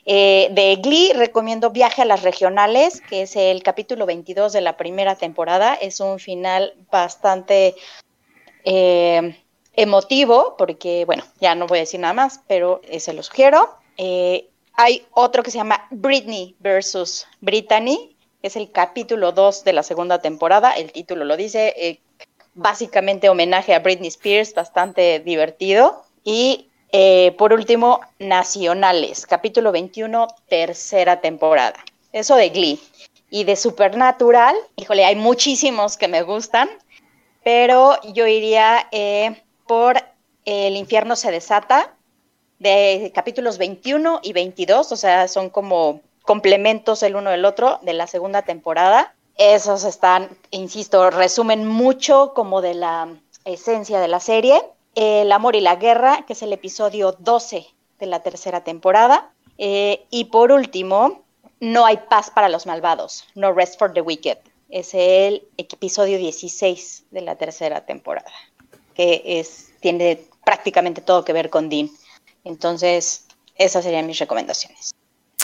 Eh, 0.06 0.48
de 0.50 0.76
Glee 0.76 1.12
recomiendo 1.12 1.70
Viaje 1.70 2.02
a 2.02 2.06
las 2.06 2.22
Regionales, 2.22 3.02
que 3.02 3.22
es 3.22 3.36
el 3.36 3.62
capítulo 3.62 4.06
22 4.06 4.52
de 4.52 4.62
la 4.62 4.76
primera 4.76 5.14
temporada. 5.14 5.74
Es 5.74 6.00
un 6.00 6.18
final 6.18 6.74
bastante 6.90 7.76
eh, 8.64 9.36
emotivo, 9.76 10.56
porque, 10.56 11.04
bueno, 11.04 11.22
ya 11.40 11.54
no 11.54 11.66
voy 11.66 11.78
a 11.78 11.80
decir 11.82 12.00
nada 12.00 12.14
más, 12.14 12.40
pero 12.48 12.80
eh, 12.84 12.98
se 12.98 13.12
lo 13.12 13.22
sugiero. 13.22 13.76
Eh, 13.98 14.48
hay 14.72 15.06
otro 15.12 15.42
que 15.42 15.50
se 15.50 15.58
llama 15.58 15.86
Britney 15.90 16.56
versus 16.58 17.26
Brittany, 17.40 18.16
que 18.40 18.48
es 18.48 18.56
el 18.56 18.72
capítulo 18.72 19.32
2 19.32 19.64
de 19.64 19.72
la 19.74 19.82
segunda 19.82 20.20
temporada. 20.20 20.72
El 20.72 20.92
título 20.92 21.24
lo 21.24 21.36
dice, 21.36 21.74
eh, 21.76 22.00
básicamente 22.54 23.28
homenaje 23.28 23.74
a 23.74 23.80
Britney 23.80 24.08
Spears, 24.08 24.54
bastante 24.54 25.20
divertido. 25.20 26.02
Y 26.24 26.68
por 27.36 27.52
último, 27.52 28.00
Nacionales, 28.18 29.26
capítulo 29.26 29.70
21, 29.70 30.28
tercera 30.48 31.20
temporada. 31.20 31.74
Eso 32.10 32.36
de 32.36 32.48
Glee. 32.48 32.80
Y 33.28 33.44
de 33.44 33.54
Supernatural, 33.54 34.56
híjole, 34.76 35.04
hay 35.04 35.14
muchísimos 35.14 35.98
que 35.98 36.08
me 36.08 36.22
gustan, 36.22 36.70
pero 37.44 38.00
yo 38.14 38.26
iría 38.26 38.88
por 39.66 40.02
El 40.44 40.76
infierno 40.76 41.16
se 41.16 41.32
desata, 41.32 41.96
de 42.58 43.12
capítulos 43.14 43.58
21 43.58 44.20
y 44.22 44.32
22, 44.32 44.92
o 44.92 44.96
sea, 44.96 45.28
son 45.28 45.50
como 45.50 46.00
complementos 46.22 47.02
el 47.02 47.16
uno 47.16 47.30
del 47.30 47.44
otro 47.44 47.78
de 47.82 47.92
la 47.92 48.06
segunda 48.06 48.42
temporada. 48.42 49.14
Esos 49.36 49.84
están, 49.84 50.30
insisto, 50.50 51.10
resumen 51.10 51.66
mucho 51.66 52.32
como 52.34 52.62
de 52.62 52.74
la 52.74 53.08
esencia 53.44 54.00
de 54.00 54.08
la 54.08 54.20
serie. 54.20 54.62
El 54.94 55.30
amor 55.30 55.56
y 55.56 55.60
la 55.60 55.76
guerra, 55.76 56.24
que 56.26 56.32
es 56.32 56.42
el 56.42 56.52
episodio 56.52 57.12
12 57.18 57.66
de 57.98 58.06
la 58.06 58.20
tercera 58.20 58.64
temporada. 58.64 59.30
Eh, 59.58 60.06
y 60.10 60.26
por 60.26 60.52
último, 60.52 61.22
No 61.58 61.86
hay 61.86 61.96
paz 61.96 62.30
para 62.30 62.50
los 62.50 62.66
malvados, 62.66 63.26
No 63.34 63.50
rest 63.52 63.78
for 63.78 63.90
the 63.92 64.02
wicked. 64.02 64.36
Es 64.68 64.92
el 64.92 65.46
episodio 65.56 66.18
16 66.18 67.04
de 67.10 67.20
la 67.22 67.36
tercera 67.36 67.86
temporada, 67.86 68.30
que 68.96 69.22
es, 69.24 69.72
tiene 69.80 70.22
prácticamente 70.44 71.00
todo 71.00 71.24
que 71.24 71.32
ver 71.32 71.50
con 71.50 71.68
Dean. 71.68 71.90
Entonces, 72.44 73.26
esas 73.56 73.84
serían 73.84 74.06
mis 74.06 74.18
recomendaciones. 74.18 74.92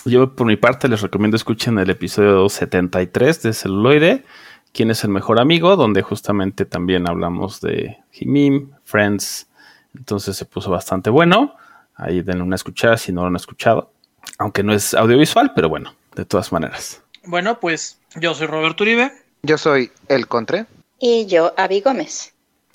Yo 0.04 0.34
por 0.34 0.46
mi 0.46 0.56
parte 0.56 0.88
les 0.88 1.00
recomiendo 1.00 1.36
escuchen 1.36 1.78
el 1.78 1.90
episodio 1.90 2.48
73 2.48 3.42
de 3.42 3.52
Celuloide, 3.52 4.24
quién 4.72 4.90
es 4.90 5.04
el 5.04 5.10
mejor 5.10 5.40
amigo, 5.40 5.76
donde 5.76 6.02
justamente 6.02 6.64
también 6.64 7.08
hablamos 7.08 7.60
de 7.60 7.98
Jimim, 8.10 8.72
Friends, 8.84 9.46
entonces 9.94 10.36
se 10.36 10.44
puso 10.44 10.70
bastante 10.70 11.10
bueno. 11.10 11.54
Ahí 11.94 12.22
denle 12.22 12.42
una 12.42 12.56
escuchada 12.56 12.96
si 12.96 13.12
no 13.12 13.20
lo 13.20 13.28
han 13.28 13.36
escuchado, 13.36 13.92
aunque 14.38 14.62
no 14.62 14.72
es 14.72 14.94
audiovisual, 14.94 15.52
pero 15.54 15.68
bueno, 15.68 15.94
de 16.16 16.24
todas 16.24 16.50
maneras. 16.50 17.02
Bueno, 17.24 17.60
pues 17.60 17.98
yo 18.16 18.34
soy 18.34 18.46
Roberto 18.48 18.82
Uribe. 18.82 19.12
Yo 19.42 19.58
soy 19.58 19.92
El 20.08 20.26
Contre. 20.26 20.66
Y 20.98 21.26
yo, 21.26 21.52
Avi 21.56 21.80
Gómez. 21.80 22.31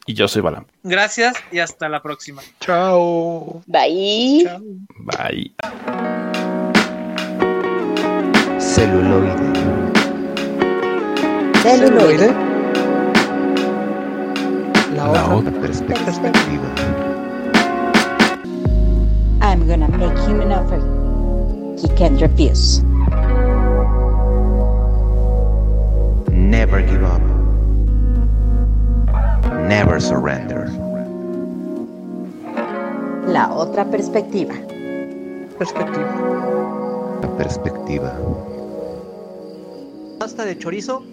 Y 0.07 0.13
yo 0.13 0.27
soy 0.29 0.41
Balam. 0.41 0.65
Gracias 0.83 1.35
y 1.51 1.59
hasta 1.59 1.89
la 1.89 2.01
próxima. 2.01 2.41
Chao. 2.61 3.61
Bye. 3.67 4.43
Chao. 4.45 4.61
Bye. 4.99 5.53
Celuloide. 8.57 9.35
Celuloide. 11.61 12.33
La 14.95 15.07
La 15.07 15.35
otra 15.35 15.51
otra 15.51 15.59
perspectiva. 15.61 16.73
I'm 19.41 19.67
gonna 19.67 19.89
make 19.89 20.17
him 20.25 20.39
an 20.39 20.53
offer 20.53 20.97
he 21.81 21.87
can't 21.97 22.19
refuse. 22.21 22.81
Never 26.31 26.81
give 26.81 27.03
up. 27.03 27.36
Never 29.67 30.01
surrender. 30.01 30.69
La 33.27 33.51
otra 33.51 33.83
perspectiva. 33.83 34.53
Perspectiva. 35.59 37.19
La 37.21 37.37
perspectiva. 37.37 38.13
Pasta 40.19 40.45
de 40.45 40.57
chorizo. 40.57 41.03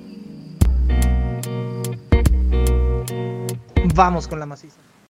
Vamos 3.92 4.28
con 4.28 4.38
la 4.38 4.46
maciza. 4.46 4.78